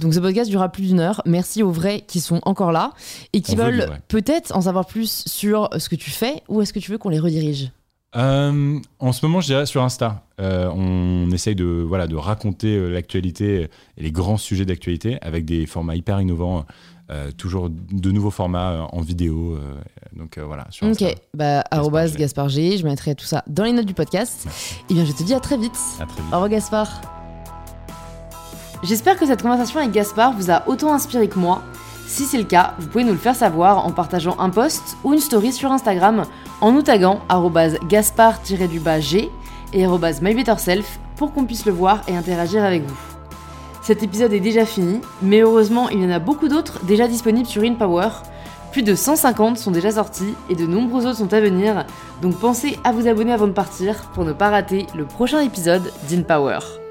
Donc 0.00 0.12
ce 0.12 0.18
podcast 0.18 0.50
durera 0.50 0.70
plus 0.70 0.88
d'une 0.88 0.98
heure. 0.98 1.22
Merci 1.24 1.62
aux 1.62 1.70
vrais 1.70 2.00
qui 2.00 2.18
sont 2.18 2.40
encore 2.42 2.72
là 2.72 2.92
et 3.32 3.42
qui 3.42 3.54
veulent 3.54 4.00
peut-être 4.08 4.56
en 4.56 4.62
savoir 4.62 4.86
plus 4.86 5.22
sur 5.26 5.70
ce 5.78 5.88
que 5.88 5.94
tu 5.94 6.10
fais 6.10 6.42
ou 6.48 6.60
est-ce 6.62 6.72
que 6.72 6.80
tu 6.80 6.90
veux 6.90 6.98
qu'on 6.98 7.10
les 7.10 7.20
redirige? 7.20 7.70
Euh, 8.16 8.78
en 8.98 9.12
ce 9.12 9.26
moment, 9.26 9.40
je 9.40 9.46
dirais 9.46 9.66
sur 9.66 9.82
Insta. 9.82 10.22
Euh, 10.40 10.68
on 10.74 11.30
essaye 11.30 11.54
de, 11.54 11.64
voilà, 11.64 12.06
de 12.06 12.16
raconter 12.16 12.90
l'actualité 12.90 13.68
et 13.96 14.02
les 14.02 14.12
grands 14.12 14.36
sujets 14.36 14.64
d'actualité 14.64 15.18
avec 15.22 15.44
des 15.44 15.66
formats 15.66 15.96
hyper 15.96 16.20
innovants. 16.20 16.64
Euh, 17.10 17.30
toujours 17.32 17.68
de 17.68 18.10
nouveaux 18.10 18.30
formats 18.30 18.70
euh, 18.70 18.80
en 18.90 19.02
vidéo. 19.02 19.56
Euh, 19.56 19.74
donc 20.16 20.38
voilà. 20.38 20.66
Sur 20.70 20.86
ok, 20.86 21.04
bah, 21.34 21.62
Gaspard 22.16 22.48
G. 22.48 22.78
Je 22.78 22.84
mettrai 22.84 23.14
tout 23.14 23.26
ça 23.26 23.44
dans 23.46 23.64
les 23.64 23.72
notes 23.72 23.84
du 23.84 23.92
podcast. 23.92 24.46
Et 24.46 24.84
eh 24.90 24.94
bien, 24.94 25.04
je 25.04 25.12
te 25.12 25.22
dis 25.22 25.34
à 25.34 25.40
très 25.40 25.58
vite. 25.58 25.76
À 26.00 26.06
très 26.06 26.22
vite. 26.22 26.32
Au 26.32 26.36
revoir, 26.36 26.48
Gaspard. 26.48 27.02
J'espère 28.82 29.18
que 29.18 29.26
cette 29.26 29.42
conversation 29.42 29.80
avec 29.80 29.92
Gaspard 29.92 30.32
vous 30.32 30.50
a 30.50 30.66
autant 30.66 30.94
inspiré 30.94 31.28
que 31.28 31.38
moi. 31.38 31.62
Si 32.06 32.24
c'est 32.24 32.38
le 32.38 32.44
cas, 32.44 32.74
vous 32.78 32.86
pouvez 32.86 33.04
nous 33.04 33.12
le 33.12 33.18
faire 33.18 33.34
savoir 33.34 33.86
en 33.86 33.90
partageant 33.90 34.36
un 34.38 34.50
post 34.50 34.96
ou 35.04 35.14
une 35.14 35.20
story 35.20 35.52
sur 35.52 35.72
Instagram 35.72 36.24
en 36.60 36.72
nous 36.72 36.82
taguant 36.82 37.20
gaspard-g 37.88 39.30
et 39.72 39.86
mybetterself 39.86 40.98
pour 41.16 41.32
qu'on 41.32 41.44
puisse 41.44 41.66
le 41.66 41.72
voir 41.72 42.02
et 42.06 42.16
interagir 42.16 42.62
avec 42.62 42.84
vous. 42.86 42.96
Cet 43.82 44.02
épisode 44.02 44.32
est 44.32 44.40
déjà 44.40 44.64
fini, 44.64 45.00
mais 45.22 45.40
heureusement 45.40 45.88
il 45.88 46.02
y 46.02 46.06
en 46.06 46.10
a 46.10 46.18
beaucoup 46.18 46.48
d'autres 46.48 46.84
déjà 46.84 47.08
disponibles 47.08 47.48
sur 47.48 47.62
InPower. 47.62 48.08
Plus 48.72 48.82
de 48.82 48.94
150 48.94 49.58
sont 49.58 49.70
déjà 49.70 49.92
sortis 49.92 50.34
et 50.50 50.54
de 50.54 50.66
nombreux 50.66 51.06
autres 51.06 51.18
sont 51.18 51.32
à 51.32 51.40
venir, 51.40 51.84
donc 52.22 52.38
pensez 52.38 52.78
à 52.84 52.92
vous 52.92 53.06
abonner 53.08 53.32
avant 53.32 53.46
de 53.46 53.52
partir 53.52 54.10
pour 54.14 54.24
ne 54.24 54.32
pas 54.32 54.50
rater 54.50 54.86
le 54.96 55.04
prochain 55.04 55.40
épisode 55.40 55.92
d'InPower. 56.08 56.83